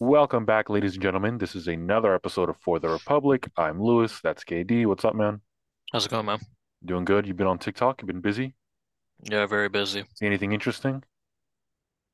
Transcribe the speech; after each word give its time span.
Welcome 0.00 0.44
back, 0.44 0.68
ladies 0.68 0.94
and 0.94 1.02
gentlemen. 1.02 1.38
This 1.38 1.54
is 1.54 1.68
another 1.68 2.14
episode 2.14 2.48
of 2.48 2.56
For 2.58 2.78
the 2.78 2.88
Republic. 2.88 3.48
I'm 3.56 3.80
Luis. 3.82 4.20
That's 4.22 4.42
KD. 4.44 4.86
What's 4.86 5.04
up, 5.04 5.14
man? 5.14 5.40
How's 5.92 6.06
it 6.06 6.10
going, 6.10 6.26
man? 6.26 6.40
Doing 6.84 7.04
good? 7.04 7.26
You've 7.26 7.36
been 7.36 7.46
on 7.46 7.58
TikTok? 7.58 8.00
You've 8.00 8.08
been 8.08 8.20
busy? 8.20 8.54
Yeah, 9.22 9.46
very 9.46 9.68
busy. 9.68 10.04
See 10.14 10.26
anything 10.26 10.52
interesting? 10.52 11.04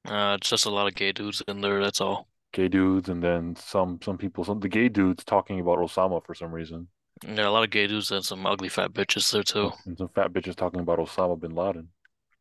Uh, 0.06 0.37
it's 0.38 0.51
just 0.51 0.67
a 0.67 0.71
lot 0.71 0.87
of 0.87 0.95
gay 0.95 1.12
dudes 1.12 1.43
in 1.49 1.61
there, 1.61 1.83
that's 1.83 2.01
all. 2.01 2.29
Gay 2.53 2.69
dudes, 2.69 3.09
and 3.09 3.23
then 3.23 3.57
some 3.57 3.99
some 4.03 4.17
people, 4.19 4.45
some 4.45 4.61
the 4.61 4.69
gay 4.69 4.89
dudes 4.89 5.25
talking 5.25 5.61
about 5.61 5.79
Osama 5.79 6.25
for 6.25 6.35
some 6.35 6.51
reason, 6.53 6.89
Yeah, 7.27 7.49
a 7.49 7.51
lot 7.51 7.65
of 7.65 7.71
gay 7.71 7.87
dudes 7.87 8.11
and 8.11 8.25
some 8.25 8.47
ugly 8.47 8.69
fat 8.71 8.93
bitches 8.93 9.31
there 9.31 9.43
too, 9.43 9.71
and 9.87 9.99
some 9.99 10.09
fat 10.09 10.33
bitches 10.33 10.57
talking 10.57 10.81
about 10.81 10.99
Osama 10.99 11.39
bin 11.39 11.55
Laden. 11.55 11.89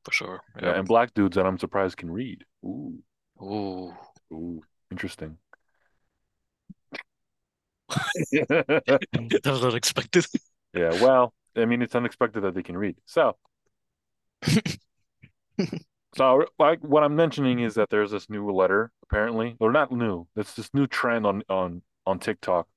for 0.05 0.11
sure. 0.13 0.41
Yeah, 0.61 0.67
Yep. 0.67 0.75
and 0.77 0.87
black 0.87 1.13
dudes 1.13 1.35
that 1.35 1.45
I'm 1.45 1.57
surprised 1.57 1.97
can 1.97 2.09
read. 2.09 2.45
Ooh, 2.65 2.97
Ooh. 3.41 3.93
ooh, 4.31 4.61
interesting. 4.91 5.37
That 8.31 9.41
was 9.45 9.63
unexpected. 9.63 10.25
Yeah, 10.73 10.91
well, 11.01 11.33
I 11.55 11.65
mean, 11.65 11.81
it's 11.81 11.95
unexpected 11.95 12.41
that 12.41 12.53
they 12.53 12.63
can 12.63 12.77
read. 12.77 12.97
So, 13.05 13.37
so 16.15 16.45
like 16.59 16.79
what 16.81 17.03
I'm 17.03 17.15
mentioning 17.15 17.59
is 17.59 17.75
that 17.75 17.89
there's 17.89 18.11
this 18.11 18.29
new 18.29 18.49
letter, 18.51 18.91
apparently, 19.03 19.55
or 19.59 19.71
not 19.71 19.91
new. 19.91 20.27
It's 20.35 20.53
this 20.53 20.73
new 20.73 20.87
trend 20.87 21.25
on 21.25 21.43
on 21.49 21.81
on 22.05 22.19
TikTok. 22.19 22.67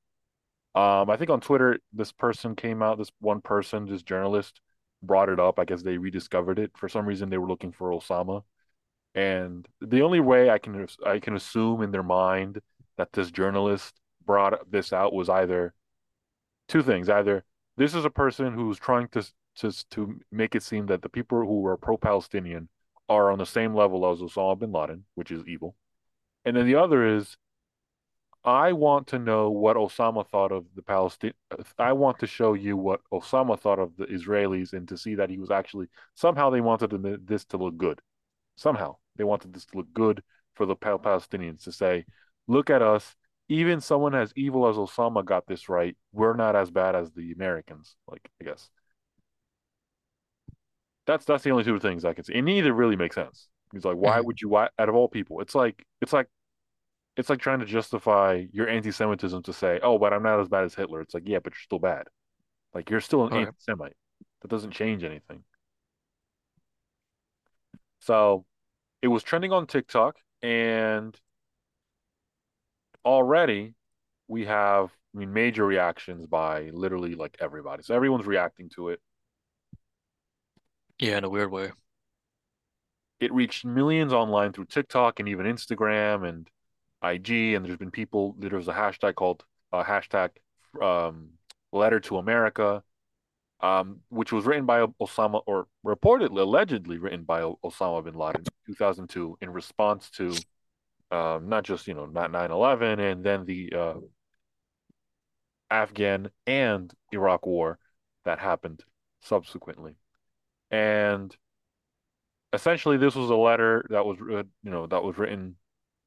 Um, 0.74 1.10
I 1.10 1.16
think 1.16 1.30
on 1.30 1.40
Twitter, 1.40 1.78
this 1.92 2.12
person 2.12 2.56
came 2.56 2.82
out. 2.82 2.98
This 2.98 3.10
one 3.20 3.40
person, 3.40 3.86
this 3.86 4.02
journalist, 4.02 4.60
brought 5.02 5.28
it 5.28 5.40
up. 5.40 5.58
I 5.58 5.64
guess 5.64 5.82
they 5.82 5.98
rediscovered 5.98 6.58
it 6.58 6.72
for 6.76 6.88
some 6.88 7.06
reason. 7.06 7.30
They 7.30 7.38
were 7.38 7.48
looking 7.48 7.72
for 7.72 7.90
Osama, 7.90 8.44
and 9.14 9.66
the 9.80 10.02
only 10.02 10.20
way 10.20 10.50
I 10.50 10.58
can 10.58 10.86
I 11.04 11.18
can 11.18 11.34
assume 11.34 11.82
in 11.82 11.90
their 11.90 12.02
mind 12.02 12.60
that 12.96 13.12
this 13.12 13.30
journalist 13.30 13.94
brought 14.24 14.70
this 14.70 14.92
out 14.92 15.12
was 15.12 15.28
either 15.28 15.74
two 16.68 16.82
things. 16.82 17.08
Either 17.08 17.44
this 17.76 17.94
is 17.94 18.04
a 18.04 18.10
person 18.10 18.54
who's 18.54 18.78
trying 18.78 19.08
to 19.08 19.26
to 19.56 19.72
to 19.90 20.20
make 20.30 20.54
it 20.54 20.62
seem 20.62 20.86
that 20.86 21.02
the 21.02 21.08
people 21.08 21.38
who 21.40 21.66
are 21.66 21.76
pro-Palestinian 21.76 22.68
are 23.08 23.30
on 23.30 23.38
the 23.38 23.46
same 23.46 23.74
level 23.74 24.08
as 24.10 24.20
Osama 24.20 24.58
bin 24.58 24.72
Laden, 24.72 25.04
which 25.14 25.32
is 25.32 25.46
evil, 25.48 25.74
and 26.44 26.56
then 26.56 26.66
the 26.66 26.76
other 26.76 27.16
is 27.16 27.36
I 28.44 28.72
want 28.72 29.08
to 29.08 29.18
know 29.18 29.50
what 29.50 29.76
Osama 29.76 30.26
thought 30.26 30.52
of 30.52 30.64
the 30.74 30.82
Palestine. 30.82 31.34
I 31.78 31.92
want 31.92 32.20
to 32.20 32.26
show 32.26 32.54
you 32.54 32.76
what 32.76 33.00
Osama 33.12 33.58
thought 33.58 33.78
of 33.78 33.96
the 33.96 34.06
Israelis 34.06 34.72
and 34.72 34.88
to 34.88 34.96
see 34.96 35.14
that 35.16 35.28
he 35.28 35.38
was 35.38 35.50
actually 35.50 35.88
somehow 36.14 36.48
they 36.48 36.62
wanted 36.62 37.26
this 37.26 37.44
to 37.46 37.58
look 37.58 37.76
good. 37.76 38.00
Somehow 38.56 38.96
they 39.16 39.24
wanted 39.24 39.52
this 39.52 39.66
to 39.66 39.78
look 39.78 39.92
good 39.92 40.22
for 40.54 40.66
the 40.66 40.76
Palestinians 40.76 41.64
to 41.64 41.72
say, 41.72 42.04
look 42.46 42.70
at 42.70 42.82
us. 42.82 43.16
Even 43.48 43.80
someone 43.80 44.14
as 44.14 44.32
evil 44.36 44.68
as 44.68 44.76
Osama 44.76 45.24
got 45.24 45.46
this 45.46 45.68
right. 45.68 45.96
We're 46.12 46.34
not 46.36 46.54
as 46.54 46.70
bad 46.70 46.94
as 46.94 47.10
the 47.12 47.32
Americans. 47.32 47.96
Like 48.08 48.30
I 48.40 48.44
guess 48.44 48.70
that's 51.06 51.24
that's 51.24 51.44
the 51.44 51.50
only 51.50 51.64
two 51.64 51.78
things 51.80 52.04
I 52.04 52.12
can 52.14 52.24
see. 52.24 52.34
And 52.34 52.46
neither 52.46 52.72
really 52.72 52.96
makes 52.96 53.14
sense. 53.14 53.48
He's 53.72 53.84
like, 53.84 53.96
why 53.96 54.20
Mhm. 54.20 54.20
would 54.20 54.40
you? 54.40 54.48
Why 54.48 54.68
out 54.78 54.88
of 54.88 54.94
all 54.94 55.08
people? 55.08 55.40
It's 55.40 55.54
like 55.54 55.84
it's 56.00 56.12
like 56.12 56.28
it's 57.16 57.30
like 57.30 57.40
trying 57.40 57.60
to 57.60 57.66
justify 57.66 58.46
your 58.52 58.68
anti-Semitism 58.68 59.42
to 59.44 59.52
say, 59.52 59.80
"Oh, 59.82 59.98
but 59.98 60.12
I'm 60.14 60.22
not 60.24 60.40
as 60.40 60.48
bad 60.48 60.64
as 60.64 60.74
Hitler." 60.74 61.00
It's 61.02 61.14
like, 61.14 61.24
yeah, 61.28 61.40
but 61.40 61.54
you're 61.54 61.60
still 61.62 61.78
bad. 61.80 62.08
Like 62.74 62.90
you're 62.90 63.00
still 63.00 63.26
an 63.26 63.32
All 63.32 63.38
right. 63.40 63.50
anti-Semite. 63.50 63.96
That 64.42 64.48
doesn't 64.50 64.72
change 64.72 65.04
anything. 65.04 65.44
So 68.00 68.44
it 69.02 69.08
was 69.08 69.22
trending 69.22 69.52
on 69.52 69.66
TikTok, 69.66 70.16
and 70.42 71.18
already 73.04 73.74
we 74.28 74.46
have, 74.46 74.90
I 75.14 75.18
mean, 75.18 75.32
major 75.32 75.64
reactions 75.66 76.26
by 76.26 76.70
literally 76.72 77.14
like 77.14 77.36
everybody. 77.40 77.82
So 77.82 77.94
everyone's 77.94 78.26
reacting 78.26 78.68
to 78.76 78.90
it. 78.90 79.00
Yeah, 80.98 81.18
in 81.18 81.24
a 81.24 81.30
weird 81.30 81.50
way. 81.50 81.72
It 83.20 83.32
reached 83.32 83.64
millions 83.64 84.12
online 84.12 84.52
through 84.52 84.66
TikTok 84.66 85.18
and 85.20 85.28
even 85.28 85.46
Instagram 85.46 86.28
and 86.28 86.48
IG. 87.02 87.54
And 87.54 87.64
there's 87.64 87.78
been 87.78 87.90
people. 87.90 88.34
There 88.38 88.56
was 88.56 88.68
a 88.68 88.72
hashtag 88.72 89.14
called 89.14 89.44
uh, 89.72 89.82
hashtag 89.82 90.30
um, 90.80 91.30
Letter 91.72 92.00
to 92.00 92.18
America 92.18 92.82
um, 93.62 94.00
which 94.08 94.32
was 94.32 94.44
written 94.44 94.66
by 94.66 94.86
Osama, 95.00 95.42
or 95.46 95.66
reportedly, 95.84 96.40
allegedly 96.40 96.98
written 96.98 97.24
by 97.24 97.42
Osama 97.42 98.04
bin 98.04 98.14
Laden 98.14 98.42
in 98.66 98.74
2002 98.74 99.38
in 99.40 99.50
response 99.52 100.10
to 100.10 100.34
um, 101.10 101.48
not 101.48 101.64
just, 101.64 101.86
you 101.86 101.94
know, 101.94 102.06
not 102.06 102.30
9/11 102.30 102.98
and 102.98 103.24
then 103.24 103.44
the 103.44 103.72
uh, 103.72 103.94
Afghan 105.70 106.30
and 106.46 106.92
Iraq 107.12 107.46
war 107.46 107.78
that 108.24 108.38
happened 108.38 108.84
subsequently. 109.20 109.96
And 110.70 111.36
essentially, 112.52 112.96
this 112.96 113.14
was 113.14 113.30
a 113.30 113.34
letter 113.36 113.84
that 113.90 114.04
was, 114.04 114.18
you 114.20 114.70
know, 114.70 114.86
that 114.86 115.02
was 115.02 115.18
written, 115.18 115.56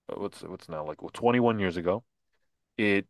uh, 0.10 0.20
what's 0.20 0.42
what's 0.42 0.70
now 0.70 0.86
like 0.86 1.02
well, 1.02 1.12
21 1.14 1.60
years 1.60 1.78
ago. 1.78 2.04
It 2.78 3.08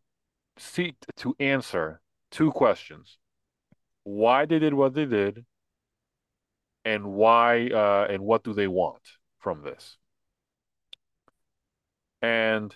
seeked 0.58 1.06
to 1.16 1.34
answer 1.40 2.00
two 2.30 2.50
questions: 2.52 3.18
why 4.04 4.46
they 4.46 4.58
did 4.58 4.74
what 4.74 4.94
they 4.94 5.06
did, 5.06 5.44
and 6.84 7.04
why 7.04 7.68
uh, 7.68 8.06
and 8.08 8.22
what 8.22 8.44
do 8.44 8.52
they 8.52 8.68
want 8.68 9.02
from 9.40 9.62
this? 9.62 9.96
And 12.22 12.74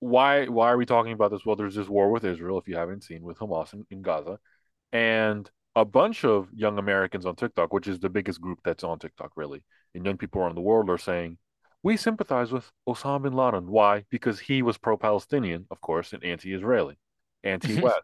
why 0.00 0.46
why 0.46 0.70
are 0.70 0.76
we 0.76 0.86
talking 0.86 1.12
about 1.12 1.30
this? 1.30 1.44
Well, 1.44 1.56
there's 1.56 1.74
this 1.74 1.88
war 1.88 2.10
with 2.10 2.24
Israel, 2.24 2.58
if 2.58 2.68
you 2.68 2.76
haven't 2.76 3.04
seen, 3.04 3.22
with 3.22 3.38
Hamas 3.38 3.72
in, 3.72 3.86
in 3.90 4.02
Gaza, 4.02 4.38
and 4.92 5.50
a 5.76 5.84
bunch 5.84 6.24
of 6.24 6.48
young 6.52 6.78
Americans 6.78 7.26
on 7.26 7.36
TikTok, 7.36 7.72
which 7.72 7.86
is 7.86 8.00
the 8.00 8.08
biggest 8.08 8.40
group 8.40 8.58
that's 8.64 8.82
on 8.82 8.98
TikTok, 8.98 9.32
really, 9.36 9.62
and 9.94 10.04
young 10.04 10.16
people 10.16 10.40
around 10.40 10.56
the 10.56 10.60
world 10.60 10.90
are 10.90 10.98
saying, 10.98 11.38
we 11.82 11.96
sympathize 11.96 12.50
with 12.50 12.70
Osama 12.88 13.22
bin 13.22 13.34
Laden. 13.34 13.66
Why? 13.66 14.04
Because 14.10 14.40
he 14.40 14.62
was 14.62 14.76
pro-Palestinian, 14.78 15.66
of 15.70 15.80
course, 15.80 16.12
and 16.12 16.24
anti-Israeli, 16.24 16.98
anti-West, 17.44 18.02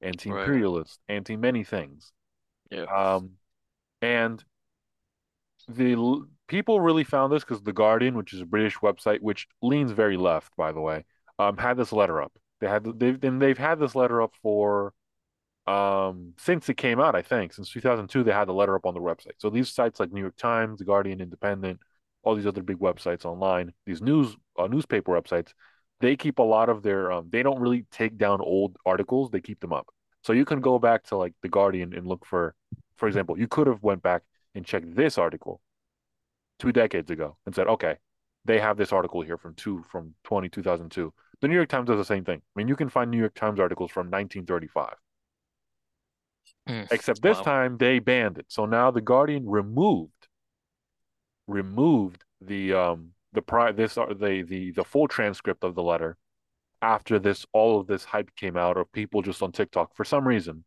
Right. 0.00 0.08
anti-imperialist, 0.08 1.00
anti-many 1.08 1.64
things. 1.64 2.12
Yeah. 2.70 2.84
Um, 2.84 3.32
and 4.00 4.42
the 5.68 6.26
people 6.46 6.80
really 6.80 7.04
found 7.04 7.32
this 7.32 7.44
because 7.44 7.62
The 7.62 7.72
Guardian, 7.72 8.16
which 8.16 8.32
is 8.32 8.40
a 8.40 8.46
British 8.46 8.76
website, 8.78 9.20
which 9.20 9.46
leans 9.62 9.92
very 9.92 10.16
left, 10.16 10.54
by 10.56 10.72
the 10.72 10.80
way, 10.80 11.04
um, 11.38 11.56
had 11.56 11.76
this 11.76 11.92
letter 11.92 12.22
up. 12.22 12.32
They 12.60 12.68
had 12.68 12.84
they've 12.98 13.22
and 13.22 13.40
they've 13.40 13.58
had 13.58 13.78
this 13.78 13.94
letter 13.94 14.20
up 14.20 14.34
for 14.42 14.92
um 15.66 16.34
since 16.38 16.68
it 16.68 16.76
came 16.76 17.00
out, 17.00 17.14
I 17.14 17.22
think, 17.22 17.52
since 17.52 17.70
2002. 17.70 18.24
They 18.24 18.32
had 18.32 18.48
the 18.48 18.54
letter 18.54 18.74
up 18.74 18.86
on 18.86 18.94
the 18.94 19.00
website. 19.00 19.34
So 19.38 19.50
these 19.50 19.70
sites 19.70 20.00
like 20.00 20.12
New 20.12 20.20
York 20.20 20.36
Times, 20.36 20.78
The 20.78 20.84
Guardian, 20.84 21.20
Independent, 21.20 21.80
all 22.22 22.34
these 22.34 22.46
other 22.46 22.62
big 22.62 22.78
websites 22.78 23.24
online, 23.24 23.72
these 23.86 24.02
news 24.02 24.36
uh, 24.58 24.66
newspaper 24.66 25.12
websites, 25.12 25.52
they 26.00 26.16
keep 26.16 26.38
a 26.38 26.42
lot 26.42 26.68
of 26.68 26.82
their 26.82 27.12
um, 27.12 27.28
they 27.30 27.42
don't 27.42 27.60
really 27.60 27.84
take 27.90 28.18
down 28.18 28.40
old 28.40 28.76
articles. 28.86 29.30
They 29.30 29.40
keep 29.40 29.60
them 29.60 29.72
up. 29.72 29.88
So 30.22 30.32
you 30.32 30.44
can 30.44 30.60
go 30.60 30.78
back 30.78 31.04
to 31.04 31.16
like 31.16 31.34
The 31.42 31.48
Guardian 31.48 31.94
and 31.94 32.06
look 32.06 32.24
for, 32.26 32.54
for 32.96 33.08
example, 33.08 33.38
you 33.38 33.48
could 33.48 33.66
have 33.66 33.82
went 33.82 34.02
back 34.02 34.22
and 34.54 34.64
checked 34.66 34.94
this 34.94 35.18
article 35.18 35.60
two 36.58 36.72
decades 36.72 37.10
ago 37.10 37.36
and 37.46 37.54
said, 37.54 37.66
okay, 37.68 37.96
they 38.44 38.58
have 38.60 38.76
this 38.76 38.92
article 38.92 39.22
here 39.22 39.36
from 39.38 39.54
two 39.54 39.82
from 39.90 40.14
20, 40.24 40.48
2002. 40.48 41.12
The 41.40 41.48
New 41.48 41.54
York 41.54 41.68
Times 41.68 41.88
does 41.88 41.98
the 41.98 42.04
same 42.04 42.24
thing. 42.24 42.38
I 42.38 42.52
mean, 42.56 42.68
you 42.68 42.76
can 42.76 42.88
find 42.88 43.10
New 43.10 43.18
York 43.18 43.34
Times 43.34 43.60
articles 43.60 43.90
from 43.90 44.10
1935, 44.10 44.94
Mm. 46.68 46.86
except 46.90 47.22
this 47.22 47.38
Wow. 47.38 47.44
time 47.44 47.78
they 47.78 47.98
banned 47.98 48.38
it. 48.38 48.46
So 48.48 48.66
now 48.66 48.90
the 48.90 49.00
Guardian 49.00 49.48
removed 49.48 50.28
removed 51.46 52.24
the 52.40 52.72
um 52.74 53.12
the 53.32 53.42
pri 53.42 53.72
this 53.72 53.98
uh, 53.98 54.06
the 54.06 54.42
the 54.42 54.72
the 54.72 54.84
full 54.84 55.08
transcript 55.08 55.64
of 55.64 55.74
the 55.74 55.82
letter 55.82 56.16
after 56.80 57.18
this 57.18 57.44
all 57.52 57.80
of 57.80 57.86
this 57.86 58.04
hype 58.04 58.34
came 58.36 58.56
out 58.56 58.76
of 58.76 58.90
people 58.92 59.22
just 59.22 59.42
on 59.42 59.52
TikTok 59.52 59.94
for 59.94 60.04
some 60.04 60.26
reason 60.26 60.64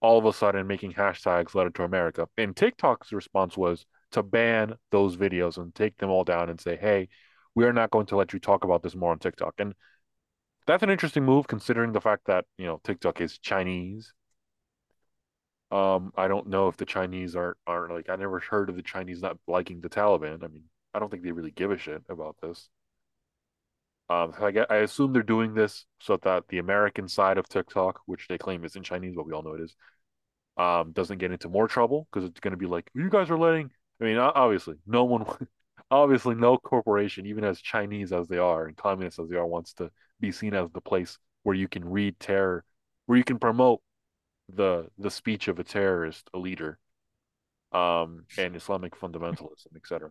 all 0.00 0.18
of 0.18 0.24
a 0.24 0.32
sudden 0.32 0.66
making 0.66 0.92
hashtags 0.94 1.54
letter 1.54 1.70
to 1.70 1.84
America. 1.84 2.26
And 2.38 2.56
TikTok's 2.56 3.12
response 3.12 3.56
was 3.56 3.84
to 4.12 4.22
ban 4.22 4.74
those 4.90 5.16
videos 5.16 5.58
and 5.58 5.74
take 5.74 5.96
them 5.98 6.10
all 6.10 6.24
down 6.24 6.48
and 6.48 6.60
say, 6.60 6.76
hey, 6.76 7.08
we 7.54 7.64
are 7.64 7.72
not 7.72 7.90
going 7.90 8.06
to 8.06 8.16
let 8.16 8.32
you 8.32 8.38
talk 8.38 8.64
about 8.64 8.82
this 8.82 8.94
more 8.94 9.12
on 9.12 9.18
TikTok. 9.18 9.54
And 9.58 9.74
that's 10.66 10.82
an 10.82 10.90
interesting 10.90 11.24
move 11.24 11.48
considering 11.48 11.92
the 11.92 12.00
fact 12.00 12.26
that, 12.26 12.46
you 12.56 12.66
know, 12.66 12.80
TikTok 12.82 13.20
is 13.20 13.38
Chinese. 13.38 14.12
Um, 15.70 16.12
I 16.16 16.28
don't 16.28 16.48
know 16.48 16.68
if 16.68 16.76
the 16.76 16.84
Chinese 16.84 17.36
are 17.36 17.56
are 17.64 17.88
like 17.88 18.08
I 18.10 18.16
never 18.16 18.40
heard 18.40 18.70
of 18.70 18.76
the 18.76 18.82
Chinese 18.82 19.22
not 19.22 19.38
liking 19.46 19.80
the 19.80 19.88
Taliban. 19.88 20.42
I 20.42 20.48
mean, 20.48 20.64
I 20.94 20.98
don't 20.98 21.10
think 21.10 21.22
they 21.22 21.32
really 21.32 21.50
give 21.50 21.70
a 21.70 21.78
shit 21.78 22.02
about 22.08 22.36
this. 22.42 22.68
Um, 24.08 24.34
I 24.40 24.50
get, 24.50 24.70
I 24.70 24.78
assume 24.78 25.12
they're 25.12 25.22
doing 25.22 25.54
this 25.54 25.86
so 26.00 26.16
that 26.22 26.48
the 26.48 26.58
American 26.58 27.06
side 27.08 27.38
of 27.38 27.48
TikTok, 27.48 28.00
which 28.06 28.26
they 28.26 28.38
claim 28.38 28.64
is 28.64 28.74
in 28.74 28.82
Chinese, 28.82 29.14
but 29.14 29.24
we 29.24 29.32
all 29.32 29.42
know 29.42 29.54
it 29.54 29.60
is, 29.60 29.76
um, 30.56 30.90
doesn't 30.92 31.18
get 31.18 31.30
into 31.30 31.48
more 31.48 31.68
trouble 31.68 32.08
because 32.12 32.28
it's 32.28 32.40
going 32.40 32.50
to 32.50 32.56
be 32.56 32.66
like, 32.66 32.90
you 32.92 33.08
guys 33.08 33.30
are 33.30 33.38
letting, 33.38 33.70
I 34.00 34.04
mean, 34.04 34.16
obviously, 34.18 34.74
no 34.84 35.04
one, 35.04 35.24
obviously 35.92 36.34
no 36.34 36.58
corporation, 36.58 37.26
even 37.26 37.44
as 37.44 37.60
Chinese 37.60 38.12
as 38.12 38.26
they 38.26 38.38
are 38.38 38.66
and 38.66 38.76
communist 38.76 39.20
as 39.20 39.28
they 39.28 39.36
are, 39.36 39.46
wants 39.46 39.74
to 39.74 39.92
be 40.18 40.32
seen 40.32 40.54
as 40.54 40.68
the 40.72 40.80
place 40.80 41.16
where 41.44 41.54
you 41.54 41.68
can 41.68 41.88
read 41.88 42.18
terror, 42.18 42.64
where 43.06 43.16
you 43.16 43.24
can 43.24 43.38
promote 43.38 43.80
the 44.54 44.88
the 44.98 45.10
speech 45.10 45.48
of 45.48 45.58
a 45.58 45.64
terrorist, 45.64 46.28
a 46.34 46.38
leader, 46.38 46.78
um, 47.72 48.24
and 48.36 48.56
Islamic 48.56 48.98
fundamentalism, 48.98 49.76
etc. 49.76 50.10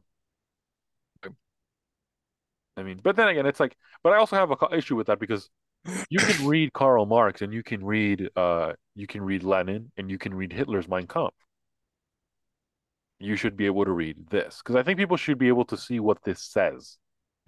I 2.77 2.83
mean, 2.83 2.99
but 3.03 3.15
then 3.15 3.27
again, 3.27 3.45
it's 3.45 3.59
like, 3.59 3.75
but 4.03 4.13
I 4.13 4.17
also 4.17 4.35
have 4.35 4.51
a 4.51 4.75
issue 4.75 4.95
with 4.95 5.07
that 5.07 5.19
because 5.19 5.49
you 6.09 6.19
can 6.19 6.47
read 6.47 6.73
Karl 6.73 7.05
Marx 7.05 7.41
and 7.41 7.53
you 7.53 7.63
can 7.63 7.83
read 7.83 8.29
uh 8.35 8.73
you 8.95 9.07
can 9.07 9.21
read 9.21 9.43
Lenin 9.43 9.91
and 9.97 10.09
you 10.09 10.17
can 10.17 10.33
read 10.33 10.53
Hitler's 10.53 10.87
Mein 10.87 11.07
Kampf. 11.07 11.33
You 13.19 13.35
should 13.35 13.57
be 13.57 13.65
able 13.65 13.83
to 13.85 13.91
read 13.91 14.27
this 14.29 14.59
because 14.63 14.75
I 14.75 14.83
think 14.83 14.97
people 14.97 15.17
should 15.17 15.37
be 15.37 15.49
able 15.49 15.65
to 15.65 15.77
see 15.77 15.99
what 15.99 16.23
this 16.23 16.41
says 16.41 16.97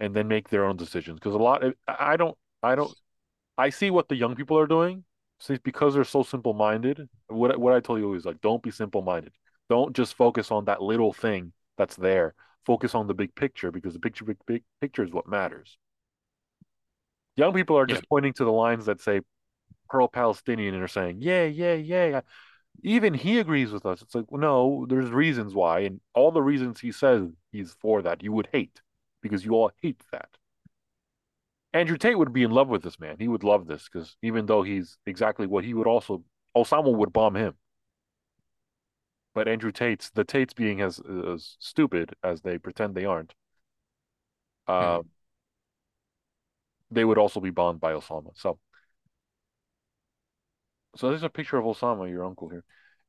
and 0.00 0.14
then 0.14 0.28
make 0.28 0.48
their 0.48 0.64
own 0.66 0.76
decisions. 0.76 1.18
Because 1.18 1.34
a 1.34 1.38
lot, 1.38 1.62
I 1.88 2.16
don't, 2.16 2.36
I 2.62 2.74
don't, 2.74 2.92
I 3.58 3.70
see 3.70 3.90
what 3.90 4.08
the 4.08 4.16
young 4.16 4.36
people 4.36 4.58
are 4.58 4.66
doing. 4.66 5.04
See, 5.40 5.58
because 5.64 5.94
they're 5.94 6.04
so 6.04 6.22
simple-minded. 6.22 7.08
What 7.28 7.58
what 7.58 7.74
I 7.74 7.80
told 7.80 8.00
you 8.00 8.14
is 8.14 8.24
like, 8.24 8.40
don't 8.40 8.62
be 8.62 8.70
simple-minded. 8.70 9.32
Don't 9.70 9.94
just 9.96 10.14
focus 10.14 10.50
on 10.50 10.66
that 10.66 10.82
little 10.82 11.12
thing 11.12 11.52
that's 11.78 11.96
there. 11.96 12.34
Focus 12.64 12.94
on 12.94 13.06
the 13.06 13.14
big 13.14 13.34
picture 13.34 13.70
because 13.72 13.94
the 13.94 14.00
picture, 14.00 14.24
big, 14.24 14.38
big 14.46 14.62
picture 14.80 15.02
is 15.04 15.12
what 15.12 15.26
matters. 15.28 15.78
Young 17.36 17.52
people 17.52 17.78
are 17.78 17.86
Yeah. 17.86 17.94
just 17.96 18.08
pointing 18.08 18.32
to 18.34 18.44
the 18.44 18.52
lines 18.52 18.86
that 18.86 19.00
say 19.00 19.20
pro 19.88 20.08
Palestinian 20.08 20.74
and 20.74 20.82
are 20.82 20.88
saying, 20.88 21.18
yeah, 21.20 21.44
yeah, 21.44 21.74
yeah. 21.74 22.20
Even 22.82 23.14
he 23.14 23.38
agrees 23.38 23.72
with 23.72 23.86
us. 23.86 24.02
It's 24.02 24.14
like, 24.14 24.30
well, 24.30 24.40
no, 24.40 24.86
there's 24.88 25.10
reasons 25.10 25.54
why. 25.54 25.80
And 25.80 26.00
all 26.14 26.30
the 26.32 26.42
reasons 26.42 26.80
he 26.80 26.92
says 26.92 27.28
he's 27.52 27.72
for 27.74 28.02
that, 28.02 28.22
you 28.22 28.32
would 28.32 28.48
hate 28.52 28.80
because 29.22 29.44
you 29.44 29.52
all 29.54 29.72
hate 29.82 30.02
that. 30.12 30.38
Andrew 31.74 31.96
Tate 31.96 32.18
would 32.18 32.32
be 32.32 32.42
in 32.42 32.50
love 32.50 32.68
with 32.68 32.82
this 32.82 32.98
man. 33.00 33.16
He 33.18 33.28
would 33.28 33.44
love 33.44 33.66
this 33.66 33.88
because 33.90 34.16
even 34.22 34.46
though 34.46 34.62
he's 34.62 34.98
exactly 35.06 35.46
what 35.46 35.64
he 35.64 35.74
would 35.74 35.86
also, 35.86 36.24
Osama 36.56 36.94
would 36.94 37.12
bomb 37.12 37.34
him. 37.34 37.54
But 39.34 39.48
Andrew 39.48 39.72
Tate's, 39.72 40.10
the 40.10 40.24
Tates 40.24 40.52
being 40.54 40.80
as, 40.82 41.00
as 41.00 41.56
stupid 41.58 42.14
as 42.22 42.42
they 42.42 42.58
pretend 42.58 42.94
they 42.94 43.06
aren't, 43.06 43.34
uh, 44.68 44.98
Hmm. 44.98 45.08
they 46.90 47.04
would 47.04 47.18
also 47.18 47.40
be 47.40 47.50
bombed 47.50 47.80
by 47.80 47.92
Osama. 47.92 48.30
So, 48.36 48.58
so 50.96 51.08
there's 51.08 51.22
a 51.22 51.30
picture 51.30 51.56
of 51.56 51.64
Osama, 51.64 52.08
your 52.10 52.24
uncle 52.24 52.48
here, 52.48 52.64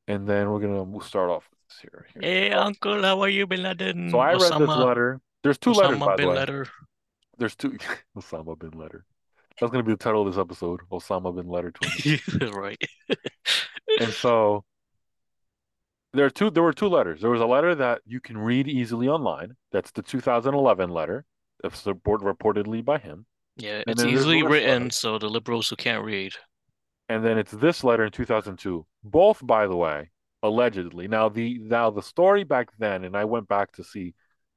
and 0.08 0.28
then 0.28 0.50
we're 0.50 0.60
gonna 0.60 0.84
we'll 0.84 1.02
start 1.02 1.30
off 1.30 1.48
with 1.50 1.60
this 1.68 1.80
here. 1.82 2.06
here. 2.14 2.22
Hey, 2.22 2.52
uncle, 2.52 3.02
how 3.04 3.22
are 3.22 3.30
you, 3.30 3.46
Bin 3.46 3.64
Laden? 3.64 4.10
So 4.12 4.20
I 4.20 4.34
read 4.34 4.54
this 4.58 4.60
letter. 4.70 5.20
There's 5.44 5.58
two 5.58 5.74
letters, 5.74 5.98
Osama 5.98 6.06
by 6.06 6.12
the 6.16 6.18
bin 6.18 6.30
way. 6.30 6.36
Laden. 6.36 6.66
There's 7.38 7.56
two. 7.56 7.78
Osama 8.18 8.58
bin 8.58 8.72
letter. 8.72 9.06
That's 9.60 9.72
gonna 9.72 9.84
be 9.84 9.92
the 9.92 9.98
title 9.98 10.26
of 10.26 10.34
this 10.34 10.40
episode. 10.40 10.80
Osama 10.92 11.36
bin 11.36 11.48
letter 11.48 11.72
20. 12.42 12.52
Right. 12.52 12.82
And 14.00 14.14
so 14.14 14.64
there 16.14 16.26
are 16.26 16.30
two. 16.30 16.50
There 16.50 16.64
were 16.64 16.74
two 16.74 16.88
letters. 16.88 17.22
There 17.22 17.30
was 17.30 17.42
a 17.42 17.46
letter 17.46 17.76
that 17.76 18.02
you 18.06 18.20
can 18.20 18.38
read 18.38 18.68
easily 18.68 19.08
online. 19.08 19.56
That's 19.72 19.92
the 19.92 20.02
2011 20.02 20.90
letter, 20.90 21.26
that's 21.62 21.80
support 21.80 22.22
reportedly 22.22 22.84
by 22.84 23.00
him. 23.00 23.26
Yeah, 23.58 23.84
And 23.88 23.90
it's 23.90 24.04
easily 24.04 24.44
written, 24.44 24.84
letter. 24.84 24.92
so 24.92 25.18
the 25.20 25.30
liberals 25.30 25.70
who 25.70 25.76
can't 25.76 26.04
read. 26.04 26.34
And 27.10 27.24
then 27.24 27.38
it's 27.38 27.52
this 27.52 27.84
letter 27.84 28.06
in 28.06 28.12
2002. 28.12 28.86
Both, 29.04 29.46
by 29.46 29.68
the 29.68 29.76
way, 29.76 30.10
allegedly. 30.42 31.08
Now 31.08 31.30
the 31.30 31.60
now 31.60 31.90
the 31.90 32.02
story 32.02 32.44
back 32.44 32.70
then, 32.80 33.04
and 33.04 33.16
I 33.16 33.26
went 33.26 33.48
back 33.48 33.72
to 33.74 33.84
see 33.84 34.14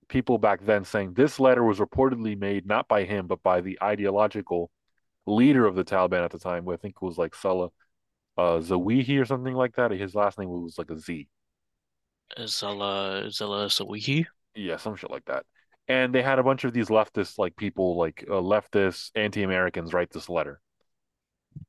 people 0.08 0.38
back 0.38 0.64
then 0.64 0.84
saying 0.84 1.14
this 1.14 1.40
letter 1.40 1.64
was 1.64 1.78
reportedly 1.78 2.38
made 2.38 2.66
not 2.66 2.86
by 2.88 3.04
him, 3.04 3.26
but 3.26 3.42
by 3.42 3.60
the 3.60 3.78
ideological 3.82 4.70
leader 5.26 5.66
of 5.66 5.74
the 5.74 5.84
Taliban 5.84 6.24
at 6.24 6.30
the 6.30 6.38
time, 6.38 6.64
who 6.64 6.72
I 6.72 6.76
think 6.76 7.02
was 7.02 7.18
like 7.18 7.34
Salah 7.34 7.70
uh, 8.38 8.58
Zawihi 8.58 9.20
or 9.20 9.24
something 9.24 9.54
like 9.54 9.74
that. 9.76 9.90
His 9.90 10.14
last 10.14 10.38
name 10.38 10.48
was 10.48 10.78
like 10.78 10.90
a 10.90 10.98
Z. 10.98 11.28
Zala 12.46 13.30
Zala 13.30 13.66
Sawiki. 13.66 14.26
Yeah, 14.54 14.76
some 14.76 14.96
shit 14.96 15.10
like 15.10 15.24
that. 15.26 15.44
And 15.88 16.14
they 16.14 16.22
had 16.22 16.38
a 16.38 16.42
bunch 16.42 16.64
of 16.64 16.72
these 16.72 16.88
leftist 16.88 17.38
like 17.38 17.56
people, 17.56 17.96
like 17.96 18.24
uh, 18.28 18.34
leftist 18.34 19.10
anti-Americans, 19.14 19.92
write 19.94 20.10
this 20.10 20.28
letter. 20.28 20.60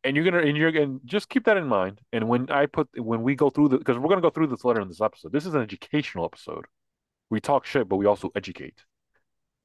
And 0.03 0.15
you're 0.15 0.25
gonna 0.25 0.43
and 0.45 0.57
you're 0.57 0.71
gonna 0.71 0.99
just 1.05 1.29
keep 1.29 1.45
that 1.45 1.57
in 1.57 1.67
mind. 1.67 2.01
And 2.11 2.27
when 2.27 2.49
I 2.49 2.65
put 2.65 2.89
when 2.97 3.21
we 3.21 3.35
go 3.35 3.49
through 3.49 3.69
the 3.69 3.77
because 3.77 3.97
we're 3.97 4.09
gonna 4.09 4.21
go 4.21 4.29
through 4.29 4.47
this 4.47 4.65
letter 4.65 4.81
in 4.81 4.87
this 4.87 5.01
episode. 5.01 5.31
This 5.31 5.45
is 5.45 5.53
an 5.53 5.61
educational 5.61 6.25
episode. 6.25 6.65
We 7.29 7.39
talk 7.39 7.65
shit, 7.65 7.87
but 7.87 7.97
we 7.97 8.05
also 8.05 8.31
educate. 8.35 8.83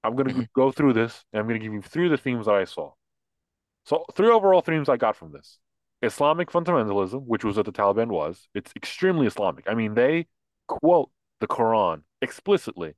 I'm 0.05 0.15
gonna 0.17 0.35
Mhm. 0.35 0.49
go 0.55 0.71
through 0.73 0.93
this 0.95 1.25
and 1.33 1.41
I'm 1.41 1.47
gonna 1.49 1.59
give 1.61 1.73
you 1.73 1.83
three 1.83 2.07
of 2.07 2.11
the 2.11 2.19
themes 2.19 2.47
that 2.47 2.55
I 2.55 2.65
saw. 2.65 2.93
So 3.85 4.05
three 4.15 4.29
overall 4.29 4.61
themes 4.61 4.89
I 4.89 4.97
got 4.97 5.17
from 5.17 5.33
this. 5.33 5.59
Islamic 6.03 6.51
fundamentalism, 6.51 7.23
which 7.25 7.45
was 7.45 7.57
what 7.57 7.67
the 7.67 7.73
Taliban 7.73 8.09
was. 8.09 8.49
It's 8.55 8.73
extremely 8.77 9.27
Islamic. 9.27 9.69
I 9.69 9.75
mean, 9.75 9.95
they 9.95 10.27
quote 10.67 11.11
the 11.41 11.47
Quran 11.47 12.03
explicitly. 12.21 12.95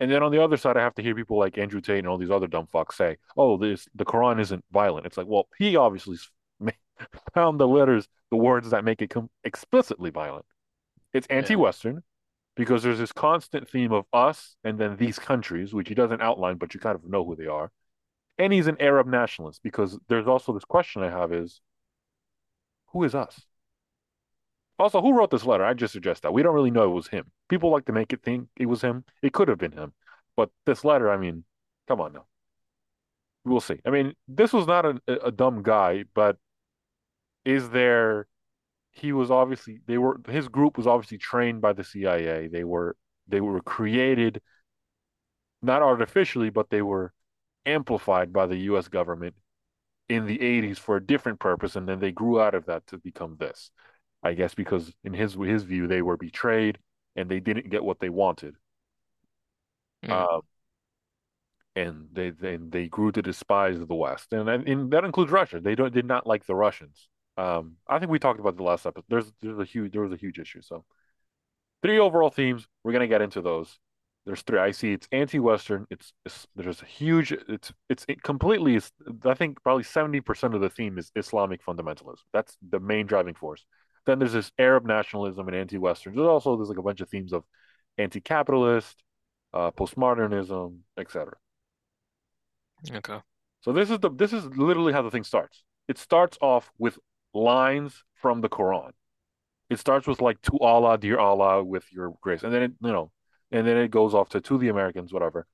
And 0.00 0.10
then 0.10 0.22
on 0.22 0.30
the 0.30 0.42
other 0.42 0.56
side, 0.56 0.76
I 0.76 0.82
have 0.82 0.94
to 0.94 1.02
hear 1.02 1.14
people 1.14 1.38
like 1.38 1.58
Andrew 1.58 1.80
Tate 1.80 1.98
and 1.98 2.06
all 2.08 2.18
these 2.18 2.30
other 2.30 2.46
dumb 2.46 2.68
fucks 2.72 2.94
say, 2.94 3.16
"Oh, 3.36 3.56
this 3.56 3.88
the 3.94 4.04
Quran 4.04 4.40
isn't 4.40 4.64
violent." 4.70 5.06
It's 5.06 5.16
like, 5.16 5.26
well, 5.26 5.48
he 5.58 5.76
obviously 5.76 6.16
found 7.34 7.58
the 7.58 7.68
letters, 7.68 8.08
the 8.30 8.36
words 8.36 8.70
that 8.70 8.84
make 8.84 9.02
it 9.02 9.10
come 9.10 9.30
explicitly 9.44 10.10
violent. 10.10 10.46
It's 11.12 11.26
anti-Western 11.28 12.02
because 12.56 12.82
there's 12.82 12.98
this 12.98 13.12
constant 13.12 13.68
theme 13.68 13.92
of 13.92 14.04
us 14.12 14.56
and 14.64 14.78
then 14.78 14.96
these 14.96 15.18
countries, 15.18 15.72
which 15.72 15.88
he 15.88 15.94
doesn't 15.94 16.20
outline, 16.20 16.56
but 16.56 16.74
you 16.74 16.80
kind 16.80 16.96
of 16.96 17.04
know 17.08 17.24
who 17.24 17.36
they 17.36 17.46
are. 17.46 17.70
And 18.38 18.52
he's 18.52 18.66
an 18.66 18.76
Arab 18.80 19.06
nationalist 19.06 19.62
because 19.62 19.98
there's 20.08 20.26
also 20.28 20.52
this 20.52 20.64
question 20.64 21.02
I 21.02 21.10
have 21.10 21.32
is, 21.32 21.60
who 22.88 23.04
is 23.04 23.14
us? 23.14 23.40
Also, 24.78 25.02
who 25.02 25.12
wrote 25.12 25.30
this 25.30 25.44
letter? 25.44 25.64
I 25.64 25.74
just 25.74 25.92
suggest 25.92 26.22
that. 26.22 26.32
We 26.32 26.42
don't 26.42 26.54
really 26.54 26.70
know 26.70 26.84
it 26.84 26.94
was 26.94 27.08
him. 27.08 27.30
People 27.48 27.70
like 27.70 27.86
to 27.86 27.92
make 27.92 28.12
it 28.12 28.22
think 28.22 28.48
it 28.56 28.66
was 28.66 28.82
him. 28.82 29.04
It 29.22 29.32
could 29.32 29.48
have 29.48 29.58
been 29.58 29.72
him. 29.72 29.92
But 30.36 30.50
this 30.66 30.84
letter, 30.84 31.10
I 31.10 31.16
mean, 31.16 31.44
come 31.88 32.00
on 32.00 32.12
now. 32.12 32.26
We'll 33.44 33.60
see. 33.60 33.80
I 33.84 33.90
mean, 33.90 34.14
this 34.28 34.52
was 34.52 34.66
not 34.66 34.84
a, 34.84 35.00
a 35.24 35.32
dumb 35.32 35.62
guy, 35.62 36.04
but 36.14 36.36
is 37.44 37.70
there 37.70 38.26
he 38.92 39.12
was 39.12 39.30
obviously 39.30 39.80
they 39.86 39.98
were 39.98 40.20
his 40.28 40.48
group 40.48 40.76
was 40.76 40.86
obviously 40.86 41.18
trained 41.18 41.60
by 41.60 41.72
the 41.72 41.84
CIA. 41.84 42.48
They 42.48 42.64
were 42.64 42.96
they 43.26 43.40
were 43.40 43.60
created 43.62 44.42
not 45.62 45.82
artificially, 45.82 46.50
but 46.50 46.70
they 46.70 46.82
were 46.82 47.12
amplified 47.66 48.32
by 48.32 48.46
the 48.46 48.56
US 48.72 48.88
government 48.88 49.34
in 50.08 50.26
the 50.26 50.42
80s 50.42 50.78
for 50.78 50.96
a 50.96 51.04
different 51.04 51.40
purpose, 51.40 51.76
and 51.76 51.88
then 51.88 52.00
they 52.00 52.12
grew 52.12 52.40
out 52.40 52.54
of 52.54 52.66
that 52.66 52.86
to 52.88 52.98
become 52.98 53.36
this. 53.38 53.70
I 54.22 54.34
guess 54.34 54.54
because 54.54 54.92
in 55.04 55.14
his 55.14 55.34
his 55.34 55.62
view, 55.62 55.86
they 55.86 56.02
were 56.02 56.16
betrayed 56.16 56.78
and 57.16 57.28
they 57.28 57.40
didn't 57.40 57.70
get 57.70 57.84
what 57.84 58.00
they 58.00 58.08
wanted. 58.08 58.56
Mm. 60.04 60.10
Um, 60.10 60.40
and 61.76 62.08
they, 62.12 62.30
they 62.30 62.56
they 62.56 62.88
grew 62.88 63.12
to 63.12 63.22
despise 63.22 63.78
the 63.78 63.94
West, 63.94 64.32
and 64.32 64.48
and 64.48 64.90
that 64.90 65.04
includes 65.04 65.30
Russia. 65.30 65.60
They 65.60 65.74
don't 65.74 65.94
did 65.94 66.06
not 66.06 66.26
like 66.26 66.46
the 66.46 66.54
Russians. 66.54 67.08
Um, 67.36 67.76
I 67.88 67.98
think 67.98 68.10
we 68.10 68.18
talked 68.18 68.40
about 68.40 68.56
the 68.56 68.64
last 68.64 68.86
episode. 68.86 69.04
There's 69.08 69.32
there's 69.40 69.58
a 69.58 69.64
huge 69.64 69.92
there 69.92 70.02
was 70.02 70.12
a 70.12 70.16
huge 70.16 70.38
issue. 70.38 70.62
So 70.62 70.84
three 71.82 71.98
overall 71.98 72.30
themes. 72.30 72.66
We're 72.82 72.92
gonna 72.92 73.06
get 73.06 73.22
into 73.22 73.40
those. 73.40 73.78
There's 74.26 74.42
three. 74.42 74.58
I 74.58 74.72
see 74.72 74.92
it's 74.92 75.08
anti-Western. 75.12 75.86
It's, 75.90 76.12
it's 76.26 76.46
there's 76.54 76.82
a 76.82 76.84
huge. 76.84 77.32
It's 77.32 77.72
it's 77.88 78.04
it 78.08 78.22
completely. 78.22 78.74
Is 78.74 78.90
I 79.24 79.34
think 79.34 79.62
probably 79.62 79.84
seventy 79.84 80.20
percent 80.20 80.54
of 80.54 80.60
the 80.60 80.68
theme 80.68 80.98
is 80.98 81.12
Islamic 81.16 81.64
fundamentalism. 81.64 82.24
That's 82.32 82.56
the 82.68 82.80
main 82.80 83.06
driving 83.06 83.34
force. 83.34 83.64
Then 84.08 84.20
there's 84.20 84.32
this 84.32 84.50
Arab 84.58 84.86
nationalism 84.86 85.48
and 85.48 85.56
anti-Western. 85.58 86.14
There's 86.14 86.26
also 86.26 86.56
there's 86.56 86.70
like 86.70 86.78
a 86.78 86.82
bunch 86.82 87.02
of 87.02 87.10
themes 87.10 87.34
of 87.34 87.44
anti-capitalist, 87.98 88.96
uh, 89.52 89.70
postmodernism, 89.70 90.78
etc. 90.96 91.34
Okay. 92.90 93.18
So 93.60 93.72
this 93.72 93.90
is 93.90 93.98
the 93.98 94.08
this 94.08 94.32
is 94.32 94.46
literally 94.46 94.94
how 94.94 95.02
the 95.02 95.10
thing 95.10 95.24
starts. 95.24 95.62
It 95.88 95.98
starts 95.98 96.38
off 96.40 96.70
with 96.78 96.98
lines 97.34 98.02
from 98.14 98.40
the 98.40 98.48
Quran. 98.48 98.92
It 99.68 99.78
starts 99.78 100.06
with 100.06 100.22
like 100.22 100.40
to 100.40 100.58
Allah, 100.58 100.96
dear 100.96 101.18
Allah, 101.18 101.62
with 101.62 101.84
your 101.92 102.14
grace, 102.22 102.44
and 102.44 102.54
then 102.54 102.62
it 102.62 102.72
you 102.80 102.90
know, 102.90 103.12
and 103.52 103.66
then 103.66 103.76
it 103.76 103.90
goes 103.90 104.14
off 104.14 104.30
to 104.30 104.40
to 104.40 104.56
the 104.56 104.70
Americans, 104.70 105.12
whatever, 105.12 105.46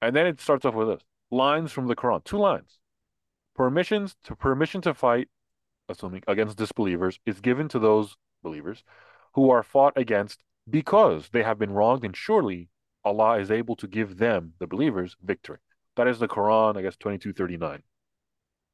and 0.00 0.14
then 0.14 0.28
it 0.28 0.40
starts 0.40 0.64
off 0.64 0.74
with 0.74 0.86
this 0.86 1.02
lines 1.32 1.72
from 1.72 1.88
the 1.88 1.96
Quran, 1.96 2.22
two 2.22 2.38
lines. 2.38 2.78
Permissions 3.56 4.14
to 4.22 4.36
permission 4.36 4.80
to 4.82 4.94
fight, 4.94 5.28
assuming 5.90 6.22
against 6.26 6.56
disbelievers, 6.56 7.18
is 7.26 7.40
given 7.40 7.68
to 7.68 7.78
those 7.78 8.16
believers 8.42 8.82
who 9.34 9.50
are 9.50 9.62
fought 9.62 9.92
against 9.96 10.40
because 10.68 11.28
they 11.30 11.42
have 11.42 11.58
been 11.58 11.72
wronged, 11.72 12.04
and 12.04 12.16
surely 12.16 12.68
Allah 13.04 13.38
is 13.38 13.50
able 13.50 13.76
to 13.76 13.86
give 13.86 14.18
them, 14.18 14.54
the 14.58 14.66
believers, 14.66 15.16
victory. 15.22 15.58
That 15.96 16.06
is 16.06 16.18
the 16.18 16.28
Quran, 16.28 16.76
I 16.76 16.82
guess, 16.82 16.96
2239. 16.96 17.82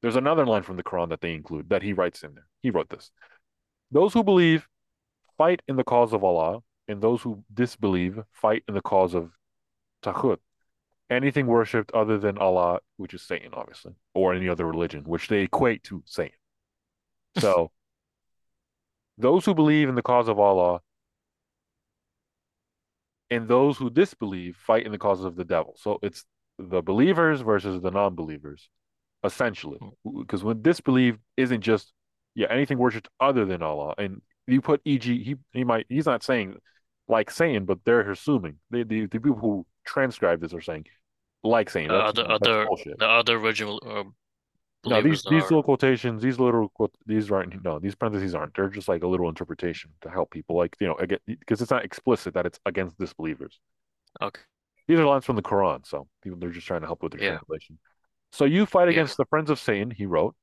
There's 0.03 0.17
another 0.17 0.47
line 0.47 0.63
from 0.63 0.77
the 0.77 0.83
Quran 0.83 1.09
that 1.09 1.21
they 1.21 1.33
include 1.33 1.71
that 1.71 1.83
he 1.83 1.93
writes 1.93 2.23
in 2.23 2.35
there. 2.35 2.47
He 2.63 2.71
wrote 2.71 2.89
this. 2.89 3.11
Those 3.91 4.13
who 4.13 4.23
believe 4.23 4.69
fight 5.39 5.63
in 5.69 5.77
the 5.77 5.85
cause 5.85 6.13
of 6.13 6.23
Allah, 6.23 6.61
and 6.89 7.01
those 7.01 7.23
who 7.23 7.43
disbelieve 7.53 8.21
fight 8.33 8.63
in 8.69 8.75
the 8.75 8.83
cause 8.83 9.15
of 9.15 9.31
Taghut, 10.03 10.39
anything 11.11 11.47
worshipped 11.47 11.93
other 11.93 12.19
than 12.19 12.39
Allah, 12.39 12.81
which 12.97 13.15
is 13.15 13.23
Satan, 13.23 13.51
obviously, 13.55 13.95
or 14.15 14.35
any 14.35 14.49
other 14.49 14.67
religion, 14.67 15.05
which 15.05 15.29
they 15.29 15.43
equate 15.43 15.83
to 15.85 16.03
Satan. 16.07 16.39
So 17.39 17.71
those 19.19 19.45
who 19.45 19.55
believe 19.55 19.89
in 19.89 19.95
the 19.95 20.03
cause 20.03 20.29
of 20.29 20.39
Allah 20.39 20.81
and 23.31 23.49
those 23.49 23.77
who 23.77 23.91
disbelieve 23.91 24.57
fight 24.57 24.87
in 24.87 24.93
the 24.93 24.99
cause 24.99 25.25
of 25.25 25.37
the 25.37 25.45
devil. 25.45 25.75
So 25.77 25.99
it's 26.03 26.25
the 26.59 26.83
believers 26.83 27.41
versus 27.41 27.81
the 27.83 27.91
non-believers, 27.91 28.69
essentially. 29.25 29.79
Because 30.05 30.45
when 30.45 30.63
disbelief 30.63 31.17
isn't 31.37 31.61
just 31.61 31.93
yeah 32.35 32.49
anything 32.51 32.79
worshipped 32.79 33.09
other 33.21 33.45
than 33.45 33.63
Allah, 33.63 33.95
and 33.99 34.23
you 34.47 34.61
put 34.61 34.81
e.g. 34.85 35.23
he 35.23 35.37
he 35.53 35.65
might 35.65 35.87
he's 35.89 36.07
not 36.07 36.23
saying 36.23 36.57
like 37.09 37.31
saying, 37.31 37.65
but 37.65 37.79
they're 37.85 38.11
assuming 38.11 38.59
they 38.71 38.83
the, 38.83 39.07
the 39.07 39.21
people 39.21 39.39
who 39.39 39.67
transcribe 39.85 40.41
this 40.41 40.55
are 40.55 40.61
saying 40.61 40.87
like 41.43 41.71
saying 41.71 41.89
The 41.89 41.95
other 41.95 42.31
other 42.31 42.67
the 42.99 43.09
other 43.09 43.37
original 43.37 43.81
uh, 43.85 44.05
No, 44.87 45.01
these 45.03 45.23
believers 45.23 45.27
these 45.29 45.51
little 45.51 45.63
quotations, 45.63 46.23
these 46.23 46.39
little 46.39 46.69
quote, 46.71 46.95
these 47.07 47.31
aren't 47.31 47.63
no, 47.65 47.79
these 47.79 47.95
parentheses 47.95 48.35
aren't. 48.35 48.55
They're 48.55 48.69
just 48.69 48.89
like 48.89 49.03
a 49.03 49.07
little 49.07 49.29
interpretation 49.29 49.91
to 50.03 50.11
help 50.11 50.31
people, 50.31 50.57
like 50.57 50.77
you 50.81 50.87
know, 50.87 50.95
again, 50.97 51.19
because 51.27 51.61
it's 51.61 51.71
not 51.71 51.85
explicit 51.85 52.35
that 52.35 52.47
it's 52.47 52.61
against 52.67 52.99
disbelievers. 52.99 53.61
okay. 54.21 54.43
These 54.89 54.99
are 54.99 55.05
lines 55.07 55.25
from 55.25 55.37
the 55.37 55.43
Quran, 55.43 55.87
so 55.87 56.09
people 56.23 56.39
they're 56.39 56.51
just 56.51 56.67
trying 56.67 56.81
to 56.83 56.87
help 56.87 57.03
with 57.03 57.13
their 57.13 57.21
Yeah, 57.21 57.39
translation. 57.39 57.79
So 58.33 58.45
you 58.45 58.67
fight 58.67 58.89
yeah. 58.89 58.93
against 58.93 59.17
the 59.17 59.27
friends 59.27 59.51
of 59.51 59.59
Satan, 59.61 59.91
he 59.91 60.07
wrote, 60.07 60.37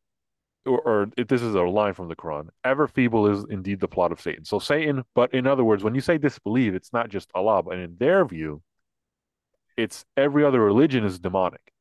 or, 0.66 0.82
or 0.82 1.10
if 1.18 1.28
this 1.28 1.42
is 1.44 1.56
a 1.56 1.62
line 1.64 1.94
from 1.96 2.10
the 2.10 2.16
Quran. 2.18 2.50
Ever 2.66 2.88
feeble 2.88 3.28
is 3.28 3.46
indeed 3.50 3.80
the 3.82 3.90
plot 3.90 4.12
of 4.14 4.22
Satan. 4.22 4.46
So 4.46 4.60
Satan, 4.60 5.04
but 5.16 5.34
in 5.34 5.48
other 5.48 5.66
words, 5.66 5.84
when 5.84 5.96
you 5.96 6.02
say 6.02 6.18
disbelieve, 6.20 6.76
it's 6.76 6.94
not 6.94 7.10
just 7.10 7.32
Allah, 7.36 7.64
but 7.64 7.80
in 7.80 7.98
their 8.00 8.26
view, 8.26 8.64
it's 9.78 10.06
every 10.18 10.44
other 10.44 10.60
religion 10.62 11.04
is 11.04 11.20
demonic 11.20 11.73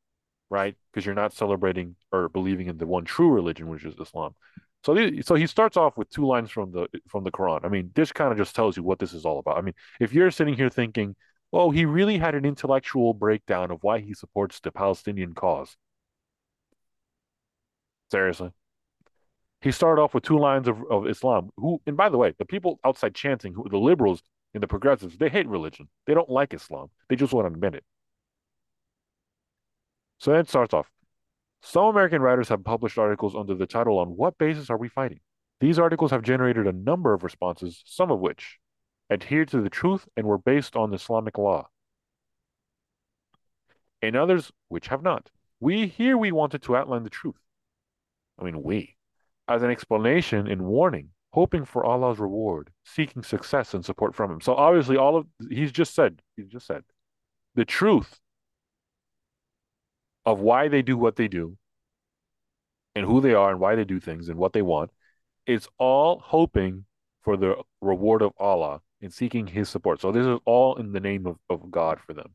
right? 0.53 0.75
Because 0.91 1.05
you're 1.05 1.15
not 1.15 1.33
celebrating 1.33 1.95
or 2.11 2.29
believing 2.29 2.67
in 2.67 2.77
the 2.77 2.85
one 2.87 3.05
true 3.05 3.31
religion, 3.31 3.67
which 3.69 3.83
is 3.85 3.95
Islam. 3.99 4.35
So, 4.85 4.95
so 5.21 5.35
he 5.35 5.47
starts 5.47 5.77
off 5.77 5.97
with 5.97 6.09
two 6.11 6.27
lines 6.27 6.51
from 6.51 6.71
the 6.71 6.87
from 7.09 7.23
the 7.23 7.31
Quran. 7.31 7.65
I 7.65 7.69
mean, 7.69 7.91
this 7.95 8.11
kind 8.11 8.31
of 8.31 8.37
just 8.37 8.55
tells 8.55 8.77
you 8.77 8.83
what 8.83 8.99
this 8.99 9.13
is 9.13 9.25
all 9.25 9.39
about. 9.39 9.57
I 9.57 9.61
mean, 9.61 9.73
if 9.99 10.13
you're 10.13 10.31
sitting 10.31 10.53
here 10.53 10.69
thinking, 10.69 11.15
"Oh, 11.51 11.71
he 11.71 11.85
really 11.85 12.17
had 12.19 12.35
an 12.35 12.45
intellectual 12.45 13.13
breakdown 13.13 13.71
of 13.71 13.79
why 13.81 13.99
he 13.99 14.13
supports 14.13 14.59
the 14.59 14.71
Palestinian 14.71 15.33
cause," 15.33 15.75
seriously, 18.11 18.51
he 19.61 19.71
started 19.71 20.01
off 20.01 20.13
with 20.13 20.23
two 20.23 20.37
lines 20.37 20.67
of, 20.67 20.77
of 20.91 21.07
Islam. 21.07 21.49
Who, 21.57 21.81
and 21.87 21.97
by 21.97 22.09
the 22.09 22.17
way, 22.17 22.33
the 22.37 22.45
people 22.45 22.79
outside 22.83 23.15
chanting, 23.15 23.53
who 23.53 23.67
the 23.69 23.77
liberals 23.77 24.21
and 24.53 24.61
the 24.61 24.67
progressives, 24.67 25.17
they 25.17 25.29
hate 25.29 25.47
religion. 25.47 25.89
They 26.05 26.13
don't 26.13 26.29
like 26.29 26.53
Islam. 26.53 26.89
They 27.09 27.15
just 27.15 27.33
want 27.33 27.47
to 27.47 27.53
admit 27.53 27.75
it. 27.75 27.83
So 30.23 30.33
it 30.35 30.47
starts 30.47 30.73
off. 30.73 30.89
Some 31.61 31.83
American 31.83 32.21
writers 32.21 32.47
have 32.47 32.63
published 32.63 32.97
articles 32.97 33.35
under 33.35 33.55
the 33.55 33.65
title 33.65 33.99
On 33.99 34.15
What 34.15 34.37
Basis 34.37 34.69
Are 34.69 34.77
We 34.77 34.87
Fighting? 34.87 35.19
These 35.59 35.77
articles 35.77 36.11
have 36.11 36.21
generated 36.21 36.65
a 36.65 36.71
number 36.71 37.13
of 37.13 37.23
responses, 37.23 37.83
some 37.85 38.09
of 38.09 38.21
which 38.21 38.57
adhered 39.11 39.49
to 39.49 39.59
the 39.59 39.69
truth 39.69 40.07
and 40.15 40.25
were 40.25 40.37
based 40.37 40.77
on 40.77 40.93
Islamic 40.93 41.37
law, 41.37 41.67
and 44.01 44.15
others 44.15 44.49
which 44.69 44.87
have 44.87 45.03
not. 45.03 45.29
We 45.59 45.87
here 45.87 46.17
we 46.17 46.31
wanted 46.31 46.61
to 46.61 46.77
outline 46.77 47.03
the 47.03 47.09
truth. 47.09 47.41
I 48.39 48.45
mean, 48.45 48.63
we, 48.63 48.95
as 49.49 49.61
an 49.61 49.71
explanation 49.71 50.47
and 50.47 50.61
warning, 50.61 51.09
hoping 51.33 51.65
for 51.65 51.83
Allah's 51.83 52.19
reward, 52.19 52.69
seeking 52.85 53.23
success 53.23 53.73
and 53.73 53.83
support 53.83 54.15
from 54.15 54.31
Him. 54.31 54.39
So 54.39 54.55
obviously, 54.55 54.95
all 54.95 55.17
of 55.17 55.27
he's 55.49 55.73
just 55.73 55.93
said, 55.93 56.21
he's 56.37 56.47
just 56.47 56.65
said 56.65 56.85
the 57.55 57.65
truth 57.65 58.21
of 60.25 60.39
why 60.39 60.67
they 60.67 60.81
do 60.81 60.97
what 60.97 61.15
they 61.15 61.27
do 61.27 61.57
and 62.95 63.05
who 63.05 63.21
they 63.21 63.33
are 63.33 63.51
and 63.51 63.59
why 63.59 63.75
they 63.75 63.83
do 63.83 63.99
things 63.99 64.29
and 64.29 64.37
what 64.37 64.53
they 64.53 64.61
want. 64.61 64.91
It's 65.45 65.67
all 65.77 66.19
hoping 66.19 66.85
for 67.21 67.37
the 67.37 67.55
reward 67.81 68.21
of 68.21 68.33
Allah 68.37 68.81
and 69.01 69.13
seeking 69.13 69.47
his 69.47 69.69
support. 69.69 70.01
So 70.01 70.11
this 70.11 70.25
is 70.25 70.39
all 70.45 70.75
in 70.75 70.91
the 70.91 70.99
name 70.99 71.25
of, 71.25 71.37
of 71.49 71.69
God 71.69 71.99
for 71.99 72.13
them. 72.13 72.33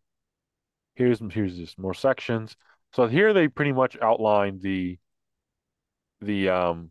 Here's 0.95 1.21
here's 1.31 1.57
just 1.57 1.79
more 1.79 1.95
sections. 1.95 2.57
So 2.93 3.07
here 3.07 3.33
they 3.33 3.49
pretty 3.49 3.73
much 3.73 3.97
outline 4.03 4.59
the 4.61 4.99
the 6.21 6.49
um 6.49 6.91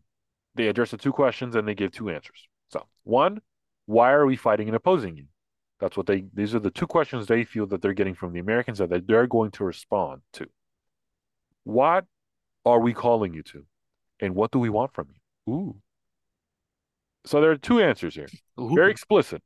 they 0.54 0.68
address 0.68 0.90
the 0.90 0.96
two 0.96 1.12
questions 1.12 1.54
and 1.54 1.68
they 1.68 1.74
give 1.74 1.92
two 1.92 2.10
answers. 2.10 2.48
So 2.70 2.86
one, 3.04 3.40
why 3.86 4.12
are 4.12 4.26
we 4.26 4.36
fighting 4.36 4.68
and 4.68 4.76
opposing 4.76 5.16
you? 5.16 5.26
That's 5.78 5.96
what 5.96 6.06
they 6.06 6.24
these 6.34 6.54
are 6.54 6.60
the 6.60 6.70
two 6.70 6.86
questions 6.86 7.26
they 7.26 7.44
feel 7.44 7.66
that 7.66 7.82
they're 7.82 7.92
getting 7.92 8.14
from 8.14 8.32
the 8.32 8.40
Americans 8.40 8.78
that 8.78 9.06
they're 9.06 9.26
going 9.26 9.50
to 9.52 9.64
respond 9.64 10.22
to. 10.34 10.46
What 11.68 12.06
are 12.64 12.80
we 12.80 12.94
calling 12.94 13.34
you 13.34 13.42
to? 13.42 13.66
And 14.20 14.34
what 14.34 14.52
do 14.52 14.58
we 14.58 14.70
want 14.70 14.94
from 14.94 15.08
you? 15.10 15.52
Ooh. 15.52 15.76
So 17.26 17.42
there 17.42 17.50
are 17.50 17.58
two 17.58 17.78
answers 17.78 18.14
here. 18.14 18.28
Very 18.58 18.90
explicit. 18.90 19.42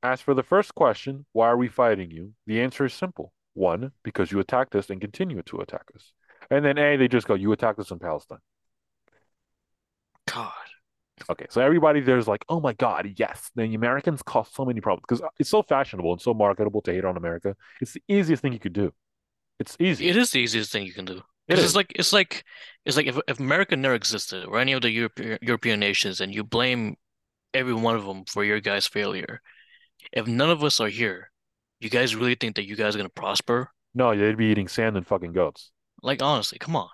As 0.00 0.20
for 0.20 0.32
the 0.32 0.44
first 0.44 0.76
question, 0.76 1.26
why 1.32 1.48
are 1.48 1.56
we 1.56 1.66
fighting 1.66 2.12
you? 2.12 2.34
The 2.46 2.60
answer 2.60 2.84
is 2.84 2.94
simple. 2.94 3.32
One, 3.54 3.90
because 4.04 4.30
you 4.30 4.38
attacked 4.38 4.76
us 4.76 4.90
and 4.90 5.00
continue 5.00 5.42
to 5.42 5.58
attack 5.58 5.86
us. 5.96 6.12
And 6.52 6.64
then 6.64 6.78
A, 6.78 6.96
they 6.96 7.08
just 7.08 7.26
go, 7.26 7.34
you 7.34 7.50
attacked 7.50 7.80
us 7.80 7.90
in 7.90 7.98
Palestine. 7.98 8.38
God. 10.32 10.52
Okay, 11.28 11.46
so 11.50 11.60
everybody 11.60 12.00
there's 12.00 12.28
like, 12.28 12.44
oh 12.48 12.60
my 12.60 12.74
God, 12.74 13.12
yes, 13.16 13.50
the 13.56 13.74
Americans 13.74 14.22
cause 14.22 14.50
so 14.52 14.64
many 14.64 14.80
problems 14.80 15.02
because 15.08 15.28
it's 15.40 15.50
so 15.50 15.64
fashionable 15.64 16.12
and 16.12 16.22
so 16.22 16.32
marketable 16.32 16.80
to 16.82 16.92
hate 16.92 17.04
on 17.04 17.16
America. 17.16 17.56
It's 17.80 17.94
the 17.94 18.02
easiest 18.06 18.40
thing 18.40 18.52
you 18.52 18.60
could 18.60 18.72
do. 18.72 18.92
It's 19.58 19.76
easy. 19.78 20.08
It 20.08 20.16
is 20.16 20.30
the 20.30 20.40
easiest 20.40 20.72
thing 20.72 20.84
you 20.84 20.92
can 20.92 21.04
do. 21.04 21.22
It 21.46 21.58
it's 21.58 21.74
like 21.74 21.92
it's 21.94 22.12
like 22.12 22.44
it's 22.84 22.96
like 22.96 23.06
if 23.06 23.18
if 23.28 23.38
America 23.38 23.76
never 23.76 23.94
existed 23.94 24.44
or 24.46 24.58
any 24.58 24.72
of 24.72 24.82
the 24.82 24.90
European 24.90 25.38
European 25.42 25.80
nations 25.80 26.20
and 26.20 26.34
you 26.34 26.42
blame 26.42 26.96
every 27.52 27.74
one 27.74 27.96
of 27.96 28.04
them 28.04 28.24
for 28.24 28.44
your 28.44 28.60
guys' 28.60 28.86
failure. 28.86 29.40
If 30.12 30.26
none 30.26 30.50
of 30.50 30.64
us 30.64 30.80
are 30.80 30.88
here, 30.88 31.30
you 31.80 31.90
guys 31.90 32.16
really 32.16 32.34
think 32.34 32.56
that 32.56 32.66
you 32.66 32.76
guys 32.76 32.94
are 32.94 32.98
gonna 32.98 33.08
prosper? 33.10 33.70
No, 33.94 34.16
they'd 34.16 34.36
be 34.36 34.46
eating 34.46 34.68
sand 34.68 34.96
and 34.96 35.06
fucking 35.06 35.32
goats. 35.32 35.70
Like 36.02 36.22
honestly, 36.22 36.58
come 36.58 36.76
on. 36.76 36.88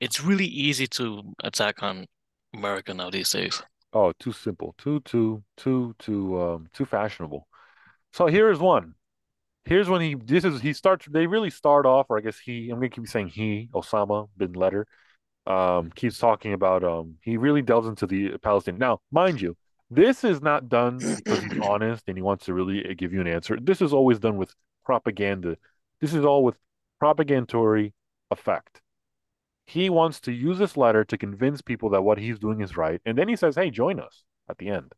It's 0.00 0.22
really 0.22 0.46
easy 0.46 0.86
to 0.88 1.34
attack 1.42 1.82
on 1.82 2.06
America 2.54 2.92
now 2.94 3.10
these 3.10 3.30
days. 3.30 3.62
Oh, 3.92 4.12
too 4.18 4.32
simple, 4.32 4.74
too, 4.78 5.00
too, 5.00 5.42
too, 5.56 5.94
too, 5.98 6.40
um, 6.40 6.68
too 6.74 6.84
fashionable. 6.84 7.48
So 8.12 8.26
here's 8.26 8.58
one. 8.58 8.94
Here's 9.66 9.88
when 9.88 10.00
he 10.00 10.14
this 10.14 10.44
is 10.44 10.60
he 10.60 10.72
starts 10.72 11.06
they 11.10 11.26
really 11.26 11.50
start 11.50 11.86
off, 11.86 12.06
or 12.08 12.18
I 12.18 12.20
guess 12.20 12.38
he 12.38 12.70
I'm 12.70 12.78
gonna 12.78 12.88
keep 12.88 13.08
saying 13.08 13.28
he, 13.28 13.68
Osama 13.74 14.28
bin 14.36 14.52
Laden, 14.52 14.84
um, 15.46 15.90
keeps 15.90 16.18
talking 16.18 16.52
about 16.52 16.84
um 16.84 17.16
he 17.20 17.36
really 17.36 17.62
delves 17.62 17.88
into 17.88 18.06
the 18.06 18.38
Palestinian. 18.38 18.78
Now, 18.78 19.00
mind 19.10 19.40
you, 19.40 19.56
this 19.90 20.22
is 20.22 20.40
not 20.40 20.68
done 20.68 20.98
because 20.98 21.42
he's 21.42 21.60
honest 21.62 22.04
and 22.06 22.16
he 22.16 22.22
wants 22.22 22.46
to 22.46 22.54
really 22.54 22.94
give 22.94 23.12
you 23.12 23.20
an 23.20 23.26
answer. 23.26 23.58
This 23.60 23.82
is 23.82 23.92
always 23.92 24.20
done 24.20 24.36
with 24.36 24.54
propaganda. 24.84 25.56
This 26.00 26.14
is 26.14 26.24
all 26.24 26.44
with 26.44 26.56
propagandatory 27.02 27.92
effect. 28.30 28.80
He 29.66 29.90
wants 29.90 30.20
to 30.20 30.32
use 30.32 30.58
this 30.58 30.76
letter 30.76 31.04
to 31.04 31.18
convince 31.18 31.60
people 31.60 31.90
that 31.90 32.02
what 32.02 32.18
he's 32.18 32.38
doing 32.38 32.60
is 32.60 32.76
right, 32.76 33.00
and 33.04 33.18
then 33.18 33.28
he 33.28 33.34
says, 33.36 33.56
"Hey, 33.56 33.70
join 33.70 33.98
us." 34.00 34.22
At 34.48 34.58
the 34.58 34.68
end. 34.68 34.92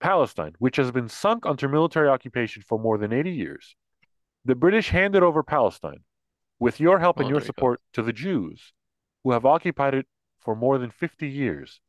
Palestine, 0.00 0.54
which 0.58 0.76
has 0.76 0.90
been 0.90 1.08
sunk 1.08 1.46
under 1.46 1.68
military 1.68 2.08
occupation 2.08 2.62
for 2.62 2.78
more 2.78 2.98
than 2.98 3.12
80 3.12 3.30
years. 3.32 3.76
The 4.44 4.54
British 4.54 4.90
handed 4.90 5.22
over 5.22 5.42
Palestine, 5.42 6.04
with 6.58 6.80
your 6.80 6.98
help 6.98 7.18
and 7.18 7.26
Oh, 7.26 7.30
your 7.30 7.38
there 7.40 7.46
you 7.46 7.46
support, 7.46 7.80
to 7.94 8.02
the 8.02 8.12
Jews, 8.12 8.72
who 9.24 9.32
have 9.32 9.44
occupied 9.44 9.94
it 9.94 10.06
for 10.38 10.54
more 10.54 10.78
than 10.78 10.90
50 10.90 11.28
years. 11.28 11.80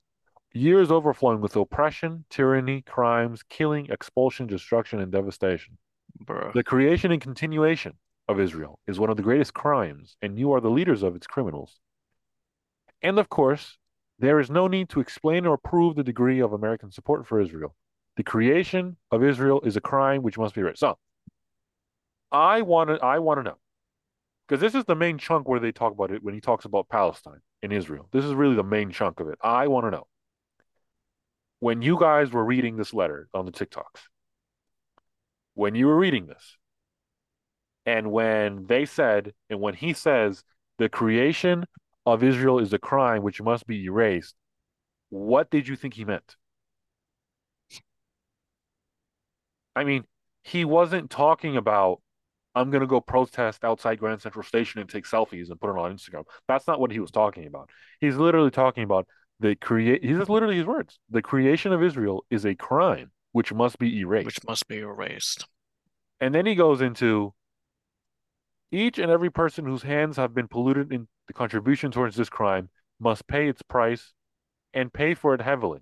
Years 0.53 0.89
overflowing 0.89 1.41
with 1.41 1.55
oppression, 1.55 2.25
tyranny, 2.29 2.81
crimes, 2.81 3.43
killing, 3.43 3.87
expulsion, 3.91 4.47
destruction, 4.47 4.99
and 4.99 5.11
devastation. 5.11 5.77
Bruh. 6.23 6.53
The 6.53 6.63
creation 6.63 7.11
and 7.11 7.21
continuation 7.21 7.93
of 8.27 8.39
Israel 8.39 8.79
is 8.87 8.99
one 8.99 9.09
of 9.09 9.17
the 9.17 9.23
greatest 9.23 9.53
crimes, 9.53 10.17
and 10.21 10.39
you 10.39 10.51
are 10.53 10.61
the 10.61 10.69
leaders 10.71 11.03
of 11.03 11.15
its 11.15 11.27
criminals. 11.27 11.79
And 13.01 13.19
of 13.19 13.29
course, 13.29 13.77
there 14.17 14.39
is 14.39 14.49
no 14.49 14.67
need 14.67 14.89
to 14.89 14.99
explain 14.99 15.45
or 15.45 15.57
prove 15.57 15.95
the 15.95 16.03
degree 16.03 16.39
of 16.39 16.53
American 16.53 16.91
support 16.91 17.27
for 17.27 17.39
Israel. 17.39 17.75
The 18.17 18.23
creation 18.23 18.97
of 19.11 19.23
Israel 19.23 19.61
is 19.61 19.77
a 19.77 19.81
crime 19.81 20.23
which 20.23 20.37
must 20.37 20.55
be 20.55 20.61
erased. 20.61 20.79
So 20.79 20.97
I 22.31 22.61
want 22.63 22.89
to 22.89 22.95
I 23.03 23.19
want 23.19 23.39
to 23.39 23.43
know 23.43 23.57
because 24.47 24.59
this 24.59 24.75
is 24.75 24.85
the 24.85 24.95
main 24.95 25.17
chunk 25.17 25.47
where 25.47 25.59
they 25.59 25.71
talk 25.71 25.93
about 25.93 26.11
it 26.11 26.23
when 26.23 26.33
he 26.33 26.41
talks 26.41 26.65
about 26.65 26.89
Palestine 26.89 27.41
and 27.61 27.71
Israel. 27.71 28.09
This 28.11 28.25
is 28.25 28.33
really 28.33 28.55
the 28.55 28.63
main 28.63 28.91
chunk 28.91 29.19
of 29.19 29.27
it. 29.27 29.37
I 29.41 29.67
want 29.67 29.85
to 29.85 29.91
know 29.91 30.07
when 31.59 31.81
you 31.81 31.99
guys 31.99 32.31
were 32.31 32.43
reading 32.43 32.75
this 32.75 32.93
letter 32.93 33.29
on 33.33 33.45
the 33.45 33.51
TikToks, 33.51 34.01
when 35.53 35.75
you 35.75 35.87
were 35.87 35.97
reading 35.97 36.25
this, 36.25 36.57
and 37.85 38.11
when 38.11 38.65
they 38.65 38.85
said, 38.85 39.33
and 39.49 39.59
when 39.61 39.73
he 39.73 39.93
says 39.93 40.43
the 40.77 40.89
creation 40.89 41.65
of 42.05 42.23
Israel 42.23 42.59
is 42.59 42.73
a 42.73 42.79
crime 42.79 43.21
which 43.21 43.41
must 43.41 43.67
be 43.67 43.85
erased, 43.85 44.35
what 45.09 45.49
did 45.49 45.67
you 45.67 45.75
think 45.75 45.93
he 45.93 46.03
meant? 46.03 46.35
I 49.77 49.83
mean, 49.83 50.05
he 50.43 50.65
wasn't 50.65 51.11
talking 51.11 51.55
about 51.55 52.01
I'm 52.55 52.71
gonna 52.71 52.87
go 52.87 52.99
protest 52.99 53.63
outside 53.63 53.99
Grand 53.99 54.23
Central 54.23 54.41
Station 54.41 54.81
and 54.81 54.89
take 54.89 55.05
selfies 55.05 55.51
and 55.51 55.61
put 55.61 55.69
it 55.69 55.77
on 55.77 55.95
Instagram. 55.95 56.23
That's 56.47 56.65
not 56.65 56.79
what 56.79 56.89
he 56.91 56.99
was 56.99 57.11
talking 57.11 57.45
about. 57.45 57.69
He's 58.01 58.15
literally 58.15 58.49
talking 58.49 58.83
about 58.83 59.07
the 59.39 59.55
create. 59.55 60.03
He's 60.03 60.27
literally 60.27 60.55
his 60.55 60.65
words. 60.65 60.97
The 61.11 61.21
creation 61.21 61.71
of 61.71 61.83
Israel 61.83 62.25
is 62.31 62.43
a 62.43 62.55
crime 62.55 63.11
which 63.33 63.53
must 63.53 63.77
be 63.77 63.99
erased. 63.99 64.25
Which 64.25 64.43
must 64.47 64.67
be 64.67 64.79
erased. 64.79 65.45
And 66.19 66.33
then 66.33 66.47
he 66.47 66.55
goes 66.55 66.81
into 66.81 67.35
each 68.71 68.97
and 68.97 69.11
every 69.11 69.29
person 69.29 69.63
whose 69.63 69.83
hands 69.83 70.17
have 70.17 70.33
been 70.33 70.47
polluted 70.47 70.91
in 70.91 71.07
the 71.27 71.33
contribution 71.33 71.91
towards 71.91 72.15
this 72.15 72.29
crime 72.29 72.69
must 72.99 73.27
pay 73.27 73.47
its 73.47 73.61
price 73.61 74.13
and 74.73 74.91
pay 74.91 75.13
for 75.13 75.35
it 75.35 75.41
heavily. 75.41 75.81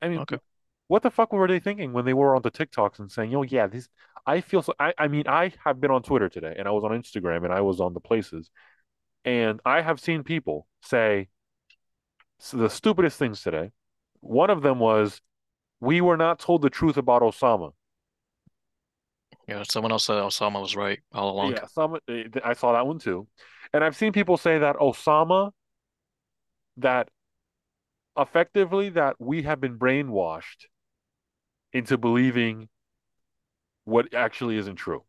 I 0.00 0.08
mean, 0.08 0.20
Okay. 0.20 0.38
What 0.88 1.02
the 1.02 1.10
fuck 1.10 1.32
were 1.32 1.46
they 1.46 1.60
thinking 1.60 1.92
when 1.92 2.06
they 2.06 2.14
were 2.14 2.34
on 2.34 2.42
the 2.42 2.50
TikToks 2.50 2.98
and 2.98 3.12
saying, 3.12 3.34
"Oh 3.34 3.42
yeah, 3.42 3.66
this." 3.66 3.88
I 4.26 4.40
feel 4.40 4.62
so. 4.62 4.74
I, 4.80 4.92
I 4.98 5.08
mean, 5.08 5.28
I 5.28 5.52
have 5.64 5.80
been 5.80 5.90
on 5.90 6.02
Twitter 6.02 6.28
today, 6.28 6.54
and 6.58 6.66
I 6.66 6.70
was 6.72 6.82
on 6.82 6.90
Instagram, 6.90 7.44
and 7.44 7.52
I 7.52 7.60
was 7.60 7.80
on 7.80 7.94
the 7.94 8.00
places, 8.00 8.50
and 9.24 9.60
I 9.64 9.82
have 9.82 10.00
seen 10.00 10.24
people 10.24 10.66
say 10.82 11.28
the 12.52 12.68
stupidest 12.68 13.18
things 13.18 13.42
today. 13.42 13.70
One 14.20 14.50
of 14.50 14.62
them 14.62 14.78
was, 14.78 15.20
"We 15.80 16.00
were 16.00 16.16
not 16.16 16.40
told 16.40 16.62
the 16.62 16.70
truth 16.70 16.96
about 16.96 17.22
Osama." 17.22 17.72
Yeah, 19.46 19.62
someone 19.68 19.92
else 19.92 20.04
said 20.04 20.16
Osama 20.16 20.60
was 20.60 20.74
right 20.74 21.00
all 21.12 21.30
along. 21.30 21.52
Yeah, 21.52 21.66
some 21.66 21.98
eh, 22.08 22.24
I 22.42 22.54
saw 22.54 22.72
that 22.72 22.86
one 22.86 22.98
too, 22.98 23.28
and 23.74 23.84
I've 23.84 23.96
seen 23.96 24.12
people 24.12 24.38
say 24.38 24.58
that 24.58 24.76
Osama, 24.76 25.52
that 26.78 27.10
effectively 28.16 28.88
that 28.90 29.16
we 29.18 29.42
have 29.42 29.60
been 29.60 29.78
brainwashed 29.78 30.66
into 31.72 31.98
believing 31.98 32.68
what 33.84 34.14
actually 34.14 34.56
isn't 34.58 34.76
true. 34.76 35.04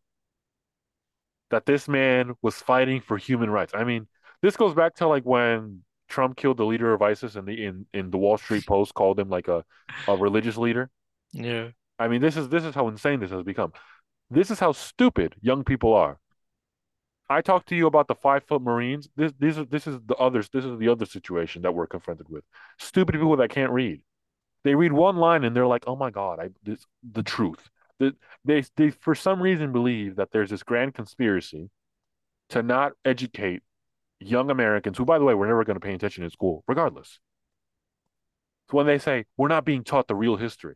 That 1.51 1.65
this 1.65 1.87
man 1.87 2.35
was 2.41 2.55
fighting 2.55 3.01
for 3.01 3.17
human 3.17 3.49
rights. 3.49 3.73
I 3.75 3.83
mean, 3.83 4.07
this 4.41 4.55
goes 4.55 4.73
back 4.73 4.95
to 4.95 5.07
like 5.07 5.23
when 5.23 5.83
Trump 6.07 6.37
killed 6.37 6.57
the 6.57 6.65
leader 6.65 6.93
of 6.93 7.01
ISIS 7.01 7.35
and 7.35 7.47
the 7.47 7.65
in, 7.65 7.85
in 7.93 8.11
the 8.11 8.17
Wall 8.17 8.37
Street 8.37 8.65
Post 8.65 8.93
called 8.93 9.19
him 9.19 9.29
like 9.29 9.47
a, 9.47 9.63
a 10.07 10.15
religious 10.15 10.57
leader. 10.57 10.89
Yeah. 11.31 11.69
I 11.97 12.07
mean, 12.07 12.21
this 12.21 12.37
is 12.37 12.49
this 12.49 12.63
is 12.63 12.73
how 12.75 12.87
insane 12.87 13.19
this 13.19 13.31
has 13.31 13.43
become. 13.43 13.73
This 14.29 14.51
is 14.51 14.59
how 14.59 14.71
stupid 14.71 15.35
young 15.41 15.63
people 15.63 15.93
are. 15.93 16.19
I 17.29 17.41
talked 17.41 17.69
to 17.69 17.75
you 17.75 17.85
about 17.85 18.07
the 18.07 18.15
five 18.15 18.43
foot 18.43 18.61
Marines. 18.61 19.09
This 19.15 19.33
these 19.39 19.59
are 19.59 19.65
this 19.65 19.85
is 19.85 19.99
the 20.05 20.15
others. 20.15 20.49
This 20.49 20.65
is 20.65 20.79
the 20.79 20.87
other 20.89 21.05
situation 21.05 21.61
that 21.61 21.73
we're 21.73 21.87
confronted 21.87 22.27
with. 22.29 22.43
Stupid 22.79 23.13
people 23.13 23.35
that 23.37 23.49
can't 23.49 23.71
read. 23.71 24.01
They 24.63 24.75
read 24.75 24.91
one 24.91 25.17
line 25.17 25.43
and 25.43 25.55
they're 25.55 25.67
like, 25.67 25.85
"Oh 25.87 25.95
my 25.95 26.09
God, 26.09 26.39
I 26.39 26.49
this 26.63 26.85
the 27.09 27.23
truth." 27.23 27.69
The, 27.99 28.15
they 28.45 28.63
they 28.75 28.91
for 28.91 29.15
some 29.15 29.41
reason 29.41 29.71
believe 29.71 30.15
that 30.17 30.31
there's 30.31 30.49
this 30.49 30.63
grand 30.63 30.93
conspiracy 30.93 31.69
to 32.49 32.63
not 32.63 32.93
educate 33.05 33.61
young 34.19 34.49
Americans, 34.49 34.97
who, 34.97 35.05
by 35.05 35.17
the 35.17 35.25
way, 35.25 35.33
we're 35.33 35.47
never 35.47 35.63
going 35.63 35.75
to 35.75 35.85
pay 35.85 35.93
attention 35.93 36.23
in 36.23 36.29
school, 36.29 36.63
regardless. 36.67 37.19
So 38.69 38.77
when 38.77 38.85
they 38.85 38.99
say 38.99 39.25
we're 39.37 39.47
not 39.47 39.65
being 39.65 39.83
taught 39.83 40.07
the 40.07 40.15
real 40.15 40.35
history, 40.35 40.75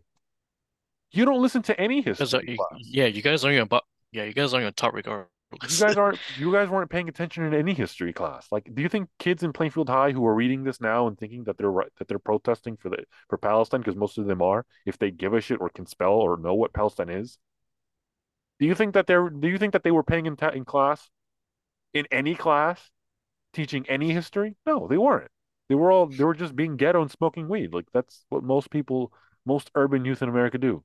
you 1.12 1.26
don't 1.26 1.42
listen 1.42 1.62
to 1.64 1.80
any 1.80 2.02
history 2.02 2.56
class. 2.56 2.80
yeah, 2.80 3.06
you 3.06 3.22
guys 3.22 3.44
aren't 3.44 3.56
even 3.56 3.68
but 3.68 3.84
yeah, 4.12 4.24
you 4.24 4.34
guys 4.34 4.54
aren't 4.54 4.64
even 4.64 4.74
taught 4.74 4.94
regardless. 4.94 5.30
You 5.62 5.80
guys 5.80 5.98
aren't 5.98 6.20
you 6.38 6.52
guys 6.52 6.70
weren't 6.70 6.90
paying 6.90 7.10
attention 7.10 7.44
in 7.44 7.54
any 7.54 7.74
history 7.74 8.14
class. 8.14 8.48
Like, 8.52 8.70
do 8.74 8.82
you 8.82 8.90
think 8.90 9.10
kids 9.20 9.44
in 9.44 9.54
Plainfield 9.54 9.90
High 9.90 10.12
who 10.12 10.26
are 10.26 10.34
reading 10.34 10.64
this 10.64 10.82
now 10.82 11.08
and 11.08 11.18
thinking 11.18 11.44
that 11.46 11.58
they're 11.58 11.72
right 11.72 11.92
that 11.98 12.08
they're 12.08 12.20
protesting 12.20 12.78
for 12.78 12.90
the 12.90 13.04
for 13.30 13.38
Palestine 13.38 13.82
because 13.82 13.96
most 13.96 14.18
of 14.18 14.26
them 14.26 14.42
are, 14.42 14.66
if 14.86 14.98
they 14.98 15.12
give 15.12 15.34
a 15.34 15.42
shit 15.42 15.62
or 15.62 15.70
can 15.70 15.86
spell 15.86 16.14
or 16.14 16.38
know 16.38 16.54
what 16.54 16.74
Palestine 16.74 17.10
is? 17.10 17.38
Do 18.60 18.66
you 18.66 18.76
think 18.76 18.94
that 18.94 19.08
they're 19.08 19.30
do 19.30 19.48
you 19.48 19.58
think 19.58 19.74
that 19.74 19.84
they 19.84 19.92
were 19.92 20.04
paying 20.04 20.26
in, 20.26 20.38
in 20.54 20.66
class 20.66 21.10
in 21.94 22.08
any 22.12 22.36
class 22.36 22.92
teaching 23.54 23.86
any 23.90 24.12
history? 24.12 24.56
No, 24.66 24.88
they 24.88 24.98
weren't. 24.98 25.32
They 25.70 25.76
were 25.76 25.92
all 25.92 26.08
they 26.08 26.24
were 26.24 26.34
just 26.36 26.56
being 26.56 26.78
ghetto 26.78 27.02
and 27.02 27.12
smoking 27.12 27.48
weed. 27.48 27.74
Like 27.74 27.88
that's 27.94 28.26
what 28.30 28.44
most 28.44 28.70
people 28.70 29.14
most 29.46 29.72
urban 29.76 30.06
youth 30.06 30.22
in 30.22 30.30
America 30.30 30.58
do. 30.58 30.84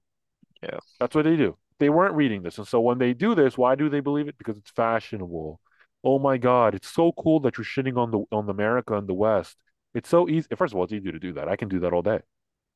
Yeah. 0.62 0.78
That's 0.98 1.14
what 1.14 1.24
they 1.24 1.36
do. 1.36 1.56
They 1.78 1.90
weren't 1.90 2.14
reading 2.14 2.42
this. 2.42 2.58
And 2.58 2.66
so 2.66 2.80
when 2.80 2.98
they 2.98 3.14
do 3.14 3.34
this, 3.34 3.56
why 3.56 3.74
do 3.74 3.88
they 3.88 4.00
believe 4.00 4.28
it? 4.28 4.38
Because 4.38 4.56
it's 4.58 4.70
fashionable. 4.70 5.60
Oh 6.04 6.18
my 6.18 6.38
God, 6.38 6.74
it's 6.74 6.88
so 6.88 7.12
cool 7.12 7.40
that 7.40 7.58
you're 7.58 7.64
shitting 7.64 7.96
on 7.96 8.10
the 8.10 8.24
on 8.30 8.48
America 8.48 8.94
and 8.94 9.08
the 9.08 9.14
West. 9.14 9.56
It's 9.94 10.08
so 10.08 10.28
easy. 10.28 10.48
First 10.56 10.72
of 10.72 10.78
all, 10.78 10.84
it's 10.84 10.92
easy 10.92 11.12
to 11.12 11.18
do 11.18 11.32
that. 11.34 11.48
I 11.48 11.56
can 11.56 11.68
do 11.68 11.80
that 11.80 11.92
all 11.92 12.02
day. 12.02 12.20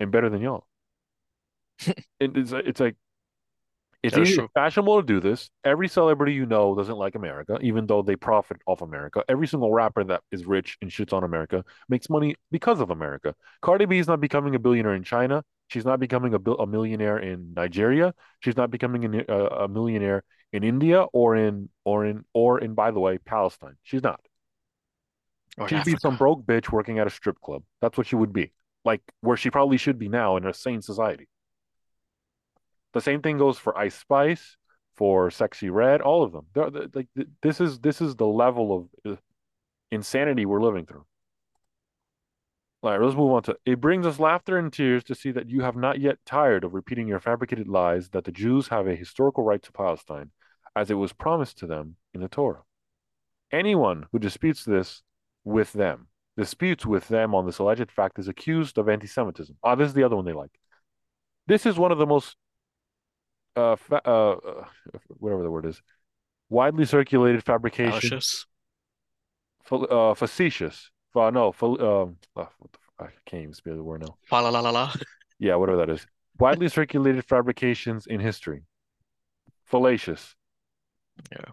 And 0.01 0.11
better 0.11 0.29
than 0.29 0.41
y'all. 0.41 0.67
it's 2.21 2.53
it's 2.53 2.81
like 2.81 2.97
it's 4.03 4.19
easy, 4.19 4.35
true. 4.35 4.49
fashionable 4.55 5.01
to 5.01 5.07
do 5.07 5.21
this. 5.21 5.49
Every 5.65 5.87
celebrity 5.87 6.33
you 6.33 6.45
know 6.45 6.75
doesn't 6.75 6.97
like 6.97 7.15
America, 7.15 7.59
even 7.63 7.87
though 7.87 8.03
they 8.03 8.17
profit 8.17 8.61
off 8.67 8.83
America. 8.83 9.23
Every 9.29 9.47
single 9.47 9.73
rapper 9.73 10.03
that 10.05 10.23
is 10.33 10.45
rich 10.45 10.77
and 10.83 10.91
shits 10.91 11.13
on 11.13 11.23
America 11.23 11.65
makes 11.89 12.11
money 12.11 12.35
because 12.51 12.81
of 12.81 12.91
America. 12.91 13.35
Cardi 13.61 13.85
B 13.85 13.99
is 13.99 14.09
not 14.09 14.21
becoming 14.21 14.57
a 14.57 14.59
billionaire 14.59 14.95
in 14.95 15.05
China. 15.05 15.45
She's 15.73 15.87
not 15.87 16.01
becoming 16.01 16.35
a, 16.35 16.39
a 16.39 16.67
millionaire 16.67 17.19
in 17.19 17.55
Nigeria. 17.55 18.13
She's 18.41 18.59
not 18.59 18.71
becoming 18.71 19.25
a, 19.27 19.35
a 19.65 19.69
millionaire 19.69 20.23
in 20.53 20.65
India 20.65 21.01
or 21.15 21.35
in 21.35 21.71
or 21.83 22.05
in 22.05 22.27
or 22.35 22.61
in 22.61 22.75
by 22.75 22.91
the 22.91 23.01
way 23.01 23.17
Palestine. 23.17 23.77
She's 23.83 24.03
not. 24.03 24.21
Or 25.57 25.67
She'd 25.69 25.85
be 25.85 25.97
some 25.97 26.19
broke 26.19 26.45
bitch 26.45 26.71
working 26.71 26.99
at 26.99 27.07
a 27.07 27.11
strip 27.11 27.41
club. 27.41 27.63
That's 27.81 27.97
what 27.97 28.07
she 28.07 28.17
would 28.17 28.35
be. 28.35 28.53
Like 28.85 29.01
where 29.23 29.39
she 29.39 29.49
probably 29.49 29.79
should 29.79 29.99
be 29.99 30.11
now 30.11 30.37
in 30.37 30.47
a 30.47 30.53
sane 30.53 30.83
society. 30.83 31.27
The 32.93 33.01
same 33.01 33.23
thing 33.23 33.39
goes 33.39 33.57
for 33.59 33.77
Ice 33.79 33.95
Spice, 33.95 34.59
for 34.95 35.31
Sexyy 35.31 35.73
Red, 35.73 36.03
all 36.03 36.23
of 36.23 36.33
them. 36.33 36.49
They're, 36.53 36.71
they're, 36.71 36.89
like 36.93 37.09
this 37.41 37.63
is 37.63 37.79
this 37.79 38.03
is 38.03 38.15
the 38.17 38.27
level 38.27 38.91
of 39.07 39.13
uh, 39.13 39.17
insanity 39.91 40.45
we're 40.45 40.61
living 40.61 40.85
through. 40.85 41.07
All 42.83 42.91
right, 42.91 43.01
let's 43.01 43.17
move 43.17 43.31
on 43.31 43.43
to 43.45 43.57
it 43.65 43.81
brings 43.81 44.07
us 44.07 44.19
laughter 44.19 44.59
and 44.59 44.73
tears 44.73 45.05
to 45.05 45.15
see 45.15 45.31
that 45.31 45.49
you 45.49 45.63
have 45.63 45.77
not 45.77 46.01
yet 46.01 46.19
tired 46.27 46.65
of 46.65 46.75
repeating 46.75 47.07
your 47.07 47.21
fabricated 47.21 47.69
lies 47.69 48.09
that 48.09 48.25
the 48.25 48.33
Jews 48.33 48.69
have 48.69 48.89
a 48.89 48.97
historical 48.97 49.45
right 49.45 49.63
to 49.63 49.73
Palestine, 49.73 50.31
as 50.75 50.91
it 50.91 50.95
was 50.95 51.13
promised 51.13 51.59
to 51.59 51.67
them 51.67 51.97
in 52.13 52.21
the 52.21 52.29
Torah. 52.29 52.63
Anyone 53.53 54.07
who 54.11 54.19
disputes 54.19 54.65
this 54.65 55.03
with 55.45 55.73
them, 55.75 56.09
disputes 56.37 56.85
with 56.85 57.07
them 57.07 57.37
on 57.37 57.47
this 57.47 57.59
alleged 57.59 57.93
fact, 57.93 58.19
is 58.19 58.27
accused 58.27 58.79
of 58.79 58.89
anti-Semitism. 58.89 59.57
Ah, 59.63 59.77
this 59.77 59.89
is 59.89 59.95
the 59.95 60.03
other 60.03 60.17
one 60.17 60.25
they 60.25 60.33
like. 60.33 60.51
This 61.47 61.67
is 61.67 61.79
one 61.79 61.93
of 61.93 61.99
the 61.99 62.07
most 62.07 62.37
uh, 63.55 63.77
fa- 63.77 64.03
uh, 64.05 64.33
uh, 64.33 64.65
whatever 65.19 65.43
the 65.43 65.51
word 65.51 65.67
is, 65.67 65.81
widely 66.49 66.85
circulated 66.85 67.45
fabrication, 67.45 68.19
fa- 69.63 69.77
uh, 69.77 70.15
facetious. 70.15 70.91
Uh, 71.15 71.31
no, 71.31 71.55
um, 71.63 72.17
what 72.35 72.53
the, 72.73 72.79
f- 72.79 72.81
I 72.99 73.07
can't 73.27 73.43
even 73.43 73.55
spell 73.55 73.77
the 73.77 73.83
word 73.83 74.01
now. 74.03 74.17
Fa 74.25 74.37
la 74.37 74.49
la 74.49 74.61
la 74.61 74.71
la. 74.71 74.93
Yeah, 75.39 75.57
whatever 75.57 75.79
that 75.79 75.91
is. 75.91 76.07
Widely 76.39 76.69
circulated 76.69 77.25
fabrications 77.25 78.07
in 78.07 78.21
history. 78.21 78.63
Fallacious. 79.65 80.35
Yeah. 81.31 81.51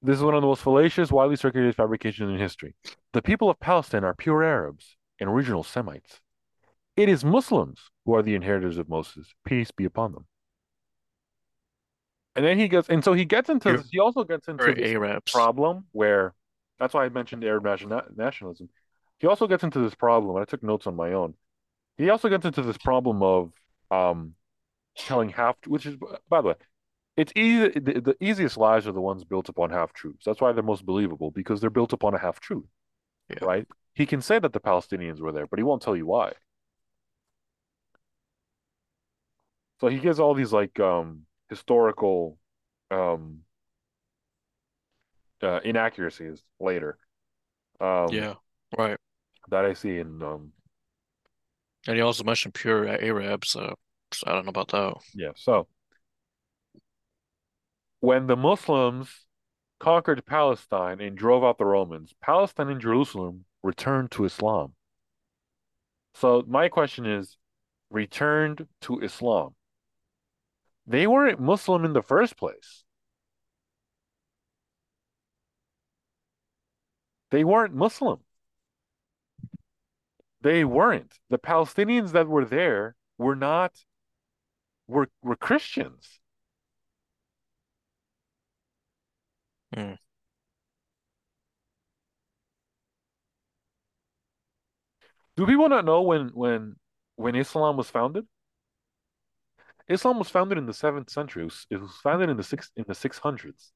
This 0.00 0.16
is 0.16 0.22
one 0.22 0.34
of 0.34 0.40
the 0.40 0.46
most 0.46 0.62
fallacious, 0.62 1.10
widely 1.10 1.36
circulated 1.36 1.74
fabrications 1.74 2.30
in 2.30 2.38
history. 2.38 2.74
The 3.12 3.22
people 3.22 3.50
of 3.50 3.58
Palestine 3.58 4.04
are 4.04 4.14
pure 4.14 4.44
Arabs 4.44 4.96
and 5.20 5.28
original 5.28 5.64
Semites. 5.64 6.20
It 6.96 7.08
is 7.08 7.24
Muslims 7.24 7.90
who 8.04 8.14
are 8.14 8.22
the 8.22 8.34
inheritors 8.34 8.78
of 8.78 8.88
Moses. 8.88 9.26
Peace 9.44 9.70
be 9.70 9.84
upon 9.84 10.12
them. 10.12 10.26
And 12.36 12.44
then 12.44 12.58
he 12.58 12.68
gets, 12.68 12.88
and 12.88 13.02
so 13.02 13.12
he 13.14 13.24
gets 13.24 13.48
into 13.50 13.82
he 13.90 13.98
also 13.98 14.22
gets 14.22 14.46
into 14.46 14.72
this 14.72 14.92
Arabs. 14.92 15.32
problem 15.32 15.86
where 15.90 16.34
that's 16.78 16.94
why 16.94 17.04
I 17.04 17.08
mentioned 17.08 17.44
Arab 17.44 17.64
nationalism. 18.16 18.68
He 19.18 19.26
also 19.26 19.46
gets 19.46 19.64
into 19.64 19.80
this 19.80 19.94
problem, 19.94 20.36
and 20.36 20.42
I 20.42 20.44
took 20.44 20.62
notes 20.62 20.86
on 20.86 20.94
my 20.96 21.12
own. 21.12 21.34
He 21.96 22.10
also 22.10 22.28
gets 22.28 22.46
into 22.46 22.62
this 22.62 22.78
problem 22.78 23.22
of 23.22 23.52
um, 23.90 24.34
telling 24.96 25.30
half, 25.30 25.56
which 25.66 25.86
is, 25.86 25.96
by 26.28 26.42
the 26.42 26.48
way, 26.48 26.54
it's 27.16 27.32
easy. 27.36 27.70
The, 27.80 28.00
the 28.00 28.16
easiest 28.20 28.56
lies 28.56 28.86
are 28.86 28.92
the 28.92 29.00
ones 29.00 29.24
built 29.24 29.48
upon 29.48 29.70
half 29.70 29.92
truths. 29.92 30.24
That's 30.24 30.40
why 30.40 30.52
they're 30.52 30.62
most 30.62 30.86
believable 30.86 31.30
because 31.32 31.60
they're 31.60 31.70
built 31.70 31.92
upon 31.92 32.14
a 32.14 32.18
half 32.18 32.40
truth, 32.40 32.66
Yeah. 33.30 33.38
right? 33.42 33.66
He 33.94 34.06
can 34.06 34.22
say 34.22 34.38
that 34.38 34.52
the 34.52 34.60
Palestinians 34.60 35.20
were 35.20 35.32
there, 35.32 35.46
but 35.46 35.58
he 35.58 35.64
won't 35.64 35.82
tell 35.82 35.96
you 35.96 36.06
why. 36.06 36.32
So 39.80 39.88
he 39.88 39.98
gives 39.98 40.18
all 40.20 40.34
these 40.34 40.52
like 40.52 40.78
um, 40.80 41.26
historical 41.48 42.38
um, 42.90 43.40
uh, 45.42 45.60
inaccuracies 45.64 46.42
later. 46.60 46.98
Um, 47.80 48.12
Yeah. 48.12 48.34
Right. 48.76 48.98
that 49.48 49.64
I 49.64 49.72
see 49.72 49.98
in 49.98 50.22
um 50.22 50.52
And 51.86 51.96
he 51.96 52.02
also 52.02 52.24
mentioned 52.24 52.54
pure 52.54 52.86
Arabs, 52.88 53.50
so, 53.50 53.74
so 54.12 54.24
I 54.26 54.32
don't 54.32 54.44
know 54.44 54.50
about 54.50 54.68
that. 54.68 54.94
yeah. 55.14 55.30
So 55.36 55.68
when 58.00 58.26
the 58.26 58.36
Muslims 58.36 59.26
conquered 59.80 60.26
Palestine 60.26 61.00
and 61.00 61.16
drove 61.16 61.44
out 61.44 61.58
the 61.58 61.64
Romans, 61.64 62.14
Palestine 62.20 62.68
and 62.68 62.80
Jerusalem 62.80 63.44
returned 63.62 64.10
to 64.12 64.24
Islam. 64.24 64.74
So 66.14 66.44
my 66.46 66.68
question 66.68 67.06
is, 67.06 67.36
returned 67.90 68.66
to 68.82 69.00
Islam. 69.00 69.54
They 70.86 71.06
weren't 71.06 71.40
Muslim 71.40 71.84
in 71.84 71.92
the 71.92 72.02
first 72.02 72.36
place. 72.36 72.84
They 77.30 77.44
weren't 77.44 77.74
Muslim. 77.74 78.20
They 80.40 80.64
weren't. 80.64 81.18
The 81.30 81.38
Palestinians 81.38 82.12
that 82.12 82.28
were 82.28 82.44
there 82.44 82.96
were 83.18 83.36
not 83.36 83.84
were 84.88 85.08
were 85.22 85.36
Christians. 85.36 86.20
Hmm. 89.74 89.94
Do 95.36 95.46
people 95.46 95.68
not 95.68 95.84
know 95.84 96.02
when 96.02 96.28
when 96.34 96.76
when 97.16 97.34
Islam 97.34 97.76
was 97.76 97.90
founded? 97.90 98.26
Islam 99.88 100.18
was 100.18 100.28
founded 100.30 100.58
in 100.58 100.66
the 100.66 100.74
seventh 100.74 101.10
century. 101.10 101.42
It 101.42 101.46
was, 101.46 101.66
it 101.70 101.80
was 101.80 101.92
founded 102.02 102.28
in 102.30 102.36
the 102.36 102.42
six 102.42 102.70
in 102.76 102.84
the 102.86 102.94
six 102.94 103.18
hundreds. 103.18 103.72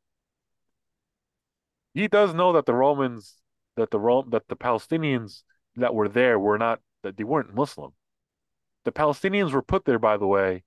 He 1.95 2.09
does 2.09 2.35
know 2.35 2.53
that 2.55 2.67
the 2.67 2.75
Romans 2.75 3.42
that 3.77 3.91
the 3.91 4.01
Rome 4.01 4.31
that 4.31 4.49
the 4.49 4.57
Palestinians 4.57 5.43
that 5.77 5.95
were 5.95 6.09
there 6.09 6.39
were 6.39 6.59
not 6.59 6.81
that 7.03 7.17
they 7.17 7.25
weren't 7.25 7.55
Muslim. 7.55 7.93
The 8.85 8.93
Palestinians 8.93 9.53
were 9.53 9.63
put 9.63 9.85
there, 9.85 9.99
by 9.99 10.17
the 10.17 10.27
way, 10.27 10.65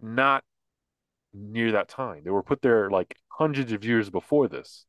not 0.00 0.44
near 1.34 1.72
that 1.72 1.88
time. 1.88 2.22
They 2.24 2.30
were 2.30 2.42
put 2.42 2.62
there 2.62 2.90
like 2.90 3.16
hundreds 3.28 3.72
of 3.72 3.84
years 3.84 4.10
before 4.10 4.48
this. 4.48 4.86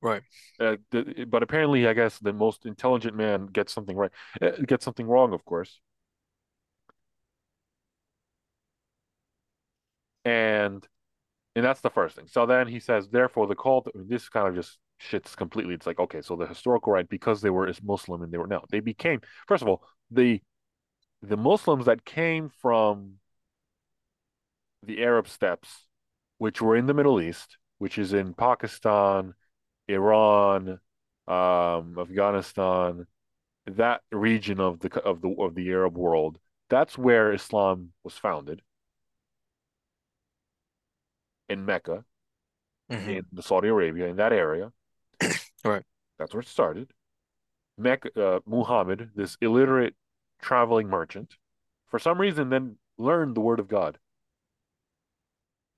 Right. 0.00 0.22
Uh, 0.58 0.76
the, 0.90 1.26
but 1.28 1.42
apparently, 1.44 1.86
I 1.86 1.92
guess 1.92 2.18
the 2.18 2.32
most 2.32 2.66
intelligent 2.66 3.14
man 3.16 3.46
gets 3.46 3.72
something 3.72 3.96
right, 3.96 4.10
uh, 4.40 4.50
gets 4.66 4.84
something 4.84 5.06
wrong, 5.06 5.32
of 5.32 5.44
course. 5.44 5.80
And 10.24 10.86
and 11.54 11.64
that's 11.64 11.80
the 11.80 11.90
first 11.90 12.16
thing. 12.16 12.26
So 12.28 12.46
then 12.46 12.66
he 12.66 12.80
says, 12.80 13.08
therefore, 13.08 13.46
the 13.46 13.54
call. 13.54 13.82
To, 13.82 13.92
this 13.94 14.28
kind 14.28 14.48
of 14.48 14.54
just 14.54 14.78
shits 15.00 15.36
completely. 15.36 15.74
It's 15.74 15.86
like 15.86 15.98
okay, 15.98 16.22
so 16.22 16.36
the 16.36 16.46
historical 16.46 16.92
right 16.92 17.08
because 17.08 17.40
they 17.40 17.50
were 17.50 17.70
Muslim 17.82 18.22
and 18.22 18.32
they 18.32 18.38
were 18.38 18.46
no, 18.46 18.62
they 18.70 18.80
became 18.80 19.20
first 19.46 19.62
of 19.62 19.68
all 19.68 19.82
the 20.10 20.40
the 21.22 21.36
Muslims 21.36 21.86
that 21.86 22.04
came 22.04 22.50
from 22.60 23.14
the 24.84 25.02
Arab 25.02 25.28
steppes, 25.28 25.86
which 26.38 26.60
were 26.60 26.76
in 26.76 26.86
the 26.86 26.94
Middle 26.94 27.20
East, 27.20 27.58
which 27.78 27.98
is 27.98 28.12
in 28.12 28.34
Pakistan, 28.34 29.34
Iran, 29.88 30.80
um, 31.28 31.96
Afghanistan, 31.98 33.06
that 33.66 34.00
region 34.10 34.58
of 34.58 34.80
the 34.80 35.00
of 35.02 35.20
the 35.20 35.34
of 35.38 35.54
the 35.54 35.70
Arab 35.70 35.96
world. 35.96 36.38
That's 36.70 36.96
where 36.96 37.32
Islam 37.32 37.92
was 38.02 38.14
founded 38.14 38.62
in 41.52 41.64
Mecca, 41.66 42.04
hmm 42.90 43.08
in 43.08 43.26
the 43.32 43.42
Saudi 43.42 43.68
Arabia, 43.68 44.06
in 44.08 44.16
that 44.16 44.32
area. 44.32 44.72
Right. 45.64 45.84
That's 46.18 46.34
where 46.34 46.40
it 46.40 46.48
started. 46.48 46.92
Mecca, 47.78 48.10
uh, 48.20 48.40
Muhammad, 48.46 49.10
this 49.14 49.36
illiterate 49.40 49.94
traveling 50.40 50.88
merchant, 50.88 51.36
for 51.88 51.98
some 51.98 52.20
reason, 52.20 52.50
then 52.50 52.78
learned 52.98 53.36
the 53.36 53.40
word 53.42 53.60
of 53.60 53.68
God 53.68 53.98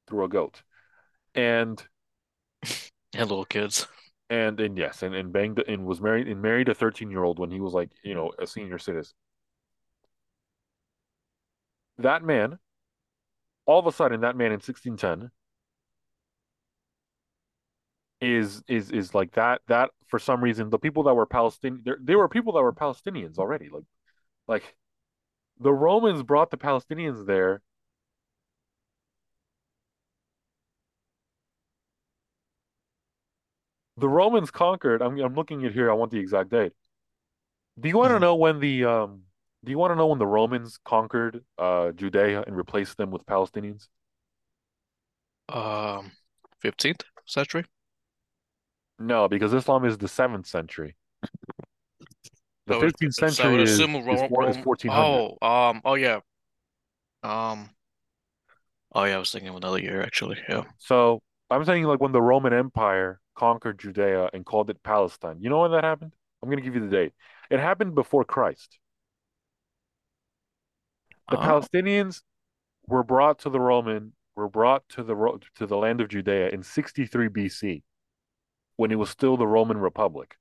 through 0.07 0.25
a 0.25 0.29
goat, 0.29 0.63
and 1.35 1.87
And 3.15 3.29
little 3.31 3.45
kids. 3.45 3.87
and 4.31 4.61
and 4.61 4.77
yes, 4.79 5.03
and 5.03 5.15
and 5.15 5.33
banged 5.33 5.59
and 5.61 5.87
was 5.87 6.01
married 6.01 6.29
and 6.29 6.41
married 6.43 6.69
a 6.69 6.75
thirteen 6.75 7.11
year 7.11 7.23
old 7.25 7.39
when 7.39 7.51
he 7.51 7.61
was 7.61 7.73
like 7.75 7.91
you 8.03 8.15
know 8.15 8.33
a 8.39 8.47
senior 8.47 8.79
citizen. 8.79 9.15
That 11.99 12.23
man, 12.23 12.61
all 13.67 13.79
of 13.79 13.87
a 13.87 13.93
sudden, 13.93 14.21
that 14.23 14.37
man 14.37 14.53
in 14.53 14.61
sixteen 14.61 14.97
ten 14.97 15.31
is 18.25 18.63
is 18.69 18.91
is 18.91 19.15
like 19.15 19.33
that 19.33 19.61
that 19.69 19.91
for 20.09 20.19
some 20.19 20.43
reason 20.43 20.71
the 20.71 20.79
people 20.79 21.05
that 21.05 21.15
were 21.15 21.27
Palestinian 21.27 21.83
there 21.85 21.99
there 22.03 22.19
were 22.19 22.29
people 22.29 22.53
that 22.55 22.63
were 22.63 22.73
Palestinians 22.73 23.39
already 23.39 23.69
like 23.71 23.85
like 24.49 24.77
the 25.61 25.73
Romans 25.73 26.23
brought 26.23 26.51
the 26.51 26.59
Palestinians 26.59 27.27
there. 27.27 27.63
The 33.97 34.09
Romans 34.09 34.53
conquered 34.53 35.03
I'm 35.03 35.19
I'm 35.19 35.35
looking 35.35 35.65
at 35.67 35.73
here 35.73 35.91
I 35.91 35.95
want 35.95 36.13
the 36.13 36.21
exact 36.21 36.51
date. 36.51 36.75
Do 37.79 37.89
you 37.89 37.97
want 37.99 38.13
to 38.13 38.19
hmm 38.19 38.21
know 38.21 38.35
when 38.37 38.61
the 38.61 38.85
um 38.85 39.23
do 39.65 39.71
you 39.71 39.79
want 39.79 39.93
to 39.93 39.97
know 39.97 40.09
when 40.09 40.19
the 40.19 40.27
Romans 40.27 40.79
conquered 40.85 41.45
uh 41.59 41.93
Judea 41.93 42.43
and 42.47 42.57
replaced 42.57 42.97
them 42.97 43.11
with 43.11 43.25
Palestinians? 43.27 43.89
Um, 45.49 46.13
15th 46.61 47.05
century. 47.25 47.65
No 48.99 49.29
because 49.29 49.53
Islam 49.53 49.85
is 49.85 49.99
the 49.99 50.09
seventh 50.09 50.47
century 50.47 50.95
the 52.67 52.75
15th 52.75 53.15
so 53.15 53.29
century 53.29 53.63
is 53.63 53.73
assume 53.73 53.97
is 53.97 54.07
Rome, 54.07 54.49
is 54.49 54.57
1400 54.65 55.37
Oh, 55.43 55.47
um, 55.47 55.83
oh 55.85 55.95
yeah. 55.95 56.21
Um, 57.23 57.71
oh 58.95 59.05
yeah, 59.05 59.17
I 59.17 59.19
was 59.19 59.31
thinking 59.31 59.49
of 59.51 59.57
another 59.57 59.79
year 59.79 60.03
actually. 60.03 60.39
Yeah. 60.49 60.63
So 60.79 61.23
I'm 61.51 61.65
saying 61.65 61.85
like 61.85 62.01
when 62.01 62.13
the 62.13 62.23
Roman 62.23 62.53
Empire 62.53 63.21
conquered 63.35 63.79
Judea 63.79 64.31
and 64.33 64.47
called 64.47 64.71
it 64.71 64.83
Palestine. 64.83 65.39
You 65.41 65.51
know 65.51 65.61
when 65.61 65.73
that 65.73 65.85
happened? 65.85 66.15
I'm 66.43 66.49
going 66.49 66.59
to 66.59 66.65
give 66.65 66.75
you 66.75 66.89
the 66.89 66.95
date. 66.95 67.13
It 67.51 67.61
happened 67.61 67.95
before 67.95 68.25
Christ. 68.25 68.79
The 71.31 71.39
Oh. 71.39 71.41
Palestinians 71.41 72.23
were 72.87 73.03
brought 73.03 73.41
to 73.41 73.51
the 73.51 73.61
Roman, 73.61 74.13
were 74.37 74.49
brought 74.49 74.89
to 74.91 75.03
the 75.03 75.15
to 75.57 75.67
the 75.67 75.77
land 75.77 76.01
of 76.01 76.09
Judea 76.09 76.51
in 76.51 76.63
63 76.63 77.29
BC 77.29 77.83
when 78.77 78.91
it 78.91 78.99
was 78.99 79.11
still 79.11 79.37
the 79.37 79.47
Roman 79.47 79.79
Republic. 79.79 80.37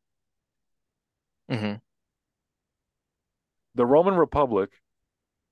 hmm 1.50 1.76
The 3.76 3.86
Roman 3.86 4.16
Republic 4.16 4.70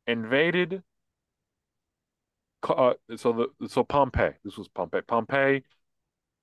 invaded 0.08 0.84
uh, 2.70 2.94
so 3.16 3.50
the 3.60 3.68
so 3.68 3.84
Pompey, 3.84 4.32
this 4.44 4.58
was 4.58 4.68
Pompey. 4.68 5.02
Pompey 5.02 5.64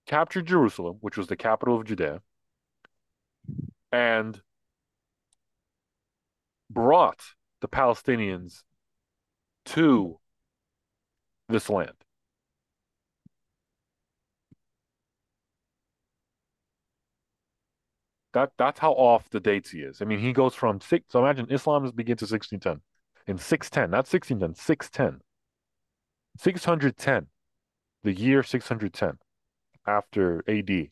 captured 0.07 0.47
Jerusalem, 0.47 0.99
which 1.01 1.17
was 1.17 1.29
the 1.29 1.37
capital 1.37 1.79
of 1.79 1.87
Judea, 1.87 2.23
and 3.93 4.41
brought 6.71 7.35
the 7.61 7.69
Palestinians 7.69 8.63
to 9.67 10.19
this 11.49 11.71
land. 11.71 12.05
That 18.35 18.53
that's 18.59 18.79
how 18.79 18.93
off 18.93 19.31
the 19.31 19.41
dates 19.41 19.71
he 19.71 19.81
is. 19.81 20.03
I 20.03 20.05
mean, 20.05 20.19
he 20.19 20.33
goes 20.33 20.55
from 20.55 20.81
six. 20.81 21.07
So 21.11 21.21
imagine 21.21 21.47
Islam 21.51 21.91
begins 21.95 22.23
in 22.23 22.29
1610. 22.29 22.81
In 23.27 23.39
610, 23.39 23.91
not 23.91 24.07
1610, 24.07 24.55
610. 24.55 25.21
610, 26.39 27.27
the 28.05 28.13
year 28.13 28.43
610 28.43 29.19
after 29.87 30.45
AD, 30.49 30.91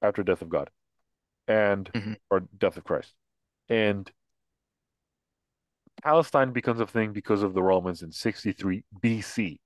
after 0.00 0.22
death 0.22 0.42
of 0.42 0.48
God, 0.48 0.70
and 1.46 1.90
hmm 1.94 2.12
or 2.30 2.40
death 2.58 2.76
of 2.76 2.84
Christ. 2.84 3.14
And 3.68 4.10
Palestine 6.02 6.52
becomes 6.52 6.80
a 6.80 6.86
thing 6.86 7.12
because 7.12 7.42
of 7.42 7.54
the 7.54 7.62
Romans 7.62 8.02
in 8.02 8.12
63 8.12 8.84
BC. 9.02 9.58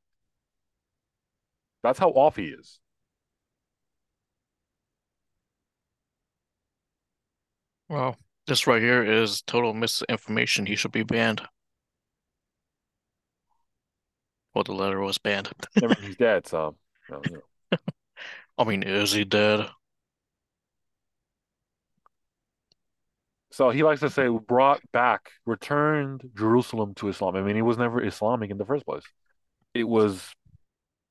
That's 1.82 1.98
how 1.98 2.10
off 2.10 2.36
he 2.36 2.46
is. 2.46 2.80
Well, 7.90 8.16
this 8.46 8.68
right 8.68 8.80
here 8.80 9.02
is 9.02 9.42
total 9.42 9.74
misinformation. 9.74 10.64
He 10.64 10.76
should 10.76 10.92
be 10.92 11.02
banned. 11.02 11.42
Well, 14.54 14.62
the 14.62 14.74
letter 14.74 15.00
was 15.00 15.18
banned. 15.18 15.50
I 15.82 15.86
mean, 15.88 15.96
he's 16.00 16.16
dead, 16.16 16.46
so. 16.46 16.76
I 18.58 18.64
mean, 18.64 18.84
is 18.84 19.12
he 19.12 19.24
dead? 19.24 19.68
So 23.50 23.70
he 23.70 23.82
likes 23.82 24.02
to 24.02 24.10
say 24.10 24.28
brought 24.28 24.80
back, 24.92 25.32
returned 25.44 26.22
Jerusalem 26.36 26.94
to 26.94 27.08
Islam. 27.08 27.34
I 27.34 27.42
mean, 27.42 27.56
it 27.56 27.62
was 27.62 27.76
never 27.76 28.04
Islamic 28.04 28.52
in 28.52 28.56
the 28.58 28.64
first 28.64 28.86
place. 28.86 29.02
It 29.74 29.88
was 29.88 30.32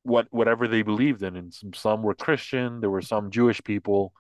what 0.04 0.28
whatever 0.32 0.66
they 0.66 0.84
believed 0.84 1.24
in, 1.24 1.36
and 1.36 1.54
some, 1.54 1.74
some 1.74 2.04
were 2.04 2.16
Christian. 2.16 2.80
There 2.80 2.90
were 2.90 3.02
some 3.02 3.32
Jewish 3.32 3.62
people. 3.66 4.14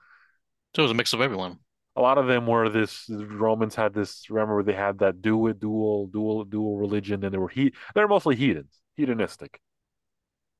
So 0.75 0.81
it 0.81 0.83
was 0.83 0.91
a 0.91 0.95
mix 0.95 1.13
of 1.13 1.21
everyone. 1.21 1.59
A 1.95 2.01
lot 2.01 2.17
of 2.17 2.27
them 2.27 2.47
were 2.47 2.69
this. 2.69 3.09
Romans 3.09 3.75
had 3.75 3.93
this. 3.93 4.29
Remember, 4.29 4.63
they 4.63 4.73
had 4.73 4.99
that 4.99 5.21
dual, 5.21 5.53
dual, 5.53 6.07
dual, 6.07 6.45
dual 6.45 6.77
religion, 6.77 7.23
and 7.23 7.33
they 7.33 7.37
were 7.37 7.49
he. 7.49 7.73
They're 7.93 8.07
mostly 8.07 8.35
heathens, 8.35 8.79
hedonistic. 8.95 9.59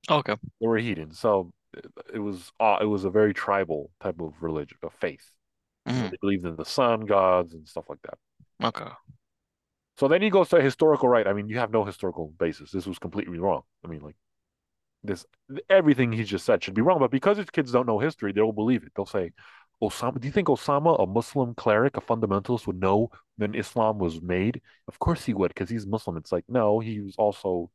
Okay. 0.09 0.35
They 0.59 0.67
were 0.67 0.77
heathens. 0.77 1.19
So 1.19 1.53
it, 2.13 2.19
was 2.19 2.51
uh, 2.59 2.77
it 2.81 2.85
was 2.85 3.03
a 3.05 3.09
very 3.09 3.33
tribal 3.33 3.91
type 4.01 4.19
of 4.19 4.41
religion, 4.41 4.77
of 4.83 4.93
faith. 4.93 5.31
You 5.95 6.01
know, 6.03 6.07
hmm 6.07 6.11
they 6.11 6.17
believed 6.21 6.45
in 6.45 6.55
the 6.55 6.65
sun 6.65 7.01
gods 7.05 7.53
and 7.53 7.67
stuff 7.67 7.85
like 7.89 8.01
that. 8.03 8.17
Okay. 8.61 8.89
So 9.97 10.07
then 10.07 10.21
he 10.21 10.29
goes 10.29 10.49
to 10.49 10.61
historical 10.61 11.09
right. 11.09 11.27
I 11.27 11.33
mean, 11.33 11.49
you 11.49 11.57
have 11.59 11.71
no 11.71 11.83
historical 11.83 12.29
basis. 12.39 12.71
This 12.71 12.85
was 12.87 12.99
completely 12.99 13.37
wrong. 13.39 13.63
I 13.83 13.87
mean, 13.87 14.01
like 14.01 14.15
this 15.03 15.25
everything 15.69 16.11
he 16.13 16.23
just 16.25 16.45
said 16.45 16.63
should 16.63 16.75
be 16.75 16.81
wrong. 16.83 16.99
But 16.99 17.11
because 17.11 17.37
his 17.37 17.49
kids 17.49 17.71
don't 17.71 17.87
know 17.87 17.99
history, 17.99 18.33
they'll 18.33 18.51
believe 18.53 18.83
it. 18.83 18.93
They'll 18.95 19.05
say, 19.05 19.31
Osama, 19.81 20.19
do 20.19 20.27
you 20.27 20.31
think 20.33 20.47
Osama, 20.49 21.01
a 21.01 21.07
Muslim 21.07 21.55
cleric, 21.55 21.95
a 21.97 22.01
fundamentalist, 22.01 22.67
would 22.67 22.79
know 22.79 23.11
when 23.37 23.55
Islam 23.55 23.97
was 23.97 24.21
made? 24.21 24.61
Of 24.87 24.99
course 24.99 25.25
he 25.25 25.33
would, 25.33 25.49
because 25.49 25.69
he's 25.69 25.87
Muslim. 25.87 26.17
It's 26.17 26.31
like, 26.31 26.45
no, 26.49 26.79
he 26.79 26.99
was 26.99 27.15
also 27.17 27.71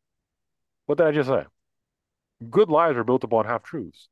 what 0.86 0.98
did 0.98 1.06
I 1.06 1.12
just 1.12 1.28
say? 1.28 1.44
Good 2.50 2.68
lies 2.68 2.96
are 2.96 3.04
built 3.04 3.24
upon 3.24 3.46
half 3.46 3.62
truths. 3.62 4.08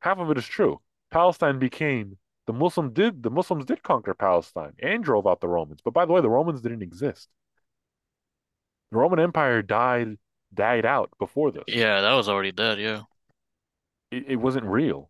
Half 0.00 0.18
of 0.18 0.30
it 0.30 0.38
is 0.38 0.46
true. 0.46 0.80
Palestine 1.10 1.58
became 1.58 2.18
the 2.46 2.52
Muslim 2.52 2.92
did 2.92 3.22
the 3.22 3.30
Muslims 3.30 3.64
did 3.64 3.82
conquer 3.82 4.14
Palestine 4.14 4.72
and 4.82 5.04
drove 5.04 5.26
out 5.26 5.40
the 5.40 5.48
Romans. 5.48 5.80
But 5.84 5.94
by 5.94 6.04
the 6.04 6.12
way, 6.12 6.20
the 6.20 6.30
Romans 6.30 6.60
didn't 6.60 6.82
exist. 6.82 7.28
The 8.90 8.98
Roman 8.98 9.20
Empire 9.20 9.62
died 9.62 10.18
died 10.52 10.84
out 10.84 11.10
before 11.18 11.52
this. 11.52 11.64
Yeah, 11.68 12.00
that 12.00 12.14
was 12.14 12.28
already 12.28 12.52
dead, 12.52 12.80
yeah. 12.80 13.02
It, 14.10 14.24
it 14.28 14.36
wasn't 14.36 14.66
real. 14.66 15.09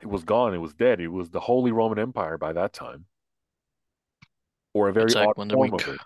It 0.00 0.06
was 0.06 0.24
gone. 0.24 0.54
It 0.54 0.58
was 0.58 0.74
dead. 0.74 1.00
It 1.00 1.08
was 1.08 1.30
the 1.30 1.40
Holy 1.40 1.72
Roman 1.72 1.98
Empire 1.98 2.38
by 2.38 2.52
that 2.52 2.72
time. 2.72 3.06
Or 4.74 4.88
a 4.88 4.92
very 4.92 5.10
Attack 5.10 5.28
odd 5.36 5.52
form 5.52 5.74
of 5.74 5.88
it. 5.88 6.00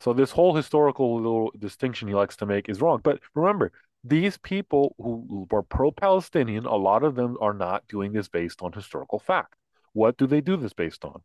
So 0.00 0.12
this 0.12 0.30
whole 0.30 0.54
historical 0.54 1.16
little 1.16 1.52
distinction 1.58 2.08
he 2.08 2.14
likes 2.14 2.36
to 2.36 2.46
make 2.46 2.68
is 2.68 2.80
wrong. 2.80 3.00
But 3.02 3.20
remember, 3.34 3.72
these 4.04 4.38
people 4.38 4.94
who 4.98 5.46
were 5.50 5.62
pro-Palestinian, 5.62 6.64
a 6.66 6.76
lot 6.76 7.02
of 7.02 7.16
them 7.16 7.36
are 7.40 7.52
not 7.52 7.86
doing 7.88 8.12
this 8.12 8.28
based 8.28 8.62
on 8.62 8.72
historical 8.72 9.18
fact. 9.18 9.56
What 9.92 10.16
do 10.16 10.26
they 10.26 10.40
do 10.40 10.56
this 10.56 10.72
based 10.72 11.04
on? 11.04 11.22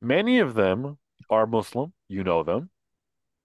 Many 0.00 0.40
of 0.40 0.54
them 0.54 0.98
are 1.30 1.46
Muslim, 1.46 1.92
you 2.08 2.24
know 2.24 2.42
them, 2.42 2.70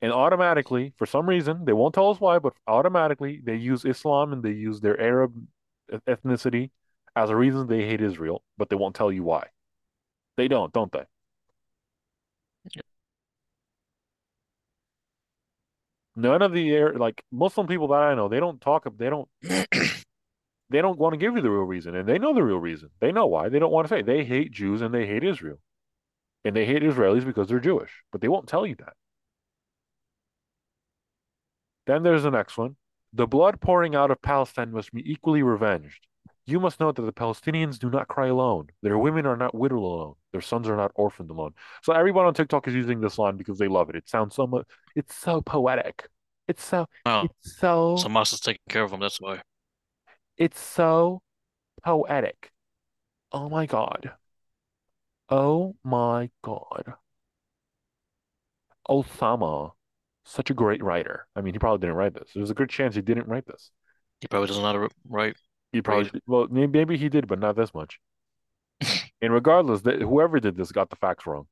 and 0.01 0.11
automatically, 0.11 0.93
for 0.97 1.05
some 1.05 1.29
reason, 1.29 1.65
they 1.65 1.73
won't 1.73 1.93
tell 1.93 2.09
us 2.09 2.19
why, 2.19 2.39
but 2.39 2.53
automatically 2.67 3.41
they 3.43 3.55
use 3.55 3.85
Islam 3.85 4.33
and 4.33 4.41
they 4.41 4.51
use 4.51 4.81
their 4.81 4.99
Arab 4.99 5.35
ethnicity 6.07 6.71
as 7.17 7.31
a 7.31 7.35
reason 7.35 7.67
they 7.67 7.85
hate 7.87 8.01
Israel, 8.01 8.43
but 8.57 8.69
they 8.69 8.75
won't 8.75 8.95
tell 8.95 9.11
you 9.11 9.23
why. 9.23 9.47
They 10.37 10.47
don't, 10.47 10.71
don't 10.71 10.91
they? 10.91 11.05
None 16.15 16.41
of 16.41 16.51
the 16.51 16.77
Ar- 16.77 16.93
like 16.93 17.23
Muslim 17.31 17.67
people 17.67 17.87
that 17.89 18.01
I 18.01 18.15
know, 18.15 18.27
they 18.27 18.39
don't 18.39 18.61
talk, 18.61 18.87
they 18.97 19.09
don't 19.09 19.27
they 19.41 20.81
don't 20.81 20.97
want 20.99 21.13
to 21.13 21.17
give 21.17 21.35
you 21.35 21.41
the 21.41 21.49
real 21.49 21.63
reason, 21.63 21.95
and 21.95 22.07
they 22.07 22.19
know 22.19 22.33
the 22.33 22.43
real 22.43 22.59
reason. 22.59 22.89
They 22.99 23.11
know 23.11 23.27
why. 23.27 23.49
They 23.49 23.59
don't 23.59 23.71
want 23.71 23.87
to 23.87 23.93
say 23.93 24.01
they 24.01 24.23
hate 24.23 24.51
Jews 24.51 24.81
and 24.81 24.93
they 24.93 25.07
hate 25.07 25.23
Israel, 25.23 25.59
and 26.45 26.55
they 26.55 26.65
hate 26.65 26.83
Israelis 26.83 27.25
because 27.25 27.47
they're 27.47 27.59
Jewish, 27.59 27.91
but 28.11 28.21
they 28.21 28.27
won't 28.27 28.47
tell 28.47 28.65
you 28.65 28.75
that. 28.75 28.93
Then 31.87 32.03
there's 32.03 32.23
the 32.23 32.31
next 32.31 32.57
one. 32.57 32.75
The 33.13 33.27
blood 33.27 33.61
pouring 33.61 33.95
out 33.95 34.11
of 34.11 34.21
Palestine 34.21 34.71
must 34.71 34.93
be 34.93 35.01
equally 35.11 35.41
revenged. 35.41 36.05
You 36.47 36.61
must 36.61 36.79
know 36.79 36.93
that 36.93 37.01
the 37.01 37.11
Palestinians 37.11 37.77
do 37.77 37.89
not 37.89 38.07
cry 38.07 38.27
alone. 38.27 38.67
Their 38.81 38.97
women 38.97 39.25
are 39.25 39.35
not 39.35 39.53
widowed 39.53 39.79
alone. 39.83 40.13
Their 40.31 40.39
sons 40.39 40.69
are 40.69 40.77
not 40.77 40.91
orphaned 40.95 41.29
alone. 41.29 41.53
So 41.83 41.91
everyone 41.91 42.25
on 42.25 42.33
TikTok 42.33 42.69
is 42.69 42.73
using 42.73 43.01
this 43.01 43.19
line 43.19 43.35
because 43.35 43.59
they 43.59 43.67
love 43.67 43.89
it. 43.89 43.97
It 43.97 44.07
sounds 44.07 44.33
so 44.33 44.47
much. 44.47 44.65
It's 44.95 45.13
so 45.13 45.41
poetic. 45.41 46.07
It's 46.47 46.63
so. 46.63 46.87
Oh, 47.05 47.23
It's 47.41 47.57
so. 47.57 47.97
so 47.99 48.07
Hamas 48.07 48.31
is 48.31 48.39
taking 48.39 48.61
care 48.69 48.83
of 48.83 48.91
them, 48.91 49.01
that's 49.01 49.19
why. 49.19 49.41
It's 50.37 50.59
so 50.59 51.21
poetic. 51.83 52.49
Oh 53.33 53.49
my 53.49 53.65
God. 53.65 54.13
Oh 55.29 55.75
my 55.83 56.29
God. 56.41 56.93
Osama, 58.89 59.71
such 60.23 60.49
a 60.49 60.53
great 60.53 60.81
writer. 60.81 61.27
I 61.35 61.41
mean, 61.41 61.53
he 61.53 61.59
probably 61.59 61.79
didn't 61.79 61.97
write 61.97 62.13
this. 62.13 62.31
There's 62.33 62.51
a 62.51 62.53
good 62.55 62.69
chance 62.69 62.95
he 62.95 63.01
didn't 63.01 63.27
write 63.27 63.45
this. 63.45 63.69
He 64.21 64.27
probably 64.27 64.47
doesn't 64.47 64.63
know 64.63 64.67
how 64.71 64.87
to 64.87 64.89
write. 65.09 65.35
He 65.71 65.81
probably, 65.81 66.21
well, 66.25 66.47
maybe 66.49 66.97
he 66.97 67.09
did, 67.09 67.27
but 67.27 67.39
not 67.39 67.55
this 67.55 67.73
much. 67.73 67.99
And 69.19 69.33
regardless, 69.33 69.81
that 69.81 69.99
whoever 69.99 70.39
did 70.39 70.55
this 70.55 70.71
got 70.71 70.91
the 70.91 70.95
facts 70.95 71.25
wrong. 71.25 71.47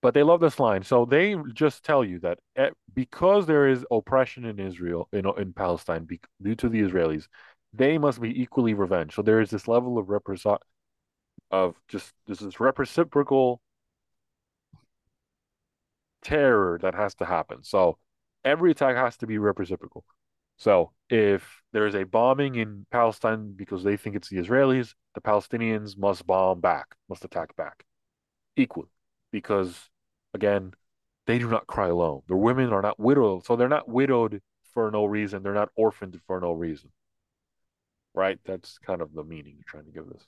But 0.00 0.14
they 0.14 0.22
love 0.22 0.40
this 0.40 0.58
line. 0.58 0.82
So 0.82 1.04
they 1.04 1.36
just 1.52 1.84
tell 1.84 2.02
you 2.02 2.20
that 2.20 2.38
eh, 2.56 2.70
because 2.94 3.44
there 3.44 3.68
is 3.68 3.84
oppression 3.90 4.46
in 4.46 4.58
Israel, 4.58 5.06
in, 5.12 5.26
in 5.36 5.52
Palestine, 5.52 6.04
be, 6.04 6.20
due 6.40 6.54
to 6.54 6.70
the 6.70 6.80
Israelis, 6.80 7.28
they 7.74 7.98
must 7.98 8.18
be 8.18 8.40
equally 8.40 8.72
revenged. 8.72 9.12
So 9.14 9.20
there 9.20 9.42
is 9.42 9.50
this 9.50 9.68
level 9.68 9.98
of 9.98 10.08
repress 10.08 10.46
of 11.50 11.76
just 11.88 12.12
this 12.26 12.40
is 12.40 12.58
reciprocal 12.60 13.60
terror 16.22 16.78
that 16.82 16.94
has 16.94 17.14
to 17.16 17.24
happen. 17.24 17.62
So 17.62 17.98
every 18.44 18.70
attack 18.72 18.96
has 18.96 19.16
to 19.18 19.26
be 19.26 19.38
reciprocal. 19.38 20.04
So 20.60 20.92
if 21.08 21.62
there 21.72 21.86
is 21.86 21.94
a 21.94 22.04
bombing 22.04 22.56
in 22.56 22.84
Palestine 22.90 23.54
because 23.56 23.82
they 23.82 23.96
think 23.96 24.14
it's 24.14 24.28
the 24.28 24.36
Israelis, 24.36 24.94
the 25.14 25.22
Palestinians 25.22 25.96
must 25.96 26.26
bomb 26.26 26.60
back, 26.60 26.96
must 27.08 27.24
attack 27.24 27.56
back 27.56 27.84
Equal. 28.56 28.90
Because 29.32 29.88
again, 30.34 30.74
they 31.26 31.38
do 31.38 31.48
not 31.48 31.66
cry 31.66 31.88
alone. 31.88 32.20
Their 32.28 32.36
women 32.36 32.74
are 32.74 32.82
not 32.82 33.00
widowed, 33.00 33.46
so 33.46 33.56
they're 33.56 33.68
not 33.68 33.88
widowed 33.88 34.42
for 34.74 34.90
no 34.90 35.06
reason. 35.06 35.42
They're 35.42 35.54
not 35.54 35.70
orphaned 35.76 36.20
for 36.26 36.38
no 36.40 36.52
reason. 36.52 36.90
Right? 38.14 38.38
That's 38.44 38.76
kind 38.78 39.00
of 39.00 39.14
the 39.14 39.24
meaning 39.24 39.54
you're 39.56 39.64
trying 39.66 39.86
to 39.86 39.92
give 39.92 40.08
this. 40.08 40.26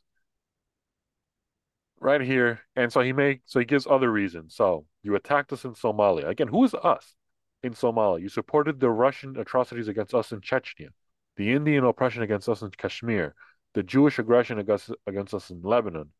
Right 2.01 2.23
here. 2.23 2.61
And 2.75 2.91
so 2.91 3.03
he 3.03 3.13
makes 3.13 3.43
so 3.53 3.59
he 3.59 3.67
gives 3.67 3.87
other 3.87 4.11
reasons. 4.11 4.55
So 4.55 4.87
you 5.03 5.15
attacked 5.15 5.53
us 5.53 5.65
in 5.65 5.75
Somalia. 5.75 6.27
Again, 6.27 6.49
who 6.49 6.65
is 6.65 6.73
us 6.73 7.17
in 7.63 7.75
Somalia? 7.75 8.21
You 8.21 8.29
supported 8.29 8.81
the 8.81 8.91
Russian 8.91 9.39
atrocities 9.39 9.89
against 9.89 10.15
us 10.15 10.33
in 10.33 10.41
Chechnya, 10.41 10.89
the 11.37 11.53
Indian 11.53 11.85
oppression 11.85 12.23
against 12.23 12.49
us 12.49 12.63
in 12.63 12.71
Kashmir, 12.71 13.35
the 13.75 13.83
Jewish 13.83 14.19
aggression 14.19 14.59
against, 14.59 14.91
against 15.07 15.35
us 15.35 15.51
in 15.51 15.63
Lebanon. 15.63 16.11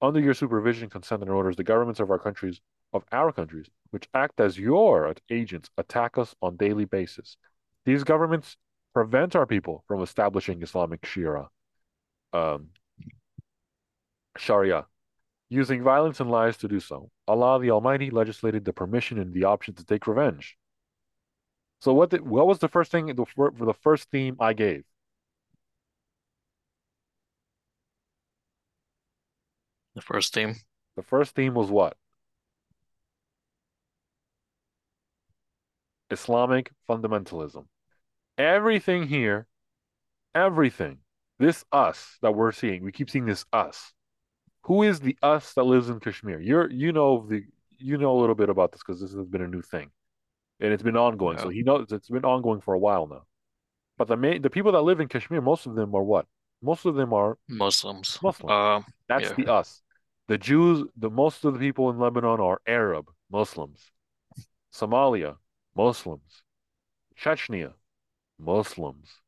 Under 0.00 0.20
your 0.20 0.34
supervision, 0.34 0.88
consent, 0.88 1.22
and 1.22 1.30
orders, 1.30 1.56
the 1.56 1.64
governments 1.64 2.00
of 2.00 2.10
our 2.10 2.18
countries, 2.18 2.60
of 2.92 3.04
our 3.10 3.32
countries, 3.32 3.66
which 3.90 4.08
act 4.14 4.40
as 4.40 4.58
your 4.58 5.12
agents, 5.30 5.70
attack 5.76 6.16
us 6.16 6.34
on 6.40 6.56
daily 6.56 6.84
basis. 6.84 7.36
These 7.84 8.04
governments 8.04 8.56
prevent 8.94 9.34
our 9.34 9.46
people 9.46 9.84
from 9.88 10.02
establishing 10.02 10.62
Islamic 10.62 11.04
Sharia, 11.04 11.48
um, 12.32 12.68
Sharia, 14.36 14.86
using 15.48 15.82
violence 15.82 16.20
and 16.20 16.30
lies 16.30 16.56
to 16.58 16.68
do 16.68 16.80
so. 16.80 17.10
Allah 17.26 17.60
the 17.60 17.70
Almighty 17.70 18.10
legislated 18.10 18.64
the 18.64 18.72
permission 18.72 19.18
and 19.18 19.32
the 19.32 19.44
option 19.44 19.74
to 19.74 19.84
take 19.84 20.06
revenge. 20.06 20.56
So 21.80 21.92
what 21.94 22.10
did, 22.10 22.22
what 22.22 22.46
was 22.46 22.58
the 22.58 22.68
first 22.68 22.90
thing 22.90 23.06
the, 23.06 23.24
for 23.26 23.52
the 23.52 23.74
first 23.74 24.10
theme 24.10 24.36
I 24.40 24.52
gave? 24.52 24.84
The 29.94 30.02
first 30.02 30.32
theme. 30.32 30.54
The 30.96 31.02
first 31.02 31.34
theme 31.34 31.54
was 31.54 31.70
what? 31.70 31.96
Islamic 36.10 36.72
fundamentalism. 36.88 37.66
Everything 38.38 39.08
here, 39.08 39.46
everything, 40.34 40.98
this 41.38 41.64
us 41.72 42.18
that 42.22 42.32
we're 42.32 42.52
seeing, 42.52 42.82
we 42.82 42.92
keep 42.92 43.10
seeing 43.10 43.26
this 43.26 43.44
us. 43.52 43.92
Who 44.62 44.82
is 44.82 45.00
the 45.00 45.16
us 45.22 45.54
that 45.54 45.64
lives 45.64 45.88
in 45.88 46.00
Kashmir? 46.00 46.40
You're 46.40 46.70
you 46.70 46.92
know 46.92 47.26
the 47.28 47.44
you 47.78 47.96
know 47.98 48.16
a 48.16 48.20
little 48.20 48.34
bit 48.34 48.50
about 48.50 48.72
this 48.72 48.82
because 48.86 49.00
this 49.00 49.12
has 49.14 49.26
been 49.26 49.42
a 49.42 49.48
new 49.48 49.62
thing. 49.62 49.90
And 50.60 50.72
it's 50.72 50.82
been 50.82 50.96
ongoing. 50.96 51.38
So 51.38 51.48
he 51.48 51.62
knows 51.62 51.92
it's 51.92 52.08
been 52.08 52.24
ongoing 52.24 52.60
for 52.60 52.74
a 52.74 52.78
while 52.78 53.06
now. 53.06 53.22
But 53.96 54.08
the 54.08 54.16
main 54.16 54.42
the 54.42 54.50
people 54.50 54.72
that 54.72 54.82
live 54.82 55.00
in 55.00 55.08
Kashmir, 55.08 55.40
most 55.40 55.66
of 55.66 55.74
them 55.74 55.94
are 55.94 56.02
what? 56.02 56.26
Most 56.62 56.84
of 56.86 56.94
them 56.96 57.12
are 57.12 57.38
Muslims. 57.48 58.18
Muslim. 58.22 58.50
Um, 58.50 58.84
That's 59.08 59.30
yeah. 59.30 59.34
the 59.36 59.52
us. 59.52 59.82
The 60.26 60.38
Jews, 60.38 60.86
the 60.96 61.10
most 61.10 61.44
of 61.44 61.54
the 61.54 61.60
people 61.60 61.90
in 61.90 61.98
Lebanon 61.98 62.40
are 62.40 62.60
Arab 62.66 63.10
Muslims. 63.30 63.90
Somalia, 64.72 65.36
Muslims. 65.74 66.42
Chechnya, 67.18 67.74
Muslims. 68.38 69.20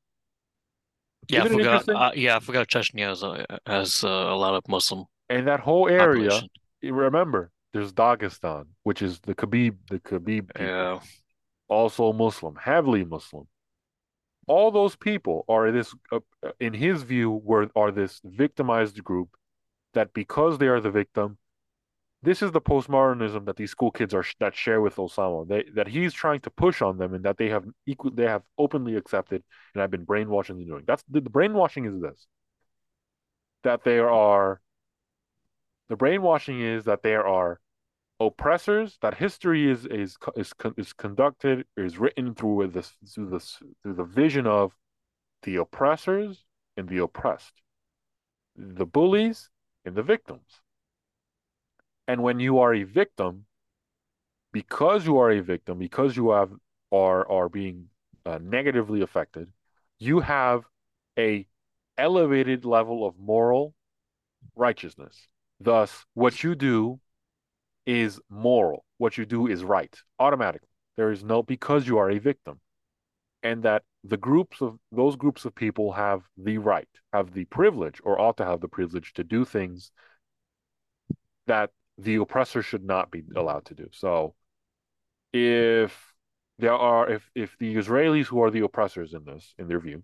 Yeah, 1.28 1.42
I 1.42 1.46
Isn't 1.46 1.60
it 1.60 1.64
forgot. 1.64 1.88
Uh, 1.88 2.10
yeah, 2.14 2.36
I 2.36 2.40
forgot 2.40 2.68
Chechnya 2.68 3.08
has 3.08 3.22
a, 3.22 3.46
has 3.66 4.04
uh, 4.04 4.08
a 4.08 4.36
lot 4.36 4.54
of 4.54 4.66
Muslim 4.68 5.04
And 5.28 5.46
that 5.46 5.60
whole 5.60 5.88
area, 5.88 6.30
population. 6.30 6.48
remember, 6.82 7.50
there's 7.72 7.92
Dagestan, 7.92 8.66
which 8.82 9.02
is 9.02 9.20
the 9.20 9.34
Khabib, 9.34 9.76
the 9.88 10.00
Khabib 10.00 10.52
people, 10.54 10.66
Yeah. 10.66 11.00
also 11.68 12.12
Muslim, 12.12 12.56
heavily 12.56 13.04
Muslim. 13.04 13.46
All 14.46 14.70
those 14.70 14.96
people 14.96 15.44
are 15.48 15.70
this, 15.70 15.94
uh, 16.10 16.20
in 16.58 16.72
his 16.74 17.02
view, 17.02 17.30
were 17.30 17.68
are 17.76 17.92
this 17.92 18.20
victimized 18.24 19.02
group 19.04 19.28
that 19.94 20.12
because 20.12 20.58
they 20.58 20.66
are 20.66 20.80
the 20.80 20.90
victim, 20.90 21.38
this 22.22 22.42
is 22.42 22.52
the 22.52 22.60
postmodernism 22.60 23.46
that 23.46 23.56
these 23.56 23.70
school 23.70 23.90
kids 23.90 24.12
are 24.12 24.24
that 24.40 24.54
share 24.54 24.80
with 24.80 24.96
Osama. 24.96 25.48
They 25.48 25.64
that 25.74 25.88
he's 25.88 26.12
trying 26.12 26.40
to 26.40 26.50
push 26.50 26.82
on 26.82 26.98
them, 26.98 27.14
and 27.14 27.24
that 27.24 27.38
they 27.38 27.48
have 27.48 27.64
equal 27.86 28.10
they 28.10 28.24
have 28.26 28.42
openly 28.58 28.96
accepted 28.96 29.42
and 29.74 29.80
have 29.80 29.90
been 29.90 30.04
brainwashed 30.04 30.50
into 30.50 30.64
doing. 30.64 30.84
That's 30.86 31.02
the, 31.08 31.20
the 31.20 31.30
brainwashing 31.30 31.84
is 31.86 32.00
this. 32.02 32.26
That 33.62 33.84
there 33.84 34.10
are 34.10 34.60
the 35.90 35.96
brainwashing 35.96 36.60
is 36.60 36.84
that 36.84 37.02
there 37.02 37.26
are 37.26 37.60
oppressors 38.20 38.96
that 39.02 39.14
history 39.14 39.68
is 39.68 39.86
is 39.86 40.16
is 40.36 40.52
is 40.76 40.92
conducted 40.92 41.66
is 41.76 41.98
written 41.98 42.34
through 42.34 42.68
this 42.68 42.94
through 43.12 43.40
through 43.82 43.94
the 43.94 44.04
vision 44.04 44.46
of 44.46 44.72
the 45.42 45.56
oppressors 45.56 46.44
and 46.76 46.88
the 46.88 46.98
oppressed, 46.98 47.60
the 48.56 48.86
bullies 48.86 49.50
and 49.84 49.96
the 49.96 50.02
victims. 50.02 50.60
And 52.06 52.22
when 52.22 52.38
you 52.38 52.60
are 52.60 52.72
a 52.72 52.84
victim, 52.84 53.46
because 54.52 55.06
you 55.06 55.18
are 55.18 55.32
a 55.32 55.40
victim, 55.40 55.78
because 55.78 56.16
you 56.16 56.30
have 56.30 56.52
are 56.92 57.28
are 57.28 57.48
being 57.48 57.88
uh, 58.24 58.38
negatively 58.40 59.00
affected, 59.00 59.48
you 59.98 60.20
have 60.20 60.62
a 61.18 61.48
elevated 61.98 62.64
level 62.64 63.04
of 63.04 63.18
moral 63.18 63.74
righteousness. 64.54 65.26
Thus, 65.60 66.04
what 66.14 66.42
you 66.42 66.54
do 66.54 67.00
is 67.86 68.20
moral. 68.28 68.84
What 68.98 69.18
you 69.18 69.26
do 69.26 69.46
is 69.46 69.62
right 69.62 69.94
automatically. 70.18 70.68
There 70.96 71.12
is 71.12 71.22
no 71.22 71.42
because 71.42 71.86
you 71.86 71.98
are 71.98 72.10
a 72.10 72.18
victim. 72.18 72.60
And 73.42 73.62
that 73.62 73.82
the 74.04 74.16
groups 74.16 74.60
of 74.60 74.78
those 74.92 75.16
groups 75.16 75.44
of 75.44 75.54
people 75.54 75.92
have 75.92 76.22
the 76.36 76.58
right, 76.58 76.88
have 77.12 77.32
the 77.32 77.46
privilege, 77.46 78.00
or 78.04 78.20
ought 78.20 78.36
to 78.36 78.44
have 78.44 78.60
the 78.60 78.68
privilege 78.68 79.12
to 79.14 79.24
do 79.24 79.44
things 79.44 79.92
that 81.46 81.70
the 81.96 82.16
oppressor 82.16 82.62
should 82.62 82.84
not 82.84 83.10
be 83.10 83.22
allowed 83.36 83.64
to 83.66 83.74
do. 83.74 83.88
So 83.92 84.34
if 85.32 86.14
there 86.58 86.74
are 86.74 87.08
if 87.10 87.30
if 87.34 87.56
the 87.58 87.76
Israelis 87.76 88.26
who 88.26 88.42
are 88.42 88.50
the 88.50 88.64
oppressors 88.64 89.14
in 89.14 89.24
this, 89.24 89.54
in 89.58 89.68
their 89.68 89.80
view, 89.80 90.02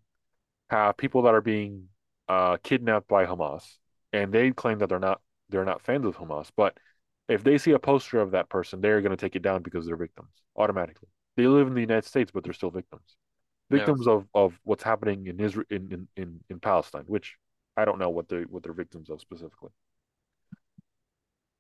have 0.71 0.97
people 0.97 1.23
that 1.23 1.35
are 1.35 1.42
being 1.42 1.88
uh, 2.29 2.57
kidnapped 2.62 3.09
by 3.09 3.27
Hamas, 3.27 3.64
and 4.12 4.33
they 4.33 4.51
claim 4.51 4.79
that 4.79 4.88
they're 4.88 4.99
not 4.99 5.21
they're 5.49 5.65
not 5.65 5.83
fans 5.83 6.07
of 6.07 6.17
Hamas, 6.17 6.51
but 6.57 6.79
if 7.29 7.43
they 7.43 7.59
see 7.59 7.73
a 7.73 7.79
poster 7.79 8.21
of 8.21 8.33
that 8.33 8.49
person, 8.49 8.81
they're 8.81 9.01
going 9.01 9.11
to 9.11 9.17
take 9.17 9.37
it 9.37 9.43
down 9.43 9.63
because 9.63 9.87
they're 9.87 9.97
victims 9.97 10.31
automatically. 10.57 11.09
They 11.37 11.47
live 11.47 11.67
in 11.67 11.75
the 11.75 11.81
United 11.81 12.05
States, 12.05 12.31
but 12.33 12.45
they're 12.45 12.53
still 12.53 12.71
victims, 12.71 13.17
victims 13.71 14.05
yeah. 14.07 14.15
of, 14.15 14.27
of 14.35 14.61
what's 14.65 14.83
happening 14.83 15.27
in 15.27 15.41
Israel 15.41 15.67
in, 15.71 15.93
in, 15.93 16.09
in, 16.17 16.41
in 16.49 16.61
Palestine, 16.61 17.05
which 17.07 17.37
I 17.77 17.85
don't 17.85 17.99
know 17.99 18.11
what 18.11 18.29
they 18.29 18.43
what 18.43 18.63
they're 18.63 18.73
victims 18.73 19.11
of 19.11 19.21
specifically. 19.21 19.71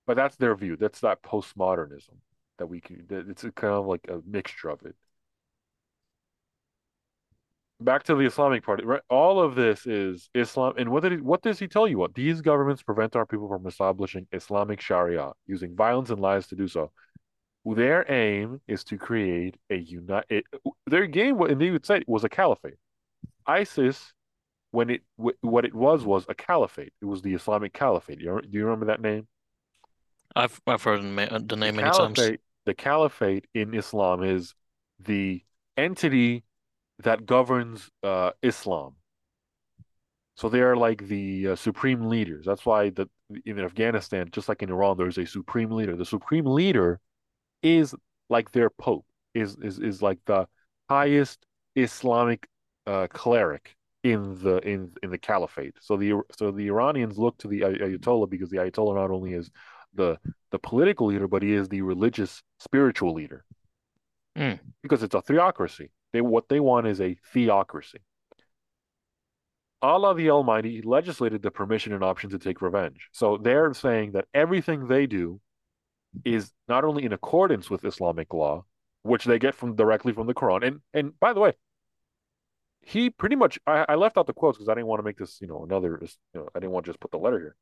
But 0.06 0.16
that's 0.16 0.36
their 0.36 0.54
view. 0.54 0.76
That's 0.76 1.00
that 1.00 1.22
postmodernism 1.22 2.14
that 2.58 2.66
we 2.66 2.80
can. 2.80 3.06
It's 3.10 3.42
kind 3.42 3.74
of 3.74 3.86
like 3.86 4.06
a 4.08 4.20
mixture 4.24 4.68
of 4.68 4.82
it 4.86 4.94
back 7.80 8.04
to 8.04 8.14
the 8.14 8.24
Islamic 8.24 8.64
Party, 8.64 8.84
right? 8.84 9.02
All 9.08 9.40
of 9.40 9.54
this 9.54 9.86
is 9.86 10.30
Islam. 10.34 10.74
And 10.78 10.90
what 10.90 11.02
did 11.02 11.12
he, 11.12 11.18
what 11.18 11.42
does 11.42 11.58
he 11.58 11.68
tell 11.68 11.86
you? 11.86 11.98
What 11.98 12.14
these 12.14 12.40
governments 12.40 12.82
prevent 12.82 13.16
our 13.16 13.26
people 13.26 13.48
from 13.48 13.66
establishing 13.66 14.26
Islamic 14.32 14.80
Sharia, 14.80 15.32
using 15.46 15.74
violence 15.76 16.10
and 16.10 16.20
lies 16.20 16.46
to 16.48 16.56
do 16.56 16.68
so. 16.68 16.90
Their 17.64 18.10
aim 18.10 18.60
is 18.68 18.84
to 18.84 18.96
create 18.96 19.56
a 19.70 19.76
unite. 19.76 20.44
Their 20.86 21.06
game, 21.06 21.40
and 21.40 21.60
they 21.60 21.70
would 21.70 21.84
say, 21.84 22.02
was 22.06 22.22
a 22.22 22.28
caliphate. 22.28 22.76
ISIS, 23.44 24.12
when 24.70 24.90
it 24.90 25.02
what 25.16 25.64
it 25.64 25.74
was 25.74 26.04
was 26.04 26.26
a 26.28 26.34
caliphate. 26.34 26.92
It 27.00 27.06
was 27.06 27.22
the 27.22 27.34
Islamic 27.34 27.72
Caliphate. 27.72 28.20
You, 28.20 28.40
do 28.42 28.58
you 28.58 28.64
remember 28.64 28.86
that 28.86 29.00
name? 29.00 29.26
I've 30.34 30.60
I've 30.66 30.82
heard 30.82 31.00
the 31.00 31.06
name 31.06 31.28
the 31.46 31.56
many 31.56 31.90
times. 31.90 32.20
The 32.66 32.74
caliphate 32.74 33.46
in 33.54 33.74
Islam 33.74 34.22
is 34.22 34.54
the 34.98 35.42
entity 35.76 36.44
that 37.00 37.26
governs 37.26 37.90
uh, 38.02 38.30
Islam. 38.42 38.94
So 40.36 40.48
they 40.48 40.60
are 40.60 40.76
like 40.76 41.06
the 41.08 41.48
uh, 41.48 41.56
supreme 41.56 42.08
leaders. 42.08 42.44
That's 42.44 42.66
why 42.66 42.90
the, 42.90 43.08
in 43.46 43.58
Afghanistan, 43.58 44.28
just 44.32 44.48
like 44.48 44.62
in 44.62 44.70
Iran, 44.70 44.98
there's 44.98 45.18
a 45.18 45.26
supreme 45.26 45.70
leader. 45.70 45.96
The 45.96 46.04
supreme 46.04 46.44
leader 46.44 47.00
is 47.62 47.94
like 48.28 48.52
their 48.52 48.70
pope, 48.70 49.06
is 49.34 49.56
is 49.62 49.78
is 49.78 50.02
like 50.02 50.18
the 50.26 50.46
highest 50.90 51.46
Islamic 51.74 52.46
uh, 52.86 53.06
cleric 53.10 53.74
in 54.02 54.38
the 54.42 54.58
in 54.58 54.92
in 55.02 55.10
the 55.10 55.18
caliphate. 55.18 55.74
So 55.80 55.96
the 55.96 56.20
so 56.36 56.50
the 56.50 56.66
Iranians 56.66 57.18
look 57.18 57.38
to 57.38 57.48
the 57.48 57.60
Ayatollah 57.60 58.28
because 58.28 58.50
the 58.50 58.58
Ayatollah 58.58 58.94
not 58.94 59.10
only 59.10 59.32
is 59.32 59.50
the 59.94 60.18
the 60.50 60.58
political 60.58 61.06
leader, 61.06 61.28
but 61.28 61.42
he 61.42 61.54
is 61.54 61.68
the 61.68 61.82
religious 61.82 62.42
spiritual 62.60 63.14
leader. 63.14 63.44
Mm. 64.36 64.58
Because 64.82 65.02
it's 65.02 65.14
a 65.14 65.22
theocracy. 65.22 65.90
They 66.16 66.22
what 66.22 66.48
they 66.48 66.60
want 66.60 66.86
is 66.86 66.98
a 66.98 67.18
theocracy. 67.34 67.98
Allah 69.82 70.14
the 70.14 70.30
Almighty 70.30 70.80
legislated 70.80 71.42
the 71.42 71.50
permission 71.50 71.92
and 71.92 72.02
option 72.02 72.30
to 72.30 72.38
take 72.38 72.62
revenge. 72.62 73.10
So 73.12 73.36
they're 73.36 73.74
saying 73.74 74.12
that 74.12 74.24
everything 74.32 74.88
they 74.88 75.06
do 75.06 75.42
is 76.24 76.54
not 76.68 76.84
only 76.84 77.04
in 77.04 77.12
accordance 77.12 77.68
with 77.68 77.84
Islamic 77.84 78.32
law, 78.32 78.64
which 79.02 79.26
they 79.26 79.38
get 79.38 79.54
from 79.54 79.76
directly 79.76 80.14
from 80.14 80.26
the 80.26 80.32
Quran. 80.32 80.66
And 80.66 80.80
and 80.94 81.20
by 81.20 81.34
the 81.34 81.40
way, 81.40 81.52
he 82.80 83.10
pretty 83.10 83.36
much 83.36 83.58
I, 83.66 83.84
I 83.90 83.94
left 83.96 84.16
out 84.16 84.26
the 84.26 84.32
quotes 84.32 84.56
because 84.56 84.70
I 84.70 84.74
didn't 84.74 84.86
want 84.86 85.00
to 85.00 85.04
make 85.04 85.18
this, 85.18 85.38
you 85.42 85.48
know, 85.48 85.64
another 85.64 86.00
you 86.02 86.40
know, 86.40 86.48
I 86.54 86.60
didn't 86.60 86.72
want 86.72 86.86
to 86.86 86.92
just 86.92 87.00
put 87.00 87.10
the 87.10 87.18
letter 87.18 87.40
here. 87.40 87.56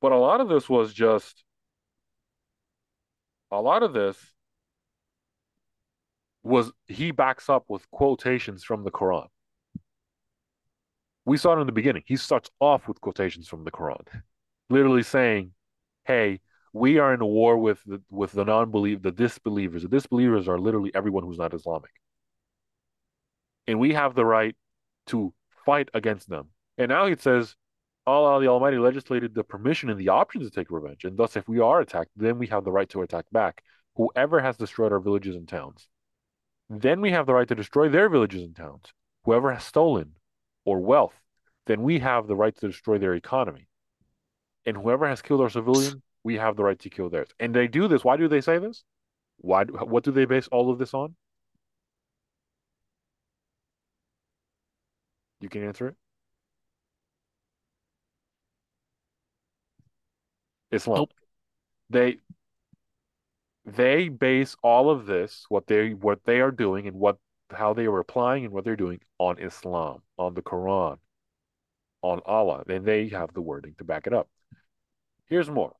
But 0.00 0.10
a 0.10 0.18
lot 0.18 0.40
of 0.40 0.48
this 0.48 0.68
was 0.68 0.92
just 0.92 1.44
a 3.52 3.60
lot 3.60 3.84
of 3.84 3.92
this 3.92 4.16
was 6.42 6.72
he 6.86 7.10
backs 7.10 7.48
up 7.48 7.64
with 7.68 7.88
quotations 7.90 8.64
from 8.64 8.84
the 8.84 8.90
Quran. 8.90 9.26
We 11.24 11.36
saw 11.36 11.56
it 11.56 11.60
in 11.60 11.66
the 11.66 11.72
beginning. 11.72 12.02
He 12.06 12.16
starts 12.16 12.50
off 12.58 12.88
with 12.88 13.00
quotations 13.00 13.46
from 13.48 13.64
the 13.64 13.70
Quran, 13.70 14.04
literally 14.68 15.04
saying, 15.04 15.52
"Hey, 16.04 16.40
we 16.72 16.98
are 16.98 17.14
in 17.14 17.20
a 17.20 17.26
war 17.26 17.56
with 17.58 17.80
the, 17.86 18.02
with 18.10 18.32
the 18.32 18.44
non-believe 18.44 19.02
the 19.02 19.12
disbelievers. 19.12 19.82
The 19.82 19.88
disbelievers 19.88 20.48
are 20.48 20.58
literally 20.58 20.92
everyone 20.94 21.24
who's 21.24 21.38
not 21.38 21.54
Islamic, 21.54 21.92
and 23.66 23.78
we 23.78 23.94
have 23.94 24.14
the 24.14 24.24
right 24.24 24.56
to 25.06 25.32
fight 25.64 25.90
against 25.94 26.28
them." 26.28 26.48
And 26.78 26.88
now 26.88 27.06
he 27.06 27.16
says, 27.16 27.54
Allah 28.06 28.40
the 28.40 28.48
Almighty 28.48 28.78
legislated 28.78 29.34
the 29.34 29.44
permission 29.44 29.90
and 29.90 30.00
the 30.00 30.08
option 30.08 30.40
to 30.40 30.50
take 30.50 30.70
revenge, 30.70 31.04
and 31.04 31.16
thus, 31.16 31.36
if 31.36 31.46
we 31.48 31.60
are 31.60 31.80
attacked, 31.80 32.10
then 32.16 32.38
we 32.38 32.48
have 32.48 32.64
the 32.64 32.72
right 32.72 32.88
to 32.88 33.02
attack 33.02 33.26
back. 33.30 33.62
Whoever 33.94 34.40
has 34.40 34.56
destroyed 34.56 34.92
our 34.92 34.98
villages 34.98 35.36
and 35.36 35.46
towns. 35.46 35.86
Then 36.70 37.00
we 37.00 37.10
have 37.10 37.26
the 37.26 37.34
right 37.34 37.48
to 37.48 37.54
destroy 37.54 37.88
their 37.88 38.08
villages 38.08 38.42
and 38.42 38.56
towns. 38.56 38.92
Whoever 39.24 39.52
has 39.52 39.64
stolen 39.64 40.12
or 40.64 40.80
wealth, 40.80 41.14
then 41.66 41.82
we 41.82 41.98
have 42.00 42.26
the 42.26 42.36
right 42.36 42.56
to 42.56 42.68
destroy 42.68 42.98
their 42.98 43.14
economy. 43.14 43.68
And 44.64 44.76
whoever 44.76 45.06
has 45.08 45.22
killed 45.22 45.40
our 45.40 45.50
civilian, 45.50 46.02
we 46.24 46.36
have 46.36 46.56
the 46.56 46.64
right 46.64 46.78
to 46.78 46.90
kill 46.90 47.10
theirs. 47.10 47.28
And 47.38 47.54
they 47.54 47.68
do 47.68 47.88
this. 47.88 48.04
Why 48.04 48.16
do 48.16 48.28
they 48.28 48.40
say 48.40 48.58
this? 48.58 48.84
Why? 49.38 49.64
What 49.64 50.04
do 50.04 50.12
they 50.12 50.24
base 50.24 50.48
all 50.48 50.70
of 50.70 50.78
this 50.78 50.94
on? 50.94 51.14
You 55.40 55.48
can 55.48 55.64
answer 55.64 55.88
it. 55.88 55.96
Islam. 60.70 60.98
Nope. 60.98 61.12
They 61.90 62.18
they 63.64 64.08
base 64.08 64.56
all 64.62 64.90
of 64.90 65.06
this, 65.06 65.46
what 65.48 65.66
they 65.66 65.94
what 65.94 66.24
they 66.24 66.40
are 66.40 66.50
doing 66.50 66.86
and 66.86 66.96
what 66.96 67.18
how 67.50 67.74
they 67.74 67.86
are 67.86 67.98
applying 67.98 68.44
and 68.44 68.52
what 68.52 68.64
they're 68.64 68.76
doing 68.76 69.00
on 69.18 69.38
Islam, 69.38 70.02
on 70.18 70.34
the 70.34 70.42
Quran, 70.42 70.98
on 72.02 72.20
Allah. 72.26 72.64
And 72.68 72.84
they 72.84 73.08
have 73.08 73.32
the 73.34 73.42
wording 73.42 73.74
to 73.78 73.84
back 73.84 74.06
it 74.06 74.12
up. 74.14 74.28
Here's 75.26 75.50
more, 75.50 75.74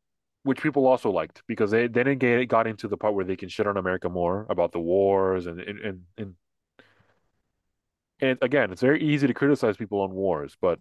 which 0.45 0.63
people 0.63 0.87
also 0.87 1.11
liked 1.11 1.43
because 1.47 1.71
they, 1.71 1.87
they 1.87 2.05
didn't 2.05 2.21
get 2.21 2.39
it 2.39 2.47
got 2.47 2.67
into 2.67 2.89
the 2.89 2.97
part 2.97 3.15
where 3.15 3.25
they 3.25 3.37
can 3.37 3.49
shit 3.49 3.67
on 3.67 3.77
America 3.77 4.09
more 4.09 4.47
about 4.49 4.73
the 4.73 4.81
wars 4.81 5.47
and 5.47 5.61
and 5.61 5.79
and, 5.81 6.03
and 6.19 6.35
and 8.21 8.39
again, 8.41 8.71
it's 8.71 8.81
very 8.81 9.03
easy 9.03 9.27
to 9.27 9.35
criticize 9.35 9.77
people 9.77 10.01
on 10.01 10.13
wars, 10.13 10.57
but 10.61 10.79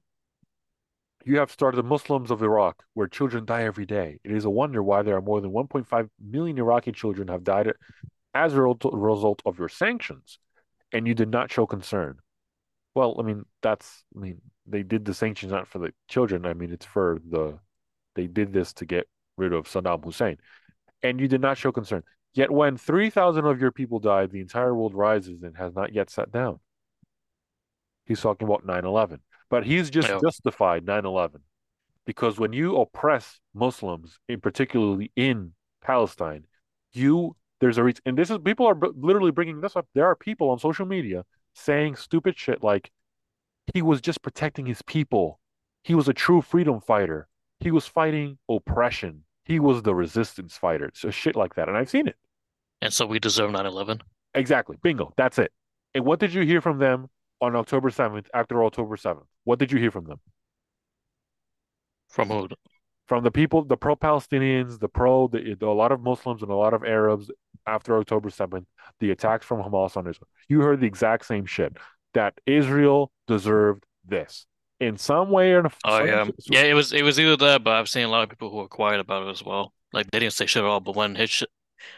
you 1.26 1.38
have 1.40 1.52
started 1.52 1.78
the 1.78 1.84
Muslims 1.84 2.32
of 2.32 2.42
Iraq, 2.42 2.84
where 2.94 3.08
children 3.08 3.46
die 3.46 3.64
every 3.64 3.86
day. 3.86 4.20
It 4.24 4.32
is 4.32 4.46
a 4.46 4.50
wonder 4.50 4.82
why 4.82 5.02
there 5.02 5.16
are 5.16 5.22
more 5.22 5.42
than 5.42 5.52
1.5 5.52 6.10
million 6.20 6.58
Iraqi 6.58 6.92
children 6.92 7.28
have 7.28 7.44
died 7.44 7.72
as 8.34 8.54
a 8.54 8.62
result 8.62 9.42
of 9.46 9.60
your 9.60 9.70
sanctions, 9.70 10.40
and 10.92 11.08
you 11.08 11.14
did 11.14 11.30
not 11.30 11.52
show 11.52 11.66
concern. 11.66 12.18
Well, 12.96 13.16
I 13.20 13.24
mean, 13.24 13.46
that's, 13.62 14.04
I 14.16 14.20
mean, 14.20 14.42
they 14.66 14.84
did 14.84 15.06
the 15.06 15.14
sanctions 15.14 15.52
not 15.52 15.68
for 15.68 15.80
the 15.80 15.94
children. 16.08 16.46
I 16.46 16.54
mean, 16.54 16.72
it's 16.72 16.86
for 16.86 17.20
the, 17.30 17.60
they 18.16 18.28
did 18.28 18.54
this 18.54 18.74
to 18.74 18.86
get 18.86 19.08
rid 19.38 19.54
of 19.54 19.68
Saddam 19.68 20.04
Hussein, 20.04 20.38
and 21.04 21.20
you 21.20 21.28
did 21.28 21.42
not 21.42 21.58
show 21.58 21.72
concern. 21.72 22.04
Yet 22.34 22.52
when 22.52 22.78
3,000 22.78 23.46
of 23.46 23.60
your 23.60 23.72
people 23.72 24.00
died, 24.00 24.32
the 24.32 24.40
entire 24.40 24.74
world 24.74 24.94
rises 24.94 25.44
and 25.44 25.58
has 25.58 25.74
not 25.76 25.94
yet 25.94 26.10
sat 26.10 26.32
down. 26.32 26.60
He's 28.06 28.22
talking 28.22 28.48
about 28.48 28.66
9 28.66 28.86
11. 28.86 29.20
But 29.52 29.66
he's 29.66 29.90
just 29.90 30.08
yeah. 30.08 30.20
justified 30.24 30.86
9 30.86 31.06
11 31.06 31.42
because 32.06 32.40
when 32.40 32.54
you 32.54 32.78
oppress 32.78 33.40
Muslims, 33.54 34.18
in 34.28 34.40
particularly 34.40 35.12
in 35.16 35.52
Palestine, 35.82 36.46
you 36.94 37.36
there's 37.60 37.78
a 37.78 37.84
reason, 37.84 38.02
and 38.06 38.18
this 38.18 38.32
is 38.32 38.40
people 38.44 38.66
are 38.66 38.78
literally 38.96 39.32
bringing 39.32 39.62
this 39.62 39.76
up. 39.76 39.86
There 39.94 40.08
are 40.08 40.16
people 40.16 40.50
on 40.50 40.58
social 40.58 40.86
media 40.86 41.24
saying 41.54 41.96
stupid 41.96 42.38
shit 42.38 42.64
like 42.64 42.92
he 43.74 43.82
was 43.82 44.02
just 44.02 44.22
protecting 44.24 44.66
his 44.66 44.82
people. 44.82 45.40
He 45.84 45.94
was 45.94 46.08
a 46.08 46.14
true 46.14 46.42
freedom 46.42 46.82
fighter. 46.82 47.28
He 47.60 47.70
was 47.72 47.86
fighting 47.86 48.40
oppression. 48.50 49.24
He 49.46 49.60
was 49.60 49.84
the 49.84 49.94
resistance 49.94 50.58
fighter. 50.58 50.92
So 50.96 51.12
shit 51.12 51.36
like 51.36 51.56
that. 51.56 51.68
And 51.68 51.78
I've 51.78 51.90
seen 51.90 52.08
it. 52.08 52.16
And 52.82 52.92
so 52.92 53.06
we 53.06 53.20
deserve 53.20 53.52
9/11 53.52 54.02
Exactly. 54.34 54.78
Bingo. 54.82 55.14
That's 55.18 55.38
it. 55.38 55.52
And 55.94 56.06
what 56.06 56.20
did 56.20 56.34
you 56.34 56.42
hear 56.42 56.62
from 56.62 56.80
them 56.80 57.10
on 57.42 57.56
October 57.56 57.90
7th, 57.90 58.28
after 58.34 58.64
October 58.64 58.96
7th? 58.96 59.26
What 59.44 59.60
did 59.60 59.72
you 59.72 59.80
hear 59.80 59.92
from 59.92 60.06
them? 60.06 60.20
from 62.12 62.30
who? 62.30 62.48
From 63.08 63.24
the 63.24 63.32
people, 63.32 63.64
the 63.64 63.78
pro-Palestinians, 63.78 64.80
the 64.80 64.88
pro, 64.88 65.28
the, 65.28 65.56
the, 65.60 65.68
a 65.68 65.70
lot 65.70 65.92
of 65.92 66.02
Muslims 66.02 66.42
and 66.44 66.52
a 66.52 66.56
lot 66.56 66.74
of 66.74 66.84
Arabs 66.84 67.30
after 67.66 67.98
October 67.98 68.30
7th, 68.30 68.66
the 69.00 69.12
attacks 69.12 69.46
from 69.46 69.62
Hamas 69.62 69.98
on 69.98 70.08
Israel. 70.08 70.28
You 70.48 70.62
heard 70.62 70.80
the 70.80 70.88
exact 70.88 71.26
same 71.26 71.46
shit 71.46 71.76
that 72.14 72.34
Israel 72.46 73.12
deserved 73.28 73.84
this 74.06 74.46
in 74.80 74.98
some 74.98 75.30
way 75.30 75.54
or 75.54 75.70
Oh 75.86 76.04
yeah, 76.04 76.28
yeah. 76.46 76.64
It 76.64 76.74
was 76.74 76.94
it 76.94 77.04
was 77.04 77.20
either 77.20 77.38
that, 77.38 77.64
but 77.64 77.74
I've 77.74 77.90
seen 77.90 78.04
a 78.04 78.10
lot 78.10 78.24
of 78.24 78.30
people 78.30 78.50
who 78.50 78.60
are 78.60 78.68
quiet 78.68 79.00
about 79.00 79.28
it 79.28 79.32
as 79.32 79.44
well. 79.44 79.74
Like 79.94 80.10
they 80.12 80.20
didn't 80.20 80.34
say 80.34 80.46
shit 80.46 80.64
at 80.64 80.68
all, 80.68 80.80
but 80.80 80.96
when 80.96 81.16
hit 81.16 81.30
shit, 81.30 81.50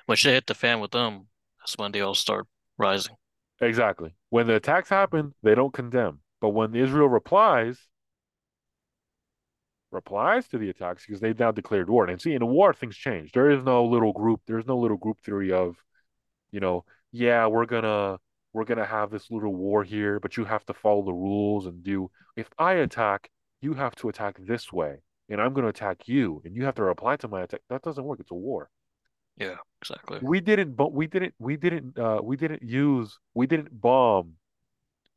when 0.06 0.16
shit 0.16 0.34
hit 0.34 0.48
the 0.48 0.56
fan 0.56 0.80
with 0.80 0.92
them, 0.92 1.28
that's 1.60 1.78
when 1.78 1.92
they 1.92 2.02
all 2.02 2.16
start 2.16 2.48
rising. 2.78 3.16
Exactly. 3.68 4.16
When 4.30 4.48
the 4.48 4.56
attacks 4.56 4.90
happen, 4.90 5.34
they 5.44 5.56
don't 5.56 5.74
condemn. 5.74 6.20
But 6.42 6.50
when 6.50 6.76
Israel 6.76 7.08
replies, 7.08 7.88
replies 9.92 10.48
to 10.50 10.58
the 10.58 10.70
attacks 10.70 11.06
because 11.06 11.22
they've 11.22 11.38
now 11.38 11.52
declared 11.52 11.90
war. 11.90 12.06
And 12.08 12.22
see, 12.22 12.34
in 12.34 12.42
a 12.42 12.46
war, 12.46 12.74
things 12.74 12.98
change. 12.98 13.32
There 13.32 13.50
is 13.50 13.64
no 13.64 13.86
little 13.86 14.12
group. 14.14 14.42
There's 14.48 14.66
no 14.66 14.78
little 14.78 14.98
group 14.98 15.20
theory 15.22 15.52
of, 15.54 15.78
you 16.52 16.60
know, 16.60 16.86
yeah, 17.12 17.48
we're 17.48 17.66
gonna 17.66 18.20
we're 18.54 18.66
gonna 18.66 18.86
have 18.86 19.12
this 19.12 19.30
little 19.32 19.56
war 19.56 19.84
here, 19.84 20.20
but 20.20 20.38
you 20.38 20.46
have 20.46 20.66
to 20.66 20.74
follow 20.74 21.04
the 21.04 21.14
rules 21.14 21.66
and 21.68 21.84
do. 21.84 22.10
If 22.36 22.50
I 22.58 22.74
attack, 22.74 23.30
you 23.62 23.74
have 23.76 23.96
to 23.98 24.10
attack 24.10 24.38
this 24.40 24.74
way, 24.74 25.04
and 25.30 25.42
I'm 25.42 25.54
gonna 25.54 25.68
attack 25.68 26.08
you, 26.08 26.42
and 26.46 26.56
you 26.56 26.66
have 26.66 26.76
to 26.76 26.84
reply 26.84 27.16
to 27.18 27.28
my 27.28 27.44
attack. 27.44 27.62
That 27.70 27.84
doesn't 27.84 28.04
work. 28.04 28.20
It's 28.20 28.32
a 28.32 28.36
war. 28.36 28.70
Yeah, 29.38 29.56
exactly. 29.82 30.20
We 30.22 30.40
didn't, 30.40 30.76
but 30.76 30.94
we 30.94 31.08
didn't, 31.08 31.34
we 31.40 31.58
didn't, 31.58 31.98
uh, 31.98 32.20
we 32.24 32.38
didn't 32.38 32.64
use, 32.64 33.18
we 33.34 33.48
didn't 33.48 33.80
bomb 33.80 34.34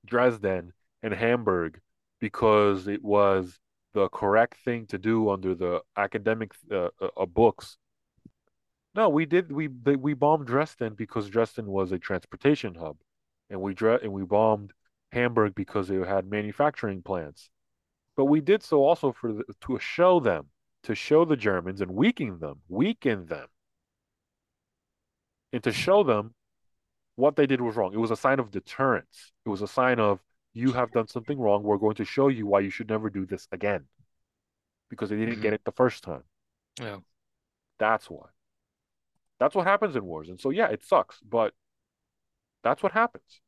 Dresden 0.07 0.73
and 1.03 1.13
Hamburg 1.13 1.81
because 2.21 2.89
it 2.89 3.05
was 3.05 3.59
the 3.93 4.09
correct 4.09 4.59
thing 4.65 4.87
to 4.87 4.99
do 4.99 5.31
under 5.31 5.55
the 5.55 5.81
academic 5.97 6.53
uh, 6.71 6.89
uh, 7.01 7.09
uh 7.17 7.27
books. 7.27 7.77
No, 8.95 9.11
we 9.11 9.27
did. 9.27 9.53
We 9.53 9.69
we 9.69 10.15
bombed 10.15 10.47
Dresden 10.47 10.95
because 10.95 11.29
Dresden 11.29 11.67
was 11.67 11.93
a 11.93 11.99
transportation 11.99 12.75
hub, 12.75 12.97
and 13.51 13.61
we 13.61 13.75
and 14.03 14.13
we 14.13 14.23
bombed 14.23 14.73
Hamburg 15.13 15.55
because 15.55 15.91
it 15.91 16.07
had 16.07 16.31
manufacturing 16.31 17.03
plants. 17.03 17.51
But 18.17 18.25
we 18.25 18.41
did 18.41 18.63
so 18.63 18.83
also 18.83 19.13
for 19.13 19.35
the, 19.35 19.45
to 19.67 19.79
show 19.79 20.21
them, 20.21 20.47
to 20.85 20.95
show 20.95 21.27
the 21.27 21.37
Germans 21.37 21.83
and 21.83 21.91
weaken 21.91 22.39
them, 22.39 22.63
weaken 22.69 23.27
them 23.27 23.49
and 25.57 25.65
to 25.65 25.73
show 25.73 26.05
them 26.05 26.35
what 27.15 27.35
they 27.35 27.47
did 27.47 27.63
was 27.63 27.77
wrong. 27.77 27.95
It 27.95 27.99
was 27.99 28.11
a 28.11 28.17
sign 28.17 28.41
of 28.41 28.51
deterrence. 28.51 29.33
It 29.47 29.49
was 29.49 29.63
a 29.63 29.67
sign 29.67 29.99
of 29.99 30.21
you 30.53 30.73
have 30.73 30.93
done 30.93 31.09
something 31.09 31.39
wrong. 31.39 31.63
We're 31.63 31.79
going 31.79 31.95
to 31.95 32.05
show 32.05 32.29
you 32.29 32.47
why 32.47 32.61
you 32.61 32.69
should 32.69 32.91
never 32.91 33.09
do 33.09 33.25
this 33.25 33.49
again 33.51 33.87
because 34.91 35.09
they 35.09 35.17
didn't 35.17 35.37
mm-hmm. 35.37 35.43
get 35.43 35.55
it 35.55 35.63
the 35.65 35.73
first 35.73 36.05
time. 36.05 36.25
Yeah. 36.79 36.99
That's 37.79 38.11
why. 38.11 38.27
That's 39.41 39.55
what 39.55 39.67
happens 39.67 39.97
in 39.97 40.05
wars. 40.05 40.29
And 40.29 40.39
so, 40.39 40.51
yeah, 40.51 40.67
it 40.67 40.85
sucks, 40.85 41.21
but 41.27 41.55
that's 42.63 42.83
what 42.83 42.93
happens. 42.93 43.41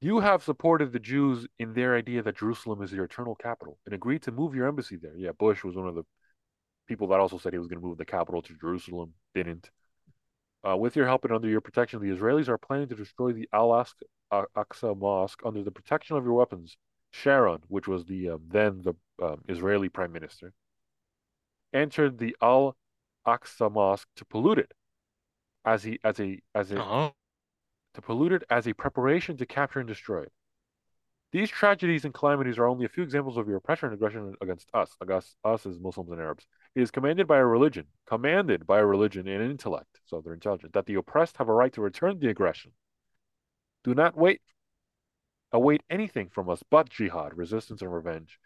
You 0.00 0.20
have 0.20 0.44
supported 0.44 0.92
the 0.92 1.00
Jews 1.00 1.48
in 1.58 1.74
their 1.74 1.96
idea 1.96 2.22
that 2.22 2.38
Jerusalem 2.38 2.80
is 2.82 2.92
your 2.92 3.06
eternal 3.06 3.34
capital 3.34 3.76
and 3.86 3.94
agreed 3.94 4.22
to 4.22 4.30
move 4.30 4.54
your 4.54 4.68
embassy 4.68 4.98
there. 5.02 5.16
Yeah, 5.16 5.32
Bush 5.36 5.64
was 5.64 5.74
one 5.74 5.88
of 5.88 5.96
the 5.96 6.04
people 6.86 7.08
that 7.08 7.18
also 7.18 7.38
said 7.38 7.52
he 7.52 7.58
was 7.58 7.66
going 7.66 7.80
to 7.80 7.86
move 7.88 7.98
the 7.98 8.04
capital 8.04 8.40
to 8.42 8.54
Jerusalem, 8.54 9.14
didn't. 9.34 9.68
Uh, 10.66 10.76
with 10.76 10.94
your 10.94 11.06
help 11.06 11.24
and 11.24 11.32
under 11.32 11.48
your 11.48 11.60
protection, 11.60 12.00
the 12.00 12.16
Israelis 12.16 12.48
are 12.48 12.58
planning 12.58 12.88
to 12.88 12.94
destroy 12.94 13.32
the 13.32 13.48
Al 13.52 13.70
Aqsa 14.32 14.96
Mosque 14.96 15.40
under 15.44 15.62
the 15.62 15.72
protection 15.72 16.16
of 16.16 16.24
your 16.24 16.34
weapons. 16.34 16.76
Sharon, 17.10 17.60
which 17.68 17.86
was 17.86 18.06
the 18.06 18.30
um, 18.30 18.42
then 18.48 18.82
the 18.82 18.94
um, 19.22 19.42
Israeli 19.48 19.88
prime 19.88 20.12
minister, 20.12 20.54
entered 21.72 22.18
the 22.18 22.34
Al 22.40 22.76
Aqsa 23.26 23.70
Mosque 23.70 24.08
to 24.16 24.24
pollute 24.24 24.58
it, 24.58 24.72
as 25.64 25.82
he 25.82 25.98
as 26.04 26.18
a 26.20 26.40
as 26.54 26.70
a 26.72 26.80
uh-huh. 26.80 27.10
to 27.94 28.02
pollute 28.02 28.32
it 28.32 28.44
as 28.48 28.66
a 28.66 28.72
preparation 28.72 29.36
to 29.36 29.46
capture 29.46 29.80
and 29.80 29.88
destroy 29.88 30.22
it. 30.22 30.32
These 31.32 31.50
tragedies 31.50 32.04
and 32.04 32.12
calamities 32.12 32.58
are 32.58 32.66
only 32.66 32.84
a 32.84 32.90
few 32.90 33.02
examples 33.02 33.36
of 33.36 33.46
your 33.46 33.56
oppression 33.56 33.86
and 33.86 33.94
aggression 33.94 34.34
against 34.42 34.68
us, 34.74 34.94
against 35.00 35.36
us 35.44 35.64
as 35.64 35.80
Muslims 35.80 36.10
and 36.10 36.20
Arabs. 36.20 36.46
It 36.74 36.80
is 36.80 36.90
commanded 36.90 37.26
by 37.26 37.38
a 37.38 37.44
religion, 37.44 37.86
commanded 38.06 38.66
by 38.66 38.78
a 38.78 38.86
religion 38.86 39.28
and 39.28 39.42
intellect, 39.42 40.00
so 40.06 40.20
they're 40.20 40.32
intelligent, 40.32 40.72
that 40.72 40.86
the 40.86 40.94
oppressed 40.94 41.36
have 41.36 41.48
a 41.48 41.52
right 41.52 41.72
to 41.74 41.82
return 41.82 42.18
the 42.18 42.30
aggression. 42.30 42.72
Do 43.84 43.94
not 43.94 44.16
wait, 44.16 44.40
await 45.52 45.82
anything 45.90 46.30
from 46.30 46.48
us 46.48 46.62
but 46.70 46.88
jihad, 46.88 47.36
resistance, 47.36 47.82
and 47.82 47.92
revenge. 47.92 48.38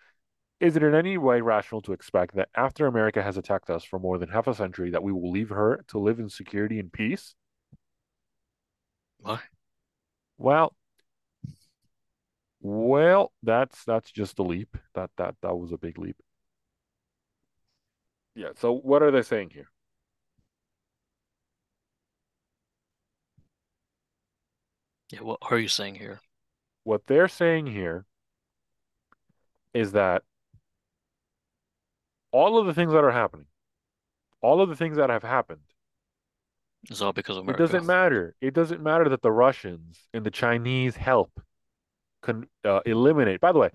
Is 0.59 0.74
it 0.74 0.83
in 0.83 0.95
any 0.95 1.18
way 1.18 1.41
rational 1.41 1.83
to 1.83 1.93
expect 1.93 2.35
that 2.35 2.49
after 2.55 2.87
America 2.87 3.22
has 3.22 3.37
attacked 3.37 3.70
us 3.70 3.85
for 3.85 3.99
more 3.99 4.18
than 4.18 4.31
half 4.31 4.47
a 4.49 4.55
century, 4.55 4.91
that 4.91 5.03
we 5.03 5.12
will 5.12 5.31
leave 5.31 5.51
her 5.51 5.85
to 5.89 5.99
live 5.99 6.18
in 6.18 6.29
security 6.29 6.81
and 6.81 6.93
peace? 6.93 7.35
Why? 9.18 9.41
Well, 10.39 10.74
well, 12.61 13.33
that's 13.43 13.85
that's 13.85 14.11
just 14.11 14.39
a 14.39 14.43
leap. 14.43 14.77
That 14.95 15.11
that 15.18 15.37
that 15.43 15.57
was 15.57 15.72
a 15.72 15.79
big 15.79 15.99
leap. 15.99 16.16
Yeah, 18.37 18.51
so 18.57 18.72
what 18.72 19.03
are 19.03 19.11
they 19.11 19.22
saying 19.22 19.51
here? 19.51 19.70
Yeah, 25.11 25.20
what 25.20 25.39
are 25.51 25.59
you 25.59 25.68
saying 25.68 25.95
here? 25.95 26.20
What 26.84 27.07
they're 27.07 27.28
saying 27.28 27.66
here 27.66 28.05
is 29.72 29.93
that 29.93 30.22
all 32.30 32.59
of 32.59 32.66
the 32.66 32.74
things 32.74 32.93
that 32.93 33.05
are 33.05 33.11
happening, 33.11 33.47
all 34.43 34.61
of 34.61 34.68
the 34.68 34.76
things 34.76 34.99
that 34.99 35.09
have 35.09 35.22
happened, 35.22 35.61
it's 36.91 37.01
all 37.01 37.14
because 37.14 37.39
of 37.39 37.45
America. 37.45 37.62
It 37.62 37.66
doesn't 37.66 37.87
matter. 37.87 38.34
It 38.43 38.53
doesn't 38.53 38.82
matter 38.82 39.09
that 39.09 39.22
the 39.22 39.32
Russians 39.32 39.99
and 40.12 40.24
the 40.24 40.30
Chinese 40.30 40.95
help 40.95 41.41
con, 42.22 42.47
uh, 42.64 42.80
eliminate. 42.84 43.41
By 43.41 43.53
the 43.53 43.59
way, 43.59 43.70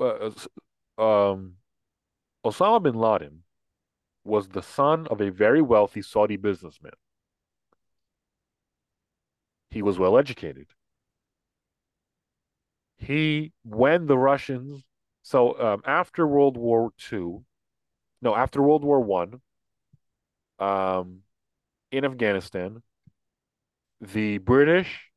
uh, 0.00 0.30
um, 1.02 1.56
Osama 2.44 2.82
bin 2.82 2.94
Laden 2.94 3.44
was 4.24 4.48
the 4.48 4.62
son 4.62 5.06
of 5.08 5.20
a 5.20 5.30
very 5.30 5.62
wealthy 5.62 6.02
Saudi 6.02 6.36
businessman. 6.36 6.92
He 9.70 9.82
was 9.82 9.98
well 9.98 10.18
educated. 10.18 10.66
He, 12.98 13.52
when 13.64 14.06
the 14.06 14.18
Russians, 14.18 14.84
so 15.22 15.58
um, 15.60 15.82
after 15.84 16.26
World 16.26 16.56
War 16.56 16.92
II, 17.12 17.38
no, 18.20 18.34
after 18.36 18.62
World 18.62 18.84
War 18.84 19.00
One, 19.00 19.40
um, 20.58 21.20
in 21.90 22.04
Afghanistan, 22.04 22.82
the 24.00 24.38
British 24.38 25.10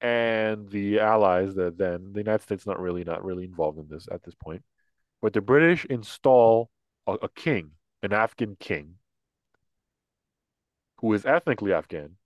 and 0.00 0.68
the 0.70 1.00
allies 1.00 1.54
that 1.56 1.76
then 1.76 2.12
the 2.12 2.20
United 2.20 2.42
States 2.42 2.66
not 2.66 2.80
really 2.80 3.04
not 3.04 3.24
really 3.24 3.44
involved 3.44 3.78
in 3.78 3.88
this 3.88 4.08
at 4.10 4.22
this 4.22 4.34
point, 4.34 4.62
but 5.20 5.32
the 5.32 5.40
British 5.40 5.84
install 5.86 6.70
a, 7.06 7.12
a 7.14 7.28
king, 7.28 7.72
an 8.02 8.12
Afghan 8.12 8.56
king, 8.60 8.94
who 11.00 11.12
is 11.12 11.24
ethnically 11.24 11.72
Afghan. 11.72 12.16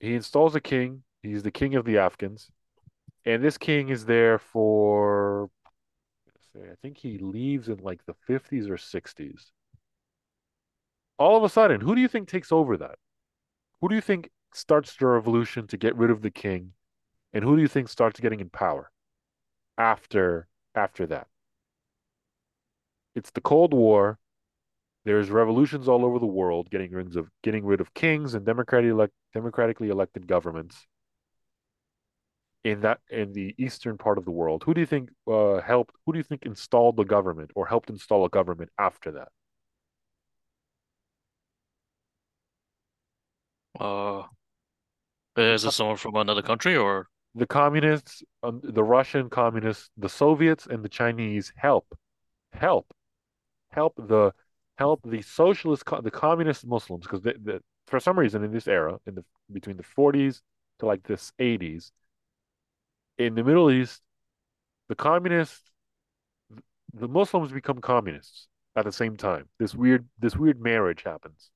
He 0.00 0.14
installs 0.14 0.54
a 0.54 0.60
king. 0.60 1.02
He's 1.22 1.42
the 1.42 1.50
king 1.50 1.74
of 1.74 1.84
the 1.84 1.98
Afghans, 1.98 2.50
and 3.24 3.42
this 3.42 3.58
king 3.58 3.88
is 3.88 4.06
there 4.06 4.38
for. 4.38 5.50
I 6.56 6.74
think 6.82 6.96
he 6.96 7.18
leaves 7.18 7.68
in 7.68 7.78
like 7.78 8.04
the 8.06 8.14
50s 8.28 8.68
or 8.68 8.76
60s. 8.76 9.50
All 11.18 11.36
of 11.36 11.44
a 11.44 11.48
sudden, 11.48 11.80
who 11.80 11.94
do 11.94 12.00
you 12.00 12.08
think 12.08 12.28
takes 12.28 12.50
over 12.50 12.76
that? 12.78 12.96
Who 13.80 13.88
do 13.88 13.94
you 13.94 14.00
think 14.00 14.30
starts 14.54 14.96
the 14.96 15.06
revolution 15.06 15.66
to 15.68 15.76
get 15.76 15.96
rid 15.96 16.10
of 16.10 16.22
the 16.22 16.30
king, 16.30 16.72
and 17.32 17.44
who 17.44 17.56
do 17.56 17.62
you 17.62 17.68
think 17.68 17.88
starts 17.88 18.20
getting 18.20 18.40
in 18.40 18.50
power 18.50 18.90
after 19.76 20.48
after 20.74 21.06
that? 21.06 21.26
It's 23.18 23.32
the 23.32 23.40
Cold 23.40 23.74
War. 23.74 24.16
There's 25.04 25.28
revolutions 25.28 25.88
all 25.88 26.04
over 26.04 26.20
the 26.20 26.26
world, 26.26 26.70
getting 26.70 26.92
rid 26.92 27.16
of 27.16 27.28
getting 27.42 27.64
rid 27.64 27.80
of 27.80 27.92
kings 27.92 28.34
and 28.34 28.46
democratically 28.46 28.90
elect, 28.90 29.12
democratically 29.34 29.88
elected 29.88 30.28
governments. 30.28 30.86
In 32.62 32.80
that 32.82 33.00
in 33.10 33.32
the 33.32 33.54
eastern 33.58 33.98
part 33.98 34.18
of 34.18 34.24
the 34.24 34.30
world, 34.30 34.62
who 34.64 34.72
do 34.74 34.80
you 34.80 34.86
think 34.86 35.10
uh, 35.26 35.60
helped? 35.60 35.96
Who 36.06 36.12
do 36.12 36.18
you 36.18 36.22
think 36.22 36.44
installed 36.46 36.96
the 36.96 37.04
government 37.04 37.50
or 37.56 37.66
helped 37.66 37.90
install 37.90 38.24
a 38.24 38.28
government 38.28 38.70
after 38.78 39.10
that? 39.12 39.28
Uh, 43.80 44.24
is 45.36 45.62
this 45.62 45.76
someone 45.76 45.96
from 45.96 46.14
another 46.16 46.42
country 46.42 46.76
or? 46.76 47.08
The 47.34 47.46
communists, 47.46 48.22
um, 48.42 48.60
the 48.64 48.82
Russian 48.82 49.28
communists, 49.30 49.90
the 49.96 50.08
Soviets, 50.08 50.66
and 50.66 50.84
the 50.84 50.88
Chinese 50.88 51.52
help, 51.56 51.86
help 52.52 52.92
help 53.80 53.94
the 53.96 54.32
help 54.76 55.00
the 55.04 55.22
socialist 55.22 55.82
the 56.02 56.10
communist 56.10 56.66
Muslims 56.66 57.04
because 57.06 57.22
for 57.86 58.00
some 58.00 58.18
reason 58.18 58.44
in 58.44 58.52
this 58.52 58.68
era 58.68 58.94
in 59.06 59.14
the 59.14 59.24
between 59.58 59.76
the 59.76 59.90
40s 59.96 60.34
to 60.78 60.86
like 60.86 61.02
this 61.04 61.32
80s 61.38 61.90
in 63.24 63.34
the 63.34 63.44
Middle 63.48 63.70
East 63.70 64.00
the 64.88 64.94
communists 64.94 65.68
the 66.94 67.08
Muslims 67.08 67.52
become 67.52 67.80
communists 67.80 68.48
at 68.76 68.84
the 68.84 68.92
same 68.92 69.16
time. 69.16 69.48
This 69.58 69.74
weird 69.74 70.06
this 70.18 70.36
weird 70.36 70.60
marriage 70.60 71.02
happens. 71.02 71.50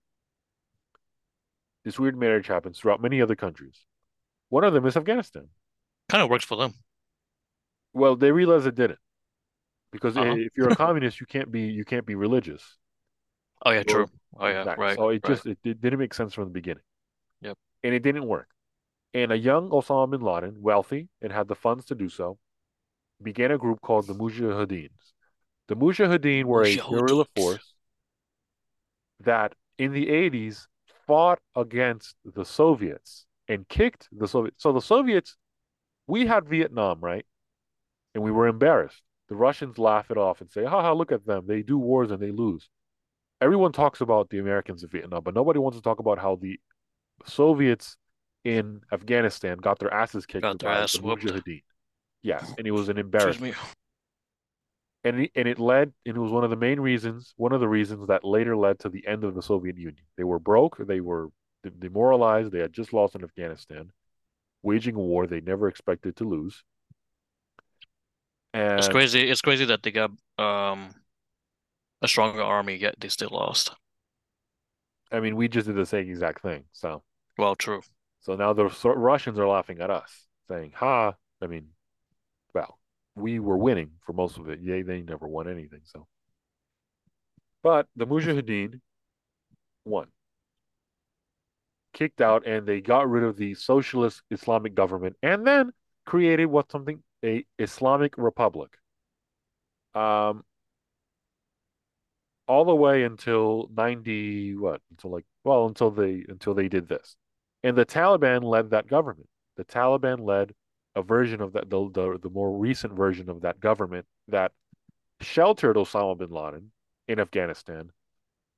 This 1.85 1.99
weird 1.99 2.17
marriage 2.17 2.47
happens 2.47 2.79
throughout 2.79 3.03
many 3.03 3.21
other 3.21 3.37
countries. 3.37 3.87
One 4.49 4.65
of 4.65 4.73
them 4.73 4.87
is 4.87 4.97
Afghanistan. 4.97 5.49
Kind 6.09 6.23
of 6.23 6.31
works 6.31 6.45
for 6.45 6.57
them. 6.57 6.75
Well, 7.93 8.17
they 8.17 8.33
realize 8.33 8.67
it 8.67 8.75
didn't. 8.75 8.99
Because 9.93 10.17
uh-huh. 10.17 10.37
if 10.39 10.57
you're 10.57 10.71
a 10.71 10.77
communist, 10.77 11.21
you 11.21 11.27
can't 11.27 11.53
be 11.53 11.63
you 11.63 11.85
can't 11.85 12.07
be 12.07 12.15
religious. 12.15 12.79
Oh 13.65 13.71
yeah, 13.71 13.83
true. 13.83 14.09
Oh 14.37 14.47
yeah, 14.47 14.61
exactly. 14.61 14.85
right. 14.85 14.97
So 14.97 15.09
it 15.11 15.21
right. 15.23 15.25
just 15.25 15.47
it, 15.47 15.59
it 15.63 15.81
didn't 15.81 15.99
make 15.99 16.15
sense 16.15 16.35
from 16.35 16.45
the 16.45 16.51
beginning. 16.51 16.83
Yep. 17.43 17.59
And 17.85 17.95
it 17.95 18.03
didn't 18.03 18.27
work. 18.27 18.49
And 19.15 19.31
a 19.31 19.37
young 19.37 19.69
Osama 19.71 20.11
bin 20.11 20.23
Laden, 20.23 20.57
wealthy 20.61 21.09
and 21.21 21.33
had 21.33 21.47
the 21.47 21.55
funds 21.55 21.85
to 21.87 21.95
do 21.95 22.09
so, 22.09 22.39
began 23.23 23.51
a 23.51 23.59
group 23.59 23.81
called 23.83 24.07
the 24.07 24.15
Mujahideens. 24.15 25.13
The 25.69 25.77
Mujahideen 25.77 26.45
were 26.45 26.65
a 26.65 26.77
guerrilla 26.77 27.27
force 27.37 27.75
that 29.21 29.55
in 29.79 29.93
the 29.93 30.07
80s 30.07 30.67
fought 31.07 31.41
against 31.55 32.17
the 32.25 32.45
Soviets 32.45 33.27
and 33.49 33.69
kicked 33.69 34.09
the 34.13 34.27
Soviets. 34.27 34.63
So 34.63 34.73
the 34.73 34.81
Soviets, 34.81 35.37
we 36.07 36.27
had 36.27 36.49
Vietnam, 36.49 37.01
right? 37.01 37.27
And 38.15 38.23
we 38.25 38.31
were 38.31 38.49
embarrassed. 38.49 39.03
The 39.33 39.39
Russians 39.39 39.79
laugh 39.79 40.11
it 40.11 40.19
off 40.19 40.43
and 40.43 40.51
say, 40.53 40.63
haha, 40.63 40.93
look 40.93 41.11
at 41.11 41.25
them. 41.25 41.47
They 41.47 41.63
do 41.63 41.79
wars 41.79 42.11
and 42.11 42.21
they 42.21 42.31
lose. 42.31 42.69
Everyone 43.41 43.73
talks 43.73 44.03
about 44.03 44.29
the 44.29 44.41
Americans 44.41 44.83
in 44.83 44.91
Vietnam, 44.91 45.23
but 45.25 45.35
nobody 45.35 45.59
wants 45.59 45.79
to 45.79 45.83
talk 45.83 46.01
about 46.01 46.19
how 46.19 46.37
the 46.37 46.61
Soviets 47.25 47.97
in 48.45 48.83
Afghanistan 48.93 49.57
got 49.57 49.79
their 49.79 49.91
asses 49.91 50.27
kicked 50.27 50.43
got 50.43 50.59
their 50.59 50.69
ass 50.69 50.93
the 50.93 51.01
whooped. 51.01 51.23
Mujahideen. 51.23 51.63
Yes, 52.23 52.53
and 52.59 52.67
it 52.67 52.73
was 52.73 52.91
an 52.91 52.99
embarrassment. 52.99 53.55
And 55.03 55.23
it, 55.23 55.31
and 55.35 55.49
it 55.49 55.59
led, 55.59 55.95
and 56.05 56.15
it 56.15 56.21
was 56.21 56.31
one 56.31 56.45
of 56.45 56.51
the 56.51 56.57
main 56.57 56.79
reasons, 56.79 57.33
one 57.39 57.55
of 57.55 57.61
the 57.61 57.69
reasons 57.69 58.09
that 58.09 58.25
later 58.25 58.55
led 58.55 58.81
to 58.81 58.91
the 58.91 59.07
end 59.07 59.25
of 59.25 59.35
the 59.35 59.43
Soviet 59.43 59.79
Union. 59.79 60.05
They 60.19 60.25
were 60.25 60.41
broke, 60.41 60.77
they 60.87 61.01
were 61.01 61.29
demoralized, 61.79 62.53
they 62.53 62.59
had 62.59 62.75
just 62.75 62.93
lost 62.93 63.15
in 63.15 63.25
Afghanistan, 63.25 63.93
waging 64.63 64.95
a 64.95 65.01
war 65.01 65.27
they 65.27 65.41
never 65.41 65.69
expected 65.69 66.17
to 66.17 66.29
lose. 66.29 66.65
And 68.55 68.79
it's 68.79 68.89
crazy. 68.89 69.31
It's 69.31 69.41
crazy 69.41 69.65
that 69.67 69.83
they 69.83 69.91
got 69.91 70.11
um, 70.39 70.95
a 72.03 72.09
stronger 72.09 72.43
army, 72.43 72.77
yet 72.77 72.97
they 72.99 73.09
still 73.09 73.31
lost. 73.33 73.73
I 75.11 75.21
mean, 75.21 75.37
we 75.37 75.49
just 75.49 75.67
did 75.67 75.77
the 75.77 75.87
same 75.87 76.09
exact 76.09 76.43
thing. 76.43 76.65
So, 76.73 77.03
well, 77.39 77.55
true. 77.55 77.83
So 78.21 78.37
now 78.37 78.53
the 78.53 78.67
Russians 78.85 79.39
are 79.39 79.49
laughing 79.49 79.81
at 79.81 79.91
us, 79.91 80.27
saying, 80.49 80.73
"Ha!" 80.77 81.15
I 81.41 81.47
mean, 81.47 81.69
well, 82.55 82.79
we 83.15 83.39
were 83.39 83.57
winning 83.57 83.93
for 84.05 84.13
most 84.13 84.39
of 84.39 84.49
it. 84.49 84.61
Yay, 84.61 84.83
they 84.83 85.03
never 85.03 85.27
won 85.27 85.49
anything. 85.49 85.81
So, 85.85 86.07
but 87.63 87.87
the 87.97 88.07
Mujahideen 88.07 88.81
won, 89.85 90.09
kicked 91.93 92.21
out, 92.21 92.47
and 92.47 92.67
they 92.67 92.81
got 92.81 93.11
rid 93.11 93.25
of 93.25 93.37
the 93.37 93.55
socialist 93.55 94.23
Islamic 94.31 94.75
government, 94.75 95.17
and 95.23 95.47
then 95.47 95.73
created 96.05 96.47
what 96.47 96.71
something 96.71 97.03
a 97.25 97.45
Islamic 97.59 98.17
Republic. 98.19 98.71
Um, 99.95 100.45
all 102.49 102.65
the 102.65 102.75
way 102.75 103.05
until 103.05 103.69
90 103.75 104.57
what 104.57 104.81
until 104.91 105.11
like 105.11 105.25
well 105.45 105.67
until 105.67 105.91
they 105.91 106.25
until 106.29 106.55
they 106.55 106.69
did 106.69 106.89
this 106.89 107.17
and 107.63 107.77
the 107.77 107.87
taliban 107.87 108.43
led 108.43 108.71
that 108.71 108.89
government 108.89 109.29
the 109.57 109.65
taliban 109.65 110.19
led 110.19 110.53
a 110.95 111.03
version 111.03 111.41
of 111.41 111.53
that, 111.55 111.71
the, 111.71 111.91
the, 111.93 112.19
the 112.23 112.31
more 112.31 112.57
recent 112.57 112.93
version 112.93 113.31
of 113.31 113.43
that 113.43 113.61
government 113.61 114.07
that 114.29 114.53
sheltered 115.21 115.77
Osama 115.77 116.19
bin 116.19 116.31
Laden 116.31 116.71
in 117.09 117.19
Afghanistan, 117.19 117.91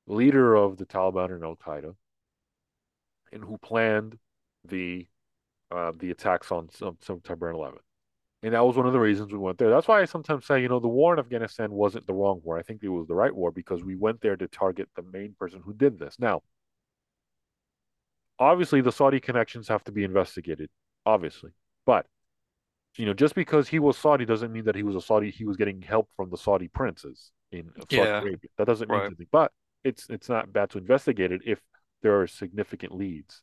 leader 0.06 0.54
of 0.54 0.76
the 0.76 0.86
Taliban 0.86 1.32
and 1.32 1.44
Al 1.44 1.56
Qaeda, 1.56 1.94
and 3.32 3.44
who 3.44 3.58
planned 3.58 4.18
the 4.64 5.06
uh, 5.70 5.92
the 5.98 6.10
attacks 6.10 6.52
on 6.52 6.68
September 7.00 7.50
11. 7.50 7.78
And 8.44 8.52
that 8.52 8.62
was 8.62 8.76
one 8.76 8.86
of 8.86 8.92
the 8.92 9.00
reasons 9.00 9.32
we 9.32 9.38
went 9.38 9.56
there. 9.56 9.70
That's 9.70 9.88
why 9.88 10.02
I 10.02 10.04
sometimes 10.04 10.44
say, 10.44 10.60
you 10.60 10.68
know, 10.68 10.78
the 10.78 10.86
war 10.86 11.14
in 11.14 11.18
Afghanistan 11.18 11.72
wasn't 11.72 12.06
the 12.06 12.12
wrong 12.12 12.42
war. 12.44 12.58
I 12.58 12.62
think 12.62 12.82
it 12.82 12.90
was 12.90 13.06
the 13.06 13.14
right 13.14 13.34
war 13.34 13.50
because 13.50 13.82
we 13.82 13.96
went 13.96 14.20
there 14.20 14.36
to 14.36 14.46
target 14.46 14.90
the 14.94 15.02
main 15.02 15.34
person 15.38 15.62
who 15.64 15.72
did 15.72 15.98
this. 15.98 16.18
Now, 16.18 16.42
obviously, 18.38 18.82
the 18.82 18.92
Saudi 18.92 19.18
connections 19.18 19.66
have 19.68 19.82
to 19.84 19.92
be 19.92 20.04
investigated, 20.04 20.68
obviously. 21.06 21.52
But 21.86 22.04
you 22.98 23.06
know, 23.06 23.14
just 23.14 23.34
because 23.34 23.66
he 23.66 23.78
was 23.78 23.96
Saudi 23.96 24.26
doesn't 24.26 24.52
mean 24.52 24.64
that 24.64 24.76
he 24.76 24.82
was 24.82 24.94
a 24.94 25.00
Saudi. 25.00 25.30
He 25.30 25.46
was 25.46 25.56
getting 25.56 25.80
help 25.80 26.10
from 26.14 26.28
the 26.28 26.36
Saudi 26.36 26.68
princes 26.68 27.30
in 27.50 27.70
Saudi 27.78 27.96
yeah. 27.96 28.20
Arabia. 28.20 28.50
That 28.58 28.66
doesn't 28.66 28.90
mean 28.90 28.98
right. 28.98 29.06
anything. 29.06 29.28
But 29.32 29.52
it's 29.84 30.10
it's 30.10 30.28
not 30.28 30.52
bad 30.52 30.68
to 30.70 30.78
investigate 30.78 31.32
it 31.32 31.40
if 31.46 31.60
there 32.02 32.20
are 32.20 32.26
significant 32.26 32.94
leads. 32.94 33.42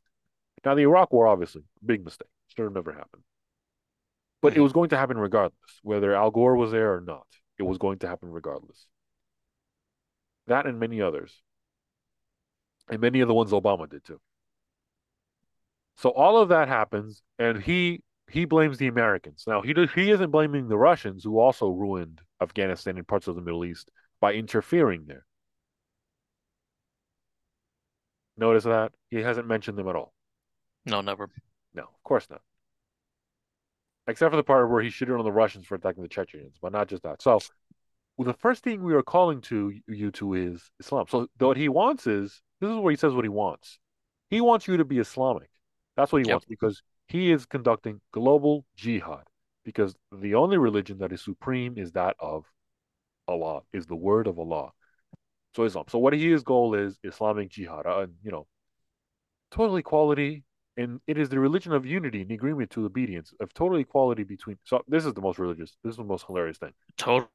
Now, 0.63 0.75
the 0.75 0.83
Iraq 0.83 1.11
War, 1.11 1.27
obviously, 1.27 1.63
big 1.83 2.05
mistake. 2.05 2.27
Should 2.55 2.65
have 2.65 2.73
never 2.73 2.91
happened. 2.91 3.23
But 4.41 4.57
it 4.57 4.61
was 4.61 4.73
going 4.73 4.89
to 4.89 4.97
happen 4.97 5.17
regardless, 5.17 5.79
whether 5.83 6.15
Al 6.15 6.31
Gore 6.31 6.55
was 6.55 6.71
there 6.71 6.93
or 6.95 7.01
not. 7.01 7.27
It 7.59 7.63
was 7.63 7.77
going 7.77 7.99
to 7.99 8.07
happen 8.07 8.29
regardless. 8.29 8.87
That 10.47 10.65
and 10.65 10.79
many 10.79 11.01
others. 11.01 11.41
And 12.89 12.99
many 12.99 13.21
of 13.21 13.27
the 13.27 13.33
ones 13.33 13.51
Obama 13.51 13.89
did 13.89 14.03
too. 14.03 14.19
So 15.97 16.09
all 16.09 16.41
of 16.41 16.49
that 16.49 16.67
happens, 16.67 17.21
and 17.37 17.61
he 17.61 18.01
he 18.29 18.45
blames 18.45 18.77
the 18.77 18.87
Americans. 18.87 19.43
Now 19.45 19.61
he 19.61 19.73
does, 19.73 19.91
he 19.93 20.09
isn't 20.09 20.31
blaming 20.31 20.67
the 20.67 20.77
Russians 20.77 21.23
who 21.23 21.39
also 21.39 21.69
ruined 21.69 22.21
Afghanistan 22.41 22.97
and 22.97 23.07
parts 23.07 23.27
of 23.27 23.35
the 23.35 23.41
Middle 23.41 23.65
East 23.65 23.91
by 24.19 24.33
interfering 24.33 25.05
there. 25.05 25.25
Notice 28.37 28.63
that 28.63 28.93
he 29.09 29.17
hasn't 29.17 29.47
mentioned 29.47 29.77
them 29.77 29.87
at 29.87 29.95
all. 29.95 30.13
No, 30.85 31.01
never. 31.01 31.29
No, 31.73 31.83
of 31.83 32.03
course 32.03 32.27
not. 32.29 32.41
Except 34.11 34.31
for 34.31 34.37
the 34.37 34.43
part 34.43 34.69
where 34.69 34.81
he 34.81 34.89
shitted 34.89 35.17
on 35.17 35.25
the 35.25 35.31
Russians 35.31 35.65
for 35.65 35.75
attacking 35.75 36.03
the 36.03 36.09
Chechens, 36.09 36.57
but 36.61 36.71
not 36.71 36.87
just 36.87 37.03
that. 37.03 37.21
So, 37.21 37.39
well, 38.17 38.25
the 38.25 38.33
first 38.33 38.63
thing 38.63 38.83
we 38.83 38.93
are 38.93 39.01
calling 39.01 39.41
to 39.41 39.73
you 39.87 40.11
to 40.11 40.33
is 40.33 40.69
Islam. 40.79 41.05
So, 41.09 41.27
what 41.39 41.57
he 41.57 41.69
wants 41.69 42.07
is 42.07 42.41
this 42.59 42.69
is 42.69 42.77
where 42.77 42.91
he 42.91 42.97
says 42.97 43.13
what 43.13 43.25
he 43.25 43.29
wants. 43.29 43.79
He 44.29 44.41
wants 44.41 44.67
you 44.67 44.77
to 44.77 44.85
be 44.85 44.99
Islamic. 44.99 45.49
That's 45.97 46.11
what 46.11 46.21
he 46.21 46.27
yep. 46.27 46.35
wants 46.35 46.45
because 46.45 46.81
he 47.07 47.31
is 47.31 47.45
conducting 47.45 47.99
global 48.13 48.65
jihad 48.75 49.23
because 49.65 49.95
the 50.11 50.35
only 50.35 50.57
religion 50.57 50.99
that 50.99 51.11
is 51.11 51.21
supreme 51.21 51.77
is 51.77 51.91
that 51.91 52.15
of 52.19 52.45
Allah, 53.27 53.61
is 53.73 53.85
the 53.85 53.95
word 53.95 54.27
of 54.27 54.39
Allah. 54.39 54.71
So 55.55 55.63
Islam. 55.63 55.85
So 55.89 55.99
what 55.99 56.13
he 56.13 56.31
his 56.31 56.43
goal 56.43 56.75
is 56.75 56.97
Islamic 57.03 57.49
jihad, 57.49 57.85
uh, 57.85 57.99
and 58.01 58.13
you 58.23 58.31
know, 58.31 58.47
total 59.51 59.75
equality, 59.77 60.43
and 60.77 60.99
it 61.07 61.17
is 61.17 61.29
the 61.29 61.39
religion 61.39 61.73
of 61.73 61.85
unity 61.85 62.21
and 62.21 62.31
agreement 62.31 62.69
to 62.71 62.85
obedience 62.85 63.33
of 63.39 63.53
total 63.53 63.77
equality 63.77 64.23
between. 64.23 64.57
So 64.63 64.81
this 64.87 65.05
is 65.05 65.13
the 65.13 65.21
most 65.21 65.39
religious. 65.39 65.75
This 65.83 65.91
is 65.91 65.97
the 65.97 66.03
most 66.03 66.25
hilarious 66.25 66.57
thing. 66.57 66.73
Total. 66.97 67.29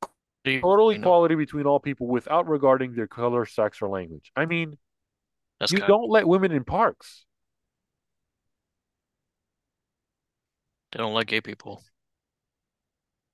Total 0.45 0.91
equality 0.91 1.35
between 1.35 1.67
all 1.67 1.81
people 1.81 2.07
without 2.07 2.49
regarding 2.49 2.95
their 2.95 3.09
color, 3.09 3.45
sex, 3.47 3.83
or 3.83 3.89
language. 3.89 4.31
I 4.37 4.47
mean, 4.47 4.79
That's 5.59 5.73
you 5.73 5.79
don't 5.79 6.09
let 6.09 6.29
women 6.29 6.53
in 6.53 6.63
parks. 6.63 7.27
They 10.93 10.99
don't 10.99 11.15
like 11.15 11.27
gay 11.27 11.41
people. 11.41 11.83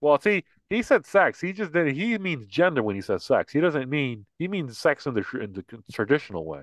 Well, 0.01 0.19
see, 0.19 0.45
he 0.69 0.83
said 0.83 1.05
sex. 1.05 1.41
He 1.41 1.53
just 1.53 1.73
did. 1.73 1.95
He 1.95 2.17
means 2.19 2.47
gender 2.47 2.83
when 2.83 2.97
he 2.97 3.03
says 3.03 3.25
sex. 3.25 3.53
He 3.53 3.61
doesn't 3.61 3.91
mean 3.91 4.25
he 4.39 4.49
means 4.49 4.79
sex 4.79 5.07
in 5.07 5.15
the 5.15 5.25
in 5.39 5.53
the 5.53 5.65
traditional 5.93 6.47
way. 6.47 6.63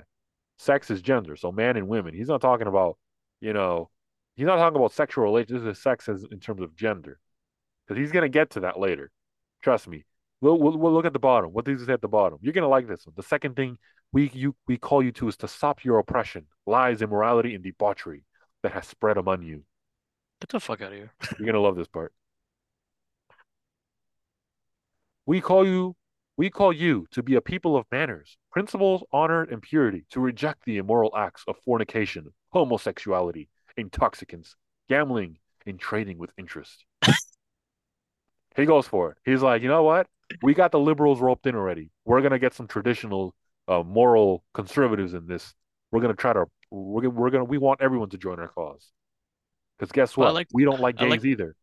Sex 0.58 0.90
is 0.90 1.02
gender, 1.02 1.36
so 1.36 1.52
man 1.52 1.78
and 1.78 1.88
women. 1.88 2.14
He's 2.14 2.28
not 2.28 2.42
talking 2.42 2.68
about, 2.68 2.98
you 3.42 3.54
know, 3.54 3.90
he's 4.36 4.46
not 4.46 4.58
talking 4.58 4.78
about 4.78 4.94
sexual 4.94 5.24
relations. 5.24 5.64
This 5.64 5.78
is 5.78 5.84
sex 5.84 6.10
as 6.10 6.26
in 6.32 6.40
terms 6.40 6.62
of 6.62 6.76
gender, 6.76 7.20
because 7.88 8.00
he's 8.00 8.12
gonna 8.12 8.30
get 8.30 8.52
to 8.52 8.62
that 8.62 8.80
later. 8.80 9.12
Trust 9.62 9.88
me. 9.88 10.06
We'll, 10.42 10.58
we'll, 10.58 10.78
we'll 10.78 10.94
look 10.94 11.06
at 11.06 11.12
the 11.12 11.20
bottom. 11.20 11.52
What 11.52 11.66
does 11.66 11.82
it 11.82 11.88
say 11.88 11.94
at 11.94 12.02
the 12.02 12.08
bottom? 12.08 12.40
You're 12.42 12.54
gonna 12.54 12.70
like 12.70 12.88
this 12.88 13.06
one. 13.06 13.14
The 13.16 13.24
second 13.24 13.56
thing 13.56 13.78
we 14.12 14.30
you 14.34 14.56
we 14.68 14.78
call 14.78 15.04
you 15.04 15.12
to 15.14 15.28
is 15.28 15.38
to 15.38 15.48
stop 15.48 15.84
your 15.84 16.00
oppression, 16.00 16.48
lies, 16.66 17.02
immorality, 17.02 17.56
and 17.56 17.64
debauchery 17.64 18.24
that 18.64 18.72
has 18.72 18.88
spread 18.88 19.18
among 19.18 19.44
you. 19.44 19.64
Get 20.42 20.50
the 20.50 20.60
fuck 20.60 20.82
out 20.82 20.92
of 20.92 20.98
here. 20.98 21.12
You're 21.38 21.46
gonna 21.46 21.60
love 21.60 21.76
this 21.76 21.88
part. 21.88 22.14
We 25.26 25.42
call 25.42 25.68
you 25.68 25.96
we 26.38 26.50
call 26.50 26.72
you 26.72 27.06
to 27.12 27.22
be 27.22 27.36
a 27.36 27.42
people 27.42 27.76
of 27.76 27.86
manners, 27.92 28.38
principles, 28.50 29.04
honor, 29.12 29.44
and 29.44 29.62
purity, 29.62 30.06
to 30.12 30.22
reject 30.22 30.64
the 30.64 30.78
immoral 30.78 31.14
acts 31.14 31.44
of 31.50 31.58
fornication, 31.66 32.34
homosexuality, 32.50 33.50
intoxicants, 33.78 34.56
gambling, 34.88 35.38
and 35.66 35.80
trading 35.80 36.18
with 36.18 36.32
interest. 36.38 36.86
he 38.56 38.66
goes 38.66 38.88
for 38.88 39.12
it. 39.12 39.18
He's 39.26 39.42
like, 39.42 39.62
you 39.62 39.68
know 39.68 39.84
what? 39.84 40.08
we 40.42 40.54
got 40.54 40.72
the 40.72 40.80
liberals 40.80 41.20
roped 41.20 41.46
in 41.48 41.56
already. 41.56 41.92
We're 42.06 42.22
gonna 42.22 42.40
get 42.40 42.54
some 42.54 42.68
traditional, 42.68 43.36
uh, 43.68 43.84
moral 43.84 44.44
conservatives 44.54 45.14
in 45.14 45.28
this. 45.28 45.54
We're 45.92 46.02
gonna 46.02 46.14
try 46.14 46.34
to. 46.34 46.46
We're 46.72 47.02
gonna, 47.02 47.14
we're 47.14 47.30
gonna. 47.30 47.44
We 47.46 47.58
want 47.58 47.82
everyone 47.82 48.10
to 48.10 48.18
join 48.18 48.40
our 48.40 48.48
cause. 48.48 48.92
Because 49.78 49.92
guess 49.92 50.14
But 50.16 50.22
I 50.22 50.26
what? 50.26 50.34
like 50.36 50.48
We 50.54 50.66
don't 50.66 50.82
like 50.82 50.96
I 51.00 51.06
like 51.06 51.22
gays 51.22 51.32
either. 51.32 51.56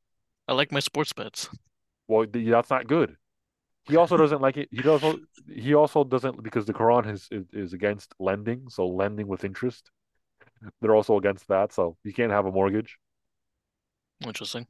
I 0.49 0.55
like 0.55 0.73
my 0.73 0.81
sports 0.81 1.13
bets. 1.13 1.49
Well, 2.09 2.27
that's 2.33 2.71
not 2.71 2.87
good. 2.87 3.17
He 3.85 3.97
also 3.97 4.17
doesn't 4.23 4.41
like 4.41 4.57
it. 4.57 4.69
He 4.71 4.89
also 4.89 5.19
he 5.49 5.75
also 5.75 6.05
doesn't 6.05 6.43
because 6.43 6.67
the 6.67 6.75
Quran 6.75 7.13
is, 7.13 7.29
is 7.31 7.45
is 7.53 7.73
against 7.73 8.15
lending, 8.19 8.69
so 8.69 8.87
lending 8.87 9.29
with 9.29 9.45
interest. 9.45 9.91
They're 10.81 10.95
also 10.95 11.19
against 11.19 11.49
that, 11.49 11.73
so 11.73 11.97
you 12.05 12.13
can't 12.13 12.33
have 12.33 12.47
a 12.47 12.53
mortgage. 12.53 12.99
Interesting. 14.25 14.67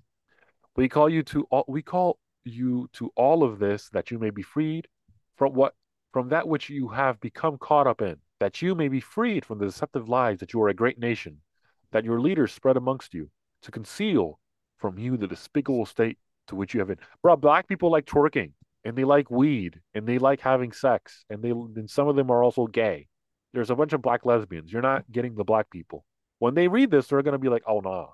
We 0.76 0.88
call 0.88 1.08
you 1.08 1.22
to 1.24 1.46
all 1.50 1.64
we 1.68 1.82
call 1.82 2.18
you 2.44 2.88
to 2.94 3.10
all 3.16 3.42
of 3.42 3.58
this 3.58 3.88
that 3.90 4.10
you 4.10 4.18
may 4.18 4.30
be 4.30 4.42
freed 4.42 4.88
from 5.36 5.54
what 5.54 5.74
from 6.12 6.28
that 6.30 6.48
which 6.48 6.70
you 6.70 6.88
have 6.88 7.20
become 7.20 7.58
caught 7.58 7.86
up 7.86 8.00
in, 8.00 8.16
that 8.40 8.62
you 8.62 8.74
may 8.74 8.88
be 8.88 9.00
freed 9.00 9.44
from 9.44 9.58
the 9.58 9.66
deceptive 9.66 10.08
lies 10.08 10.38
that 10.38 10.52
you 10.52 10.62
are 10.62 10.68
a 10.68 10.74
great 10.74 10.98
nation, 10.98 11.38
that 11.92 12.04
your 12.04 12.20
leaders 12.20 12.52
spread 12.52 12.76
amongst 12.76 13.14
you, 13.14 13.30
to 13.62 13.70
conceal 13.70 14.38
from 14.78 14.98
you 14.98 15.16
the 15.16 15.26
despicable 15.26 15.86
state 15.86 16.18
to 16.46 16.56
which 16.56 16.72
you 16.72 16.80
have 16.80 16.88
been. 16.88 16.98
Bro, 17.22 17.36
black 17.36 17.68
people 17.68 17.90
like 17.90 18.06
twerking 18.06 18.52
and 18.84 18.96
they 18.96 19.04
like 19.04 19.30
weed 19.30 19.80
and 19.94 20.06
they 20.06 20.18
like 20.18 20.40
having 20.40 20.72
sex 20.72 21.24
and 21.28 21.42
they 21.42 21.50
and 21.50 21.90
some 21.90 22.08
of 22.08 22.16
them 22.16 22.30
are 22.30 22.42
also 22.42 22.66
gay. 22.66 23.08
There's 23.56 23.70
a 23.70 23.74
bunch 23.74 23.94
of 23.94 24.02
black 24.02 24.26
lesbians. 24.26 24.70
You're 24.70 24.82
not 24.82 25.10
getting 25.10 25.34
the 25.34 25.42
black 25.42 25.70
people. 25.70 26.04
When 26.40 26.54
they 26.54 26.68
read 26.68 26.90
this, 26.90 27.06
they're 27.06 27.22
gonna 27.22 27.38
be 27.38 27.48
like, 27.48 27.62
"Oh 27.66 27.80
nah." 27.80 28.08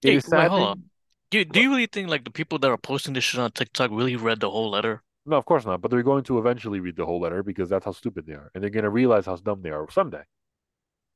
It 0.00 0.24
Hey, 0.24 0.36
wait, 0.36 0.48
hold 0.48 0.62
on. 0.62 0.84
Do 1.30 1.44
do 1.44 1.60
you 1.60 1.68
really 1.68 1.84
think 1.84 2.08
like 2.08 2.24
the 2.24 2.30
people 2.30 2.58
that 2.60 2.70
are 2.70 2.78
posting 2.78 3.12
this 3.12 3.24
shit 3.24 3.38
on 3.38 3.50
TikTok 3.50 3.90
really 3.90 4.16
read 4.16 4.40
the 4.40 4.48
whole 4.48 4.70
letter? 4.70 5.02
No, 5.26 5.36
of 5.36 5.44
course 5.44 5.66
not. 5.66 5.82
But 5.82 5.90
they're 5.90 6.02
going 6.02 6.24
to 6.24 6.38
eventually 6.38 6.80
read 6.80 6.96
the 6.96 7.04
whole 7.04 7.20
letter 7.20 7.42
because 7.42 7.68
that's 7.68 7.84
how 7.84 7.92
stupid 7.92 8.24
they 8.24 8.32
are, 8.32 8.50
and 8.54 8.64
they're 8.64 8.70
gonna 8.70 8.88
realize 8.88 9.26
how 9.26 9.36
dumb 9.36 9.60
they 9.60 9.68
are 9.68 9.86
someday. 9.90 10.22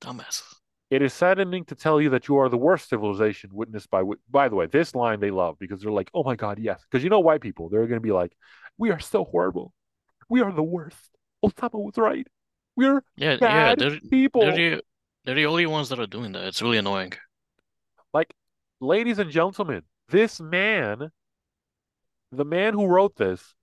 Dumbasses. 0.02 0.56
It 0.90 1.00
is 1.00 1.14
saddening 1.14 1.64
to 1.64 1.74
tell 1.74 1.98
you 1.98 2.10
that 2.10 2.28
you 2.28 2.36
are 2.36 2.50
the 2.50 2.58
worst 2.58 2.90
civilization 2.90 3.48
witnessed 3.54 3.90
by. 3.90 4.02
By 4.30 4.50
the 4.50 4.56
way, 4.56 4.66
this 4.66 4.94
line 4.94 5.20
they 5.20 5.30
love 5.30 5.56
because 5.58 5.80
they're 5.80 5.90
like, 5.90 6.10
"Oh 6.12 6.24
my 6.24 6.36
God, 6.36 6.58
yes," 6.58 6.84
because 6.84 7.02
you 7.02 7.08
know 7.08 7.20
white 7.20 7.40
people, 7.40 7.70
they're 7.70 7.86
gonna 7.86 8.00
be 8.00 8.12
like, 8.12 8.36
"We 8.76 8.90
are 8.90 9.00
so 9.00 9.24
horrible. 9.24 9.72
We 10.28 10.42
are 10.42 10.52
the 10.52 10.62
worst. 10.62 11.16
Osama 11.44 11.84
was 11.84 11.96
right. 11.96 12.26
We're 12.76 13.02
Yeah, 13.16 13.32
yeah, 13.32 13.36
bad 13.36 13.78
they're 13.78 13.90
they're 13.90 14.00
people." 14.00 14.42
the 14.42 14.82
they're 15.24 15.34
the 15.34 15.46
only 15.46 15.66
ones 15.66 15.88
that 15.90 16.00
are 16.00 16.06
doing 16.06 16.32
that. 16.32 16.44
It's 16.44 16.62
really 16.62 16.78
annoying. 16.78 17.12
Like, 18.12 18.34
ladies 18.80 19.18
and 19.18 19.30
gentlemen, 19.30 19.82
this 20.08 20.40
man, 20.40 21.10
the 22.30 22.44
man 22.44 22.74
who 22.74 22.86
wrote 22.86 23.16
this, 23.16 23.54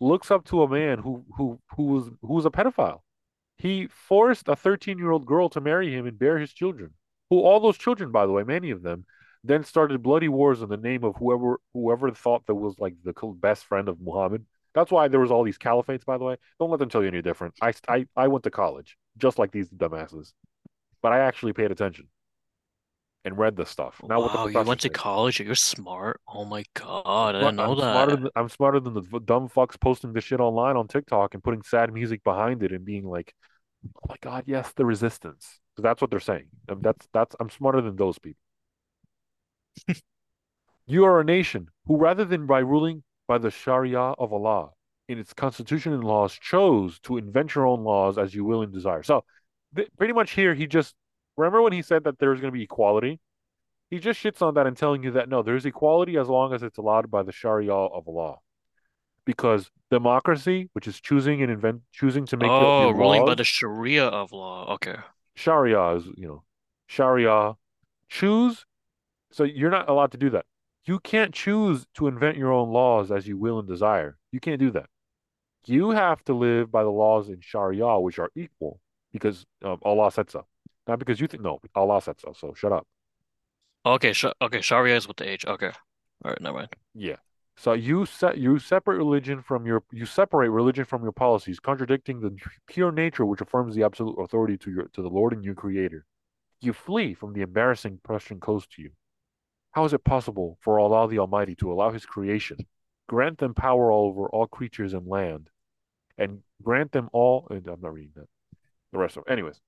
looks 0.00 0.30
up 0.30 0.44
to 0.46 0.62
a 0.62 0.68
man 0.68 0.98
who 0.98 1.24
who 1.36 1.60
who 1.76 1.84
was 1.84 2.10
who 2.22 2.34
was 2.34 2.46
a 2.46 2.50
pedophile. 2.50 3.00
He 3.56 3.86
forced 3.86 4.48
a 4.48 4.56
13-year-old 4.56 5.26
girl 5.26 5.48
to 5.50 5.60
marry 5.60 5.94
him 5.94 6.06
and 6.06 6.18
bear 6.18 6.38
his 6.38 6.52
children. 6.52 6.94
Who 7.30 7.40
all 7.40 7.60
those 7.60 7.78
children, 7.78 8.10
by 8.10 8.26
the 8.26 8.32
way, 8.32 8.42
many 8.42 8.70
of 8.70 8.82
them, 8.82 9.06
then 9.44 9.62
started 9.62 10.02
bloody 10.02 10.28
wars 10.28 10.60
in 10.60 10.68
the 10.68 10.76
name 10.76 11.04
of 11.04 11.16
whoever 11.16 11.60
whoever 11.72 12.10
thought 12.10 12.46
that 12.46 12.54
was 12.54 12.78
like 12.78 12.94
the 13.04 13.12
best 13.36 13.64
friend 13.64 13.88
of 13.88 14.00
Muhammad. 14.00 14.44
That's 14.74 14.90
why 14.90 15.08
there 15.08 15.20
was 15.20 15.30
all 15.30 15.44
these 15.44 15.58
caliphates, 15.58 16.04
by 16.04 16.18
the 16.18 16.24
way. 16.24 16.36
Don't 16.58 16.70
let 16.70 16.80
them 16.80 16.88
tell 16.88 17.02
you 17.02 17.08
any 17.08 17.22
different. 17.22 17.54
I 17.62 17.72
I, 17.88 18.06
I 18.16 18.28
went 18.28 18.44
to 18.44 18.50
college 18.50 18.96
just 19.16 19.38
like 19.38 19.52
these 19.52 19.70
dumbasses, 19.70 20.32
but 21.02 21.12
I 21.12 21.20
actually 21.20 21.52
paid 21.52 21.70
attention 21.70 22.08
and 23.24 23.38
read 23.38 23.56
the 23.56 23.64
stuff, 23.64 24.00
the 24.06 24.18
Wow, 24.18 24.46
you 24.48 24.62
went 24.62 24.80
to 24.80 24.90
college. 24.90 25.40
You're 25.40 25.54
smart. 25.54 26.20
Oh 26.28 26.44
my 26.44 26.64
God, 26.74 27.34
I 27.36 27.40
didn't 27.40 27.56
know 27.56 27.72
I'm 27.72 27.78
smarter 27.78 28.16
that. 28.16 28.22
than 28.22 28.30
I'm 28.36 28.48
smarter 28.48 28.80
than 28.80 28.94
the 28.94 29.20
dumb 29.20 29.48
fucks 29.48 29.80
posting 29.80 30.12
this 30.12 30.24
shit 30.24 30.40
online 30.40 30.76
on 30.76 30.88
TikTok 30.88 31.34
and 31.34 31.42
putting 31.42 31.62
sad 31.62 31.92
music 31.92 32.22
behind 32.22 32.62
it 32.62 32.72
and 32.72 32.84
being 32.84 33.04
like, 33.04 33.34
"Oh 33.96 34.06
my 34.08 34.16
God, 34.20 34.44
yes, 34.46 34.72
the 34.76 34.84
resistance." 34.84 35.60
So 35.76 35.82
that's 35.82 36.00
what 36.02 36.10
they're 36.10 36.20
saying. 36.20 36.48
Um, 36.68 36.80
that's 36.82 37.08
that's 37.12 37.34
I'm 37.40 37.50
smarter 37.50 37.80
than 37.80 37.96
those 37.96 38.18
people. 38.18 38.40
You 40.86 41.04
are 41.06 41.18
a 41.18 41.24
nation 41.24 41.68
who, 41.86 41.96
rather 41.96 42.26
than 42.26 42.44
by 42.44 42.58
ruling 42.58 43.04
by 43.26 43.38
the 43.38 43.50
Sharia 43.50 43.98
of 44.00 44.32
Allah 44.32 44.70
in 45.08 45.18
its 45.18 45.32
constitution 45.34 45.92
and 45.92 46.04
laws, 46.04 46.32
chose 46.32 46.98
to 47.00 47.18
invent 47.18 47.54
your 47.54 47.66
own 47.66 47.84
laws 47.84 48.16
as 48.18 48.34
you 48.34 48.44
will 48.44 48.62
and 48.62 48.72
desire. 48.72 49.02
So, 49.02 49.24
th- 49.76 49.88
pretty 49.98 50.14
much 50.14 50.32
here, 50.32 50.54
he 50.54 50.66
just 50.66 50.94
remember 51.36 51.60
when 51.62 51.72
he 51.72 51.82
said 51.82 52.04
that 52.04 52.18
there's 52.18 52.40
going 52.40 52.52
to 52.52 52.56
be 52.56 52.64
equality. 52.64 53.20
He 53.90 53.98
just 53.98 54.22
shits 54.22 54.40
on 54.40 54.54
that 54.54 54.66
and 54.66 54.76
telling 54.76 55.02
you 55.02 55.12
that 55.12 55.28
no, 55.28 55.42
there's 55.42 55.66
equality 55.66 56.16
as 56.16 56.28
long 56.28 56.52
as 56.54 56.62
it's 56.62 56.78
allowed 56.78 57.10
by 57.10 57.22
the 57.22 57.32
Sharia 57.32 57.74
of 57.74 58.08
Allah. 58.08 58.36
Because 59.26 59.70
democracy, 59.90 60.68
which 60.72 60.86
is 60.86 61.00
choosing 61.00 61.42
and 61.42 61.50
invent 61.50 61.82
choosing 61.92 62.26
to 62.26 62.36
make 62.36 62.50
Oh, 62.50 62.88
your 62.88 62.96
ruling 62.96 63.24
by 63.24 63.34
the 63.34 63.44
Sharia 63.44 64.06
of 64.06 64.32
law. 64.32 64.74
Okay. 64.74 64.96
Sharia 65.34 65.96
is, 65.96 66.04
you 66.16 66.26
know, 66.26 66.42
Sharia, 66.86 67.54
choose. 68.08 68.64
So 69.32 69.44
you're 69.44 69.70
not 69.70 69.88
allowed 69.88 70.12
to 70.12 70.18
do 70.18 70.30
that. 70.30 70.44
You 70.86 70.98
can't 70.98 71.32
choose 71.32 71.86
to 71.94 72.08
invent 72.08 72.36
your 72.36 72.52
own 72.52 72.70
laws 72.70 73.10
as 73.10 73.26
you 73.26 73.38
will 73.38 73.58
and 73.58 73.68
desire. 73.68 74.18
You 74.32 74.40
can't 74.40 74.60
do 74.60 74.70
that. 74.72 74.86
You 75.66 75.90
have 75.90 76.22
to 76.24 76.34
live 76.34 76.70
by 76.70 76.82
the 76.82 76.90
laws 76.90 77.28
in 77.28 77.40
Sharia, 77.40 77.98
which 77.98 78.18
are 78.18 78.30
equal 78.34 78.80
because 79.12 79.46
um, 79.64 79.78
Allah 79.82 80.10
said 80.10 80.30
so. 80.30 80.46
Not 80.86 80.98
because 80.98 81.20
you 81.20 81.26
think, 81.26 81.42
no, 81.42 81.60
Allah 81.74 82.02
said 82.02 82.20
so. 82.20 82.34
So 82.38 82.52
shut 82.54 82.72
up. 82.72 82.86
Okay, 83.86 84.12
sh 84.12 84.26
okay, 84.42 84.60
Sharia 84.60 84.96
is 84.96 85.08
with 85.08 85.16
the 85.16 85.28
age. 85.28 85.46
Okay. 85.46 85.70
All 86.24 86.30
right, 86.30 86.40
never 86.40 86.58
mind. 86.58 86.68
Yeah. 86.94 87.16
So 87.56 87.72
you 87.72 88.04
set 88.04 88.38
you 88.38 88.58
separate 88.58 88.96
religion 88.96 89.40
from 89.40 89.64
your 89.64 89.84
you 89.92 90.06
separate 90.06 90.48
religion 90.48 90.84
from 90.84 91.02
your 91.02 91.12
policies, 91.12 91.60
contradicting 91.60 92.20
the 92.20 92.36
pure 92.66 92.92
nature 92.92 93.24
which 93.24 93.40
affirms 93.40 93.74
the 93.74 93.84
absolute 93.84 94.18
authority 94.18 94.58
to 94.58 94.70
your 94.70 94.84
to 94.92 95.02
the 95.02 95.08
Lord 95.08 95.32
and 95.32 95.44
your 95.44 95.54
Creator. 95.54 96.04
You 96.60 96.72
flee 96.72 97.14
from 97.14 97.32
the 97.32 97.42
embarrassing 97.42 98.00
question 98.02 98.40
posed 98.40 98.72
to 98.76 98.82
you. 98.82 98.90
How 99.74 99.84
is 99.84 99.92
it 99.92 100.04
possible 100.04 100.56
for 100.60 100.78
Allah 100.78 101.08
the 101.08 101.18
Almighty 101.18 101.56
to 101.56 101.72
allow 101.72 101.90
His 101.90 102.06
creation, 102.06 102.58
grant 103.08 103.38
them 103.38 103.54
power 103.54 103.90
over 103.90 104.28
all 104.28 104.46
creatures 104.46 104.94
and 104.94 105.04
land, 105.08 105.50
and 106.16 106.42
grant 106.62 106.92
them 106.92 107.08
all? 107.12 107.48
And 107.50 107.66
I'm 107.66 107.80
not 107.80 107.92
reading 107.92 108.12
that. 108.14 108.28
The 108.92 108.98
rest 108.98 109.16
of, 109.16 109.24
anyways, 109.28 109.60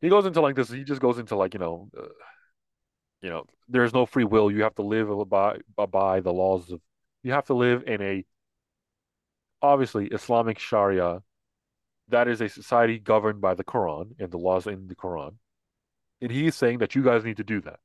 he 0.00 0.08
goes 0.08 0.24
into 0.24 0.40
like 0.40 0.56
this. 0.56 0.70
He 0.70 0.82
just 0.82 1.02
goes 1.02 1.18
into 1.18 1.36
like 1.36 1.52
you 1.52 1.60
know, 1.60 1.90
uh, 1.94 2.06
you 3.20 3.28
know, 3.28 3.44
there's 3.68 3.92
no 3.92 4.06
free 4.06 4.24
will. 4.24 4.50
You 4.50 4.62
have 4.62 4.76
to 4.76 4.82
live 4.82 5.08
by 5.28 5.58
by 5.76 6.20
the 6.20 6.32
laws 6.32 6.70
of. 6.70 6.80
You 7.22 7.32
have 7.32 7.46
to 7.46 7.54
live 7.54 7.82
in 7.86 8.00
a 8.00 8.24
obviously 9.60 10.06
Islamic 10.06 10.58
Sharia. 10.58 11.22
That 12.08 12.28
is 12.28 12.40
a 12.40 12.48
society 12.48 12.98
governed 12.98 13.42
by 13.42 13.52
the 13.52 13.64
Quran 13.64 14.12
and 14.18 14.30
the 14.30 14.38
laws 14.38 14.66
in 14.66 14.86
the 14.86 14.96
Quran. 14.96 15.34
And 16.22 16.30
he 16.30 16.46
is 16.46 16.54
saying 16.54 16.78
that 16.78 16.94
you 16.94 17.02
guys 17.02 17.24
need 17.24 17.36
to 17.36 17.44
do 17.44 17.60
that. 17.60 17.80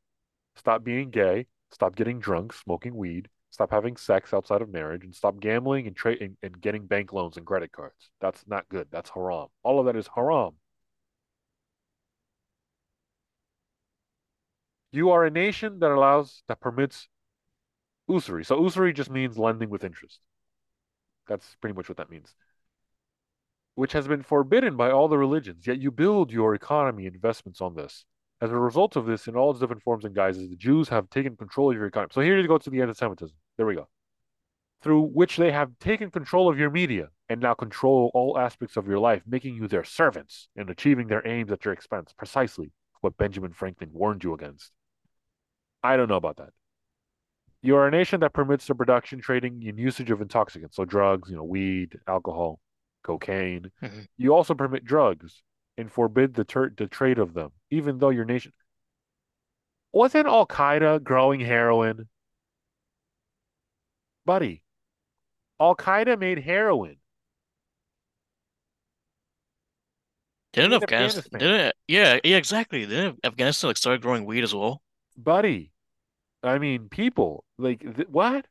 Stop 0.56 0.84
being 0.84 1.10
gay. 1.10 1.48
Stop 1.72 1.96
getting 1.96 2.20
drunk, 2.20 2.54
smoking 2.54 2.96
weed. 2.96 3.30
Stop 3.50 3.72
having 3.72 3.98
sex 3.98 4.34
outside 4.34 4.62
of 4.62 4.70
marriage, 4.70 5.04
and 5.04 5.14
stop 5.14 5.40
gambling 5.40 5.88
and 5.88 6.38
and 6.42 6.62
getting 6.62 6.88
bank 6.88 7.14
loans 7.14 7.38
and 7.38 7.46
credit 7.46 7.72
cards. 7.72 8.10
That's 8.20 8.44
not 8.48 8.68
good. 8.70 8.88
That's 8.92 9.12
haram. 9.12 9.50
All 9.64 9.80
of 9.80 9.86
that 9.86 9.96
is 9.96 10.08
haram. 10.16 10.56
You 14.92 15.10
are 15.12 15.26
a 15.26 15.30
nation 15.32 15.80
that 15.80 15.92
allows 15.92 16.44
that 16.48 16.60
permits 16.62 17.08
usury. 18.08 18.46
So 18.46 18.62
usury 18.62 18.94
just 18.94 19.10
means 19.10 19.38
lending 19.38 19.70
with 19.70 19.84
interest. 19.84 20.20
That's 21.28 21.56
pretty 21.62 21.76
much 21.76 21.90
what 21.90 21.98
that 21.98 22.10
means. 22.10 22.36
Which 23.76 23.94
has 23.94 24.08
been 24.08 24.24
forbidden 24.24 24.78
by 24.78 24.92
all 24.92 25.08
the 25.08 25.18
religions, 25.18 25.66
yet 25.68 25.80
you 25.80 25.92
build 25.92 26.32
your 26.32 26.54
economy 26.56 27.06
investments 27.08 27.62
on 27.62 27.76
this. 27.76 28.06
As 28.44 28.52
a 28.52 28.58
result 28.58 28.98
of 28.98 29.06
this, 29.06 29.30
in 29.30 29.38
all 29.38 29.52
its 29.52 29.62
different 29.62 29.84
forms 29.84 30.04
and 30.04 30.14
guises, 30.14 30.50
the 30.50 30.58
Jews 30.58 30.90
have 30.90 31.10
taken 31.10 31.38
control 31.38 31.72
of 31.72 31.78
your 31.78 31.86
economy. 31.86 32.12
So 32.14 32.20
here 32.20 32.38
you 32.38 32.46
go 32.46 32.58
to 32.58 32.70
the 32.70 32.82
anti-Semitism. 32.82 33.34
There 33.56 33.66
we 33.66 33.76
go. 33.76 33.88
Through 34.82 35.12
which 35.14 35.38
they 35.38 35.50
have 35.54 35.72
taken 35.80 36.12
control 36.12 36.50
of 36.50 36.60
your 36.60 36.70
media 36.70 37.08
and 37.30 37.40
now 37.40 37.54
control 37.54 38.12
all 38.14 38.38
aspects 38.38 38.76
of 38.76 38.86
your 38.86 39.00
life, 39.00 39.22
making 39.26 39.56
you 39.56 39.70
their 39.70 39.86
servants 39.86 40.50
and 40.58 40.70
achieving 40.70 41.08
their 41.08 41.26
aims 41.26 41.54
at 41.54 41.64
your 41.64 41.74
expense. 41.74 42.12
Precisely 42.18 42.74
what 43.00 43.16
Benjamin 43.16 43.54
Franklin 43.54 43.92
warned 43.94 44.26
you 44.26 44.34
against. 44.34 44.74
I 45.82 45.96
don't 45.96 46.10
know 46.10 46.18
about 46.18 46.36
that. 46.36 46.50
You 47.62 47.78
are 47.78 47.88
a 47.88 47.92
nation 47.92 48.20
that 48.20 48.34
permits 48.34 48.68
the 48.68 48.76
production, 48.76 49.22
trading, 49.22 49.64
and 49.66 49.80
usage 49.80 50.12
of 50.12 50.20
intoxicants, 50.20 50.76
so 50.76 50.84
drugs, 50.84 51.30
you 51.30 51.38
know, 51.38 51.46
weed, 51.46 51.98
alcohol, 52.10 52.60
cocaine. 53.04 53.72
Mhm. 53.82 54.06
You 54.18 54.36
also 54.36 54.54
permit 54.54 54.84
drugs 54.84 55.44
and 55.78 55.92
forbid 55.92 56.34
the, 56.34 56.44
ter- 56.44 56.74
the 56.76 56.88
trade 56.88 57.20
of 57.20 57.34
them, 57.34 57.52
even 57.72 57.98
though 58.00 58.10
your 58.10 58.26
nation 58.26 58.54
wasn't 59.94 60.28
Al 60.28 60.46
Qaeda 60.46 61.02
growing 61.02 61.40
heroin, 61.40 62.10
buddy. 64.26 64.64
Al 65.60 65.76
Qaeda 65.76 66.20
made 66.20 66.40
heroin 66.40 66.98
Didn't 70.54 70.74
Afghanistan, 70.74 71.24
Afghanistan, 71.24 71.40
didn't, 71.40 71.76
yeah, 71.88 72.20
yeah, 72.24 72.38
exactly. 72.38 72.86
Didn't 72.86 73.20
Afghanistan 73.24 73.70
like 73.70 73.78
start 73.78 74.02
growing 74.02 74.26
weed 74.26 74.44
as 74.44 74.54
well? 74.54 74.82
buddy. 75.18 75.72
I 76.44 76.60
mean, 76.60 76.90
people 76.90 77.46
like 77.58 77.82
th- 77.82 78.10
what? 78.10 78.48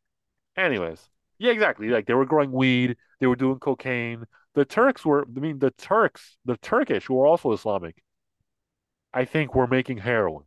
Anyways, 0.57 1.01
yeah, 1.39 1.53
exactly. 1.53 1.89
Like 1.89 2.07
they 2.07 2.14
were 2.14 2.27
growing 2.27 2.53
weed, 2.53 2.97
they 3.20 3.27
were 3.29 3.37
doing 3.37 3.59
cocaine. 3.61 4.27
The 4.55 4.65
Turks 4.65 5.05
were, 5.05 5.25
I 5.25 5.41
mean, 5.41 5.59
the 5.59 5.71
Turks, 5.71 6.37
the 6.45 6.57
Turkish, 6.59 7.07
who 7.07 7.15
were 7.15 7.27
also 7.27 7.53
Islamic, 7.53 8.03
I 9.15 9.25
think 9.25 9.55
were 9.55 9.67
making 9.67 9.99
heroin. 9.99 10.45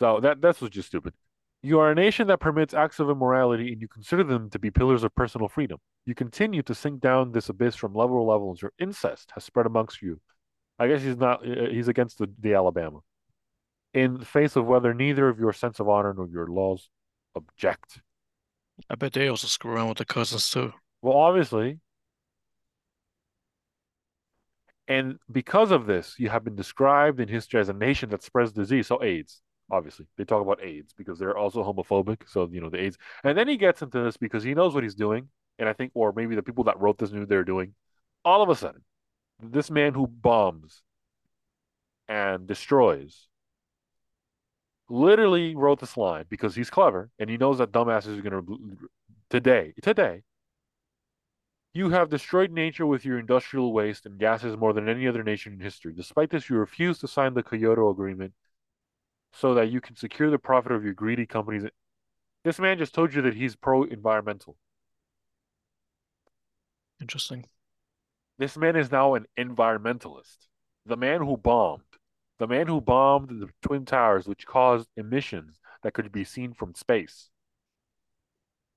So 0.00 0.20
that 0.20 0.40
that's 0.40 0.60
was 0.60 0.70
just 0.70 0.88
stupid. 0.88 1.14
You 1.60 1.80
are 1.80 1.90
a 1.90 1.94
nation 1.94 2.28
that 2.28 2.38
permits 2.38 2.72
acts 2.72 3.00
of 3.00 3.10
immorality 3.10 3.72
and 3.72 3.80
you 3.80 3.88
consider 3.88 4.22
them 4.22 4.48
to 4.50 4.58
be 4.60 4.70
pillars 4.70 5.02
of 5.02 5.12
personal 5.14 5.48
freedom. 5.48 5.78
You 6.06 6.14
continue 6.14 6.62
to 6.62 6.74
sink 6.74 7.00
down 7.00 7.32
this 7.32 7.48
abyss 7.48 7.74
from 7.74 7.94
level 7.94 8.18
to 8.18 8.22
level 8.22 8.52
as 8.52 8.62
your 8.62 8.72
incest 8.78 9.32
has 9.34 9.42
spread 9.42 9.66
amongst 9.66 10.00
you. 10.00 10.20
I 10.78 10.86
guess 10.86 11.02
he's 11.02 11.16
not, 11.16 11.44
uh, 11.44 11.68
he's 11.68 11.88
against 11.88 12.18
the, 12.18 12.30
the 12.38 12.54
Alabama. 12.54 13.00
In 13.92 14.18
the 14.18 14.24
face 14.24 14.54
of 14.54 14.66
whether 14.66 14.94
neither 14.94 15.28
of 15.28 15.40
your 15.40 15.52
sense 15.52 15.80
of 15.80 15.88
honor 15.88 16.14
nor 16.16 16.28
your 16.28 16.46
laws 16.46 16.90
object. 17.34 18.00
I 18.90 18.94
bet 18.94 19.12
they 19.12 19.28
also 19.28 19.46
screw 19.46 19.72
around 19.72 19.88
with 19.88 19.98
the 19.98 20.04
cousins 20.04 20.50
too. 20.50 20.72
Well, 21.02 21.16
obviously, 21.16 21.78
and 24.86 25.18
because 25.30 25.70
of 25.70 25.86
this, 25.86 26.14
you 26.18 26.30
have 26.30 26.44
been 26.44 26.56
described 26.56 27.20
in 27.20 27.28
history 27.28 27.60
as 27.60 27.68
a 27.68 27.74
nation 27.74 28.08
that 28.10 28.22
spreads 28.22 28.52
disease. 28.52 28.86
So 28.86 29.02
AIDS, 29.02 29.42
obviously, 29.70 30.06
they 30.16 30.24
talk 30.24 30.42
about 30.42 30.62
AIDS 30.62 30.94
because 30.96 31.18
they're 31.18 31.36
also 31.36 31.62
homophobic. 31.62 32.28
So 32.28 32.48
you 32.50 32.60
know 32.60 32.70
the 32.70 32.80
AIDS, 32.80 32.98
and 33.24 33.36
then 33.36 33.48
he 33.48 33.56
gets 33.56 33.82
into 33.82 34.02
this 34.02 34.16
because 34.16 34.42
he 34.42 34.54
knows 34.54 34.74
what 34.74 34.82
he's 34.82 34.94
doing, 34.94 35.28
and 35.58 35.68
I 35.68 35.72
think, 35.74 35.92
or 35.94 36.12
maybe 36.12 36.34
the 36.34 36.42
people 36.42 36.64
that 36.64 36.80
wrote 36.80 36.98
this 36.98 37.12
knew 37.12 37.26
they're 37.26 37.44
doing. 37.44 37.74
All 38.24 38.42
of 38.42 38.48
a 38.48 38.56
sudden, 38.56 38.82
this 39.42 39.70
man 39.70 39.94
who 39.94 40.06
bombs 40.06 40.82
and 42.08 42.46
destroys 42.46 43.27
literally 44.88 45.54
wrote 45.54 45.80
this 45.80 45.96
line 45.96 46.24
because 46.28 46.54
he's 46.54 46.70
clever 46.70 47.10
and 47.18 47.28
he 47.28 47.36
knows 47.36 47.58
that 47.58 47.72
dumbasses 47.72 48.18
are 48.18 48.22
going 48.22 48.46
to 48.46 48.88
today 49.28 49.74
today 49.82 50.22
you 51.74 51.90
have 51.90 52.08
destroyed 52.08 52.50
nature 52.50 52.86
with 52.86 53.04
your 53.04 53.18
industrial 53.18 53.72
waste 53.72 54.06
and 54.06 54.18
gases 54.18 54.56
more 54.56 54.72
than 54.72 54.88
any 54.88 55.06
other 55.06 55.22
nation 55.22 55.52
in 55.52 55.60
history. 55.60 55.92
Despite 55.94 56.30
this, 56.30 56.48
you 56.48 56.56
refuse 56.56 56.98
to 56.98 57.08
sign 57.08 57.34
the 57.34 57.42
Kyoto 57.42 57.90
Agreement 57.90 58.32
so 59.32 59.54
that 59.54 59.70
you 59.70 59.80
can 59.80 59.94
secure 59.94 60.30
the 60.30 60.38
profit 60.38 60.72
of 60.72 60.84
your 60.84 60.94
greedy 60.94 61.26
companies. 61.26 61.64
This 62.44 62.58
man 62.58 62.78
just 62.78 62.94
told 62.94 63.14
you 63.14 63.22
that 63.22 63.34
he's 63.34 63.54
pro 63.54 63.84
environmental. 63.84 64.56
Interesting. 67.00 67.44
This 68.38 68.56
man 68.56 68.74
is 68.74 68.90
now 68.90 69.14
an 69.14 69.26
environmentalist. 69.38 70.48
The 70.86 70.96
man 70.96 71.20
who 71.20 71.36
bombed, 71.36 71.82
the 72.38 72.46
man 72.46 72.66
who 72.66 72.80
bombed 72.80 73.28
the 73.30 73.48
Twin 73.62 73.84
Towers, 73.84 74.26
which 74.26 74.46
caused 74.46 74.88
emissions 74.96 75.58
that 75.82 75.92
could 75.94 76.10
be 76.12 76.24
seen 76.24 76.52
from 76.54 76.74
space, 76.74 77.30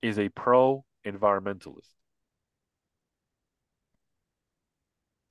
is 0.02 0.18
a 0.18 0.30
pro 0.30 0.84
environmentalist. 1.06 1.90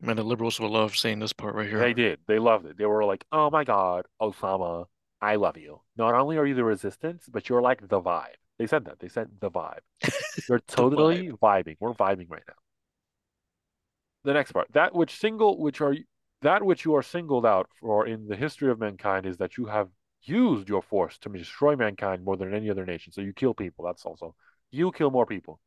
Man, 0.00 0.16
the 0.16 0.22
liberals 0.22 0.58
would 0.60 0.70
love 0.70 0.96
seeing 0.96 1.18
this 1.18 1.32
part 1.34 1.54
right 1.54 1.68
here. 1.68 1.78
They 1.78 1.92
did. 1.92 2.20
They 2.26 2.38
loved 2.38 2.64
it. 2.66 2.78
They 2.78 2.86
were 2.86 3.04
like, 3.04 3.24
"Oh 3.32 3.50
my 3.50 3.64
God, 3.64 4.06
Osama, 4.20 4.86
I 5.20 5.36
love 5.36 5.58
you. 5.58 5.82
Not 5.96 6.14
only 6.14 6.38
are 6.38 6.46
you 6.46 6.54
the 6.54 6.64
resistance, 6.64 7.28
but 7.30 7.48
you're 7.48 7.60
like 7.60 7.86
the 7.86 8.00
vibe." 8.00 8.36
They 8.58 8.66
said 8.66 8.86
that. 8.86 8.98
They 9.00 9.08
said 9.08 9.28
the 9.40 9.50
vibe. 9.50 9.80
You're 10.48 10.58
The 10.58 10.62
vibe. 10.64 10.66
totally 10.66 11.28
vibing. 11.30 11.76
We're 11.80 11.94
vibing 11.94 12.30
right 12.30 12.42
now. 12.46 12.54
The 14.24 14.34
next 14.34 14.52
part, 14.52 14.68
that 14.72 14.94
which 14.94 15.16
single, 15.18 15.58
which 15.58 15.80
are 15.80 15.96
that 16.42 16.62
which 16.64 16.84
you 16.84 16.94
are 16.94 17.02
singled 17.02 17.46
out 17.46 17.68
for 17.80 18.06
in 18.06 18.26
the 18.26 18.36
history 18.36 18.70
of 18.70 18.78
mankind 18.78 19.26
is 19.26 19.36
that 19.38 19.56
you 19.56 19.66
have 19.66 19.88
used 20.22 20.68
your 20.68 20.82
force 20.82 21.18
to 21.18 21.28
destroy 21.28 21.76
mankind 21.76 22.24
more 22.24 22.36
than 22.36 22.54
any 22.54 22.70
other 22.70 22.84
nation. 22.86 23.12
So 23.12 23.20
you 23.20 23.32
kill 23.32 23.54
people. 23.54 23.84
That's 23.84 24.04
also 24.04 24.34
you 24.70 24.92
kill 24.92 25.10
more 25.10 25.26
people. 25.26 25.60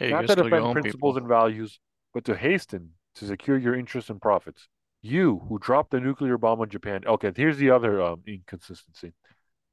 You 0.00 0.10
Not 0.10 0.26
to 0.26 0.36
defend 0.36 0.72
principles 0.72 1.14
people. 1.14 1.16
and 1.16 1.28
values, 1.28 1.80
but 2.12 2.24
to 2.26 2.36
hasten 2.36 2.92
to 3.16 3.26
secure 3.26 3.58
your 3.58 3.74
interests 3.74 4.10
and 4.10 4.20
profits. 4.20 4.68
You 5.00 5.40
who 5.48 5.58
dropped 5.58 5.90
the 5.92 6.00
nuclear 6.00 6.36
bomb 6.38 6.60
on 6.60 6.68
Japan. 6.68 7.02
Okay, 7.06 7.32
here's 7.34 7.56
the 7.56 7.70
other 7.70 8.02
um, 8.02 8.22
inconsistency, 8.26 9.12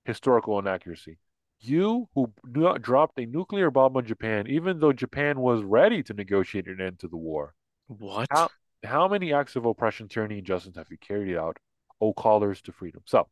historical 0.05 0.59
inaccuracy. 0.59 1.17
You 1.59 2.09
who 2.13 2.31
not 2.43 2.81
dropped 2.81 3.17
a 3.19 3.25
nuclear 3.25 3.71
bomb 3.71 3.97
on 3.97 4.05
Japan, 4.05 4.45
even 4.47 4.79
though 4.79 4.93
Japan 4.93 5.39
was 5.39 5.63
ready 5.63 6.03
to 6.03 6.13
negotiate 6.13 6.67
an 6.67 6.79
end 6.79 6.99
to 6.99 7.07
the 7.07 7.17
war. 7.17 7.55
What? 7.87 8.27
How 8.31 8.49
how 8.85 9.07
many 9.07 9.33
acts 9.33 9.55
of 9.55 9.65
oppression, 9.65 10.07
tyranny, 10.07 10.35
and 10.35 10.39
injustice 10.39 10.75
have 10.75 10.87
you 10.89 10.97
carried 10.97 11.35
out, 11.35 11.57
O 12.01 12.13
callers 12.13 12.61
to 12.63 12.71
freedom? 12.71 13.01
So, 13.05 13.27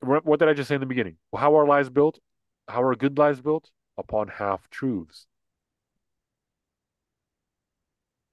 what 0.00 0.38
did 0.38 0.48
I 0.48 0.54
just 0.54 0.68
say 0.68 0.76
in 0.76 0.80
the 0.80 0.86
beginning? 0.86 1.16
How 1.36 1.58
are 1.58 1.66
lies 1.66 1.90
built? 1.90 2.18
How 2.68 2.82
are 2.82 2.94
good 2.94 3.18
lies 3.18 3.40
built? 3.40 3.70
Upon 3.96 4.28
half 4.28 4.70
truths. 4.70 5.26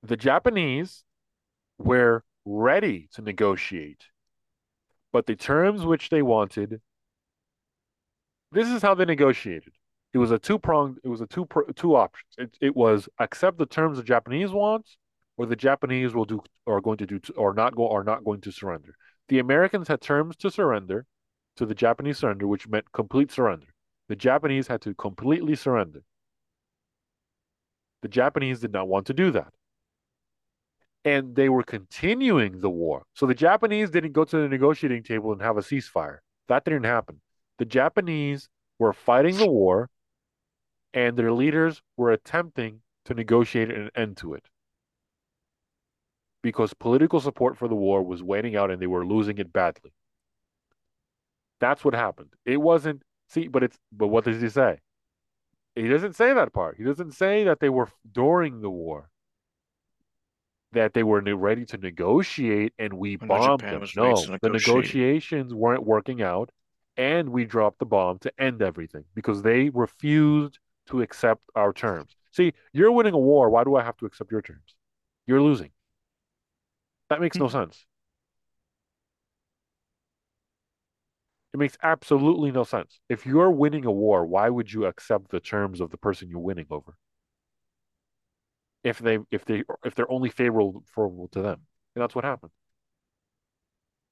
The 0.04 0.18
Japanese 0.18 1.04
were 1.80 2.24
ready 2.46 3.10
to 3.14 3.24
negotiate, 3.24 4.06
but 5.12 5.26
the 5.26 5.36
terms 5.36 5.84
which 5.84 6.10
they 6.10 6.22
wanted, 6.22 6.82
this 8.52 8.70
is 8.70 8.84
how 8.84 8.94
they 8.94 9.06
negotiated. 9.06 9.74
It 10.14 10.20
was 10.20 10.32
a 10.32 10.40
two 10.40 10.60
pronged. 10.60 11.00
It 11.04 11.10
was 11.10 11.22
a 11.22 11.28
two 11.28 11.48
two 11.76 11.96
options. 11.96 12.36
It, 12.38 12.58
it 12.62 12.76
was 12.76 13.10
accept 13.20 13.58
the 13.58 13.66
terms 13.66 13.98
the 13.98 14.04
Japanese 14.04 14.52
want, 14.52 14.86
or 15.38 15.46
the 15.46 15.56
Japanese 15.56 16.14
will 16.14 16.26
do 16.26 16.42
are 16.68 16.82
going 16.82 16.98
to 16.98 17.06
do 17.06 17.20
or 17.36 17.54
not 17.54 17.76
go 17.76 17.90
are 17.90 18.04
not 18.04 18.24
going 18.24 18.42
to 18.42 18.52
surrender. 18.52 18.96
The 19.28 19.40
Americans 19.40 19.88
had 19.88 20.02
terms 20.02 20.36
to 20.38 20.52
surrender, 20.52 21.06
to 21.58 21.66
the 21.66 21.76
Japanese 21.76 22.20
surrender, 22.20 22.48
which 22.48 22.68
meant 22.68 22.92
complete 22.92 23.32
surrender. 23.32 23.68
The 24.08 24.16
Japanese 24.16 24.68
had 24.68 24.82
to 24.82 24.94
completely 24.94 25.56
surrender. 25.56 26.04
The 28.02 28.08
Japanese 28.08 28.60
did 28.60 28.72
not 28.72 28.88
want 28.88 29.08
to 29.08 29.14
do 29.14 29.32
that 29.32 29.54
and 31.06 31.36
they 31.36 31.48
were 31.48 31.64
continuing 31.64 32.60
the 32.60 32.70
war. 32.70 33.04
So 33.14 33.28
the 33.28 33.36
Japanese 33.36 33.92
didn't 33.92 34.14
go 34.14 34.26
to 34.26 34.38
the 34.38 34.50
negotiating 34.50 35.04
table 35.04 35.32
and 35.32 35.42
have 35.42 35.56
a 35.56 35.62
ceasefire. 35.62 36.18
That 36.48 36.66
didn't 36.66 36.84
happen. 36.84 37.22
The 37.60 37.66
Japanese 37.66 38.50
were 38.80 38.92
fighting 38.92 39.38
the 39.38 39.50
war, 39.50 39.90
and 40.94 41.16
their 41.16 41.32
leaders 41.32 41.82
were 41.96 42.12
attempting 42.12 42.82
to 43.06 43.14
negotiate 43.14 43.70
an 43.70 43.92
end 43.96 44.18
to 44.18 44.34
it 44.34 44.46
because 46.46 46.76
political 46.76 47.20
support 47.20 47.58
for 47.58 47.68
the 47.68 47.74
war 47.74 48.04
was 48.04 48.22
waning 48.22 48.56
out 48.56 48.70
and 48.70 48.80
they 48.80 48.86
were 48.86 49.04
losing 49.04 49.40
it 49.40 49.52
badly. 49.52 49.92
That's 51.60 51.84
what 51.84 51.96
happened. 51.96 52.30
It 52.46 52.58
wasn't 52.58 53.02
see, 53.30 53.48
but 53.48 53.64
it's 53.64 53.80
but 53.92 54.10
what 54.10 54.26
does 54.26 54.40
he 54.40 54.50
say? 54.50 54.78
He 55.76 55.88
doesn't 55.88 56.16
say 56.16 56.34
that 56.36 56.54
part. 56.54 56.78
He 56.78 56.84
doesn't 56.84 57.14
say 57.14 57.46
that 57.46 57.62
they 57.62 57.70
were 57.70 57.90
during 58.12 58.62
the 58.62 58.70
war 58.70 59.10
that 60.74 60.94
they 60.94 61.02
were 61.02 61.22
ready 61.36 61.66
to 61.66 61.78
negotiate 61.78 62.74
and 62.78 62.94
we 62.94 63.14
know 63.16 63.28
bombed 63.28 63.62
Japan 63.62 63.80
them. 63.80 63.90
No, 63.96 64.16
the 64.40 64.50
negotiations 64.50 65.52
weren't 65.52 65.84
working 65.84 66.22
out 66.22 66.52
and 66.96 67.30
we 67.30 67.46
dropped 67.46 67.80
the 67.80 67.88
bomb 67.88 68.20
to 68.20 68.32
end 68.38 68.62
everything 68.62 69.06
because 69.16 69.42
they 69.42 69.70
refused 69.70 70.60
to 70.90 71.02
accept 71.02 71.42
our 71.56 71.74
terms. 71.74 72.16
See, 72.30 72.54
you're 72.72 72.92
winning 72.92 73.16
a 73.16 73.18
war. 73.32 73.50
Why 73.50 73.64
do 73.64 73.76
I 73.78 73.84
have 73.84 73.98
to 73.98 74.06
accept 74.06 74.32
your 74.32 74.44
terms? 74.44 74.76
You're 75.26 75.42
losing. 75.42 75.72
That 77.10 77.20
makes 77.22 77.38
no 77.40 77.48
sense. 77.48 77.86
It 81.56 81.58
makes 81.58 81.76
absolutely 81.82 82.52
no 82.52 82.64
sense. 82.64 83.00
If 83.10 83.26
you're 83.26 83.50
winning 83.50 83.84
a 83.84 83.92
war, 83.92 84.28
why 84.28 84.50
would 84.50 84.72
you 84.72 84.86
accept 84.86 85.30
the 85.32 85.40
terms 85.40 85.82
of 85.82 85.90
the 85.90 85.98
person 85.98 86.30
you're 86.30 86.38
winning 86.38 86.68
over? 86.70 87.00
If 88.84 89.00
they 89.00 89.20
if 89.32 89.44
they 89.46 89.64
if 89.84 89.96
they're 89.96 90.10
only 90.12 90.30
favorable, 90.30 90.84
favorable 90.88 91.28
to 91.30 91.42
them. 91.42 91.66
And 91.96 92.02
that's 92.02 92.16
what 92.16 92.24
happened. 92.24 92.52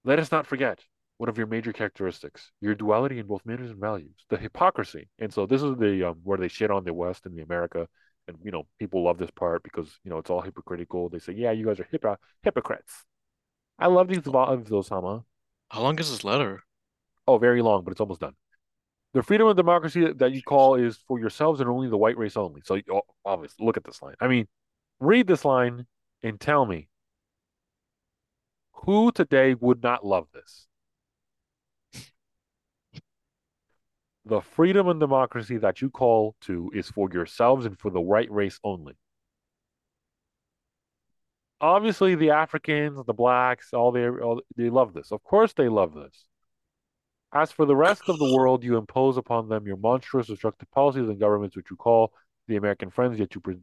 Let 0.05 0.17
us 0.19 0.31
not 0.31 0.47
forget 0.47 0.85
one 1.17 1.27
of 1.29 1.37
your 1.37 1.47
major 1.47 1.73
characteristics, 1.73 2.51
your 2.61 2.73
duality 2.75 3.19
in 3.19 3.27
both 3.27 3.45
manners 3.45 3.69
and 3.71 3.79
values, 3.79 4.25
the 4.29 4.37
hypocrisy. 4.37 5.09
And 5.19 5.33
so 5.33 5.45
this 5.45 5.61
is 5.61 5.75
the 5.77 6.09
um, 6.09 6.21
where 6.23 6.37
they 6.37 6.47
shit 6.47 6.71
on 6.71 6.83
the 6.85 6.93
West 6.93 7.25
and 7.25 7.35
the 7.37 7.41
America, 7.43 7.87
and 8.27 8.37
you 8.43 8.51
know 8.51 8.67
people 8.79 9.03
love 9.03 9.17
this 9.17 9.31
part 9.31 9.63
because 9.63 9.99
you 10.03 10.09
know 10.09 10.17
it's 10.17 10.29
all 10.29 10.41
hypocritical. 10.41 11.09
They 11.09 11.19
say, 11.19 11.33
yeah, 11.33 11.51
you 11.51 11.65
guys 11.65 11.79
are 11.79 11.87
hypo- 11.91 12.17
hypocrites. 12.41 13.05
I 13.79 13.87
love 13.87 14.07
these 14.07 14.19
vibes, 14.19 14.69
Osama. 14.69 15.23
How 15.69 15.81
long 15.81 15.97
is 15.99 16.11
this 16.11 16.23
letter? 16.23 16.63
Oh, 17.27 17.37
very 17.37 17.61
long, 17.61 17.83
but 17.83 17.91
it's 17.91 18.01
almost 18.01 18.21
done. 18.21 18.35
The 19.13 19.23
freedom 19.23 19.47
and 19.47 19.57
democracy 19.57 20.11
that 20.13 20.31
you 20.31 20.41
call 20.41 20.75
is 20.75 20.97
for 21.07 21.19
yourselves 21.19 21.59
and 21.61 21.69
only 21.69 21.89
the 21.89 21.97
white 21.97 22.17
race 22.17 22.35
only. 22.37 22.61
So 22.63 22.79
oh, 22.91 23.01
obviously, 23.25 23.65
look 23.65 23.77
at 23.77 23.83
this 23.83 24.01
line. 24.01 24.15
I 24.19 24.27
mean, 24.27 24.47
read 24.99 25.27
this 25.27 25.45
line 25.45 25.85
and 26.21 26.39
tell 26.39 26.65
me 26.65 26.87
who 28.85 29.11
today 29.11 29.53
would 29.53 29.81
not 29.81 30.05
love 30.05 30.27
this? 30.33 30.67
The 34.25 34.41
freedom 34.41 34.87
and 34.87 34.99
democracy 34.99 35.57
that 35.57 35.81
you 35.81 35.89
call 35.89 36.35
to 36.41 36.71
is 36.73 36.89
for 36.89 37.09
yourselves 37.11 37.65
and 37.65 37.77
for 37.77 37.91
the 37.91 38.01
white 38.01 38.31
race 38.31 38.59
only. 38.63 38.93
Obviously, 41.59 42.15
the 42.15 42.31
Africans, 42.31 43.05
the 43.05 43.13
blacks, 43.13 43.73
all 43.73 43.91
they 43.91 44.07
all, 44.07 44.41
they 44.55 44.69
love 44.69 44.93
this. 44.93 45.11
Of 45.11 45.23
course, 45.23 45.53
they 45.53 45.69
love 45.69 45.93
this. 45.93 46.25
As 47.33 47.51
for 47.51 47.65
the 47.65 47.75
rest 47.75 48.03
of 48.07 48.19
the 48.19 48.33
world, 48.33 48.63
you 48.63 48.77
impose 48.77 49.17
upon 49.17 49.49
them 49.49 49.65
your 49.65 49.77
monstrous 49.77 50.27
destructive 50.27 50.69
policies 50.71 51.09
and 51.09 51.19
governments, 51.19 51.55
which 51.55 51.71
you 51.71 51.75
call 51.75 52.13
the 52.47 52.57
American 52.57 52.91
friends, 52.91 53.17
yet 53.17 53.33
you 53.33 53.41
pre 53.41 53.55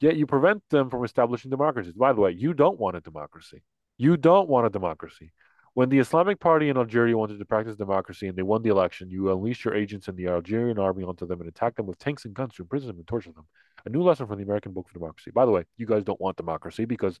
yet 0.00 0.16
you 0.16 0.26
prevent 0.26 0.62
them 0.70 0.90
from 0.90 1.04
establishing 1.04 1.50
democracies. 1.50 1.94
By 1.94 2.12
the 2.12 2.20
way, 2.20 2.32
you 2.32 2.54
don't 2.54 2.78
want 2.78 2.96
a 2.96 3.00
democracy. 3.00 3.62
You 3.96 4.16
don't 4.16 4.48
want 4.48 4.66
a 4.66 4.70
democracy. 4.70 5.32
When 5.74 5.88
the 5.88 5.98
Islamic 5.98 6.38
Party 6.38 6.68
in 6.68 6.76
Algeria 6.76 7.18
wanted 7.18 7.40
to 7.40 7.44
practice 7.44 7.76
democracy 7.76 8.28
and 8.28 8.38
they 8.38 8.42
won 8.42 8.62
the 8.62 8.70
election, 8.70 9.10
you 9.10 9.32
unleashed 9.32 9.64
your 9.64 9.74
agents 9.74 10.06
in 10.06 10.14
the 10.14 10.28
Algerian 10.28 10.78
army 10.78 11.02
onto 11.02 11.26
them 11.26 11.40
and 11.40 11.48
attacked 11.48 11.76
them 11.76 11.86
with 11.86 11.98
tanks 11.98 12.24
and 12.24 12.32
guns 12.32 12.54
to 12.54 12.62
imprison 12.62 12.86
them 12.88 12.98
and 12.98 13.06
torture 13.08 13.32
them. 13.32 13.46
A 13.84 13.90
new 13.90 14.02
lesson 14.02 14.28
from 14.28 14.38
the 14.38 14.44
American 14.44 14.72
Book 14.72 14.86
for 14.86 14.94
Democracy. 14.94 15.32
By 15.32 15.44
the 15.44 15.50
way, 15.50 15.64
you 15.76 15.84
guys 15.84 16.04
don't 16.04 16.20
want 16.20 16.36
democracy 16.36 16.84
because 16.84 17.18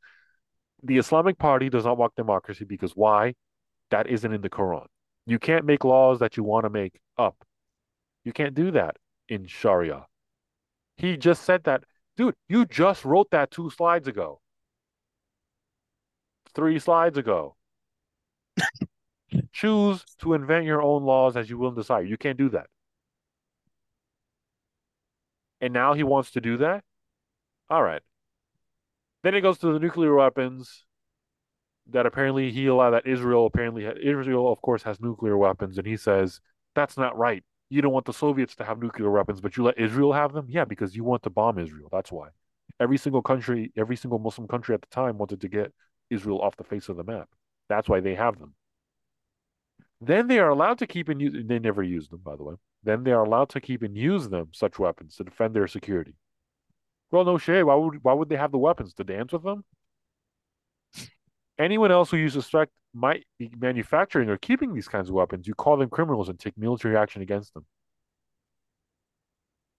the 0.84 0.98
Islamic 0.98 1.36
Party 1.36 1.68
does 1.68 1.84
not 1.84 1.98
want 1.98 2.14
democracy 2.14 2.64
because 2.64 2.92
why? 2.92 3.34
That 3.90 4.06
isn't 4.06 4.32
in 4.32 4.40
the 4.40 4.50
Quran. 4.50 4.86
You 5.26 5.40
can't 5.40 5.64
make 5.64 5.84
laws 5.84 6.20
that 6.20 6.36
you 6.36 6.44
want 6.44 6.64
to 6.64 6.70
make 6.70 7.00
up. 7.18 7.44
You 8.24 8.32
can't 8.32 8.54
do 8.54 8.70
that 8.70 8.96
in 9.28 9.46
Sharia. 9.46 10.06
He 10.96 11.16
just 11.16 11.42
said 11.42 11.64
that. 11.64 11.82
Dude, 12.16 12.36
you 12.48 12.66
just 12.66 13.04
wrote 13.04 13.30
that 13.32 13.50
two 13.50 13.70
slides 13.70 14.06
ago. 14.06 14.40
Three 16.54 16.78
slides 16.78 17.18
ago. 17.18 17.56
Choose 19.52 20.04
to 20.20 20.34
invent 20.34 20.64
your 20.64 20.82
own 20.82 21.04
laws 21.04 21.36
as 21.36 21.50
you 21.50 21.58
will 21.58 21.72
desire. 21.72 22.02
You 22.02 22.16
can't 22.16 22.38
do 22.38 22.48
that. 22.50 22.66
And 25.60 25.72
now 25.72 25.94
he 25.94 26.02
wants 26.02 26.32
to 26.32 26.40
do 26.40 26.58
that? 26.58 26.84
All 27.70 27.82
right. 27.82 28.02
Then 29.22 29.34
it 29.34 29.40
goes 29.40 29.58
to 29.58 29.72
the 29.72 29.78
nuclear 29.78 30.14
weapons 30.14 30.84
that 31.90 32.06
apparently 32.06 32.50
he 32.50 32.66
allowed 32.66 32.90
that 32.90 33.06
Israel 33.06 33.46
apparently 33.46 33.86
Israel 33.86 34.50
of 34.50 34.60
course 34.62 34.82
has 34.82 35.00
nuclear 35.00 35.36
weapons 35.36 35.78
and 35.78 35.86
he 35.86 35.96
says 35.96 36.40
that's 36.74 36.96
not 36.96 37.16
right. 37.16 37.42
You 37.70 37.82
don't 37.82 37.92
want 37.92 38.06
the 38.06 38.12
Soviets 38.12 38.54
to 38.56 38.64
have 38.64 38.78
nuclear 38.80 39.10
weapons, 39.10 39.40
but 39.40 39.56
you 39.56 39.64
let 39.64 39.78
Israel 39.78 40.12
have 40.12 40.32
them? 40.32 40.46
Yeah, 40.48 40.64
because 40.64 40.94
you 40.94 41.04
want 41.04 41.22
to 41.22 41.30
bomb 41.30 41.58
Israel. 41.58 41.88
That's 41.90 42.12
why. 42.12 42.28
Every 42.80 42.98
single 42.98 43.22
country, 43.22 43.72
every 43.76 43.96
single 43.96 44.18
Muslim 44.18 44.48
country 44.48 44.74
at 44.74 44.82
the 44.82 44.88
time 44.88 45.18
wanted 45.18 45.40
to 45.40 45.48
get 45.48 45.72
Israel 46.10 46.40
off 46.40 46.56
the 46.56 46.64
face 46.64 46.88
of 46.88 46.96
the 46.96 47.04
map. 47.04 47.28
That's 47.68 47.88
why 47.88 48.00
they 48.00 48.14
have 48.14 48.38
them. 48.38 48.54
Then 50.00 50.28
they 50.28 50.38
are 50.38 50.50
allowed 50.50 50.78
to 50.78 50.86
keep 50.86 51.08
and 51.08 51.20
use, 51.20 51.44
they 51.46 51.58
never 51.58 51.82
use 51.82 52.08
them, 52.08 52.20
by 52.22 52.36
the 52.36 52.42
way. 52.42 52.54
Then 52.82 53.04
they 53.04 53.12
are 53.12 53.24
allowed 53.24 53.48
to 53.50 53.60
keep 53.60 53.82
and 53.82 53.96
use 53.96 54.28
them, 54.28 54.48
such 54.52 54.78
weapons, 54.78 55.16
to 55.16 55.24
defend 55.24 55.54
their 55.54 55.66
security. 55.66 56.14
Well, 57.10 57.24
no 57.24 57.38
shade. 57.38 57.62
Why 57.62 57.74
would 57.74 58.02
why 58.02 58.12
would 58.12 58.28
they 58.28 58.36
have 58.36 58.52
the 58.52 58.58
weapons 58.58 58.92
to 58.94 59.04
dance 59.04 59.32
with 59.32 59.44
them? 59.44 59.64
Anyone 61.58 61.92
else 61.92 62.10
who 62.10 62.16
you 62.16 62.28
suspect 62.28 62.72
might 62.92 63.24
be 63.38 63.50
manufacturing 63.56 64.28
or 64.28 64.36
keeping 64.36 64.74
these 64.74 64.88
kinds 64.88 65.08
of 65.08 65.14
weapons, 65.14 65.46
you 65.46 65.54
call 65.54 65.76
them 65.76 65.88
criminals 65.88 66.28
and 66.28 66.38
take 66.38 66.58
military 66.58 66.96
action 66.96 67.22
against 67.22 67.54
them. 67.54 67.64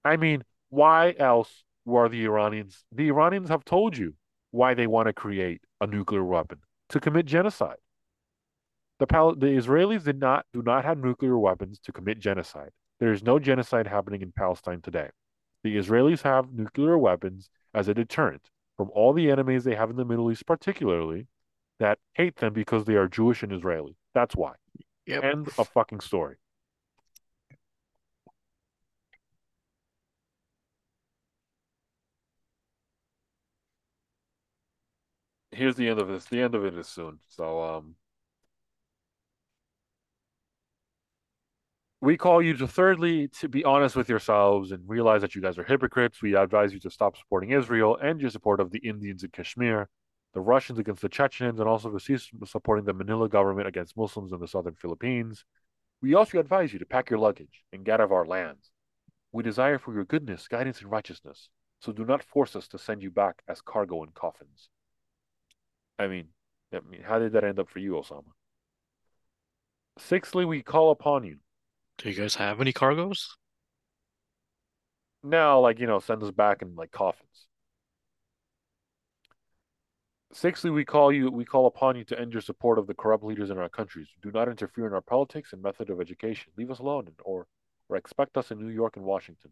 I 0.03 0.17
mean, 0.17 0.43
why 0.69 1.15
else 1.17 1.63
were 1.83 2.07
the 2.09 2.23
Iranians? 2.23 2.85
The 2.91 3.07
Iranians 3.09 3.49
have 3.49 3.65
told 3.65 3.97
you 3.97 4.15
why 4.51 4.73
they 4.73 4.87
want 4.87 5.07
to 5.07 5.13
create 5.13 5.61
a 5.81 5.87
nuclear 5.87 6.23
weapon 6.23 6.59
to 6.89 6.99
commit 6.99 7.25
genocide. 7.25 7.77
The, 8.99 9.07
Pal- 9.07 9.35
the 9.35 9.47
Israelis 9.47 10.03
did 10.03 10.19
not 10.19 10.45
do 10.53 10.61
not 10.61 10.85
have 10.85 10.97
nuclear 10.97 11.37
weapons 11.37 11.79
to 11.79 11.91
commit 11.91 12.19
genocide. 12.19 12.69
There 12.99 13.11
is 13.11 13.23
no 13.23 13.39
genocide 13.39 13.87
happening 13.87 14.21
in 14.21 14.31
Palestine 14.31 14.81
today. 14.81 15.09
The 15.63 15.75
Israelis 15.75 16.21
have 16.21 16.53
nuclear 16.53 16.97
weapons 16.97 17.49
as 17.73 17.87
a 17.87 17.93
deterrent 17.93 18.49
from 18.77 18.89
all 18.93 19.13
the 19.13 19.29
enemies 19.29 19.63
they 19.63 19.75
have 19.75 19.89
in 19.89 19.95
the 19.95 20.05
Middle 20.05 20.31
East, 20.31 20.45
particularly 20.45 21.27
that 21.79 21.97
hate 22.13 22.37
them 22.37 22.53
because 22.53 22.85
they 22.85 22.95
are 22.95 23.07
Jewish 23.07 23.43
and 23.43 23.51
Israeli. 23.51 23.97
That's 24.13 24.35
why. 24.35 24.53
Yep. 25.07 25.23
End 25.23 25.47
a 25.57 25.65
fucking 25.65 25.99
story. 25.99 26.37
Here's 35.55 35.75
the 35.75 35.87
end 35.87 35.99
of 35.99 36.07
this. 36.07 36.25
The 36.25 36.41
end 36.41 36.53
of 36.55 36.65
it 36.65 36.77
is 36.77 36.87
soon. 36.87 37.19
So 37.29 37.63
um 37.63 37.95
we 42.01 42.17
call 42.17 42.41
you 42.41 42.55
to 42.57 42.67
thirdly 42.67 43.29
to 43.39 43.47
be 43.49 43.63
honest 43.63 43.95
with 43.95 44.09
yourselves 44.09 44.71
and 44.71 44.87
realize 44.87 45.21
that 45.21 45.33
you 45.33 45.41
guys 45.41 45.57
are 45.57 45.63
hypocrites. 45.63 46.21
We 46.21 46.35
advise 46.35 46.73
you 46.73 46.79
to 46.81 46.89
stop 46.89 47.17
supporting 47.17 47.51
Israel 47.51 47.97
and 48.01 48.19
your 48.21 48.29
support 48.29 48.59
of 48.59 48.71
the 48.71 48.79
Indians 48.79 49.23
in 49.23 49.31
Kashmir, 49.31 49.89
the 50.33 50.41
Russians 50.41 50.77
against 50.77 51.01
the 51.01 51.09
Chechens, 51.09 51.59
and 51.59 51.69
also 51.69 51.89
to 51.89 51.99
cease 51.99 52.29
supporting 52.45 52.85
the 52.85 52.93
Manila 52.93 53.29
government 53.29 53.67
against 53.67 53.97
Muslims 53.97 54.33
in 54.33 54.39
the 54.39 54.47
southern 54.47 54.75
Philippines. 54.75 55.45
We 56.01 56.13
also 56.15 56.39
advise 56.39 56.73
you 56.73 56.79
to 56.79 56.85
pack 56.85 57.09
your 57.09 57.19
luggage 57.19 57.63
and 57.71 57.85
get 57.85 57.95
out 57.95 58.01
of 58.01 58.11
our 58.11 58.25
lands. 58.25 58.71
We 59.31 59.41
desire 59.43 59.79
for 59.79 59.93
your 59.93 60.05
goodness, 60.05 60.47
guidance, 60.47 60.81
and 60.81 60.91
righteousness, 60.91 61.49
so 61.79 61.91
do 61.91 62.05
not 62.05 62.23
force 62.23 62.55
us 62.55 62.67
to 62.69 62.77
send 62.77 63.01
you 63.01 63.09
back 63.09 63.41
as 63.47 63.61
cargo 63.61 64.03
in 64.03 64.09
coffins. 64.11 64.69
I 65.99 66.07
mean, 66.07 66.27
I 66.73 66.79
mean, 66.89 67.01
how 67.03 67.19
did 67.19 67.33
that 67.33 67.43
end 67.43 67.59
up 67.59 67.69
for 67.69 67.79
you, 67.79 67.93
Osama? 67.93 68.31
Sixthly, 69.97 70.45
we 70.45 70.61
call 70.61 70.91
upon 70.91 71.23
you 71.23 71.39
Do 71.97 72.09
you 72.09 72.15
guys 72.15 72.35
have 72.35 72.59
any 72.61 72.73
cargoes? 72.73 73.37
now, 75.23 75.59
like, 75.59 75.79
you 75.79 75.87
know, 75.87 75.99
send 75.99 76.21
us 76.23 76.31
back 76.31 76.61
in 76.61 76.75
like 76.75 76.91
coffins. 76.91 77.47
Sixthly, 80.33 80.69
we 80.69 80.85
call 80.85 81.11
you 81.11 81.31
we 81.31 81.45
call 81.45 81.65
upon 81.65 81.95
you 81.95 82.03
to 82.05 82.19
end 82.19 82.33
your 82.33 82.41
support 82.41 82.77
of 82.77 82.87
the 82.87 82.93
corrupt 82.93 83.23
leaders 83.23 83.49
in 83.49 83.57
our 83.57 83.69
countries. 83.69 84.07
Do 84.21 84.31
not 84.31 84.49
interfere 84.49 84.85
in 84.85 84.93
our 84.93 85.01
politics 85.01 85.53
and 85.53 85.61
method 85.61 85.89
of 85.89 85.99
education. 86.01 86.51
Leave 86.57 86.69
us 86.71 86.79
alone 86.79 87.07
or 87.23 87.47
or 87.89 87.97
expect 87.97 88.37
us 88.37 88.51
in 88.51 88.59
New 88.59 88.73
York 88.73 88.97
and 88.97 89.05
Washington. 89.05 89.51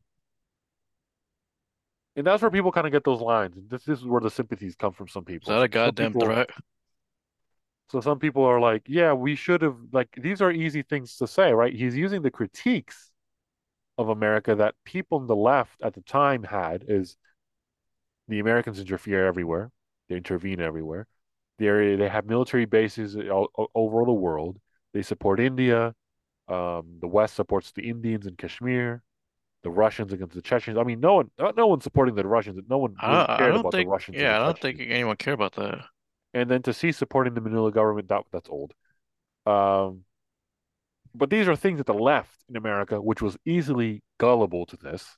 And 2.16 2.28
that's 2.28 2.42
where 2.42 2.52
people 2.52 2.72
kind 2.72 2.86
of 2.86 2.94
get 2.94 3.04
those 3.04 3.22
lines. 3.22 3.56
This, 3.68 3.84
this 3.84 4.00
is 4.00 4.06
where 4.06 4.22
the 4.22 4.30
sympathies 4.30 4.76
come 4.76 4.94
from 4.94 5.08
some 5.08 5.26
people. 5.26 5.52
Is 5.52 5.58
that 5.58 5.64
a 5.64 5.68
goddamn 5.68 6.14
people 6.14 6.28
threat? 6.28 6.50
so 7.90 8.02
some 8.02 8.20
people 8.20 8.44
are 8.44 8.60
like, 8.60 8.84
yeah, 8.88 9.14
we 9.14 9.36
should 9.36 9.62
have 9.62 9.78
like 9.92 10.10
these 10.18 10.42
are 10.42 10.52
easy 10.52 10.84
things 10.84 11.18
to 11.18 11.28
say, 11.28 11.54
right? 11.54 11.74
He's 11.74 11.96
using 11.96 12.22
the 12.22 12.32
critiques 12.32 13.12
of 13.98 14.10
America 14.10 14.56
that 14.56 14.76
people 14.86 15.20
on 15.20 15.28
the 15.28 15.36
left 15.36 15.82
at 15.82 15.94
the 15.94 16.02
time 16.02 16.44
had 16.44 16.86
is 16.88 17.18
the 18.28 18.40
Americans 18.40 18.80
interfere 18.80 19.28
everywhere. 19.28 19.72
They 20.10 20.16
intervene 20.16 20.60
everywhere. 20.60 21.08
They 21.60 21.96
they 21.96 22.10
have 22.10 22.26
military 22.26 22.66
bases 22.66 23.16
all, 23.16 23.50
all 23.56 23.70
over 23.76 24.06
the 24.06 24.14
world. 24.14 24.60
They 24.94 25.02
support 25.02 25.40
India. 25.40 25.94
Um, 26.48 26.98
the 27.00 27.08
West 27.08 27.36
supports 27.36 27.72
the 27.72 27.88
Indians 27.90 28.28
in 28.28 28.36
Kashmir. 28.36 29.04
The 29.64 29.72
Russians 29.72 30.12
against 30.12 30.36
the 30.36 30.42
Chechens. 30.42 30.78
I 30.78 30.84
mean, 30.84 31.00
no 31.00 31.16
one, 31.16 31.32
no 31.40 31.54
no 31.56 31.68
one's 31.68 31.84
supporting 31.84 32.16
the 32.16 32.28
Russians. 32.28 32.60
No 32.70 32.78
one 32.78 32.96
really 33.02 33.16
I 33.16 33.38
cared 33.38 33.56
about 33.56 33.72
the 33.72 33.86
Russians 33.86 34.18
yeah, 34.18 34.38
the 34.38 34.44
I 34.44 34.46
don't 34.48 34.60
think 34.60 34.82
anyone 34.82 35.16
care 35.16 35.34
about 35.34 35.56
that. 35.56 35.86
And 36.34 36.50
then 36.50 36.62
to 36.64 36.74
see 36.74 36.92
supporting 36.92 37.34
the 37.34 37.42
Manila 37.42 37.72
government, 37.72 38.10
that 38.10 38.24
that's 38.32 38.50
old. 38.50 38.74
Um, 39.46 40.02
but 41.16 41.30
these 41.30 41.48
are 41.48 41.56
things 41.56 41.78
that 41.78 41.86
the 41.86 41.94
left 41.94 42.36
in 42.50 42.56
America, 42.56 43.00
which 43.00 43.22
was 43.22 43.38
easily 43.46 44.04
gullible 44.18 44.66
to 44.66 44.78
this, 44.78 45.18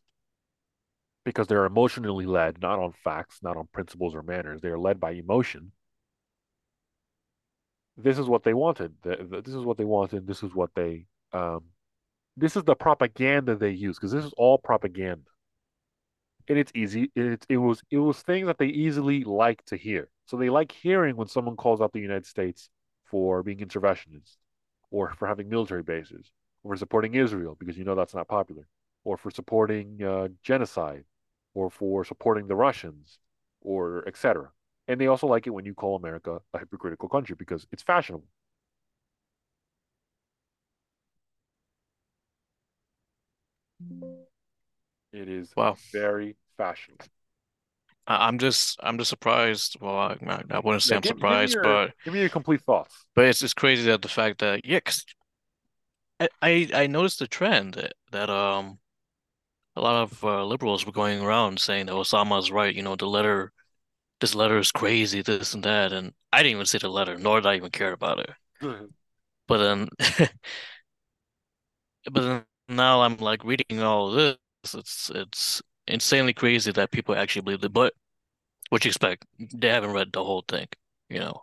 because 1.24 1.48
they're 1.48 1.66
emotionally 1.66 2.26
led, 2.26 2.62
not 2.62 2.80
on 2.80 2.94
facts, 3.04 3.40
not 3.42 3.58
on 3.58 3.68
principles 3.72 4.14
or 4.14 4.22
manners. 4.22 4.62
They 4.62 4.70
are 4.70 4.80
led 4.80 5.00
by 5.00 5.12
emotion. 5.12 5.72
This 7.98 8.20
is 8.20 8.28
what 8.28 8.44
they 8.44 8.54
wanted. 8.54 8.94
This 9.04 9.48
is 9.48 9.64
what 9.64 9.78
they 9.78 9.86
wanted. 9.86 10.28
This 10.28 10.44
is 10.44 10.54
what 10.54 10.70
they. 10.76 11.08
Um, 11.32 11.64
this 12.38 12.56
is 12.56 12.64
the 12.64 12.76
propaganda 12.76 13.56
they 13.56 13.72
use 13.72 13.98
because 13.98 14.12
this 14.12 14.26
is 14.26 14.34
all 14.38 14.58
propaganda, 14.58 15.30
and 16.48 16.58
it's 16.58 16.72
easy. 16.76 17.12
It 17.16 17.46
it 17.50 17.58
was 17.58 17.82
it 17.92 17.98
was 17.98 18.22
things 18.22 18.48
that 18.48 18.58
they 18.58 18.68
easily 18.68 19.24
like 19.24 19.64
to 19.66 19.78
hear. 19.78 20.10
So 20.26 20.38
they 20.38 20.50
like 20.50 20.72
hearing 20.72 21.16
when 21.16 21.28
someone 21.28 21.56
calls 21.56 21.82
out 21.82 21.94
the 21.94 22.00
United 22.00 22.26
States 22.26 22.70
for 23.06 23.44
being 23.44 23.60
interventionist, 23.60 24.38
or 24.92 25.14
for 25.14 25.28
having 25.28 25.50
military 25.50 25.84
bases, 25.84 26.32
or 26.64 26.74
for 26.74 26.78
supporting 26.78 27.16
Israel 27.16 27.56
because 27.60 27.78
you 27.78 27.84
know 27.84 27.96
that's 27.96 28.14
not 28.16 28.28
popular, 28.28 28.68
or 29.04 29.18
for 29.18 29.32
supporting 29.32 30.02
uh, 30.04 30.28
genocide, 30.44 31.06
or 31.54 31.70
for 31.70 32.04
supporting 32.06 32.48
the 32.48 32.56
Russians, 32.56 33.20
or 33.62 34.08
etc. 34.08 34.52
And 34.88 35.02
they 35.02 35.08
also 35.08 35.28
like 35.28 35.48
it 35.48 35.52
when 35.52 35.66
you 35.66 35.74
call 35.74 35.96
America 35.96 36.40
a 36.54 36.60
hypocritical 36.60 37.10
country 37.10 37.36
because 37.38 37.66
it's 37.72 37.84
fashionable. 37.84 38.28
It 45.16 45.30
is 45.30 45.56
Wow. 45.56 45.78
very 45.92 46.36
fashionable. 46.58 47.06
I'm 48.08 48.38
just, 48.40 48.80
I'm 48.84 48.98
just 48.98 49.10
surprised. 49.10 49.78
Well, 49.82 49.98
I, 49.98 50.18
I 50.52 50.60
wouldn't 50.60 50.84
say 50.84 50.96
Yeah, 50.96 50.98
I'm 50.98 51.04
give, 51.04 51.26
give 51.26 51.42
surprised, 51.42 51.58
your 51.58 51.62
but, 51.62 51.94
give 52.04 52.14
me 52.14 52.20
your 52.20 52.30
complete 52.30 52.62
thoughts. 52.62 53.06
but 53.16 53.26
it's, 53.26 53.42
it's 53.42 53.54
crazy 53.54 53.84
that 53.90 54.02
the 54.02 54.08
fact 54.10 54.40
that, 54.40 54.66
yeah, 54.66 54.80
'cause 54.80 55.06
I, 56.20 56.28
I, 56.42 56.70
I 56.74 56.88
noticed 56.88 57.20
the 57.20 57.28
trend 57.28 57.76
that, 57.76 57.94
that, 58.12 58.30
um, 58.30 58.80
a 59.76 59.82
lot 59.82 60.04
of 60.04 60.24
uh, 60.24 60.46
liberals 60.46 60.86
were 60.86 60.92
going 60.92 61.22
around 61.22 61.60
saying 61.62 61.88
that 61.88 61.94
Osama's 61.94 62.52
right. 62.52 62.76
You 62.76 62.84
know, 62.84 62.96
the 62.98 63.08
letter, 63.08 63.54
this 64.22 64.36
letter 64.36 64.58
is 64.60 64.72
crazy, 64.72 65.22
this 65.22 65.54
and 65.54 65.64
that. 65.64 65.94
And 65.94 66.14
I 66.34 66.40
didn't 66.44 66.54
even 66.58 66.66
see 66.68 66.80
the 66.80 66.90
letter, 66.90 67.18
nor 67.18 67.42
did 67.42 67.48
I 67.48 67.56
even 67.58 67.72
care 67.72 67.94
about 67.94 68.20
it. 68.20 68.32
But 69.48 69.58
then 69.58 69.90
but 72.12 72.22
then 72.22 72.46
now 72.70 73.02
I'm 73.02 73.18
like 73.18 73.44
reading 73.44 73.82
all 73.82 74.10
of 74.10 74.16
this. 74.16 74.38
It's 74.74 75.12
it's 75.14 75.62
insanely 75.88 76.34
crazy 76.34 76.72
that 76.72 76.92
people 76.92 77.16
actually 77.16 77.44
believe 77.44 77.64
it. 77.64 77.74
But 77.74 77.94
what 78.70 78.84
you 78.86 78.90
expect? 78.90 79.26
They 79.54 79.70
haven't 79.70 79.92
read 79.94 80.12
the 80.14 80.24
whole 80.24 80.44
thing, 80.48 80.68
you 81.10 81.20
know. 81.20 81.42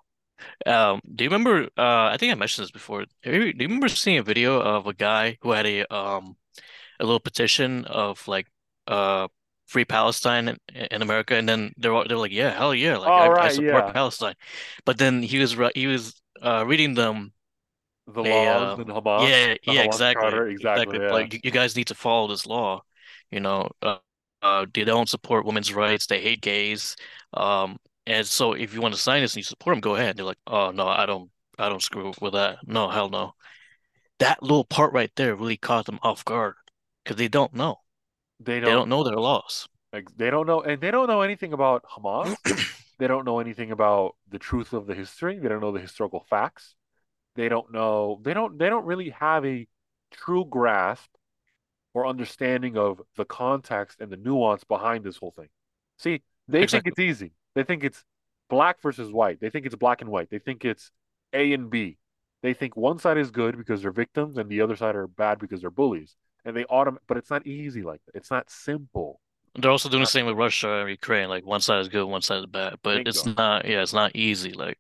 Um, 0.66 1.01
do 1.14 1.25
you 1.25 1.31
remember? 1.31 1.64
Uh, 1.79 2.07
I 2.12 2.16
think 2.18 2.33
I 2.33 2.35
mentioned 2.35 2.64
this 2.64 2.70
before. 2.73 3.05
Do 3.23 3.31
you, 3.33 3.53
do 3.53 3.62
you 3.62 3.68
remember 3.68 3.89
seeing 3.89 4.18
a 4.18 4.23
video 4.23 4.61
of 4.61 4.87
a 4.87 4.95
guy 4.95 5.39
who 5.43 5.53
had 5.53 5.66
a 5.66 5.87
um 5.95 6.37
a 7.01 7.05
little 7.05 7.20
petition 7.20 7.85
of 7.87 8.27
like 8.29 8.47
uh 8.89 9.29
free 9.66 9.85
Palestine 9.85 10.57
in, 10.75 11.03
America, 11.03 11.35
and 11.37 11.49
then 11.49 11.73
they're 11.77 12.05
they're 12.07 12.16
like, 12.18 12.33
yeah, 12.33 12.51
hell 12.51 12.75
yeah, 12.75 12.99
like 12.99 13.14
I, 13.16 13.29
I 13.47 13.49
support 13.49 13.87
yeah. 13.87 13.93
Palestine, 13.93 14.35
but 14.85 14.99
then 14.99 15.23
he 15.23 15.39
was 15.39 15.57
he 15.75 15.87
was 15.87 16.20
uh 16.43 16.64
reading 16.66 16.95
them 16.95 17.33
The 18.07 18.23
a 18.23 18.23
laws 18.23 18.62
uh 18.62 18.77
in 18.79 18.87
Hamas, 18.89 19.29
yeah 19.29 19.57
yeah 19.62 19.85
Hamas 19.85 19.85
exactly 19.85 20.31
Charter, 20.31 20.47
exactly, 20.49 20.99
exactly 20.99 20.99
yeah. 20.99 21.12
like 21.12 21.41
you 21.45 21.51
guys 21.51 21.77
need 21.77 21.89
to 21.89 21.95
follow 21.95 22.29
this 22.29 22.47
law, 22.47 22.83
you 23.33 23.41
know. 23.41 23.70
Uh, 23.83 23.99
uh, 24.43 24.66
they 24.74 24.85
don't 24.85 25.09
support 25.09 25.47
women's 25.47 25.72
rights. 25.74 26.07
They 26.07 26.20
hate 26.20 26.43
gays. 26.43 26.97
Um, 27.35 27.78
and 28.07 28.26
so 28.26 28.55
if 28.55 28.74
you 28.74 28.80
want 28.83 28.95
to 28.95 29.01
sign 29.01 29.22
this 29.22 29.35
and 29.35 29.39
you 29.39 29.45
support 29.45 29.74
them, 29.74 29.80
go 29.80 29.97
ahead. 29.97 30.16
They're 30.16 30.24
like, 30.26 30.39
oh 30.49 30.72
no, 30.72 30.89
I 30.89 31.07
don't, 31.07 31.30
I 31.59 31.68
don't 31.68 31.83
screw 31.83 32.12
with 32.20 32.35
that. 32.35 32.59
No, 32.66 32.91
hell 32.91 33.09
no. 33.11 33.35
That 34.20 34.43
little 34.43 34.64
part 34.64 34.93
right 34.95 35.12
there 35.16 35.37
really 35.37 35.59
caught 35.59 35.87
them 35.87 36.01
off 36.03 36.24
guard 36.24 36.57
because 37.05 37.16
they 37.18 37.28
don't 37.28 37.55
know. 37.55 37.80
They 38.41 38.61
They 38.64 38.72
don't 38.72 38.89
don't 38.91 38.91
know 38.91 39.03
know. 39.03 39.05
their 39.05 39.16
laws. 39.16 39.68
Like, 39.93 40.09
they 40.16 40.30
don't 40.30 40.47
know, 40.47 40.62
and 40.62 40.80
they 40.80 40.91
don't 40.91 41.09
know 41.09 41.22
anything 41.22 41.53
about 41.53 41.85
Hamas. 41.85 42.37
They 42.99 43.09
don't 43.09 43.24
know 43.24 43.41
anything 43.41 43.72
about 43.72 44.16
the 44.28 44.39
truth 44.39 44.72
of 44.72 44.87
the 44.87 44.95
history. 44.95 45.39
They 45.39 45.49
don't 45.49 45.61
know 45.61 45.72
the 45.72 45.80
historical 45.80 46.20
facts. 46.30 46.76
They 47.37 47.49
don't 47.49 47.72
know. 47.72 48.20
They 48.22 48.35
don't. 48.35 48.59
They 48.59 48.68
don't 48.70 48.87
really 48.87 49.11
have 49.11 49.45
a 49.47 49.68
true 50.12 50.45
grasp 50.45 51.11
or 51.95 52.07
understanding 52.07 52.76
of 52.76 53.01
the 53.16 53.24
context 53.24 54.01
and 54.01 54.11
the 54.11 54.16
nuance 54.16 54.64
behind 54.64 55.05
this 55.05 55.16
whole 55.16 55.30
thing. 55.30 55.49
See, 55.99 56.22
they 56.49 56.66
think 56.66 56.86
it's 56.86 56.99
easy. 56.99 57.32
They 57.55 57.62
think 57.64 57.84
it's 57.84 58.05
black 58.49 58.80
versus 58.82 59.12
white. 59.12 59.40
They 59.40 59.51
think 59.51 59.66
it's 59.66 59.74
black 59.74 60.01
and 60.01 60.11
white. 60.11 60.30
They 60.30 60.38
think 60.38 60.64
it's 60.64 60.90
A 61.32 61.53
and 61.53 61.70
B. 61.70 61.99
They 62.43 62.55
think 62.55 62.76
one 62.76 62.99
side 62.99 63.18
is 63.18 63.30
good 63.30 63.57
because 63.57 63.82
they're 63.82 63.93
victims 63.93 64.36
and 64.36 64.49
the 64.49 64.61
other 64.61 64.76
side 64.76 64.97
are 64.97 65.07
bad 65.07 65.38
because 65.38 65.61
they're 65.61 65.70
bullies. 65.70 66.16
And 66.45 66.57
they 66.57 66.64
autom 66.64 66.97
but 67.07 67.16
it's 67.16 67.30
not 67.30 67.47
easy 67.47 67.82
like 67.82 68.01
that. 68.07 68.16
It's 68.16 68.30
not 68.30 68.51
simple. 68.51 69.20
They're 69.55 69.70
also 69.70 69.88
doing 69.88 70.03
the 70.03 70.07
same 70.07 70.26
with 70.26 70.36
Russia 70.36 70.80
and 70.80 70.90
Ukraine. 70.90 71.28
Like 71.28 71.45
one 71.45 71.61
side 71.61 71.80
is 71.80 71.88
good, 71.88 72.05
one 72.07 72.22
side 72.22 72.40
is 72.40 72.47
bad. 72.47 72.76
But 72.82 73.07
it's 73.07 73.24
not, 73.26 73.66
yeah, 73.66 73.82
it's 73.82 73.93
not 73.93 74.16
easy. 74.16 74.53
Like 74.53 74.78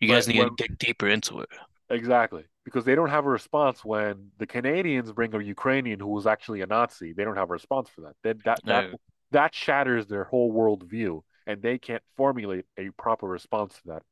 you 0.00 0.08
guys 0.08 0.26
But 0.26 0.34
need 0.34 0.42
to 0.42 0.50
dig 0.56 0.78
deeper 0.78 1.08
into 1.08 1.40
it. 1.40 1.48
Exactly 1.90 2.44
because 2.64 2.84
they 2.84 2.94
don't 2.94 3.10
have 3.10 3.26
a 3.26 3.30
response 3.30 3.84
when 3.84 4.30
the 4.38 4.46
Canadians 4.46 5.12
bring 5.12 5.34
a 5.34 5.40
Ukrainian 5.40 6.00
who 6.00 6.08
was 6.08 6.26
actually 6.26 6.62
a 6.62 6.66
Nazi. 6.66 7.12
They 7.12 7.24
don't 7.24 7.36
have 7.36 7.50
a 7.50 7.52
response 7.52 7.88
for 7.88 8.02
that. 8.02 8.14
That 8.22 8.44
that 8.44 8.60
that 8.66 8.84
Uh, 8.92 8.96
that 9.30 9.54
shatters 9.54 10.06
their 10.06 10.24
whole 10.24 10.52
worldview, 10.52 11.22
and 11.46 11.60
they 11.60 11.78
can't 11.78 12.02
formulate 12.16 12.66
a 12.78 12.90
proper 12.90 13.26
response 13.26 13.74
to 13.74 13.82
that. 13.88 14.02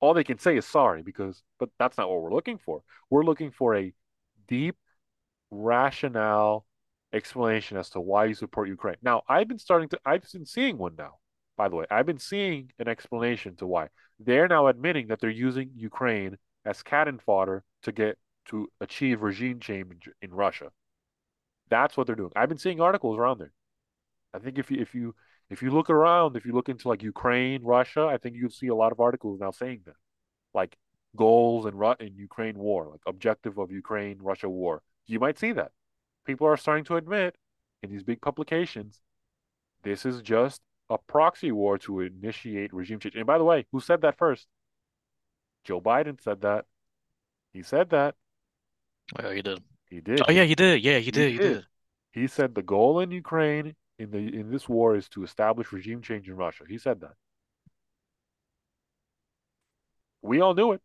All 0.00 0.14
they 0.14 0.24
can 0.24 0.38
say 0.38 0.56
is 0.56 0.66
sorry 0.66 1.02
because, 1.02 1.42
but 1.58 1.70
that's 1.78 1.98
not 1.98 2.08
what 2.08 2.20
we're 2.22 2.32
looking 2.34 2.58
for. 2.58 2.82
We're 3.10 3.24
looking 3.24 3.50
for 3.50 3.74
a 3.74 3.92
deep 4.46 4.76
rationale 5.50 6.66
explanation 7.12 7.76
as 7.78 7.90
to 7.90 8.00
why 8.00 8.26
you 8.26 8.34
support 8.34 8.68
Ukraine. 8.68 8.96
Now, 9.02 9.22
I've 9.28 9.48
been 9.48 9.58
starting 9.58 9.88
to, 9.90 10.00
I've 10.04 10.22
been 10.30 10.46
seeing 10.46 10.76
one 10.78 10.94
now, 10.96 11.14
by 11.56 11.68
the 11.68 11.76
way. 11.76 11.86
I've 11.90 12.06
been 12.06 12.18
seeing 12.18 12.70
an 12.78 12.88
explanation 12.88 13.56
to 13.56 13.66
why. 13.66 13.88
They're 14.20 14.48
now 14.48 14.66
admitting 14.68 15.08
that 15.08 15.20
they're 15.20 15.30
using 15.30 15.70
Ukraine 15.74 16.36
as 16.66 16.82
cannon 16.82 17.18
fodder 17.18 17.64
to 17.82 17.92
get 17.92 18.18
to 18.46 18.68
achieve 18.80 19.22
regime 19.22 19.60
change 19.60 20.08
in 20.20 20.32
Russia. 20.32 20.70
That's 21.68 21.96
what 21.96 22.06
they're 22.06 22.16
doing. 22.16 22.32
I've 22.36 22.48
been 22.48 22.58
seeing 22.58 22.80
articles 22.80 23.18
around 23.18 23.38
there. 23.38 23.52
I 24.34 24.38
think 24.38 24.58
if 24.58 24.70
you 24.70 24.80
if 24.80 24.94
you 24.94 25.14
if 25.48 25.62
you 25.62 25.70
look 25.70 25.90
around, 25.90 26.36
if 26.36 26.44
you 26.44 26.52
look 26.52 26.68
into 26.68 26.88
like 26.88 27.02
Ukraine, 27.02 27.62
Russia, 27.62 28.06
I 28.06 28.18
think 28.18 28.36
you'll 28.36 28.50
see 28.50 28.68
a 28.68 28.74
lot 28.74 28.92
of 28.92 29.00
articles 29.00 29.40
now 29.40 29.50
saying 29.50 29.80
that. 29.86 29.96
Like 30.54 30.76
goals 31.16 31.66
and 31.66 31.78
Ru- 31.78 31.94
in 32.00 32.16
Ukraine 32.16 32.58
war, 32.58 32.88
like 32.90 33.00
objective 33.06 33.58
of 33.58 33.70
Ukraine 33.70 34.18
Russia 34.20 34.48
war. 34.48 34.82
You 35.06 35.20
might 35.20 35.38
see 35.38 35.52
that. 35.52 35.72
People 36.24 36.46
are 36.46 36.56
starting 36.56 36.84
to 36.84 36.96
admit 36.96 37.36
in 37.82 37.90
these 37.90 38.02
big 38.02 38.20
publications 38.20 39.00
this 39.82 40.04
is 40.04 40.20
just 40.20 40.60
a 40.90 40.98
proxy 40.98 41.52
war 41.52 41.78
to 41.78 42.00
initiate 42.00 42.72
regime 42.72 42.98
change. 42.98 43.14
And 43.14 43.26
by 43.26 43.38
the 43.38 43.44
way, 43.44 43.66
who 43.72 43.80
said 43.80 44.02
that 44.02 44.18
first? 44.18 44.46
Joe 45.66 45.80
Biden 45.80 46.20
said 46.22 46.42
that. 46.42 46.64
He 47.52 47.62
said 47.62 47.90
that. 47.90 48.14
oh, 49.22 49.30
he 49.30 49.42
did. 49.42 49.62
He 49.90 50.00
did. 50.00 50.22
Oh 50.26 50.32
yeah, 50.32 50.44
He 50.44 50.54
did. 50.54 50.82
Yeah, 50.82 50.98
he 50.98 51.10
did. 51.10 51.32
He 51.32 51.38
did. 51.38 51.66
He 52.12 52.26
said 52.26 52.54
the 52.54 52.62
goal 52.62 53.00
in 53.00 53.10
Ukraine 53.10 53.74
in 53.98 54.10
the 54.10 54.18
in 54.18 54.50
this 54.50 54.68
war 54.68 54.96
is 54.96 55.08
to 55.10 55.24
establish 55.24 55.72
regime 55.72 56.02
change 56.02 56.28
in 56.28 56.36
Russia. 56.36 56.64
He 56.68 56.78
said 56.78 57.00
that. 57.00 57.14
We 60.22 60.40
all 60.40 60.54
knew 60.54 60.72
it. 60.72 60.82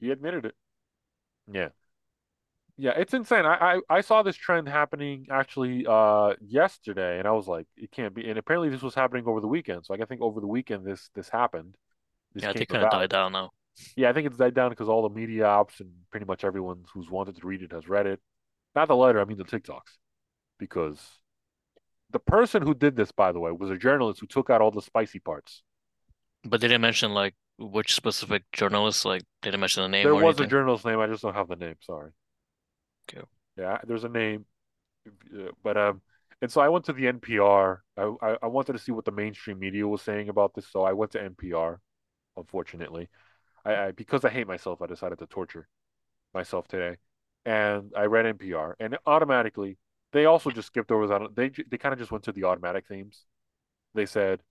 He 0.00 0.10
admitted 0.10 0.44
it. 0.46 0.54
Yeah. 1.52 1.68
Yeah, 2.78 2.92
it's 2.96 3.14
insane. 3.14 3.44
I, 3.44 3.76
I 3.76 3.80
I 3.98 4.00
saw 4.00 4.22
this 4.22 4.34
trend 4.36 4.68
happening 4.68 5.26
actually 5.30 5.86
uh 5.86 6.34
yesterday 6.40 7.18
and 7.18 7.28
I 7.28 7.32
was 7.32 7.46
like, 7.46 7.66
it 7.76 7.90
can't 7.92 8.14
be. 8.14 8.28
And 8.28 8.38
apparently 8.38 8.70
this 8.70 8.82
was 8.82 8.94
happening 8.94 9.24
over 9.26 9.40
the 9.40 9.46
weekend. 9.48 9.86
So 9.86 9.92
like, 9.92 10.00
I 10.00 10.06
think 10.06 10.20
over 10.22 10.40
the 10.40 10.46
weekend 10.46 10.84
this 10.86 11.10
this 11.14 11.28
happened. 11.28 11.76
This 12.34 12.44
Yeah, 12.44 12.50
I 12.50 12.52
think 12.54 12.70
kind 12.70 12.82
of 12.82 12.88
about. 12.88 13.00
died 13.00 13.10
down 13.10 13.32
now. 13.32 13.52
Yeah, 13.96 14.10
I 14.10 14.12
think 14.12 14.26
it's 14.26 14.36
died 14.36 14.54
down 14.54 14.70
because 14.70 14.88
all 14.88 15.02
the 15.08 15.14
media 15.14 15.46
ops 15.46 15.80
and 15.80 15.90
pretty 16.10 16.26
much 16.26 16.44
everyone 16.44 16.84
who's 16.92 17.10
wanted 17.10 17.36
to 17.36 17.46
read 17.46 17.62
it 17.62 17.72
has 17.72 17.88
read 17.88 18.06
it. 18.06 18.20
Not 18.74 18.88
the 18.88 18.96
letter, 18.96 19.20
I 19.20 19.24
mean 19.24 19.38
the 19.38 19.44
TikToks. 19.44 19.98
Because 20.58 21.00
the 22.10 22.20
person 22.20 22.62
who 22.62 22.74
did 22.74 22.94
this, 22.96 23.10
by 23.10 23.32
the 23.32 23.40
way, 23.40 23.50
was 23.50 23.70
a 23.70 23.76
journalist 23.76 24.20
who 24.20 24.26
took 24.28 24.50
out 24.50 24.60
all 24.60 24.70
the 24.70 24.82
spicy 24.82 25.18
parts. 25.18 25.62
But 26.44 26.60
they 26.60 26.68
didn't 26.68 26.82
mention 26.82 27.14
like 27.14 27.34
which 27.58 27.94
specific 27.96 28.44
journalist. 28.52 29.04
Like 29.04 29.22
they 29.42 29.48
didn't 29.50 29.60
mention 29.60 29.82
the 29.82 29.88
name 29.88 30.06
There 30.06 30.14
was 30.14 30.38
a 30.38 30.44
anything. 30.44 30.50
journalist 30.50 30.84
name, 30.84 30.98
I 31.00 31.06
just 31.06 31.22
don't 31.22 31.32
have 31.34 31.48
the 31.48 31.56
name, 31.56 31.76
sorry. 31.80 32.12
Okay. 33.08 33.22
Yeah, 33.56 33.78
there's 33.86 34.04
a 34.04 34.08
name, 34.08 34.46
but 35.62 35.76
um, 35.76 36.00
and 36.40 36.50
so 36.50 36.60
I 36.60 36.68
went 36.68 36.84
to 36.86 36.92
the 36.92 37.06
NPR. 37.08 37.82
I, 37.96 38.12
I 38.22 38.36
I 38.42 38.46
wanted 38.46 38.72
to 38.74 38.78
see 38.78 38.92
what 38.92 39.04
the 39.04 39.10
mainstream 39.12 39.58
media 39.58 39.86
was 39.86 40.02
saying 40.02 40.28
about 40.28 40.54
this, 40.54 40.68
so 40.70 40.82
I 40.82 40.92
went 40.92 41.12
to 41.12 41.22
NPR. 41.22 41.80
Unfortunately, 42.36 43.08
I, 43.64 43.74
I 43.76 43.90
because 43.92 44.24
I 44.24 44.30
hate 44.30 44.46
myself, 44.46 44.82
I 44.82 44.86
decided 44.86 45.18
to 45.20 45.26
torture 45.26 45.68
myself 46.34 46.68
today, 46.68 46.98
and 47.44 47.92
I 47.96 48.04
read 48.06 48.26
NPR, 48.26 48.76
and 48.80 48.98
automatically 49.06 49.78
they 50.12 50.26
also 50.26 50.50
just 50.50 50.68
skipped 50.68 50.92
over 50.92 51.06
that. 51.08 51.36
They 51.36 51.50
they 51.68 51.78
kind 51.78 51.92
of 51.92 51.98
just 51.98 52.12
went 52.12 52.24
to 52.24 52.32
the 52.32 52.44
automatic 52.44 52.86
themes. 52.88 53.24
They 53.94 54.06
said 54.06 54.42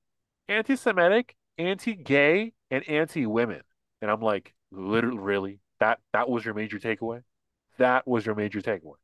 anti-Semitic, 0.50 1.36
anti-gay, 1.58 2.54
and 2.72 2.90
anti-women, 2.90 3.62
and 4.02 4.12
I'm 4.12 4.22
like, 4.22 4.54
literally, 4.72 5.20
really? 5.20 5.60
That 5.80 6.00
that 6.14 6.30
was 6.30 6.46
your 6.46 6.54
major 6.56 6.80
takeaway? 6.80 7.24
That 7.80 8.08
was 8.08 8.26
your 8.26 8.36
major 8.36 8.62
takeaway? 8.62 8.98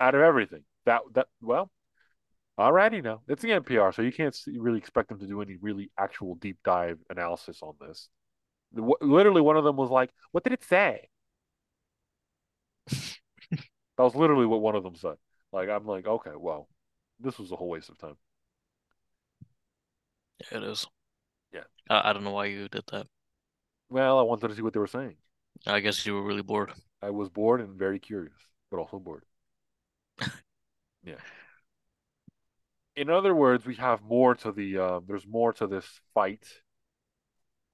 out 0.00 0.14
of 0.14 0.20
everything. 0.20 0.64
That 0.86 1.02
that 1.14 1.28
well, 1.40 1.70
alrighty 2.58 3.02
now. 3.02 3.22
It's 3.28 3.42
the 3.42 3.52
NPR, 3.52 3.92
so 3.92 4.02
you 4.02 4.12
can't 4.12 4.36
really 4.56 4.78
expect 4.78 5.08
them 5.08 5.18
to 5.20 5.26
do 5.26 5.40
any 5.42 5.56
really 5.56 5.90
actual 5.98 6.36
deep 6.36 6.58
dive 6.64 6.98
analysis 7.10 7.60
on 7.62 7.74
this. 7.80 8.08
Literally, 8.74 9.42
one 9.42 9.56
of 9.56 9.64
them 9.64 9.76
was 9.76 9.90
like, 9.90 10.10
"What 10.32 10.44
did 10.44 10.52
it 10.54 10.64
say?" 10.64 11.08
That 13.96 14.04
was 14.04 14.14
literally 14.14 14.46
what 14.46 14.60
one 14.60 14.74
of 14.76 14.82
them 14.82 14.96
said. 14.96 15.16
Like, 15.52 15.68
I'm 15.68 15.86
like, 15.86 16.06
okay, 16.06 16.32
well, 16.36 16.68
this 17.20 17.38
was 17.38 17.52
a 17.52 17.56
whole 17.56 17.68
waste 17.68 17.90
of 17.90 17.98
time. 17.98 18.16
Yeah, 20.50 20.58
it 20.58 20.64
is. 20.64 20.86
Yeah. 21.52 21.64
I, 21.90 22.10
I 22.10 22.12
don't 22.12 22.24
know 22.24 22.32
why 22.32 22.46
you 22.46 22.68
did 22.68 22.84
that. 22.92 23.06
Well, 23.88 24.18
I 24.18 24.22
wanted 24.22 24.48
to 24.48 24.54
see 24.56 24.60
what 24.62 24.74
they 24.74 24.80
were 24.80 24.86
saying. 24.86 25.16
I 25.66 25.80
guess 25.80 26.06
you 26.06 26.14
were 26.14 26.22
really 26.22 26.40
bored. 26.42 26.72
I 27.02 27.10
was 27.10 27.28
bored 27.28 27.60
and 27.60 27.76
very 27.78 28.00
curious, 28.00 28.34
but 28.70 28.78
also 28.78 28.98
bored. 28.98 29.24
Yeah. 31.04 31.16
In 32.96 33.10
other 33.10 33.34
words, 33.34 33.66
we 33.66 33.74
have 33.76 34.02
more 34.02 34.34
to 34.36 34.52
the 34.52 34.78
um, 34.78 35.04
there's 35.06 35.26
more 35.26 35.52
to 35.54 35.66
this 35.66 35.86
fight, 36.14 36.46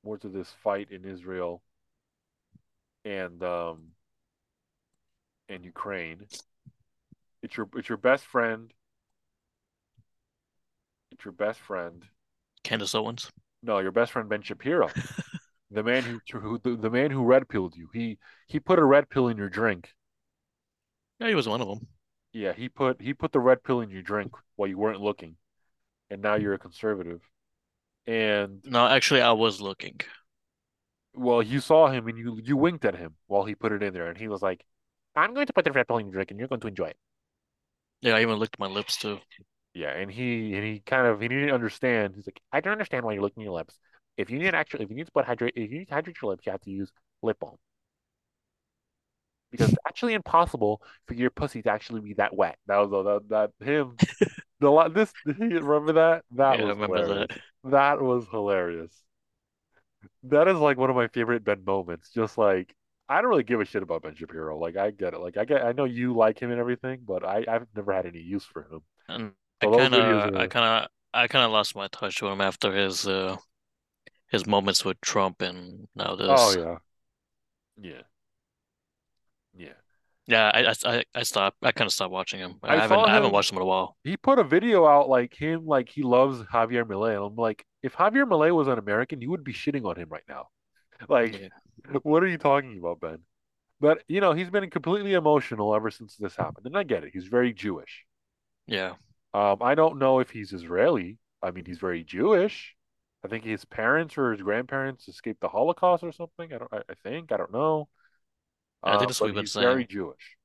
more 0.02 0.16
to 0.18 0.28
this 0.28 0.50
fight 0.62 0.90
in 0.90 1.04
Israel 1.04 1.62
and 3.04 3.42
um, 3.42 3.88
and 5.48 5.64
Ukraine. 5.64 6.26
It's 7.42 7.56
your 7.56 7.68
it's 7.76 7.88
your 7.88 7.98
best 7.98 8.24
friend. 8.24 8.72
It's 11.12 11.24
your 11.24 11.32
best 11.32 11.60
friend. 11.60 12.04
Candace 12.64 12.94
Owens. 12.94 13.30
No, 13.62 13.78
your 13.78 13.92
best 13.92 14.12
friend 14.12 14.28
Ben 14.28 14.42
Shapiro, 14.42 14.88
the 15.70 15.82
man 15.82 16.02
who, 16.02 16.38
who 16.38 16.58
the, 16.58 16.76
the 16.76 16.90
man 16.90 17.10
who 17.10 17.24
red 17.24 17.48
pilled 17.48 17.76
you. 17.76 17.90
He 17.92 18.18
he 18.46 18.58
put 18.58 18.78
a 18.78 18.84
red 18.84 19.10
pill 19.10 19.28
in 19.28 19.36
your 19.36 19.50
drink. 19.50 19.92
Yeah, 21.18 21.28
he 21.28 21.34
was 21.34 21.48
one 21.48 21.60
of 21.60 21.68
them. 21.68 21.86
Yeah, 22.32 22.52
he 22.54 22.68
put 22.68 23.00
he 23.00 23.14
put 23.14 23.30
the 23.32 23.38
red 23.40 23.62
pill 23.62 23.80
in 23.80 23.90
your 23.90 24.02
drink 24.02 24.32
while 24.56 24.68
you 24.68 24.78
weren't 24.78 25.00
looking, 25.00 25.36
and 26.10 26.22
now 26.22 26.36
you're 26.36 26.54
a 26.54 26.58
conservative. 26.58 27.22
And 28.06 28.64
No, 28.64 28.86
actually, 28.86 29.20
I 29.20 29.32
was 29.32 29.60
looking. 29.60 30.00
well, 31.14 31.42
you 31.42 31.60
saw 31.60 31.88
him 31.88 32.08
and 32.08 32.18
you 32.18 32.40
you 32.42 32.56
winked 32.56 32.84
at 32.84 32.96
him 32.96 33.16
while 33.26 33.44
he 33.44 33.54
put 33.54 33.72
it 33.72 33.82
in 33.82 33.92
there, 33.94 34.08
and 34.08 34.18
he 34.18 34.28
was 34.28 34.42
like, 34.42 34.64
I'm 35.16 35.34
going 35.34 35.46
to 35.46 35.52
put 35.52 35.64
the 35.64 35.72
Red 35.72 35.86
pill 35.88 35.98
in 35.98 36.06
your 36.06 36.12
drink 36.14 36.30
and 36.30 36.38
you're 36.38 36.48
going 36.48 36.60
to 36.62 36.68
enjoy 36.68 36.86
it. 36.88 36.96
Yeah, 38.02 38.16
I 38.16 38.20
even 38.22 38.38
licked 38.38 38.58
my 38.58 38.66
lips 38.66 38.96
too. 38.98 39.20
Yeah, 39.74 39.90
and 39.90 40.10
he 40.10 40.54
and 40.54 40.64
he 40.64 40.80
kind 40.80 41.06
of 41.06 41.20
he 41.20 41.28
didn't 41.28 41.50
understand. 41.52 42.14
He's 42.16 42.26
like, 42.26 42.40
I 42.52 42.60
don't 42.60 42.72
understand 42.72 43.04
why 43.04 43.12
you're 43.12 43.22
licking 43.22 43.42
your 43.42 43.52
lips. 43.52 43.78
If 44.16 44.30
you 44.30 44.38
need 44.38 44.54
actually, 44.54 44.84
if 44.84 44.90
you 44.90 44.96
need 44.96 45.06
to 45.06 45.12
put 45.12 45.24
hydrate, 45.24 45.54
if 45.56 45.70
you 45.70 45.78
need 45.80 45.88
to 45.88 45.94
hydrate 45.94 46.16
your 46.20 46.30
lips, 46.32 46.44
you 46.46 46.52
have 46.52 46.60
to 46.62 46.70
use 46.70 46.90
lip 47.22 47.38
balm 47.40 47.56
because 49.51 49.70
it's 49.70 49.78
actually 49.86 50.14
impossible 50.14 50.82
for 51.07 51.14
your 51.14 51.30
pussy 51.30 51.62
to 51.62 51.70
actually 51.70 52.01
be 52.01 52.14
that 52.14 52.36
wet. 52.36 52.59
That 52.66 52.78
was 52.78 52.90
that 53.28 53.51
that 53.61 53.66
him. 53.66 53.98
The 54.61 54.70
lot 54.70 54.94
this 54.94 55.12
remember 55.26 55.94
that 55.94 56.24
that 56.32 56.59
Yeah, 56.59 56.61
was 56.61 56.78
hilarious. 56.78 57.26
that. 57.28 57.30
That 57.64 58.01
was 58.03 58.26
hilarious. 58.30 58.92
That 60.24 60.48
is 60.48 60.57
like 60.59 60.76
one 60.78 60.90
of 60.90 60.96
my 60.96 61.09
favorite 61.09 61.44
Ben 61.44 61.64
moments. 61.64 62.11
Just 62.11 62.38
like 62.38 62.74
I 63.09 63.20
don't 63.20 63.30
really 63.30 63.42
give 63.42 63.61
a 63.61 63.64
shit 63.64 63.82
about 63.82 64.03
Ben 64.03 64.14
Shapiro. 64.14 64.59
Like 64.59 64.76
I 64.76 64.90
get 64.90 65.14
it. 65.14 65.20
Like 65.20 65.36
I 65.36 65.44
get 65.44 65.64
I 65.64 65.72
know 65.72 65.84
you 65.84 66.14
like 66.14 66.38
him 66.40 66.51
and 66.51 66.61
everything, 66.61 67.01
but 67.07 67.24
I 67.24 67.44
I've 67.48 67.66
never 67.74 67.92
had 67.92 68.07
any 68.07 68.20
use 68.20 68.44
for 68.44 68.62
him. 68.64 68.80
And 69.09 69.34
I 69.61 69.66
So 69.66 69.70
those 69.70 69.90
kind 69.90 69.94
of, 69.94 70.30
I 70.34 70.46
kind 70.46 70.84
of, 70.84 70.90
I 71.12 71.28
kind 71.28 71.44
of 71.44 71.51
lost 71.53 71.74
my 71.76 71.88
touch 71.88 72.22
with 72.22 72.32
him 72.32 72.40
after 72.40 72.72
his 72.72 73.07
uh 73.07 73.36
his 74.28 74.46
moments 74.46 74.84
with 74.84 75.01
Trump 75.03 75.42
and 75.42 75.88
now 75.96 76.16
this. 76.16 76.57
Oh 76.57 76.57
Yeah. 76.57 76.78
Yeah. 77.76 78.03
Yeah, 80.30 80.50
I, 80.54 80.74
I, 80.86 81.04
I 81.14 81.22
stopped. 81.24 81.58
I 81.62 81.72
kind 81.72 81.86
of 81.86 81.92
stopped 81.92 82.12
watching 82.12 82.38
him. 82.40 82.60
I 82.62 82.76
I 82.76 82.76
haven't, 82.76 82.88
saw 82.88 83.04
I 83.04 83.12
haven't 83.12 83.32
watched 83.32 83.50
him 83.50 83.58
in 83.58 83.62
a 83.62 83.66
while. 83.66 83.96
he 84.04 84.16
put 84.16 84.38
a 84.38 84.44
video 84.44 84.86
out 84.86 85.08
like 85.08 85.34
him 85.34 85.66
like 85.66 85.88
he 85.88 86.02
loves 86.02 86.42
Javier 86.44 86.84
Milei. 86.84 87.16
And 87.16 87.24
I'm 87.26 87.36
like, 87.36 87.64
if 87.82 87.94
Javier 87.96 88.26
Milei 88.26 88.54
was 88.54 88.68
an 88.68 88.78
American, 88.78 89.20
you 89.20 89.30
would 89.30 89.44
be 89.44 89.52
shitting 89.52 89.84
on 89.86 89.96
him 89.96 90.08
right 90.08 90.24
now. 90.28 90.48
Like, 91.08 91.40
Yeah, 91.40 91.48
what 92.02 92.22
are 92.22 92.28
you 92.28 92.38
talking 92.38 92.78
about, 92.78 93.00
Ben? 93.00 93.20
But 93.80 94.04
you 94.08 94.20
know, 94.20 94.32
he's 94.32 94.50
been 94.50 94.68
completely 94.70 95.14
emotional 95.14 95.74
ever 95.74 95.90
since 95.90 96.16
this 96.16 96.36
happened. 96.36 96.66
And 96.66 96.76
I 96.76 96.82
get 96.84 97.04
it. 97.04 97.10
He's 97.14 97.26
very 97.26 97.52
Jewish. 97.54 98.04
yeah. 98.66 98.94
Um, 99.34 99.58
I 99.62 99.74
don't 99.74 99.98
know 99.98 100.18
if 100.20 100.30
he's 100.30 100.52
Israeli. 100.52 101.18
I 101.42 101.50
mean, 101.52 101.64
he's 101.64 101.78
very 101.78 102.04
Jewish. 102.04 102.74
I 103.24 103.28
think 103.28 103.44
his 103.44 103.64
parents 103.64 104.18
or 104.18 104.32
his 104.32 104.42
grandparents 104.42 105.08
escaped 105.08 105.40
the 105.40 105.48
Holocaust 105.48 106.02
or 106.04 106.12
something. 106.12 106.52
I 106.52 106.58
don't. 106.58 106.72
I, 106.72 106.78
I 106.90 106.94
think. 107.02 107.32
I 107.32 107.36
don't 107.36 107.52
know. 107.52 107.88
I 108.82 108.94
Uh, 108.94 108.98
think 108.98 109.08
that's 109.08 109.20
what 109.20 109.26
we've 109.26 109.34
been 109.34 109.42
he's 109.44 109.54
very. 109.54 109.84
Jewish. 109.86 110.36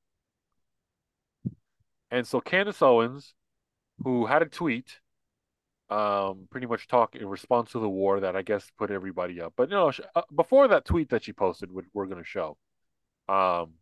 And 2.12 2.26
so 2.28 2.42
Candace 2.42 2.82
Owens, 2.82 3.34
who 4.04 4.26
had 4.26 4.42
a 4.42 4.46
tweet, 4.46 5.00
um, 5.90 6.48
pretty 6.50 6.68
much 6.68 6.88
talk 6.88 7.16
in 7.16 7.28
response 7.28 7.72
to 7.72 7.80
the 7.80 7.90
war 7.90 8.20
that 8.22 8.36
I 8.36 8.42
guess 8.42 8.70
put 8.78 8.92
everybody 8.92 9.42
up. 9.42 9.54
But 9.56 9.70
you 9.70 9.76
know, 9.76 9.92
uh, 10.16 10.22
before 10.36 10.68
that 10.70 10.86
tweet 10.86 11.10
that 11.10 11.24
she 11.24 11.34
posted, 11.34 11.72
which 11.72 11.86
we're 11.94 12.08
going 12.08 12.24
to 12.24 12.28
show, 12.28 12.58
um, 13.30 13.74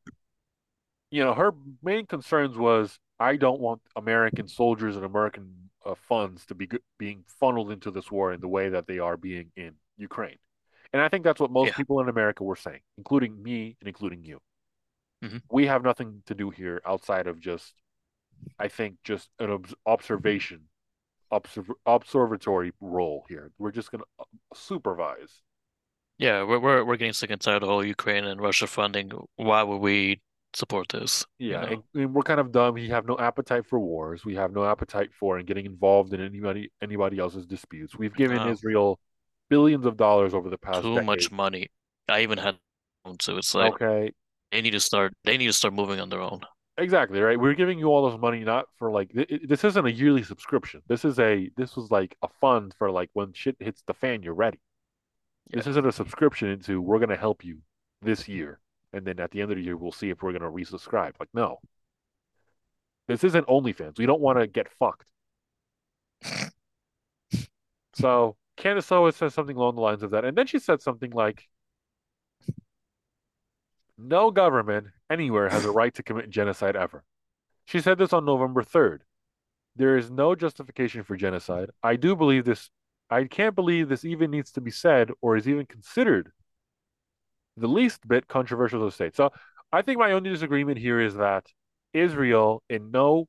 you 1.12 1.24
know, 1.24 1.34
her 1.34 1.52
main 1.82 2.06
concerns 2.06 2.58
was 2.58 3.00
I 3.20 3.36
don't 3.36 3.62
want 3.62 3.82
American 3.96 4.48
soldiers 4.48 4.96
and 4.96 5.06
American 5.06 5.70
uh, 5.86 5.96
funds 5.96 6.46
to 6.48 6.56
be 6.56 6.68
being 6.98 7.24
funneled 7.40 7.72
into 7.72 7.92
this 7.92 8.12
war 8.12 8.34
in 8.34 8.42
the 8.42 8.48
way 8.48 8.70
that 8.70 8.88
they 8.88 9.00
are 9.00 9.18
being 9.18 9.52
in 9.56 9.74
Ukraine. 9.98 10.38
And 10.94 11.02
I 11.02 11.10
think 11.10 11.24
that's 11.24 11.40
what 11.42 11.52
most 11.52 11.74
Yeah. 11.74 11.76
people 11.76 12.00
in 12.02 12.10
America 12.10 12.44
were 12.44 12.56
saying, 12.56 12.82
including 12.98 13.42
me 13.42 13.76
and 13.82 13.88
including 13.88 14.24
you. 14.24 14.40
hmm 15.22 15.44
We 15.50 15.68
have 15.68 15.84
nothing 15.84 16.24
to 16.26 16.36
do 16.36 16.50
here 16.50 16.82
outside 16.86 17.28
of 17.28 17.40
just, 17.40 17.74
I 18.60 18.68
think, 18.70 18.98
just 19.04 19.30
an 19.40 19.52
obs 19.52 19.76
observation, 19.86 20.70
observ 21.32 21.72
observatory 21.86 22.74
role 22.82 23.26
here. 23.30 23.52
We're 23.60 23.72
just 23.72 23.92
going 23.92 24.04
to 24.04 24.26
supervise. 24.56 25.44
Yeah, 26.18 26.44
we're 26.44 26.60
we're 26.60 26.84
we're 26.86 26.98
getting 26.98 27.14
sick 27.14 27.30
and 27.30 27.42
tired 27.42 27.64
of 27.64 27.70
all 27.70 27.84
Ukraine 27.86 28.24
and 28.26 28.40
Russia 28.42 28.68
funding. 28.68 29.12
Why 29.36 29.64
would 29.64 29.78
we 29.78 30.22
support 30.54 30.90
this? 30.90 31.26
You 31.48 31.58
Yeah, 31.58 31.60
know? 31.60 31.74
and, 31.74 31.84
and 31.96 32.14
we're 32.14 32.22
kind 32.22 32.40
of 32.40 32.52
dumb. 32.52 32.76
We 32.76 32.90
have 32.90 33.06
no 33.06 33.18
appetite 33.18 33.66
for 33.66 33.80
wars. 33.80 34.24
We 34.24 34.36
have 34.36 34.54
no 34.54 34.66
appetite 34.66 35.12
for 35.14 35.38
and 35.38 35.48
getting 35.48 35.66
involved 35.66 36.14
in 36.14 36.22
anybody 36.22 36.72
anybody 36.82 37.20
else's 37.20 37.46
disputes. 37.46 37.98
We've 37.98 38.16
given 38.16 38.46
Israel 38.46 39.00
billions 39.54 39.86
of 39.86 39.98
dollars 39.98 40.34
over 40.34 40.50
the 40.50 40.58
past 40.58 40.82
too 40.82 40.96
decade. 40.96 41.06
much 41.06 41.32
money. 41.32 41.68
I 42.10 42.22
even 42.22 42.38
had, 42.38 42.58
so 43.22 43.38
it's 43.38 43.54
like 43.56 43.82
Okay, 43.82 44.12
they 44.52 44.62
need 44.62 44.72
to 44.72 44.80
start. 44.80 45.14
They 45.24 45.38
need 45.38 45.48
to 45.48 45.54
start 45.54 45.74
moving 45.74 46.00
on 46.00 46.10
their 46.10 46.22
own. 46.22 46.42
exactly, 46.78 47.20
right? 47.22 47.40
We're 47.40 47.54
giving 47.54 47.80
you 47.80 47.88
all 47.88 48.10
this 48.10 48.20
money 48.20 48.44
not 48.44 48.66
for 48.78 48.92
like 48.92 49.10
it- 49.14 49.48
this 49.48 49.64
isn't 49.64 49.86
a 49.86 49.92
yearly 49.92 50.24
subscription. 50.24 50.82
This 50.88 51.06
is 51.06 51.20
a 51.20 51.50
this 51.58 51.76
was 51.76 51.92
like 51.92 52.16
a 52.22 52.30
fund 52.42 52.74
for 52.78 52.90
like 52.92 53.10
when 53.14 53.34
shit 53.34 53.56
hits 53.60 53.84
the 53.88 53.94
fan, 53.94 54.24
you're 54.24 54.34
ready. 54.48 54.60
This 55.52 55.68
isn't 55.68 55.86
a 55.88 55.92
subscription 55.92 56.50
into 56.50 56.82
we're 56.82 57.00
gonna 57.00 57.18
help 57.28 57.44
you 57.46 57.60
this 58.02 58.28
year, 58.28 58.60
and 58.94 59.06
then 59.06 59.20
at 59.20 59.32
the 59.32 59.42
end 59.42 59.52
of 59.52 59.58
the 59.58 59.64
year 59.64 59.78
we'll 59.78 59.92
see 59.92 60.10
if 60.10 60.22
we're 60.24 60.34
gonna 60.34 60.52
resubscribe. 60.52 61.14
Like 61.20 61.30
no, 61.34 61.60
this 63.08 63.24
isn't 63.24 63.48
OnlyFans. 63.48 63.98
We 64.00 64.06
don't 64.08 64.22
want 64.22 64.40
to 64.40 64.48
get 64.48 64.68
fucked. 64.80 65.10
So 67.96 68.36
Candace 68.58 68.92
always 68.92 69.16
says 69.16 69.34
something 69.34 69.58
along 69.58 69.76
the 69.76 69.82
lines 69.82 70.04
of 70.04 70.12
that. 70.12 70.26
And 70.26 70.38
then 70.38 70.48
she 70.48 70.60
said 70.60 70.82
something 70.82 71.12
like, 71.12 71.48
no 73.98 74.32
government 74.32 74.88
anywhere 75.10 75.50
has 75.50 75.66
a 75.66 75.72
right 75.72 75.94
to 75.96 76.04
commit 76.04 76.30
genocide 76.30 76.76
ever. 76.76 77.04
She 77.66 77.80
said 77.80 77.98
this 77.98 78.14
on 78.14 78.26
November 78.26 78.64
3rd. 78.64 79.00
There 79.76 79.98
is 79.98 80.12
no 80.12 80.36
justification 80.36 81.04
for 81.04 81.16
genocide. 81.16 81.70
I 81.82 81.96
do 81.96 82.16
believe 82.16 82.46
this. 82.46 82.70
I 83.10 83.26
can't 83.26 83.56
believe 83.56 83.90
this 83.90 84.06
even 84.06 84.32
needs 84.32 84.52
to 84.54 84.62
be 84.62 84.72
said 84.72 85.12
or 85.22 85.36
is 85.36 85.48
even 85.48 85.66
considered 85.66 86.32
the 87.58 87.68
least 87.68 88.08
bit 88.08 88.28
controversial 88.28 88.86
to 88.86 88.92
state. 88.94 89.16
So 89.16 89.32
I 89.72 89.82
think 89.82 90.00
my 90.00 90.12
only 90.12 90.30
disagreement 90.30 90.80
here 90.80 91.00
is 91.00 91.16
that 91.16 91.48
Israel 91.94 92.64
in 92.70 92.92
no 92.92 93.28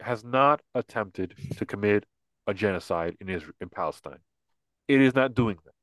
has 0.00 0.24
not 0.24 0.60
attempted 0.74 1.34
to 1.56 1.66
commit 1.66 2.04
a 2.46 2.54
genocide 2.54 3.16
in 3.20 3.28
Israel 3.28 3.54
in 3.60 3.68
Palestine. 3.68 4.20
It 4.88 5.00
is 5.00 5.14
not 5.14 5.34
doing 5.34 5.58
that. 5.64 5.74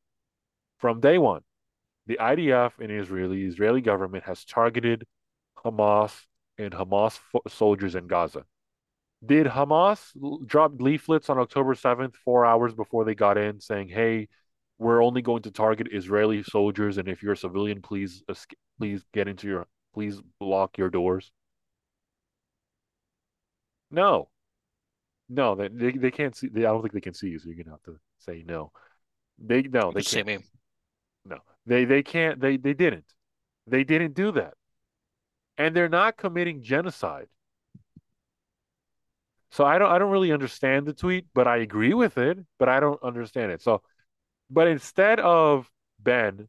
From 0.79 0.99
day 0.99 1.17
one, 1.17 1.41
the 2.07 2.17
IDF 2.21 2.79
and 2.79 2.91
Israeli 2.91 3.43
Israeli 3.43 3.81
government 3.81 4.23
has 4.25 4.45
targeted 4.45 5.05
Hamas 5.63 6.13
and 6.57 6.73
Hamas 6.73 7.19
soldiers 7.47 7.95
in 7.95 8.07
Gaza. 8.07 8.45
Did 9.25 9.47
Hamas 9.47 9.99
drop 10.45 10.73
leaflets 10.79 11.29
on 11.29 11.39
October 11.39 11.73
7th, 11.73 12.15
four 12.23 12.45
hours 12.45 12.73
before 12.73 13.03
they 13.03 13.15
got 13.15 13.37
in, 13.37 13.59
saying, 13.59 13.89
"Hey, 13.89 14.27
we're 14.77 15.03
only 15.03 15.21
going 15.21 15.43
to 15.43 15.51
target 15.51 15.87
Israeli 15.91 16.43
soldiers, 16.43 16.97
and 16.97 17.07
if 17.07 17.23
you're 17.23 17.33
a 17.33 17.37
civilian, 17.37 17.81
please 17.81 18.23
please 18.77 19.03
get 19.13 19.27
into 19.27 19.47
your, 19.47 19.67
please 19.93 20.21
lock 20.39 20.77
your 20.77 20.89
doors"? 20.89 21.31
No, 23.91 24.29
no, 25.29 25.55
they 25.55 25.67
they, 25.67 25.91
they 25.91 26.11
can't 26.11 26.35
see. 26.35 26.47
They, 26.47 26.61
I 26.61 26.69
don't 26.69 26.81
think 26.81 26.93
they 26.93 27.01
can 27.01 27.13
see 27.13 27.29
you, 27.29 27.39
so 27.39 27.49
you're 27.49 27.63
gonna 27.63 27.75
have 27.75 27.83
to 27.83 27.99
say 28.19 28.43
no. 28.45 28.71
They 29.37 29.63
no, 29.63 29.91
they 29.91 30.01
could 30.01 30.07
see 30.07 30.23
can't. 30.23 30.27
me. 30.27 30.39
No, 31.25 31.39
they 31.65 31.85
they 31.85 32.03
can't. 32.03 32.39
They 32.39 32.57
they 32.57 32.73
didn't. 32.73 33.05
They 33.67 33.83
didn't 33.83 34.13
do 34.13 34.31
that, 34.33 34.53
and 35.57 35.75
they're 35.75 35.89
not 35.89 36.17
committing 36.17 36.63
genocide. 36.63 37.27
So 39.51 39.65
I 39.65 39.77
don't 39.77 39.91
I 39.91 39.99
don't 39.99 40.11
really 40.11 40.31
understand 40.31 40.85
the 40.85 40.93
tweet, 40.93 41.25
but 41.33 41.47
I 41.47 41.57
agree 41.57 41.93
with 41.93 42.17
it, 42.17 42.37
but 42.59 42.69
I 42.69 42.79
don't 42.79 43.01
understand 43.03 43.51
it. 43.51 43.61
So, 43.61 43.81
but 44.49 44.67
instead 44.67 45.19
of 45.19 45.69
Ben 45.99 46.47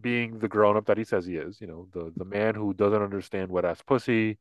being 0.00 0.38
the 0.38 0.48
grown 0.48 0.76
up 0.76 0.86
that 0.86 0.98
he 0.98 1.04
says 1.04 1.26
he 1.26 1.36
is, 1.36 1.60
you 1.60 1.66
know, 1.66 1.88
the 1.92 2.12
the 2.16 2.24
man 2.24 2.54
who 2.54 2.74
doesn't 2.74 3.02
understand 3.02 3.50
wet 3.50 3.64
ass 3.64 3.82
pussy 3.82 4.38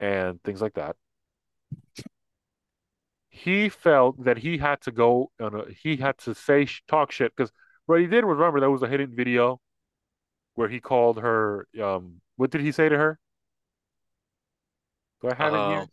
and 0.00 0.42
things 0.42 0.60
like 0.62 0.74
that, 0.74 0.96
he 3.34 3.68
felt 3.68 4.24
that 4.24 4.38
he 4.38 4.58
had 4.58 4.80
to 4.82 4.92
go 4.92 5.30
on 5.40 5.54
a 5.54 5.64
he 5.72 5.96
had 5.96 6.16
to 6.18 6.34
say 6.34 6.66
talk 6.88 7.10
shit 7.12 7.34
because 7.36 7.52
what 7.86 8.00
he 8.00 8.06
did 8.06 8.24
was 8.24 8.38
remember 8.38 8.60
there 8.60 8.70
was 8.70 8.82
a 8.82 8.88
hidden 8.88 9.14
video 9.14 9.60
where 10.54 10.68
he 10.68 10.80
called 10.80 11.18
her 11.20 11.68
um 11.82 12.20
what 12.36 12.50
did 12.50 12.62
he 12.62 12.72
say 12.72 12.88
to 12.88 12.98
her? 12.98 13.18
Do 15.22 15.28
I 15.30 15.34
have 15.34 15.54
it 15.54 15.64
Uh, 15.64 15.64
here? 15.64 15.88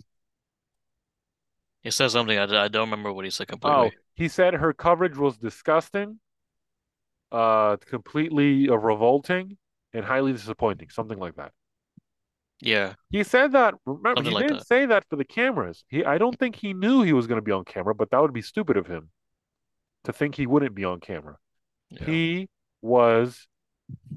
he 1.83 1.91
said 1.91 2.09
something. 2.09 2.37
I, 2.37 2.43
I 2.63 2.67
don't 2.67 2.89
remember 2.89 3.13
what 3.13 3.25
he 3.25 3.31
said 3.31 3.47
Oh, 3.63 3.95
he 4.13 4.27
said 4.27 4.53
her 4.53 4.71
coverage 4.71 5.17
was 5.17 5.39
disgusting 5.39 6.19
uh 7.31 7.77
completely 7.77 8.69
uh, 8.69 8.75
revolting 8.75 9.57
and 9.93 10.05
highly 10.05 10.31
disappointing, 10.33 10.89
something 10.89 11.19
like 11.19 11.35
that. 11.35 11.53
Yeah, 12.61 12.93
He 13.09 13.23
said 13.23 13.51
that, 13.53 13.73
remember, 13.85 14.23
something 14.23 14.31
he 14.31 14.31
like 14.31 14.47
didn't 14.47 14.59
that. 14.59 14.67
say 14.67 14.85
that 14.85 15.05
for 15.09 15.15
the 15.15 15.25
cameras. 15.25 15.83
He 15.87 16.05
I 16.05 16.17
don't 16.17 16.37
think 16.37 16.55
he 16.55 16.73
knew 16.73 17.01
he 17.01 17.13
was 17.13 17.27
going 17.27 17.37
to 17.39 17.41
be 17.41 17.51
on 17.51 17.65
camera, 17.65 17.95
but 17.95 18.11
that 18.11 18.21
would 18.21 18.33
be 18.33 18.41
stupid 18.41 18.77
of 18.77 18.87
him 18.87 19.09
to 20.03 20.13
think 20.13 20.35
he 20.35 20.47
wouldn't 20.47 20.75
be 20.75 20.85
on 20.85 20.99
camera. 20.99 21.37
Yeah. 21.89 22.05
He 22.05 22.49
was 22.81 23.47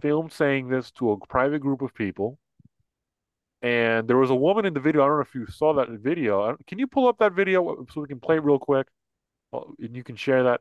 filmed 0.01 0.33
saying 0.33 0.69
this 0.69 0.91
to 0.93 1.13
a 1.13 1.27
private 1.27 1.61
group 1.61 1.83
of 1.83 1.95
people, 1.95 2.39
and 3.63 4.07
there 4.09 4.19
was 4.19 4.31
a 4.31 4.35
woman 4.35 4.67
in 4.67 4.75
the 4.75 4.81
video. 4.81 5.03
I 5.03 5.07
don't 5.07 5.17
know 5.17 5.23
if 5.23 5.35
you 5.35 5.47
saw 5.47 5.73
that 5.75 5.89
video. 5.91 6.57
Can 6.67 6.79
you 6.79 6.87
pull 6.87 7.09
up 7.09 7.19
that 7.19 7.33
video 7.33 7.87
so 7.93 8.01
we 8.03 8.09
can 8.09 8.21
play 8.21 8.37
it 8.37 8.45
real 8.45 8.59
quick? 8.59 8.89
Oh, 9.53 9.75
and 9.79 9.97
you 9.97 10.05
can 10.05 10.17
share 10.17 10.45
that. 10.45 10.61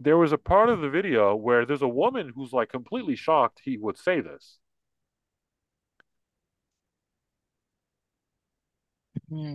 There 0.00 0.18
was 0.18 0.32
a 0.32 0.38
part 0.38 0.68
of 0.70 0.80
the 0.80 0.88
video 0.90 1.34
where 1.36 1.64
there's 1.64 1.82
a 1.82 1.88
woman 1.88 2.32
who's 2.34 2.52
like 2.52 2.68
completely 2.70 3.16
shocked 3.16 3.60
he 3.64 3.76
would 3.78 3.96
say 3.98 4.20
this. 4.20 4.58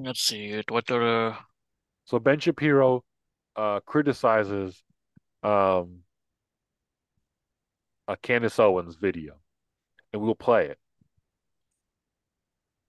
Let's 0.04 0.22
see. 0.22 0.62
What 0.70 0.90
are 0.92 1.38
So 2.06 2.20
Ben 2.20 2.40
Shapiro 2.40 3.04
uh, 3.56 3.80
criticizes 3.82 4.84
um, 5.44 6.04
a 8.10 8.18
Candace 8.18 8.60
Owens 8.60 8.96
video, 8.96 9.40
and 10.14 10.22
we'll 10.22 10.36
play 10.36 10.68
it. 10.68 10.80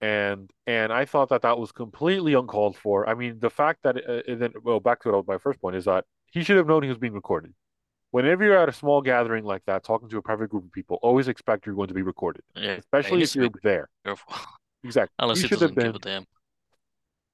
And 0.01 0.51
and 0.67 0.93
I 0.93 1.05
thought 1.05 1.29
that 1.29 1.43
that 1.43 1.59
was 1.59 1.73
completely 1.73 2.33
uncalled 2.35 2.77
for. 2.77 3.09
I 3.09 3.15
mean, 3.15 3.39
the 3.39 3.51
fact 3.51 3.83
that 3.83 3.97
uh, 3.99 4.23
and 4.27 4.41
then 4.41 4.53
well, 4.63 4.81
back 4.81 5.03
to 5.03 5.23
my 5.27 5.37
first 5.39 5.61
point 5.61 5.77
is 5.77 5.85
that 5.85 6.05
he 6.33 6.43
should 6.43 6.57
have 6.57 6.67
known 6.67 6.83
he 6.83 6.89
was 6.89 6.99
being 6.99 7.13
recorded. 7.13 7.53
Whenever 8.13 8.45
you're 8.45 8.59
at 8.59 8.69
a 8.69 8.73
small 8.73 9.03
gathering 9.03 9.45
like 9.45 9.65
that, 9.67 9.85
talking 9.85 10.09
to 10.09 10.19
a 10.19 10.23
private 10.23 10.49
group 10.51 10.65
of 10.65 10.73
people, 10.73 10.99
always 11.03 11.29
expect 11.29 11.67
you're 11.67 11.75
going 11.75 11.89
to 11.89 11.95
be 11.95 12.03
recorded, 12.03 12.43
yeah, 12.55 12.73
especially 12.73 13.23
if 13.23 13.35
you're 13.35 13.51
there. 13.63 13.89
careful. 14.05 14.35
Exactly. 14.85 15.15
Unless 15.19 15.41
He 15.41 15.43
he 15.43 15.49
should 15.49 15.61
have 15.61 15.75
doesn't 15.75 15.79
give 15.79 15.93
been. 15.93 15.95
a 15.95 15.99
damn. 15.99 16.27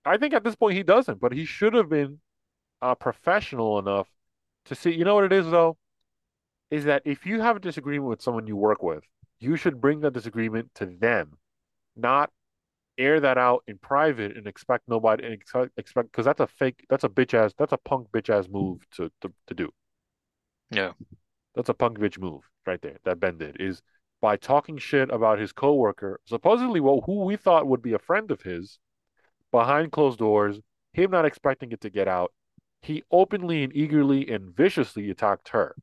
I 0.07 0.17
think 0.17 0.35
at 0.35 0.45
this 0.45 0.55
point 0.55 0.77
he 0.77 0.83
doesn't, 0.83 1.21
but 1.21 1.33
he 1.33 1.45
should 1.45 1.75
have 1.75 1.89
been 1.89 2.21
uh, 2.81 2.95
professional 2.95 3.79
enough 3.79 4.09
to 4.67 4.75
see. 4.75 4.95
You 4.95 5.05
know 5.05 5.15
what 5.17 5.25
it 5.25 5.33
is 5.33 5.51
though, 5.51 5.77
is 6.71 6.85
that 6.85 7.03
if 7.05 7.27
you 7.27 7.41
have 7.41 7.57
a 7.57 7.61
disagreement 7.61 8.09
with 8.09 8.23
someone 8.23 8.47
you 8.47 8.57
work 8.57 8.83
with, 8.83 9.05
you 9.41 9.57
should 9.57 9.81
bring 9.81 10.01
that 10.01 10.13
disagreement 10.13 10.71
to 10.77 10.87
them, 10.87 11.33
not 11.97 12.31
air 12.99 13.21
that 13.21 13.37
out 13.37 13.63
in 13.67 13.77
private 13.77 14.37
and 14.37 14.47
expect 14.47 14.85
nobody 14.89 15.25
and 15.25 15.35
expect 15.77 16.11
because 16.11 16.25
that's 16.25 16.41
a 16.41 16.47
fake, 16.47 16.85
that's 16.89 17.05
a 17.05 17.09
bitch 17.09 17.35
ass, 17.35 17.53
that's 17.59 17.73
a 17.73 17.79
punk 17.79 18.09
bitch 18.11 18.31
ass 18.31 18.49
move 18.49 18.81
to 18.93 19.11
to, 19.21 19.33
to 19.49 19.55
do. 19.55 19.71
Yeah. 20.71 20.93
That's 21.55 21.69
a 21.69 21.75
punk 21.75 21.99
bitch 21.99 22.19
move 22.19 22.43
right 22.67 22.81
there 22.81 22.99
that 23.05 23.21
Ben 23.21 23.39
did 23.39 23.61
is 23.61 23.83
by 24.21 24.37
talking 24.37 24.79
shit 24.79 25.11
about 25.11 25.39
his 25.39 25.53
coworker, 25.53 26.21
supposedly 26.25 26.81
well, 26.81 27.03
who 27.05 27.25
we 27.25 27.37
thought 27.37 27.67
would 27.67 27.83
be 27.83 27.93
a 27.93 27.99
friend 27.99 28.31
of 28.31 28.43
his, 28.43 28.79
behind 29.57 29.91
closed 29.91 30.19
doors, 30.19 30.61
him 30.93 31.11
not 31.11 31.25
expecting 31.25 31.73
it 31.73 31.81
to 31.81 31.89
get 31.89 32.09
out, 32.09 32.31
he 32.83 33.03
openly 33.11 33.65
and 33.65 33.75
eagerly 33.75 34.29
and 34.29 34.55
viciously 34.55 35.09
attacked 35.09 35.49
her. 35.49 35.75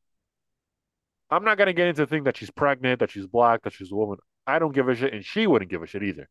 I'm 1.31 1.43
not 1.43 1.57
gonna 1.57 1.73
get 1.73 1.87
into 1.87 2.03
the 2.03 2.07
thing 2.07 2.25
that 2.25 2.37
she's 2.37 2.51
pregnant, 2.51 2.99
that 2.99 3.09
she's 3.09 3.25
black, 3.25 3.63
that 3.63 3.73
she's 3.73 3.91
a 3.91 3.95
woman. 3.95 4.19
I 4.45 4.59
don't 4.59 4.75
give 4.75 4.89
a 4.89 4.95
shit, 4.95 5.11
and 5.11 5.25
she 5.25 5.47
wouldn't 5.47 5.71
give 5.71 5.81
a 5.81 5.87
shit 5.87 6.03
either. 6.03 6.29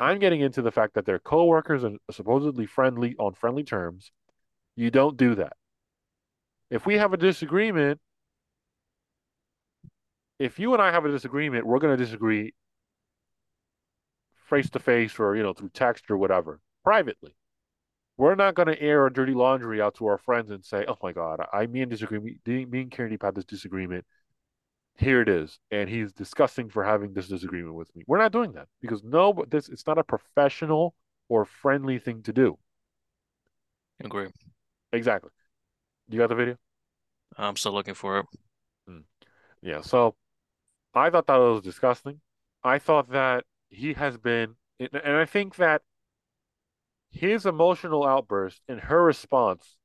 I'm 0.00 0.18
getting 0.18 0.40
into 0.40 0.60
the 0.60 0.72
fact 0.72 0.94
that 0.94 1.06
they're 1.06 1.20
coworkers 1.20 1.84
and 1.84 2.00
supposedly 2.10 2.66
friendly 2.66 3.14
on 3.20 3.34
friendly 3.34 3.62
terms. 3.62 4.10
You 4.74 4.90
don't 4.90 5.16
do 5.16 5.36
that. 5.36 5.52
If 6.70 6.86
we 6.86 6.98
have 6.98 7.12
a 7.12 7.16
disagreement, 7.16 8.00
if 10.40 10.58
you 10.58 10.72
and 10.72 10.82
I 10.82 10.90
have 10.90 11.04
a 11.04 11.10
disagreement, 11.10 11.66
we're 11.66 11.78
going 11.78 11.96
to 11.96 12.04
disagree 12.04 12.52
face 14.48 14.70
to 14.70 14.78
face 14.78 15.18
or, 15.18 15.36
you 15.36 15.42
know, 15.42 15.52
through 15.52 15.70
text 15.70 16.10
or 16.10 16.16
whatever, 16.16 16.60
privately. 16.84 17.34
We're 18.16 18.34
not 18.34 18.54
going 18.54 18.66
to 18.66 18.80
air 18.80 19.02
our 19.02 19.10
dirty 19.10 19.32
laundry 19.32 19.80
out 19.80 19.94
to 19.96 20.06
our 20.06 20.18
friends 20.18 20.50
and 20.50 20.64
say, 20.64 20.84
oh 20.88 20.98
my 21.02 21.12
God, 21.12 21.40
I, 21.52 21.66
mean 21.66 21.88
disagreement. 21.88 22.38
Me, 22.46 22.64
and 22.80 22.90
Karen 22.90 23.12
Deep 23.12 23.22
had 23.22 23.36
this 23.36 23.44
disagreement. 23.44 24.04
Here 24.96 25.22
it 25.22 25.28
is. 25.28 25.60
And 25.70 25.88
he's 25.88 26.12
disgusting 26.12 26.68
for 26.68 26.82
having 26.82 27.12
this 27.12 27.28
disagreement 27.28 27.76
with 27.76 27.94
me. 27.94 28.02
We're 28.08 28.18
not 28.18 28.32
doing 28.32 28.52
that 28.52 28.66
because 28.80 29.04
no, 29.04 29.32
but 29.32 29.50
this 29.50 29.68
it's 29.68 29.86
not 29.86 29.98
a 29.98 30.04
professional 30.04 30.94
or 31.28 31.44
friendly 31.44 32.00
thing 32.00 32.22
to 32.22 32.32
do. 32.32 32.58
Agree. 34.02 34.28
Exactly. 34.92 35.30
You 36.08 36.18
got 36.18 36.28
the 36.28 36.34
video? 36.34 36.56
I'm 37.36 37.54
still 37.54 37.72
looking 37.72 37.94
for 37.94 38.18
it. 38.18 38.26
Hmm. 38.88 38.98
Yeah. 39.62 39.82
So 39.82 40.16
I 40.94 41.10
thought 41.10 41.26
that 41.26 41.36
was 41.36 41.62
disgusting. 41.62 42.20
I 42.64 42.78
thought 42.78 43.10
that 43.10 43.44
he 43.70 43.94
has 43.94 44.16
been, 44.16 44.54
and 44.78 45.16
I 45.16 45.24
think 45.24 45.56
that 45.56 45.82
his 47.10 47.46
emotional 47.46 48.04
outburst 48.04 48.60
and 48.68 48.80
her 48.80 49.02
response 49.02 49.76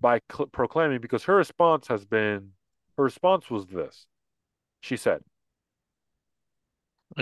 by 0.00 0.20
cl- 0.30 0.48
proclaiming, 0.48 1.00
because 1.00 1.24
her 1.24 1.36
response 1.36 1.88
has 1.88 2.04
been, 2.04 2.52
her 2.96 3.04
response 3.04 3.50
was 3.50 3.66
this. 3.66 4.06
She 4.80 4.96
said, 4.96 5.22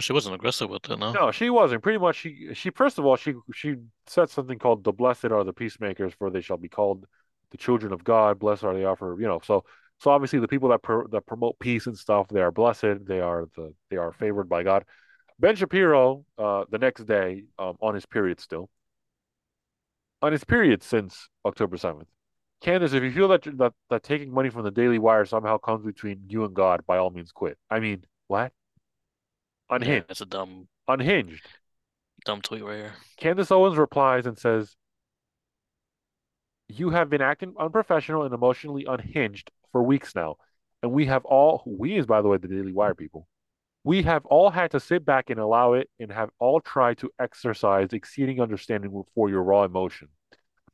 She 0.00 0.12
wasn't 0.12 0.34
aggressive 0.34 0.68
with 0.68 0.90
it, 0.90 0.98
no. 0.98 1.12
No, 1.12 1.30
she 1.30 1.48
wasn't. 1.48 1.82
Pretty 1.82 1.98
much, 1.98 2.16
she 2.16 2.50
she 2.54 2.70
first 2.70 2.98
of 2.98 3.06
all 3.06 3.16
she 3.16 3.34
she 3.54 3.76
said 4.06 4.28
something 4.28 4.58
called 4.58 4.84
"the 4.84 4.92
blessed 4.92 5.26
are 5.26 5.44
the 5.44 5.52
peacemakers, 5.52 6.12
for 6.12 6.28
they 6.28 6.40
shall 6.40 6.56
be 6.58 6.68
called 6.68 7.06
the 7.50 7.56
children 7.56 7.92
of 7.92 8.04
God. 8.04 8.38
Blessed 8.38 8.64
are 8.64 8.74
they 8.74 8.84
offer." 8.84 9.16
You 9.18 9.26
know, 9.26 9.40
so 9.42 9.64
so 10.00 10.10
obviously 10.10 10.38
the 10.40 10.48
people 10.48 10.68
that 10.70 10.82
pro, 10.82 11.06
that 11.08 11.24
promote 11.26 11.58
peace 11.60 11.86
and 11.86 11.96
stuff, 11.96 12.28
they 12.28 12.42
are 12.42 12.50
blessed. 12.50 13.06
They 13.06 13.20
are 13.20 13.46
the 13.56 13.72
they 13.88 13.96
are 13.96 14.12
favored 14.12 14.48
by 14.48 14.64
God. 14.64 14.84
Ben 15.38 15.54
Shapiro, 15.56 16.24
uh, 16.38 16.64
the 16.70 16.78
next 16.78 17.04
day, 17.04 17.44
um, 17.58 17.76
on 17.80 17.94
his 17.94 18.06
period 18.06 18.40
still, 18.40 18.70
on 20.22 20.32
his 20.32 20.44
period 20.44 20.82
since 20.82 21.28
October 21.44 21.76
seventh. 21.76 22.08
Candace, 22.62 22.94
if 22.94 23.02
you 23.02 23.12
feel 23.12 23.28
that 23.28 23.42
that 23.58 23.72
that 23.90 24.02
taking 24.02 24.32
money 24.32 24.48
from 24.48 24.62
the 24.64 24.70
Daily 24.70 24.98
Wire 24.98 25.26
somehow 25.26 25.58
comes 25.58 25.84
between 25.84 26.22
you 26.28 26.44
and 26.44 26.54
God, 26.54 26.86
by 26.86 26.96
all 26.96 27.10
means 27.10 27.32
quit. 27.32 27.58
I 27.70 27.80
mean, 27.80 28.04
what? 28.28 28.52
Yeah, 29.70 29.76
Unhinged. 29.76 30.06
it's 30.08 30.20
a 30.20 30.26
dumb, 30.26 30.68
Unhinged. 30.88 31.46
dumb 32.24 32.40
tweet 32.40 32.64
right 32.64 32.76
here. 32.76 32.94
Candace 33.18 33.50
Owens 33.50 33.76
replies 33.76 34.26
and 34.26 34.38
says, 34.38 34.74
You 36.68 36.90
have 36.90 37.10
been 37.10 37.20
acting 37.20 37.54
unprofessional 37.58 38.22
and 38.22 38.32
emotionally 38.32 38.86
unhinged 38.88 39.50
for 39.72 39.82
weeks 39.82 40.14
now. 40.14 40.36
And 40.82 40.92
we 40.92 41.06
have 41.06 41.24
all, 41.24 41.62
we 41.66 41.96
is 41.98 42.06
by 42.06 42.22
the 42.22 42.28
way, 42.28 42.38
the 42.38 42.48
Daily 42.48 42.72
Wire 42.72 42.94
people, 42.94 43.26
we 43.86 44.02
have 44.02 44.26
all 44.26 44.50
had 44.50 44.72
to 44.72 44.80
sit 44.80 45.04
back 45.04 45.30
and 45.30 45.38
allow 45.38 45.74
it 45.74 45.88
and 46.00 46.10
have 46.10 46.28
all 46.40 46.60
tried 46.60 46.98
to 46.98 47.08
exercise 47.20 47.92
exceeding 47.92 48.40
understanding 48.40 49.04
for 49.14 49.30
your 49.30 49.44
raw 49.44 49.62
emotion. 49.62 50.08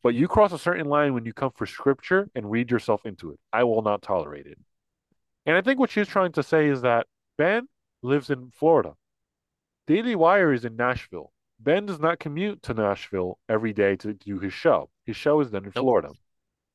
But 0.03 0.15
you 0.15 0.27
cross 0.27 0.51
a 0.55 0.59
certain 0.59 0.87
line 0.87 1.13
when 1.13 1.27
you 1.27 1.35
come 1.35 1.51
for 1.55 1.67
scripture 1.67 2.31
and 2.35 2.51
read 2.51 2.71
yourself 2.71 3.05
into 3.05 3.31
it. 3.31 3.39
I 3.53 3.65
will 3.65 3.83
not 3.83 4.01
tolerate 4.01 4.47
it. 4.47 4.59
And 5.45 5.59
I 5.59 5.61
think 5.61 5.79
what 5.79 5.91
she's 5.91 6.09
trying 6.09 6.33
to 6.33 6.43
say 6.43 6.69
is 6.69 6.81
that 6.81 7.07
Ben 7.37 7.69
lives 8.01 8.31
in 8.31 8.51
Florida. 8.51 8.95
Daily 9.87 10.17
Wire 10.17 10.55
is 10.55 10.65
in 10.65 10.77
Nashville. 10.77 11.33
Ben 11.61 11.85
does 11.85 12.01
not 12.01 12.19
commute 12.19 12.63
to 12.63 12.73
Nashville 12.73 13.39
every 13.47 13.75
day 13.75 13.95
to 13.97 14.15
do 14.15 14.39
his 14.39 14.55
show. 14.55 14.89
His 15.05 15.17
show 15.17 15.39
is 15.41 15.51
done 15.51 15.65
in 15.67 15.73
Nope. 15.77 15.85
Florida. 15.85 16.09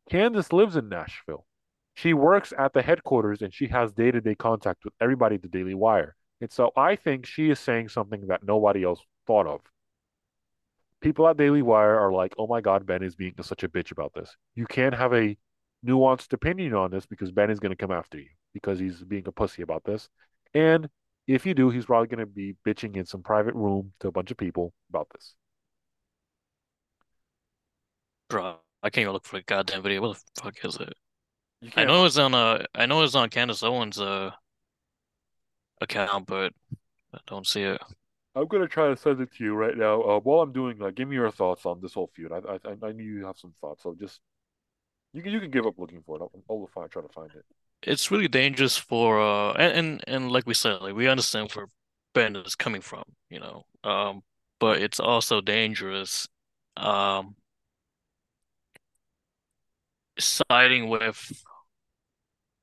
Candace 0.08 0.54
lives 0.54 0.76
in 0.76 0.88
Nashville. 0.88 1.48
She 1.96 2.14
works 2.14 2.54
at 2.56 2.74
the 2.74 2.84
headquarters 2.84 3.42
and 3.42 3.52
she 3.52 3.70
has 3.70 3.92
day 3.92 4.12
to 4.12 4.22
day 4.22 4.36
contact 4.36 4.86
with 4.86 4.94
everybody 5.02 5.38
at 5.38 5.42
the 5.42 5.48
Daily 5.48 5.74
Wire. 5.74 6.16
And 6.42 6.52
so 6.52 6.72
I 6.76 6.96
think 6.96 7.26
she 7.26 7.50
is 7.50 7.60
saying 7.60 7.90
something 7.90 8.28
that 8.28 8.44
nobody 8.44 8.84
else 8.84 9.02
thought 9.26 9.48
of. 9.48 9.62
People 11.02 11.28
at 11.28 11.38
Daily 11.38 11.62
Wire 11.62 11.98
are 11.98 12.12
like, 12.12 12.34
oh 12.38 12.48
my 12.48 12.62
God, 12.62 12.86
Ben 12.86 13.04
is 13.04 13.16
being 13.16 13.34
such 13.42 13.64
a 13.64 13.70
bitch 13.70 13.92
about 13.92 14.14
this. 14.14 14.36
You 14.56 14.66
can't 14.66 14.96
have 14.96 15.14
a 15.14 15.38
nuanced 15.86 16.34
opinion 16.34 16.74
on 16.74 16.92
this 16.92 17.06
because 17.06 17.32
Ben 17.32 17.52
is 17.52 17.60
going 17.60 17.72
to 17.72 17.76
come 17.76 17.92
after 17.92 18.18
you 18.18 18.30
because 18.54 18.80
he's 18.80 19.04
being 19.04 19.28
a 19.28 19.32
pussy 19.32 19.62
about 19.62 19.84
this. 19.84 20.10
And 20.54 20.90
if 21.28 21.46
you 21.46 21.54
do, 21.54 21.70
he's 21.70 21.86
probably 21.86 22.08
going 22.08 22.20
to 22.20 22.26
be 22.26 22.56
bitching 22.66 22.96
in 22.96 23.06
some 23.06 23.22
private 23.22 23.54
room 23.54 23.94
to 24.00 24.08
a 24.08 24.12
bunch 24.12 24.32
of 24.32 24.38
people 24.38 24.74
about 24.90 25.08
this. 25.14 25.36
Bro, 28.30 28.58
I 28.82 28.90
can't 28.90 29.04
even 29.04 29.14
look 29.14 29.26
for 29.26 29.38
the 29.38 29.44
goddamn 29.44 29.84
video. 29.84 30.02
What 30.02 30.18
the 30.36 30.42
fuck 30.42 30.56
is 30.64 30.78
it? 30.78 30.94
I 31.76 31.86
know 31.86 32.06
it's 32.06 32.18
on 32.18 32.34
uh 32.34 32.66
I 32.76 32.86
know 32.86 33.02
it's 33.04 33.16
on 33.16 33.30
Candace 33.30 33.64
Owens' 33.64 34.00
uh 34.00 34.32
account, 35.82 36.28
but 36.28 36.54
I 37.14 37.20
don't 37.28 37.48
see 37.48 37.64
it. 37.64 37.82
I'm 38.36 38.48
gonna 38.48 38.68
try 38.68 38.90
to 38.90 38.98
send 38.98 39.20
it 39.22 39.34
to 39.34 39.44
you 39.44 39.56
right 39.56 39.76
now. 39.76 40.02
Uh, 40.02 40.20
while 40.20 40.42
I'm 40.42 40.54
doing, 40.54 40.78
that, 40.80 40.96
give 40.96 41.08
me 41.08 41.16
your 41.16 41.32
thoughts 41.32 41.66
on 41.66 41.82
this 41.82 41.94
whole 41.94 42.12
feud. 42.16 42.32
I, 42.32 42.58
I, 42.70 42.88
I 42.88 42.92
knew 42.92 43.04
you 43.04 43.26
have 43.26 43.38
some 43.38 43.54
thoughts, 43.60 43.84
so 43.84 43.96
just 44.00 44.20
you 45.14 45.24
can, 45.24 45.32
you 45.32 45.40
can 45.40 45.50
give 45.50 45.66
up 45.66 45.80
looking 45.80 46.04
for 46.06 46.18
it. 46.18 46.22
I'll, 46.22 46.32
I'll 46.50 46.68
find, 46.68 46.90
try 46.92 47.02
to 47.02 47.08
find 47.10 47.32
it. 47.36 47.46
It's 47.84 48.12
really 48.12 48.28
dangerous 48.28 48.78
for 48.78 49.22
uh 49.22 49.54
and, 49.54 49.74
and 49.74 50.04
and 50.08 50.32
like 50.32 50.46
we 50.46 50.54
said, 50.54 50.82
like 50.82 50.96
we 50.96 51.08
understand 51.08 51.52
where 51.54 51.68
Ben 52.14 52.36
is 52.36 52.56
coming 52.56 52.82
from, 52.82 53.04
you 53.30 53.40
know. 53.40 53.66
Um, 53.84 54.22
but 54.60 54.82
it's 54.82 55.00
also 55.00 55.42
dangerous 55.42 56.28
um 56.76 57.36
siding 60.20 60.90
with 60.90 61.44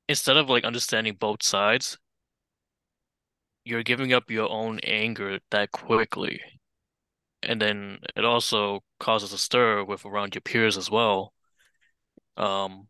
instead 0.07 0.37
of 0.37 0.49
like 0.49 0.63
understanding 0.63 1.15
both 1.15 1.43
sides, 1.43 1.97
you're 3.65 3.83
giving 3.83 4.13
up 4.13 4.31
your 4.31 4.49
own 4.49 4.79
anger 4.83 5.39
that 5.51 5.71
quickly. 5.71 6.39
And 7.43 7.61
then 7.61 7.99
it 8.15 8.23
also 8.23 8.83
causes 8.99 9.33
a 9.33 9.37
stir 9.37 9.83
with 9.83 10.05
around 10.05 10.35
your 10.35 10.41
peers 10.41 10.77
as 10.77 10.89
well. 10.89 11.33
Um, 12.37 12.87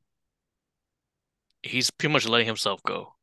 he's 1.63 1.91
pretty 1.91 2.13
much 2.13 2.27
letting 2.27 2.47
himself 2.47 2.81
go. 2.83 3.15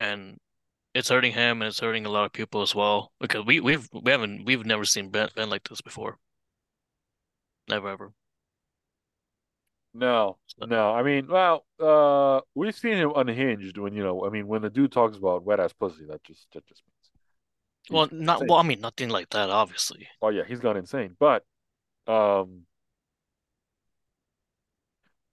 And 0.00 0.38
it's 0.94 1.08
hurting 1.10 1.32
him 1.32 1.62
and 1.62 1.68
it's 1.68 1.80
hurting 1.80 2.06
a 2.06 2.10
lot 2.10 2.24
of 2.24 2.32
people 2.32 2.62
as 2.62 2.74
well. 2.74 3.12
Because 3.20 3.44
we 3.46 3.60
we've 3.60 3.88
we 3.92 4.10
haven't 4.10 4.44
we've 4.44 4.66
never 4.66 4.84
seen 4.84 5.10
Ben 5.10 5.28
Ben 5.36 5.50
like 5.50 5.68
this 5.68 5.80
before. 5.80 6.18
Never 7.68 7.88
ever. 7.88 8.12
No, 9.98 10.38
no. 10.60 10.92
I 10.92 11.02
mean, 11.02 11.26
well, 11.28 11.64
uh, 11.80 12.40
we've 12.54 12.76
seen 12.76 12.94
him 12.96 13.12
unhinged 13.16 13.78
when 13.78 13.94
you 13.94 14.02
know. 14.02 14.24
I 14.26 14.30
mean, 14.30 14.46
when 14.46 14.62
the 14.62 14.70
dude 14.70 14.92
talks 14.92 15.16
about 15.16 15.44
wet 15.44 15.60
ass 15.60 15.72
pussy, 15.72 16.04
that 16.06 16.22
just 16.24 16.46
that 16.52 16.66
just 16.66 16.82
means 16.84 17.10
Well, 17.90 18.08
not 18.12 18.40
insane. 18.40 18.48
well, 18.48 18.58
I 18.58 18.62
mean 18.62 18.80
nothing 18.80 19.08
like 19.08 19.30
that, 19.30 19.50
obviously. 19.50 20.08
Oh 20.22 20.28
yeah, 20.28 20.44
he's 20.44 20.60
gone 20.60 20.76
insane. 20.76 21.16
But 21.18 21.44
um, 22.06 22.66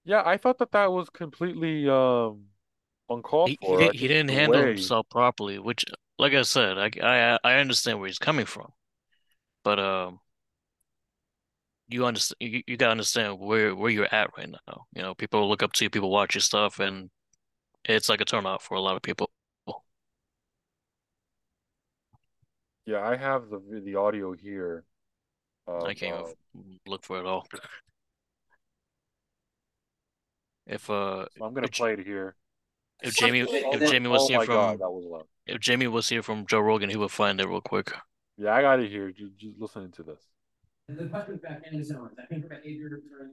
yeah, 0.06 0.22
I 0.26 0.38
thought 0.38 0.58
that 0.60 0.72
that 0.72 0.92
was 0.92 1.10
completely 1.10 1.88
um 1.90 2.46
uncalled 3.10 3.52
He 3.52 3.58
he 3.62 3.76
for. 3.76 3.78
Didn't 3.78 3.96
he 3.96 4.08
didn't 4.08 4.32
handle 4.32 4.64
way 4.64 4.68
himself 4.68 5.08
properly, 5.10 5.60
which 5.60 5.86
like 6.18 6.34
I 6.34 6.42
said, 6.44 6.78
I 6.78 6.90
I 7.02 7.40
I 7.44 7.60
understand 7.60 8.00
where 8.00 8.08
he's 8.08 8.20
coming 8.20 8.46
from. 8.46 8.74
But 9.64 9.80
um 9.80 10.22
you 11.94 12.06
understand 12.06 12.38
you, 12.40 12.64
you 12.66 12.78
gotta 12.78 12.92
understand 12.92 13.40
where 13.40 13.76
where 13.76 13.92
you're 13.92 14.14
at 14.14 14.36
right 14.38 14.50
now. 14.50 14.86
You 14.96 15.04
know, 15.04 15.14
people 15.14 15.48
look 15.48 15.62
up 15.64 15.74
to 15.74 15.86
you, 15.86 15.90
people 15.90 16.10
watch 16.10 16.36
your 16.36 16.42
stuff, 16.42 16.80
and 16.80 17.10
it's 17.86 18.10
like 18.10 18.22
a 18.22 18.26
turnout 18.26 18.62
for 18.62 18.76
a 18.76 18.82
lot 18.82 18.96
of 18.96 19.02
people. 19.02 19.30
Yeah, 22.86 23.02
I 23.02 23.16
have 23.16 23.50
the 23.50 23.82
the 23.86 23.96
audio 23.96 24.34
here 24.34 24.84
I 25.68 25.94
can't 25.94 26.16
uh, 26.16 26.28
even 26.56 26.80
look 26.86 27.04
for 27.04 27.20
it 27.20 27.26
all. 27.26 27.48
If 30.66 30.90
uh 30.90 31.26
so 31.38 31.46
I'm 31.46 31.54
gonna 31.54 31.68
if, 31.68 31.72
J- 31.72 31.84
play 31.84 31.94
it 31.94 32.06
here. 32.06 32.36
if 33.04 33.16
Jamie 33.16 33.42
if 33.72 33.90
Jamie 33.90 34.10
was 34.10 34.24
Oh 34.24 34.28
here 34.28 34.40
my 34.40 34.46
God, 34.46 34.74
from 34.74 34.80
that 34.80 34.90
was 34.90 35.06
loud. 35.06 35.26
if 35.46 35.60
Jamie 35.60 35.88
was 35.88 36.10
here 36.10 36.24
from 36.24 36.46
Joe 36.48 36.60
Rogan, 36.60 36.90
he 36.90 36.96
would 36.96 37.12
find 37.12 37.40
it 37.40 37.48
real 37.48 37.62
quick. 37.62 37.92
Yeah, 38.38 38.54
I 38.54 38.62
got 38.62 38.80
it 38.80 38.90
here. 38.90 39.12
Just, 39.12 39.38
just 39.38 39.60
listening 39.60 39.92
to 39.94 40.04
this. 40.04 40.20
The 40.90 41.08
question 41.08 41.36
about 41.36 41.64
Candace 41.64 41.92
Owens, 41.92 42.18
I 42.20 42.26
think 42.26 42.44
her 42.44 42.50
behavior 42.50 42.90
during 42.90 43.32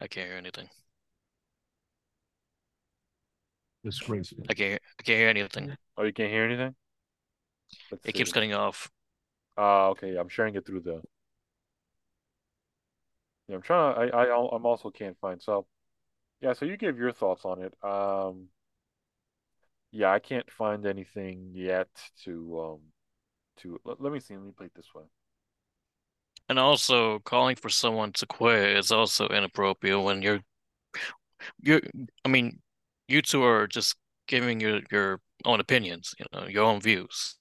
I 0.00 0.06
can't 0.08 0.28
hear 0.28 0.38
anything. 0.38 0.68
Disgraceful. 3.84 4.44
I 4.48 4.54
can't 4.54 4.70
hear, 4.70 4.78
I 4.98 5.02
can't 5.02 5.18
hear 5.18 5.28
anything. 5.28 5.76
Oh, 5.96 6.02
you 6.02 6.12
can't 6.12 6.30
hear 6.30 6.44
anything? 6.44 6.74
Let's 7.90 8.04
It 8.06 8.12
keeps 8.12 8.32
cutting 8.32 8.52
off. 8.52 8.90
Ah, 9.56 9.88
okay. 9.88 10.16
I'm 10.16 10.28
sharing 10.28 10.54
it 10.54 10.66
through 10.66 10.80
the. 10.80 11.02
Yeah, 13.48 13.56
I'm 13.56 13.62
trying. 13.62 14.10
I 14.12 14.24
I 14.24 14.48
I'm 14.54 14.66
also 14.66 14.90
can't 14.90 15.18
find. 15.20 15.40
So, 15.40 15.66
yeah. 16.40 16.52
So 16.54 16.64
you 16.64 16.76
give 16.76 16.98
your 16.98 17.12
thoughts 17.12 17.44
on 17.44 17.62
it. 17.62 17.74
Um, 17.82 18.48
yeah, 19.92 20.10
I 20.12 20.18
can't 20.18 20.50
find 20.50 20.86
anything 20.86 21.50
yet 21.52 21.88
to 22.24 22.60
um 22.60 22.78
to. 23.58 23.80
Let, 23.84 24.00
let 24.00 24.12
me 24.12 24.20
see. 24.20 24.34
Let 24.34 24.44
me 24.44 24.52
play 24.56 24.66
it 24.66 24.74
this 24.74 24.94
way. 24.94 25.04
And 26.48 26.58
also 26.58 27.20
calling 27.20 27.56
for 27.56 27.68
someone 27.68 28.12
to 28.14 28.26
quit 28.26 28.76
is 28.76 28.90
also 28.90 29.28
inappropriate 29.28 30.02
when 30.02 30.22
you're 30.22 30.40
you're 31.62 31.80
I 32.24 32.28
mean, 32.28 32.60
you 33.08 33.22
two 33.22 33.42
are 33.44 33.66
just 33.66 33.96
giving 34.26 34.60
your 34.60 34.80
your 34.90 35.20
own 35.44 35.60
opinions, 35.60 36.14
you 36.18 36.26
know, 36.32 36.46
your 36.46 36.64
own 36.64 36.80
views. 36.80 37.36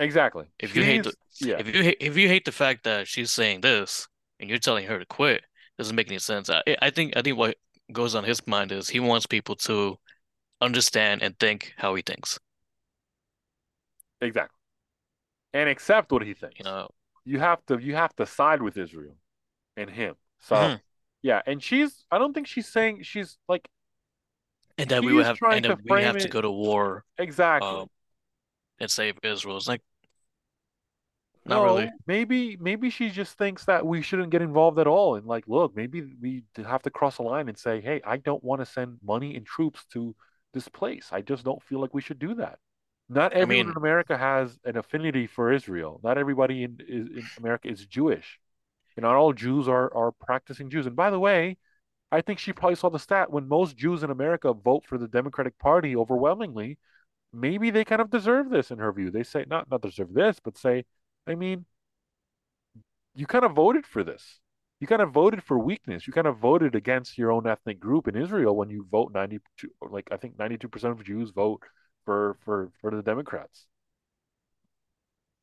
Exactly. 0.00 0.46
If 0.58 0.74
you 0.74 0.82
hate 0.82 1.04
the 1.04 1.14
yeah. 1.40 1.56
if 1.58 1.74
you 1.74 1.92
if 2.00 2.16
you 2.16 2.28
hate 2.28 2.44
the 2.44 2.52
fact 2.52 2.84
that 2.84 3.06
she's 3.08 3.30
saying 3.30 3.60
this 3.60 4.08
and 4.40 4.48
you're 4.48 4.58
telling 4.58 4.86
her 4.86 4.98
to 4.98 5.06
quit, 5.06 5.42
doesn't 5.78 5.96
make 5.96 6.08
any 6.08 6.18
sense. 6.18 6.50
I 6.50 6.62
I 6.82 6.90
think 6.90 7.16
I 7.16 7.22
think 7.22 7.38
what 7.38 7.56
goes 7.92 8.14
on 8.14 8.24
his 8.24 8.46
mind 8.46 8.72
is 8.72 8.88
he 8.88 9.00
wants 9.00 9.26
people 9.26 9.56
to 9.56 9.96
understand 10.64 11.22
and 11.22 11.38
think 11.38 11.74
how 11.78 11.94
he 11.94 12.02
thinks. 12.02 12.38
Exactly. 14.20 14.56
And 15.52 15.68
accept 15.68 16.12
what 16.12 16.22
he 16.22 16.34
thinks. 16.34 16.58
You 16.58 16.64
know, 16.64 16.88
You 17.24 17.40
have 17.40 17.64
to 17.66 17.78
you 17.78 17.94
have 17.94 18.14
to 18.16 18.26
side 18.26 18.62
with 18.62 18.76
Israel 18.76 19.16
and 19.76 19.90
him. 19.90 20.16
So 20.40 20.56
Mhm. 20.56 20.80
yeah, 21.22 21.42
and 21.46 21.62
she's 21.62 22.04
I 22.10 22.18
don't 22.18 22.34
think 22.34 22.46
she's 22.46 22.68
saying 22.68 23.02
she's 23.02 23.38
like 23.48 23.68
and 24.78 24.90
that 24.90 25.04
we 25.04 25.12
would 25.12 25.26
have 25.26 25.40
and 25.50 25.64
that 25.64 25.76
we 25.84 26.00
have 26.00 26.16
to 26.18 26.28
go 26.28 26.40
to 26.40 26.50
war 26.50 27.04
exactly. 27.18 27.82
um 27.82 27.88
and 28.80 28.90
save 28.90 29.18
Israel. 29.24 29.58
It's 29.58 29.68
like 29.68 29.82
not 31.46 31.56
No, 31.56 31.62
really. 31.62 31.90
maybe 32.06 32.56
maybe 32.56 32.88
she 32.88 33.10
just 33.10 33.36
thinks 33.36 33.66
that 33.66 33.86
we 33.86 34.00
shouldn't 34.00 34.30
get 34.30 34.40
involved 34.40 34.78
at 34.78 34.86
all. 34.86 35.16
And 35.16 35.26
like, 35.26 35.46
look, 35.46 35.76
maybe 35.76 36.00
we 36.20 36.44
have 36.56 36.82
to 36.84 36.90
cross 36.90 37.18
a 37.18 37.22
line 37.22 37.48
and 37.48 37.58
say, 37.58 37.80
hey, 37.82 38.00
I 38.04 38.16
don't 38.16 38.42
want 38.42 38.60
to 38.62 38.66
send 38.66 38.98
money 39.02 39.36
and 39.36 39.44
troops 39.44 39.84
to 39.92 40.16
this 40.54 40.68
place. 40.68 41.08
I 41.12 41.20
just 41.20 41.44
don't 41.44 41.62
feel 41.62 41.80
like 41.80 41.92
we 41.92 42.00
should 42.00 42.18
do 42.18 42.34
that. 42.36 42.58
Not 43.08 43.36
I 43.36 43.40
everyone 43.40 43.70
in 43.70 43.76
America 43.76 44.16
has 44.16 44.58
an 44.64 44.76
affinity 44.76 45.26
for 45.26 45.52
Israel. 45.52 46.00
Not 46.02 46.16
everybody 46.16 46.64
in 46.64 46.78
is, 46.80 47.08
in 47.08 47.26
America 47.38 47.68
is 47.68 47.84
Jewish. 47.84 48.40
And 48.96 49.02
not 49.02 49.16
all 49.16 49.32
Jews 49.32 49.68
are 49.68 49.94
are 49.94 50.12
practicing 50.12 50.70
Jews. 50.70 50.86
And 50.86 50.96
by 50.96 51.10
the 51.10 51.20
way, 51.20 51.58
I 52.10 52.22
think 52.22 52.38
she 52.38 52.52
probably 52.52 52.76
saw 52.76 52.88
the 52.90 52.98
stat 52.98 53.30
when 53.30 53.48
most 53.48 53.76
Jews 53.76 54.02
in 54.02 54.10
America 54.10 54.54
vote 54.54 54.86
for 54.86 54.98
the 54.98 55.08
Democratic 55.08 55.58
Party 55.58 55.96
overwhelmingly, 55.96 56.78
maybe 57.32 57.70
they 57.70 57.84
kind 57.84 58.00
of 58.00 58.10
deserve 58.10 58.50
this 58.50 58.70
in 58.70 58.78
her 58.78 58.92
view. 58.92 59.10
They 59.10 59.24
say 59.24 59.44
not 59.48 59.70
not 59.70 59.82
deserve 59.82 60.14
this, 60.14 60.40
but 60.42 60.56
say, 60.56 60.84
I 61.26 61.34
mean, 61.34 61.66
you 63.14 63.26
kind 63.26 63.44
of 63.44 63.52
voted 63.52 63.86
for 63.86 64.02
this. 64.04 64.40
You 64.84 64.88
kind 64.88 65.00
of 65.00 65.12
voted 65.12 65.42
for 65.42 65.58
weakness. 65.58 66.06
You 66.06 66.12
kind 66.12 66.26
of 66.26 66.36
voted 66.36 66.74
against 66.74 67.16
your 67.16 67.32
own 67.32 67.46
ethnic 67.46 67.80
group 67.80 68.06
in 68.06 68.14
Israel 68.14 68.54
when 68.54 68.68
you 68.68 68.86
vote 68.90 69.12
92 69.14 69.70
like 69.80 70.06
I 70.12 70.18
think 70.18 70.36
92% 70.36 70.84
of 70.90 71.02
Jews 71.02 71.30
vote 71.30 71.62
for 72.04 72.36
for 72.44 72.70
for 72.82 72.90
the 72.94 73.00
Democrats. 73.02 73.64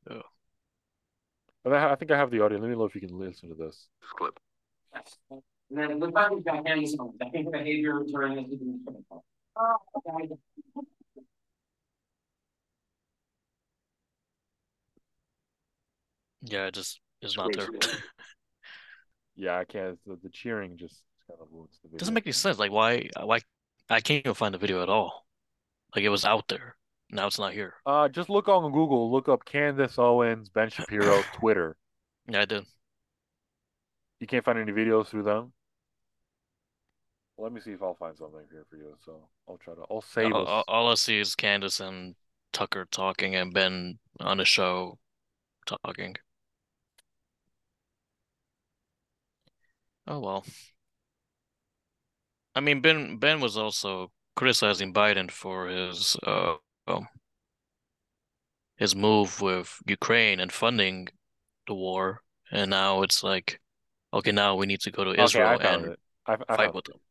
uh, 0.07 0.21
But 1.63 1.73
I, 1.73 1.93
I 1.93 1.95
think 1.95 2.11
I 2.11 2.17
have 2.17 2.29
the 2.29 2.43
audio. 2.43 2.59
Let 2.59 2.69
me 2.69 2.75
know 2.75 2.83
if 2.83 2.93
you 2.93 3.01
can 3.01 3.17
listen 3.17 3.49
to 3.49 3.55
this. 3.55 3.87
clip. 4.15 4.39
Yes. 4.93 5.17
And 5.31 5.41
then 5.71 5.99
the 5.99 6.11
question 6.11 6.43
about 6.47 6.63
Candace 6.63 6.95
Owens, 6.99 7.15
I 7.19 7.29
think 7.29 7.51
behavior 7.51 7.99
during 8.11 8.35
this 8.35 8.45
is 8.45 8.59
critical. 8.85 9.25
Oh, 9.55 9.77
okay. 10.07 10.35
yeah, 16.43 16.67
it 16.67 16.75
just 16.75 16.99
is 17.23 17.35
not 17.35 17.49
there. 17.55 17.69
Yeah, 19.35 19.57
I 19.57 19.65
can't. 19.65 19.97
The, 20.05 20.17
the 20.21 20.29
cheering 20.29 20.77
just 20.77 21.03
kind 21.27 21.39
of 21.41 21.47
ruins 21.51 21.79
the 21.81 21.89
video. 21.89 21.99
Doesn't 21.99 22.13
make 22.13 22.25
any 22.25 22.33
sense. 22.33 22.59
Like 22.59 22.71
why 22.71 23.09
why 23.21 23.39
I 23.89 23.99
can't 24.01 24.25
even 24.25 24.33
find 24.33 24.53
the 24.53 24.59
video 24.59 24.83
at 24.83 24.89
all. 24.89 25.25
Like 25.95 26.05
it 26.05 26.09
was 26.09 26.25
out 26.25 26.47
there. 26.47 26.75
Now 27.09 27.27
it's 27.27 27.39
not 27.39 27.53
here. 27.53 27.73
Uh, 27.85 28.07
just 28.07 28.29
look 28.29 28.47
on 28.47 28.71
Google. 28.71 29.11
Look 29.11 29.27
up 29.27 29.43
Candace 29.43 29.97
Owens, 29.97 30.49
Ben 30.49 30.69
Shapiro, 30.69 31.21
Twitter. 31.33 31.75
Yeah, 32.27 32.41
I 32.41 32.45
did. 32.45 32.65
You 34.19 34.27
can't 34.27 34.45
find 34.45 34.59
any 34.59 34.71
videos 34.71 35.07
through 35.07 35.23
them. 35.23 35.51
Let 37.37 37.51
me 37.51 37.59
see 37.59 37.71
if 37.71 37.81
I'll 37.81 37.95
find 37.95 38.15
something 38.15 38.45
here 38.51 38.65
for 38.69 38.77
you. 38.77 38.95
So 39.03 39.27
I'll 39.49 39.57
try 39.57 39.73
to. 39.73 39.81
I'll 39.89 40.01
save 40.01 40.31
All, 40.31 40.45
all, 40.45 40.63
all 40.67 40.91
I 40.91 40.95
see 40.95 41.19
is 41.19 41.35
Candace 41.35 41.79
and 41.79 42.15
Tucker 42.53 42.87
talking 42.91 43.35
and 43.35 43.53
Ben 43.53 43.97
on 44.19 44.37
the 44.37 44.45
show 44.45 44.99
talking. 45.65 46.15
Oh 50.11 50.19
well. 50.19 50.45
I 52.53 52.59
mean 52.59 52.81
Ben 52.81 53.15
Ben 53.17 53.39
was 53.39 53.55
also 53.55 54.11
criticizing 54.35 54.93
Biden 54.93 55.31
for 55.31 55.67
his 55.67 56.17
uh 56.27 56.55
um, 56.85 57.07
his 58.75 58.93
move 58.93 59.39
with 59.39 59.79
Ukraine 59.87 60.41
and 60.41 60.51
funding 60.51 61.07
the 61.65 61.75
war, 61.75 62.23
and 62.51 62.69
now 62.71 63.03
it's 63.03 63.23
like, 63.23 63.61
okay, 64.13 64.33
now 64.33 64.55
we 64.55 64.65
need 64.65 64.81
to 64.81 64.91
go 64.91 65.05
to 65.05 65.11
Okay, 65.11 65.23
Israel 65.23 65.57
and. 65.61 65.95
I, 66.27 66.37
I 66.49 66.55
fight 66.57 66.73
with 66.73 66.89
it 66.89 66.91
them. 66.91 67.01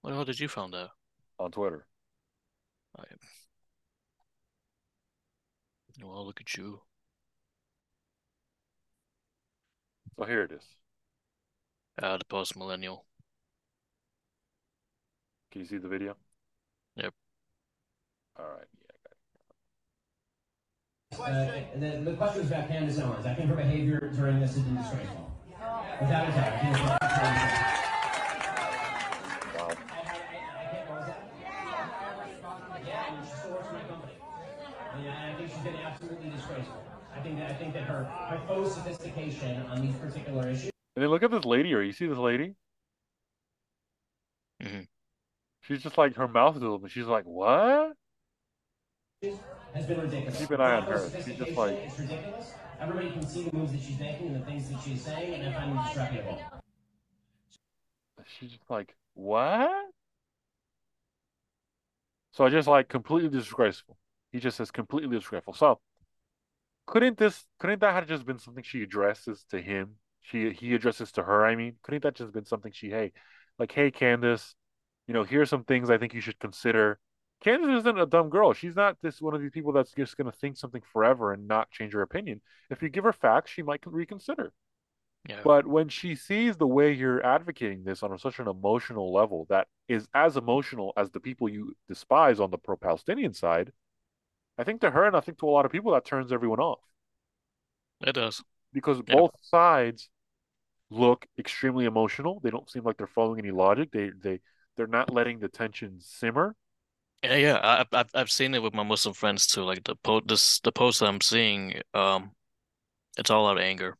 What 0.00 0.10
the 0.10 0.16
hell 0.16 0.24
did 0.24 0.38
you 0.40 0.48
found 0.48 0.74
out? 0.74 0.90
on 1.38 1.50
Twitter. 1.50 1.86
I... 2.96 3.04
Well, 6.02 6.24
look 6.24 6.40
at 6.40 6.56
you. 6.56 6.80
So 10.18 10.24
here 10.24 10.42
it 10.42 10.50
is. 10.50 10.64
Uh, 12.02 12.16
the 12.16 12.24
post 12.24 12.56
millennial. 12.56 13.04
Can 15.52 15.60
you 15.60 15.66
see 15.66 15.78
the 15.78 15.86
video? 15.86 16.16
Yep. 16.96 17.14
All 18.36 18.46
right. 18.46 18.66
Yeah. 21.12 21.24
Uh, 21.24 21.62
and 21.72 21.80
then 21.80 22.04
the 22.04 22.14
question 22.14 22.40
was 22.42 22.50
about 22.50 22.66
Candace 22.66 22.98
Owens. 22.98 23.26
I 23.26 23.34
think 23.34 23.48
her 23.48 23.54
behavior 23.54 24.10
during 24.16 24.40
this 24.40 24.54
has 24.54 24.62
been 24.64 24.76
disgraceful. 24.76 25.30
Without 26.00 26.28
a 26.28 26.32
doubt. 26.32 26.52
I 26.52 26.58
think 26.58 26.76
it's 26.76 26.84
not 26.84 27.00
disgraceful. 27.00 27.54
Wow. 29.54 29.70
I, 29.88 29.98
I, 29.98 30.02
I, 30.02 30.58
I 30.58 30.66
can't, 30.72 30.86
what 30.90 30.98
was 30.98 31.06
that? 31.06 31.20
Yeah, 32.84 33.06
I 33.06 33.10
mean, 33.12 33.22
she 33.22 33.30
still 33.38 33.52
works 33.52 33.66
for 33.68 33.74
my 33.74 33.82
company. 33.82 34.14
And 34.96 35.08
I 35.08 35.34
think 35.36 35.48
she's 35.48 35.62
been 35.62 35.76
absolutely 35.76 36.30
disgraceful. 36.30 36.82
I 37.18 37.20
think 37.20 37.38
that 37.38 37.50
I 37.50 37.54
think 37.54 37.72
that 37.74 37.84
her 37.84 38.10
her 38.28 38.38
faux 38.46 38.70
sophistication 38.72 39.58
on 39.68 39.80
these 39.80 39.94
particular 39.96 40.48
issues 40.48 40.70
And 40.96 41.02
then 41.02 41.10
look 41.10 41.22
at 41.22 41.30
this 41.30 41.44
lady 41.44 41.68
here. 41.70 41.82
You 41.82 41.92
see 41.92 42.06
this 42.06 42.18
lady? 42.18 42.54
Mhm. 44.62 44.86
She's 45.62 45.82
just 45.82 45.98
like 45.98 46.16
her 46.16 46.28
mouth 46.28 46.56
is 46.56 46.62
open. 46.64 46.88
She's 46.88 47.06
like, 47.06 47.24
"What?" 47.26 47.96
has 49.76 49.86
been 49.86 49.98
ridiculous. 49.98 50.36
Keep 50.36 50.50
an 50.50 50.60
eye 50.60 50.74
on 50.74 50.84
Her 50.84 50.98
her. 51.10 51.14
She's 51.18 51.36
just 51.36 51.56
like- 51.56 51.78
it's 51.78 51.98
ridiculous. 51.98 52.54
Everybody 52.78 53.10
can 53.10 53.22
see 53.26 53.40
the 53.42 53.50
moves 53.50 53.72
that 53.72 53.82
she's 53.82 53.98
making 53.98 54.26
and 54.26 54.36
the 54.36 54.42
things 54.42 54.66
that 54.68 54.80
she's 54.80 55.02
saying, 55.04 55.34
and 55.34 55.42
I 55.44 55.50
find 55.50 55.70
them 55.70 55.80
disreputable. 55.80 56.44
She's 58.26 58.50
just 58.52 58.70
like, 58.70 58.94
"What?" 59.14 59.90
So 62.32 62.44
I 62.44 62.48
just 62.50 62.68
like 62.68 62.88
completely 62.88 63.28
disgraceful. 63.30 63.98
He 64.32 64.40
just 64.40 64.56
says 64.56 64.70
completely 64.70 65.16
disgraceful. 65.16 65.54
So 65.54 65.80
couldn't 66.88 67.18
this 67.18 67.44
couldn't 67.58 67.80
that 67.82 67.92
have 67.92 68.08
just 68.08 68.24
been 68.24 68.38
something 68.38 68.64
she 68.64 68.82
addresses 68.82 69.44
to 69.50 69.60
him? 69.60 69.96
She 70.22 70.52
he 70.52 70.74
addresses 70.74 71.12
to 71.12 71.22
her, 71.22 71.44
I 71.44 71.54
mean. 71.54 71.74
Couldn't 71.82 72.02
that 72.02 72.14
just 72.14 72.32
been 72.32 72.46
something 72.46 72.72
she, 72.72 72.88
hey, 72.88 73.12
like, 73.58 73.72
hey 73.72 73.90
Candace, 73.90 74.54
you 75.06 75.12
know, 75.12 75.22
here's 75.22 75.50
some 75.50 75.64
things 75.64 75.90
I 75.90 75.98
think 75.98 76.14
you 76.14 76.22
should 76.22 76.38
consider. 76.38 76.98
Candace 77.44 77.80
isn't 77.80 77.98
a 77.98 78.06
dumb 78.06 78.30
girl. 78.30 78.54
She's 78.54 78.74
not 78.74 78.96
this 79.02 79.20
one 79.20 79.34
of 79.34 79.42
these 79.42 79.50
people 79.50 79.72
that's 79.72 79.92
just 79.92 80.16
gonna 80.16 80.32
think 80.32 80.56
something 80.56 80.82
forever 80.92 81.34
and 81.34 81.46
not 81.46 81.70
change 81.70 81.92
her 81.92 82.00
opinion. 82.00 82.40
If 82.70 82.80
you 82.82 82.88
give 82.88 83.04
her 83.04 83.12
facts, 83.12 83.50
she 83.50 83.62
might 83.62 83.82
reconsider. 83.84 84.52
Yeah. 85.28 85.40
But 85.44 85.66
when 85.66 85.90
she 85.90 86.14
sees 86.14 86.56
the 86.56 86.66
way 86.66 86.92
you're 86.92 87.24
advocating 87.24 87.84
this 87.84 88.02
on 88.02 88.16
such 88.18 88.38
an 88.38 88.48
emotional 88.48 89.12
level 89.12 89.46
that 89.50 89.68
is 89.88 90.08
as 90.14 90.38
emotional 90.38 90.94
as 90.96 91.10
the 91.10 91.20
people 91.20 91.50
you 91.50 91.74
despise 91.86 92.40
on 92.40 92.50
the 92.50 92.56
pro-Palestinian 92.56 93.34
side, 93.34 93.72
I 94.58 94.64
think 94.64 94.82
to 94.82 94.90
her 94.90 95.06
and 95.06 95.16
I 95.16 95.20
think 95.20 95.38
to 95.38 95.48
a 95.48 95.50
lot 95.50 95.64
of 95.66 95.72
people 95.72 95.92
that 95.92 96.04
turns 96.04 96.32
everyone 96.32 96.60
off 96.60 96.80
It 98.00 98.12
does. 98.14 98.42
because 98.72 99.00
Yeah. 99.06 99.20
both 99.20 99.32
sides 99.42 100.08
look 100.90 101.26
extremely 101.38 101.86
emotional. 101.86 102.40
They 102.40 102.50
don't 102.50 102.70
seem 102.70 102.84
like 102.84 102.98
they're 102.98 103.06
following 103.08 103.40
any 103.40 103.50
logic. 103.52 103.90
They 103.92 104.10
they 104.10 104.40
they're 104.76 104.86
not 104.88 105.12
letting 105.12 105.40
the 105.40 105.48
tension 105.48 106.00
simmer. 106.00 106.56
Yeah, 107.22 107.36
yeah. 107.36 107.56
I, 107.58 107.84
I've 107.98 108.10
I've 108.14 108.30
seen 108.30 108.54
it 108.54 108.62
with 108.62 108.74
my 108.74 108.82
Muslim 108.84 109.14
friends 109.14 109.46
too. 109.46 109.62
Like 109.64 109.84
the 109.84 109.96
po 109.96 110.20
this 110.20 110.60
the 110.60 110.70
post 110.72 111.02
I'm 111.02 111.20
seeing, 111.20 111.80
um, 111.94 112.32
it's 113.18 113.30
all 113.30 113.48
out 113.48 113.58
of 113.58 113.62
anger. 113.64 113.96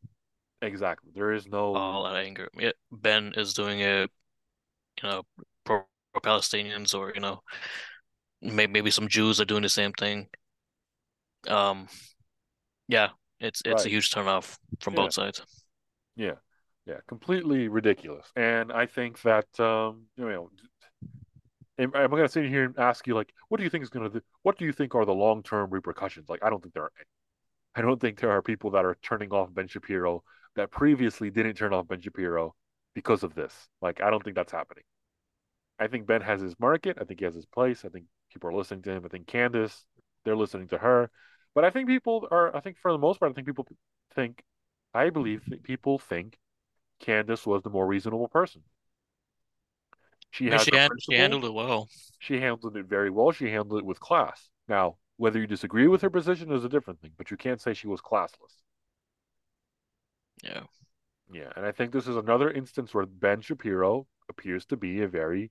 Exactly. 0.63 1.11
There 1.15 1.33
is 1.33 1.47
no 1.49 1.89
All 1.93 2.07
out 2.07 2.17
of 2.17 2.25
anger. 2.25 2.49
Yeah, 2.59 2.73
Ben 2.91 3.33
is 3.37 3.55
doing 3.55 3.81
it, 3.81 4.11
you 5.03 5.09
know, 5.09 5.25
pro, 5.65 5.85
pro 6.13 6.21
Palestinians 6.23 6.95
or 6.99 7.13
you 7.15 7.21
know, 7.21 7.43
maybe 8.43 8.73
maybe 8.73 8.91
some 8.91 9.09
Jews 9.09 9.41
are 9.41 9.45
doing 9.45 9.63
the 9.63 9.69
same 9.69 9.93
thing. 9.93 10.29
Um, 11.47 11.89
yeah, 12.89 13.11
it's 13.41 13.63
it's 13.65 13.85
a 13.85 13.89
Right. 13.89 13.93
huge 13.93 14.11
turnoff 14.11 14.59
from 14.81 14.95
Yeah. 14.95 14.97
both 14.97 15.13
sides. 15.15 15.43
Yeah, 16.17 16.35
yeah, 16.87 16.99
completely 17.07 17.69
ridiculous. 17.69 18.27
And 18.35 18.73
I 18.73 18.87
think 18.87 19.23
that 19.23 19.47
um, 19.61 20.07
you 20.17 20.29
know, 20.29 20.51
am, 21.79 21.95
am 21.95 22.07
I 22.13 22.17
going 22.17 22.23
to 22.23 22.29
sit 22.29 22.47
here 22.47 22.65
and 22.65 22.79
ask 22.79 23.07
you 23.07 23.15
like, 23.15 23.33
what 23.49 23.59
do 23.59 23.65
you 23.65 23.71
think 23.71 23.85
is 23.85 23.91
going 23.91 24.11
to, 24.11 24.23
what 24.43 24.59
do 24.59 24.65
you 24.65 24.73
think 24.73 24.95
are 24.95 25.05
the 25.05 25.15
long-term 25.15 25.71
repercussions? 25.71 26.29
Like, 26.29 26.43
I 26.43 26.51
don't 26.51 26.63
think 26.63 26.75
there 26.75 26.85
are 26.85 26.93
any. 26.99 27.07
I 27.75 27.83
don't 27.83 28.01
think 28.01 28.19
there 28.19 28.33
are 28.33 28.43
people 28.43 28.71
that 28.73 28.85
are 28.85 28.97
turning 29.03 29.33
off 29.33 29.55
Ben 29.55 29.69
Shapiro 29.69 30.25
that 30.57 30.71
previously 30.73 31.31
didn't 31.31 31.55
turn 31.55 31.73
off 31.73 31.87
Ben 31.87 32.01
Shapiro 32.01 32.57
because 32.95 33.23
of 33.23 33.35
this. 33.35 33.55
Like, 33.81 34.01
I 34.01 34.11
don't 34.11 34.25
think 34.25 34.35
that's 34.35 34.51
happening. 34.51 34.85
I 35.79 35.87
think 35.87 36.07
Ben 36.07 36.23
has 36.23 36.41
his 36.41 36.59
market. 36.59 36.99
I 37.01 37.05
think 37.05 37.21
he 37.21 37.25
has 37.25 37.35
his 37.37 37.47
place. 37.47 37.85
I 37.85 37.89
think 37.89 38.07
people 38.33 38.51
are 38.51 38.55
listening 38.55 38.83
to 38.83 38.91
him. 38.91 39.05
I 39.05 39.09
think 39.09 39.29
Candace, 39.29 39.85
they're 40.25 40.37
listening 40.37 40.69
to 40.69 40.79
her. 40.79 41.11
But 41.55 41.65
I 41.65 41.71
think 41.71 41.89
people 41.89 42.29
are, 42.31 42.55
I 42.55 42.61
think 42.61 42.77
for 42.79 42.93
the 42.93 42.99
most 42.99 43.21
part, 43.21 43.33
I 43.33 43.35
think 43.35 43.47
people 43.47 43.67
think, 44.15 44.43
I 44.95 45.11
believe 45.11 45.43
people 45.63 45.99
think 45.99 46.39
Candace 47.01 47.47
was 47.47 47.63
the 47.63 47.71
more 47.71 47.87
reasonable 47.87 48.29
person. 48.29 48.63
She 50.31 50.49
I 50.49 50.51
mean, 50.51 50.59
she 50.61 50.77
had 50.77 50.91
she 51.01 51.15
handled 51.15 51.45
it 51.45 51.53
well. 51.53 51.89
She 52.19 52.41
handled 52.41 52.77
it 52.77 52.87
very 52.87 53.11
well. 53.11 53.33
She 53.33 53.51
handled 53.51 53.81
it 53.81 53.87
with 53.87 54.01
class. 54.01 54.51
Now, 54.69 54.97
whether 55.17 55.39
you 55.39 55.47
disagree 55.47 55.89
with 55.89 56.03
her 56.03 56.11
position 56.11 56.53
is 56.53 56.65
a 56.65 56.69
different 56.69 57.01
thing, 57.01 57.13
but 57.17 57.31
you 57.31 57.37
can't 57.37 57.61
say 57.61 57.75
she 57.75 57.89
was 57.89 58.01
classless. 58.01 58.63
Yeah. 60.43 60.63
Yeah, 61.31 61.51
and 61.57 61.67
I 61.67 61.73
think 61.73 61.93
this 61.93 62.09
is 62.09 62.17
another 62.17 62.51
instance 62.51 62.95
where 62.95 63.05
Ben 63.07 63.41
Shapiro 63.41 64.07
appears 64.29 64.65
to 64.67 64.77
be 64.77 65.03
a 65.03 65.09
very 65.09 65.51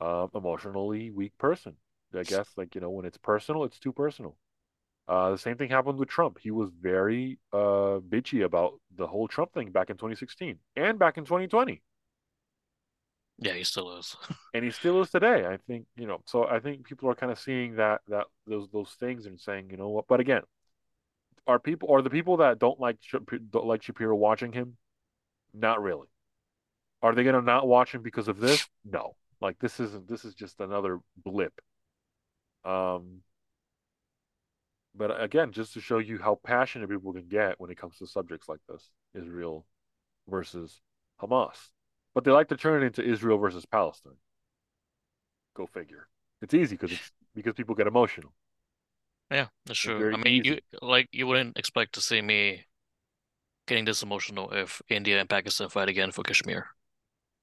um, 0.00 0.30
emotionally 0.34 1.10
weak 1.10 1.36
person. 1.38 1.76
I 2.14 2.22
guess, 2.22 2.48
like, 2.56 2.74
you 2.74 2.80
know, 2.80 2.90
when 2.90 3.04
it's 3.04 3.18
personal, 3.18 3.64
it's 3.64 3.78
too 3.78 3.92
personal. 3.92 4.36
Uh, 5.08 5.30
the 5.30 5.38
same 5.38 5.56
thing 5.56 5.68
happened 5.68 5.98
with 5.98 6.08
Trump. 6.08 6.38
He 6.40 6.50
was 6.50 6.70
very 6.80 7.38
uh, 7.52 7.98
bitchy 8.08 8.44
about 8.44 8.74
the 8.96 9.06
whole 9.06 9.28
Trump 9.28 9.52
thing 9.52 9.70
back 9.70 9.90
in 9.90 9.96
2016 9.96 10.58
and 10.76 10.98
back 10.98 11.18
in 11.18 11.24
2020. 11.24 11.82
Yeah, 13.38 13.54
he 13.54 13.64
still 13.64 13.98
is. 13.98 14.16
and 14.54 14.64
he 14.64 14.70
still 14.70 15.00
is 15.02 15.10
today. 15.10 15.46
I 15.46 15.56
think 15.66 15.86
you 15.96 16.06
know. 16.06 16.22
So 16.26 16.46
I 16.46 16.60
think 16.60 16.86
people 16.86 17.10
are 17.10 17.14
kind 17.14 17.32
of 17.32 17.38
seeing 17.38 17.76
that 17.76 18.02
that 18.08 18.26
those 18.46 18.68
those 18.72 18.90
things 19.00 19.26
and 19.26 19.40
saying, 19.40 19.70
you 19.70 19.76
know 19.76 19.88
what? 19.88 20.06
But 20.06 20.20
again, 20.20 20.42
are 21.46 21.58
people 21.58 21.90
are 21.90 22.02
the 22.02 22.10
people 22.10 22.36
that 22.38 22.60
don't 22.60 22.78
like 22.78 22.98
don't 23.50 23.66
like 23.66 23.82
Shapiro 23.82 24.14
watching 24.14 24.52
him? 24.52 24.76
Not 25.52 25.82
really. 25.82 26.06
Are 27.02 27.14
they 27.14 27.24
gonna 27.24 27.42
not 27.42 27.66
watch 27.66 27.92
him 27.92 28.02
because 28.02 28.28
of 28.28 28.38
this? 28.38 28.68
No. 28.84 29.16
Like 29.40 29.58
this 29.58 29.80
isn't. 29.80 30.08
This 30.08 30.24
is 30.24 30.34
just 30.34 30.60
another 30.60 31.00
blip. 31.24 31.52
Um. 32.64 33.22
But 34.94 35.22
again, 35.22 35.52
just 35.52 35.72
to 35.74 35.80
show 35.80 35.98
you 35.98 36.18
how 36.18 36.34
passionate 36.44 36.90
people 36.90 37.12
can 37.12 37.26
get 37.28 37.58
when 37.58 37.70
it 37.70 37.78
comes 37.78 37.96
to 37.98 38.06
subjects 38.06 38.48
like 38.48 38.60
this, 38.68 38.90
Israel 39.14 39.66
versus 40.28 40.80
Hamas. 41.20 41.56
But 42.14 42.24
they 42.24 42.30
like 42.30 42.48
to 42.48 42.56
turn 42.56 42.82
it 42.82 42.86
into 42.86 43.02
Israel 43.02 43.38
versus 43.38 43.64
Palestine. 43.66 44.18
Go 45.54 45.66
figure. 45.66 46.08
It's 46.42 46.54
easy 46.54 46.76
because 46.76 46.92
it's 46.92 47.12
because 47.34 47.54
people 47.54 47.74
get 47.74 47.86
emotional. 47.86 48.32
Yeah, 49.30 49.46
that's 49.64 49.78
true. 49.78 50.12
I 50.14 50.18
mean, 50.18 50.44
you 50.44 50.58
like 50.82 51.08
you 51.12 51.26
wouldn't 51.26 51.58
expect 51.58 51.94
to 51.94 52.00
see 52.02 52.20
me 52.20 52.66
getting 53.66 53.84
this 53.84 54.02
emotional 54.02 54.50
if 54.52 54.82
India 54.88 55.20
and 55.20 55.28
Pakistan 55.28 55.68
fight 55.68 55.88
again 55.88 56.10
for 56.12 56.22
Kashmir. 56.22 56.66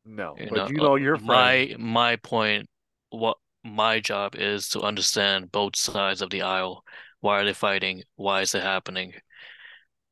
No, 0.06 0.36
You 0.40 0.48
but 0.50 0.56
know, 0.58 0.68
you 0.70 0.78
know 0.78 0.96
your 0.96 1.18
friend. 1.18 1.26
my 1.28 1.76
my 1.80 2.16
point, 2.18 2.70
what 3.10 3.38
my 3.64 4.00
job 4.00 4.36
is 4.36 4.70
to 4.70 4.82
understand 4.82 5.52
both 5.52 5.76
sides 5.76 6.22
of 6.22 6.30
the 6.30 6.42
aisle. 6.42 6.84
Why 7.20 7.40
are 7.40 7.46
they 7.46 7.54
fighting? 7.54 8.04
Why 8.16 8.42
is 8.42 8.56
it 8.56 8.64
happening? 8.64 9.14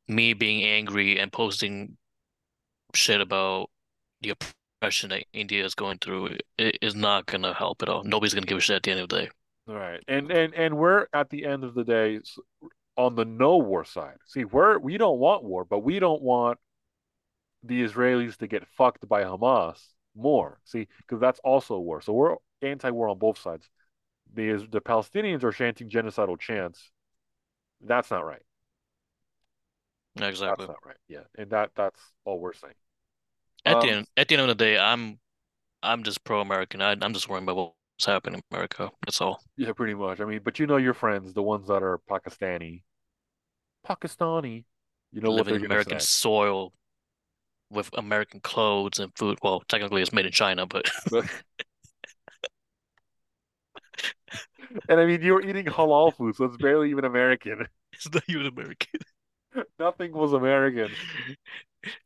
Me 0.06 0.34
being 0.34 0.64
angry 0.64 1.18
and 1.18 1.32
posting 1.32 1.96
shit 2.94 3.20
about 3.20 3.70
the 4.20 4.34
oppression 4.80 5.10
that 5.10 5.24
India 5.32 5.64
is 5.64 5.74
going 5.74 5.98
through 5.98 6.36
is 6.58 6.94
not 6.94 7.26
gonna 7.26 7.54
help 7.54 7.82
at 7.82 7.88
all. 7.88 8.04
Nobody's 8.04 8.34
gonna 8.34 8.46
give 8.46 8.58
a 8.58 8.60
shit 8.60 8.76
at 8.76 8.82
the 8.82 8.90
end 8.90 9.00
of 9.00 9.08
the 9.08 9.22
day. 9.22 9.30
Right, 9.66 10.02
and 10.08 10.30
and 10.30 10.54
and 10.54 10.76
we're 10.76 11.06
at 11.12 11.28
the 11.30 11.44
end 11.44 11.64
of 11.64 11.74
the 11.74 11.84
day 11.84 12.20
on 12.96 13.14
the 13.14 13.24
no 13.24 13.58
war 13.58 13.84
side. 13.84 14.16
See, 14.26 14.44
we're 14.44 14.78
we 14.78 14.98
don't 14.98 15.18
want 15.18 15.44
war, 15.44 15.64
but 15.64 15.80
we 15.80 15.98
don't 15.98 16.22
want 16.22 16.58
the 17.62 17.82
Israelis 17.82 18.36
to 18.38 18.46
get 18.46 18.66
fucked 18.76 19.08
by 19.08 19.24
Hamas 19.24 19.78
more. 20.16 20.60
See, 20.64 20.88
because 20.98 21.20
that's 21.20 21.40
also 21.40 21.78
war. 21.78 22.00
So 22.00 22.12
we're 22.12 22.36
anti-war 22.62 23.08
on 23.08 23.18
both 23.18 23.38
sides. 23.38 23.68
The 24.34 24.66
the 24.70 24.80
Palestinians 24.80 25.44
are 25.44 25.52
chanting 25.52 25.90
genocidal 25.90 26.38
chants. 26.40 26.92
That's 27.82 28.10
not 28.10 28.26
right. 28.26 28.42
Exactly. 30.20 30.42
That's 30.56 30.66
not 30.68 30.78
right. 30.84 30.96
Yeah, 31.08 31.24
and 31.36 31.50
that 31.50 31.72
that's 31.74 32.00
all 32.24 32.40
we're 32.40 32.52
saying. 32.52 32.74
At 33.64 33.78
the 33.80 33.88
Um, 33.88 33.90
end, 33.90 34.08
at 34.16 34.26
the 34.26 34.34
end 34.34 34.42
of 34.42 34.48
the 34.48 34.54
day, 34.64 34.76
I'm 34.78 35.20
I'm 35.82 36.04
just 36.04 36.24
pro-American. 36.24 36.82
I, 36.82 36.92
I'm 37.00 37.14
just 37.14 37.28
worrying 37.28 37.44
about 37.48 37.56
what's 37.56 38.06
happening 38.06 38.40
in 38.50 38.56
America. 38.56 38.92
That's 39.06 39.20
all. 39.20 39.42
Yeah, 39.56 39.72
pretty 39.72 39.94
much. 39.94 40.20
I 40.20 40.24
mean, 40.24 40.40
but 40.42 40.58
you 40.58 40.66
know 40.66 40.76
your 40.78 40.94
friends, 40.94 41.34
the 41.34 41.42
ones 41.42 41.66
that 41.68 41.82
are 41.82 41.98
Pakistani, 42.08 42.82
Pakistani, 43.84 44.64
you 45.12 45.20
know 45.20 45.32
what 45.32 45.46
Living 45.46 45.48
they're 45.48 45.60
in 45.64 45.72
American 45.72 46.00
soil 46.00 46.72
with 47.70 47.90
American 47.98 48.40
clothes 48.40 48.98
and 48.98 49.12
food. 49.16 49.38
Well, 49.42 49.62
technically 49.68 50.02
it's 50.02 50.12
made 50.12 50.26
in 50.26 50.32
China, 50.32 50.66
but 50.66 50.90
But 51.10 51.28
and 54.88 55.00
I 55.00 55.06
mean, 55.06 55.22
you're 55.22 55.40
eating 55.42 55.66
halal 55.66 56.14
food, 56.14 56.36
so 56.36 56.44
it's 56.44 56.56
barely 56.56 56.90
even 56.90 57.04
American. 57.04 57.66
it's 57.92 58.12
not 58.12 58.22
even 58.28 58.46
American. 58.46 59.00
Nothing 59.78 60.12
was 60.12 60.32
American. 60.32 60.90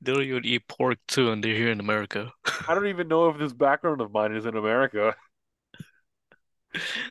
They 0.03 0.13
don't 0.13 0.23
even 0.23 0.45
eat 0.45 0.69
pork 0.69 0.99
too, 1.09 1.31
and 1.33 1.43
they're 1.43 1.55
here 1.55 1.71
in 1.71 1.81
America. 1.81 2.33
I 2.69 2.75
don't 2.75 2.87
even 2.89 3.09
know 3.09 3.29
if 3.29 3.39
this 3.39 3.53
background 3.53 4.01
of 4.01 4.13
mine 4.13 4.35
is 4.35 4.47
in 4.47 4.57
America, 4.57 5.17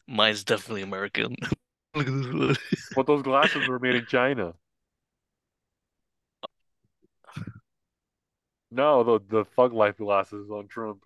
Mine's 0.07 0.43
definitely 0.43 0.81
American. 0.83 1.35
Look 1.95 2.07
at 2.07 2.13
this 2.13 2.27
one. 2.33 2.55
but 2.95 3.07
those 3.07 3.23
glasses 3.23 3.67
were 3.67 3.79
made 3.79 3.95
in 3.95 4.05
China. 4.05 4.53
No, 8.71 9.03
the 9.03 9.19
the 9.19 9.45
Thug 9.45 9.71
Life 9.71 9.97
glasses 9.97 10.49
on 10.49 10.67
Trump. 10.67 11.05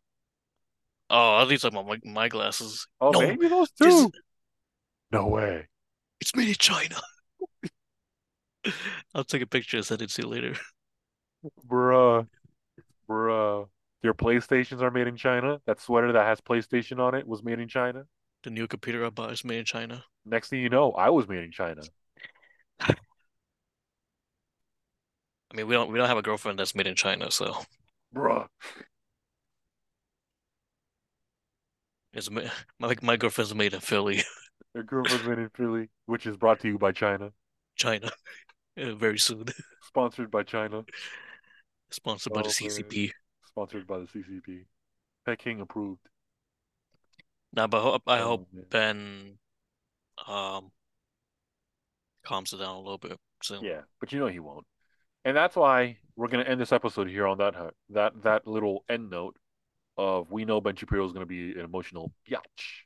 Oh, 1.10 1.42
at 1.42 1.48
least 1.48 1.64
I'm 1.66 1.78
on 1.78 1.88
my, 1.88 2.00
my 2.04 2.30
glasses. 2.30 2.88
Oh, 3.00 3.12
No, 3.12 3.22
maybe 3.22 3.48
those 3.48 3.70
this- 3.80 3.94
too. 3.94 4.12
No 5.12 5.28
way. 5.28 5.68
It's 6.20 6.36
made 6.36 6.48
in 6.48 6.56
China. 6.56 6.96
I'll 9.14 9.24
take 9.24 9.42
a 9.42 9.48
picture 9.48 9.78
and 9.78 9.86
send 9.86 10.02
it 10.02 10.10
to 10.10 10.22
you 10.22 10.28
later. 10.28 10.56
Bruh. 11.68 12.28
Bruh. 13.10 13.68
Your 14.04 14.14
PlayStations 14.14 14.82
are 14.82 14.92
made 14.92 15.08
in 15.08 15.16
China? 15.16 15.60
That 15.66 15.82
sweater 15.82 16.12
that 16.12 16.26
has 16.26 16.42
PlayStation 16.42 17.00
on 17.00 17.16
it 17.16 17.28
was 17.28 17.44
made 17.44 17.60
in 17.60 17.68
China? 17.68 18.06
The 18.44 18.50
new 18.52 18.68
computer 18.68 19.06
I 19.06 19.10
bought 19.10 19.32
is 19.32 19.44
made 19.44 19.60
in 19.60 19.66
China. 19.66 20.04
Next 20.26 20.50
thing 20.50 20.60
you 20.60 20.70
know, 20.70 20.92
I 20.92 21.10
was 21.10 21.28
made 21.28 21.44
in 21.44 21.52
China. 21.52 21.82
I 22.80 22.96
mean, 25.56 25.68
we 25.68 25.74
don't 25.74 25.92
we 25.92 25.98
don't 25.98 26.08
have 26.08 26.18
a 26.18 26.22
girlfriend 26.22 26.60
that's 26.60 26.76
made 26.76 26.88
in 26.88 26.96
China, 26.96 27.32
so 27.32 27.64
Bruh. 28.14 28.48
It's 32.14 32.30
my 32.32 32.50
like 32.80 33.04
my 33.04 33.18
girlfriend's 33.18 33.54
made 33.56 33.74
in 33.74 33.80
Philly, 33.80 34.24
Their 34.76 34.84
girlfriend's 34.84 35.26
made 35.26 35.40
in 35.40 35.50
Philly, 35.56 35.88
which 36.06 36.28
is 36.28 36.36
brought 36.36 36.60
to 36.60 36.68
you 36.68 36.78
by 36.78 36.92
China, 36.92 37.32
China, 37.78 38.12
very 38.78 39.18
soon. 39.18 39.46
sponsored 39.84 40.30
by 40.30 40.44
China, 40.44 40.84
Sponsored 41.92 42.34
by 42.34 42.42
the 42.42 42.50
Oh, 42.50 42.52
CCP. 42.52 43.12
sponsored 43.48 43.88
by 43.88 44.00
the 44.00 44.06
CCP. 44.08 44.66
Peking 45.26 45.62
approved. 45.62 46.02
Nah, 47.54 47.68
but 47.68 47.78
I 47.78 47.82
hope, 47.84 48.02
I 48.08 48.20
Oh, 48.20 48.24
hope. 48.28 48.48
Ben 48.70 49.38
um 50.28 50.72
calms 52.26 52.52
it 52.52 52.58
down 52.58 52.76
a 52.76 52.80
little 52.80 52.98
bit 52.98 53.18
soon. 53.42 53.64
Yeah, 53.64 53.82
but 54.02 54.12
you 54.12 54.20
know 54.20 54.28
he 54.28 54.40
won't. 54.40 54.66
And 55.24 55.38
that's 55.38 55.56
why 55.56 56.00
we're 56.18 56.28
gonna 56.28 56.44
end 56.44 56.60
this 56.60 56.74
episode 56.74 57.08
here 57.08 57.28
on 57.28 57.38
that 57.38 57.56
that 57.92 58.24
that 58.24 58.46
little 58.46 58.84
end 58.90 59.10
note 59.10 59.38
of 59.98 60.30
we 60.32 60.44
know 60.44 60.60
Ben 60.60 60.76
Shapiro 60.76 61.06
is 61.06 61.14
gonna 61.14 61.26
be 61.26 61.52
an 61.54 61.62
emotional 61.62 62.12
biatch. 62.30 62.84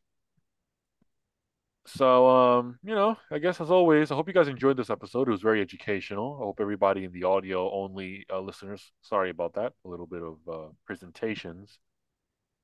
So 1.95 2.29
um, 2.29 2.79
you 2.83 2.93
know, 2.93 3.17
I 3.31 3.39
guess 3.39 3.59
as 3.59 3.71
always, 3.71 4.11
I 4.11 4.15
hope 4.15 4.27
you 4.27 4.33
guys 4.33 4.47
enjoyed 4.47 4.77
this 4.77 4.89
episode. 4.89 5.27
It 5.27 5.31
was 5.31 5.41
very 5.41 5.61
educational. 5.61 6.37
I 6.39 6.45
hope 6.45 6.59
everybody 6.59 7.03
in 7.03 7.11
the 7.11 7.23
audio 7.23 7.71
only 7.71 8.25
uh, 8.31 8.39
listeners, 8.39 8.91
sorry 9.01 9.29
about 9.31 9.53
that, 9.55 9.73
a 9.85 9.87
little 9.87 10.05
bit 10.05 10.21
of 10.21 10.37
uh, 10.47 10.67
presentations. 10.85 11.79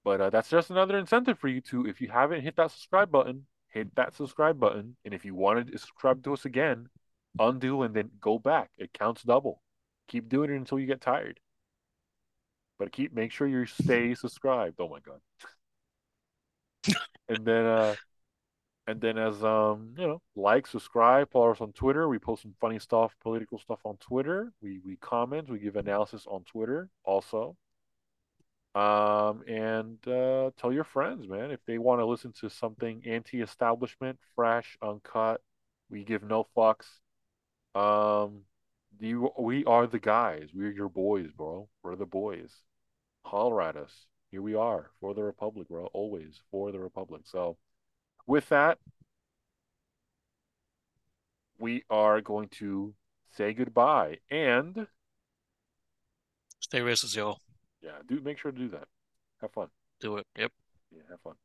But 0.04 0.22
uh, 0.22 0.30
that's 0.30 0.50
just 0.50 0.70
another 0.70 0.98
incentive 1.00 1.40
for 1.40 1.48
you 1.48 1.62
to, 1.62 1.88
if 1.88 2.00
you 2.00 2.10
haven't 2.10 2.42
hit 2.42 2.56
that 2.58 2.70
subscribe 2.72 3.12
button, 3.12 3.48
hit 3.70 3.96
that 3.96 4.14
subscribe 4.14 4.60
button. 4.60 4.96
And 5.04 5.14
if 5.14 5.26
you 5.26 5.34
wanted 5.34 5.72
to 5.72 5.80
subscribe 5.80 6.24
to 6.26 6.34
us 6.34 6.46
again, 6.46 6.88
undo 7.40 7.82
and 7.82 7.96
then 7.96 8.12
go 8.22 8.38
back. 8.38 8.70
It 8.78 8.94
counts 8.94 9.24
double. 9.24 9.62
Keep 10.08 10.30
doing 10.30 10.52
it 10.52 10.58
until 10.58 10.80
you 10.80 10.86
get 10.86 11.02
tired. 11.02 11.40
But 12.78 12.92
keep 12.92 13.14
make 13.14 13.32
sure 13.32 13.48
you 13.48 13.66
stay 13.66 14.14
subscribed. 14.14 14.76
Oh 14.80 14.90
my 14.90 15.00
god. 15.00 15.22
and 17.30 17.46
then 17.46 17.66
uh 17.66 17.96
and 18.88 19.02
then 19.02 19.18
as 19.18 19.44
um, 19.44 19.96
you 19.98 20.08
know, 20.08 20.22
like, 20.36 20.68
subscribe, 20.68 21.32
follow 21.32 21.52
us 21.52 21.62
on 21.62 21.74
Twitter. 21.74 22.08
We 22.08 22.20
post 22.20 22.44
some 22.44 22.56
funny 22.62 22.80
stuff, 22.80 23.16
political 23.22 23.58
stuff 23.60 23.80
on 23.84 23.98
Twitter. 23.98 24.52
We 24.62 24.80
we 24.86 24.98
comment, 24.98 25.50
we 25.50 25.60
give 25.60 25.76
analysis 25.76 26.26
on 26.28 26.44
Twitter 26.44 26.90
also. 27.04 27.56
Um, 28.76 29.44
and 29.48 30.06
uh, 30.06 30.52
tell 30.58 30.74
your 30.74 30.84
friends, 30.84 31.30
man, 31.30 31.50
if 31.50 31.62
they 31.66 31.78
want 31.78 32.02
to 32.02 32.06
listen 32.06 32.34
to 32.42 32.50
something 32.50 33.02
anti-establishment, 33.06 34.20
fresh, 34.36 34.78
uncut. 34.82 35.40
We 35.90 36.04
give 36.04 36.24
no 36.24 36.46
fucks. 36.58 36.88
Um, 37.74 38.42
you, 39.00 39.32
we 39.40 39.64
are 39.66 39.88
the 39.88 40.00
guys. 40.00 40.50
We're 40.54 40.72
your 40.72 40.90
boys, 40.90 41.32
bro. 41.32 41.70
We're 41.84 41.96
the 41.96 42.06
boys. 42.06 42.52
Holler 43.24 43.62
at 43.62 43.78
us. 43.78 44.08
Here 44.32 44.42
we 44.42 44.56
are 44.56 44.92
for 45.00 45.14
the 45.14 45.24
Republic, 45.24 45.70
bro. 45.70 45.86
Always 45.94 46.42
for 46.52 46.74
the 46.74 46.80
Republic. 46.80 47.22
So, 47.26 47.58
with 48.28 48.50
that, 48.50 48.78
we 51.58 51.84
are 51.90 52.22
going 52.22 52.50
to 52.60 52.94
say 53.36 53.54
goodbye. 53.54 54.18
And 54.30 54.88
Stay 56.60 56.80
racist, 56.80 57.16
y'all. 57.16 57.40
yeah, 57.82 57.92
do 58.08 58.20
make 58.22 58.40
sure 58.40 58.52
to 58.52 58.58
do 58.58 58.70
that. 58.70 58.88
Have 59.42 59.52
fun. 59.52 59.68
Do 60.00 60.18
it. 60.18 60.26
Yep. 60.38 60.52
Yeah, 60.92 61.02
have 61.10 61.22
fun. 61.22 61.36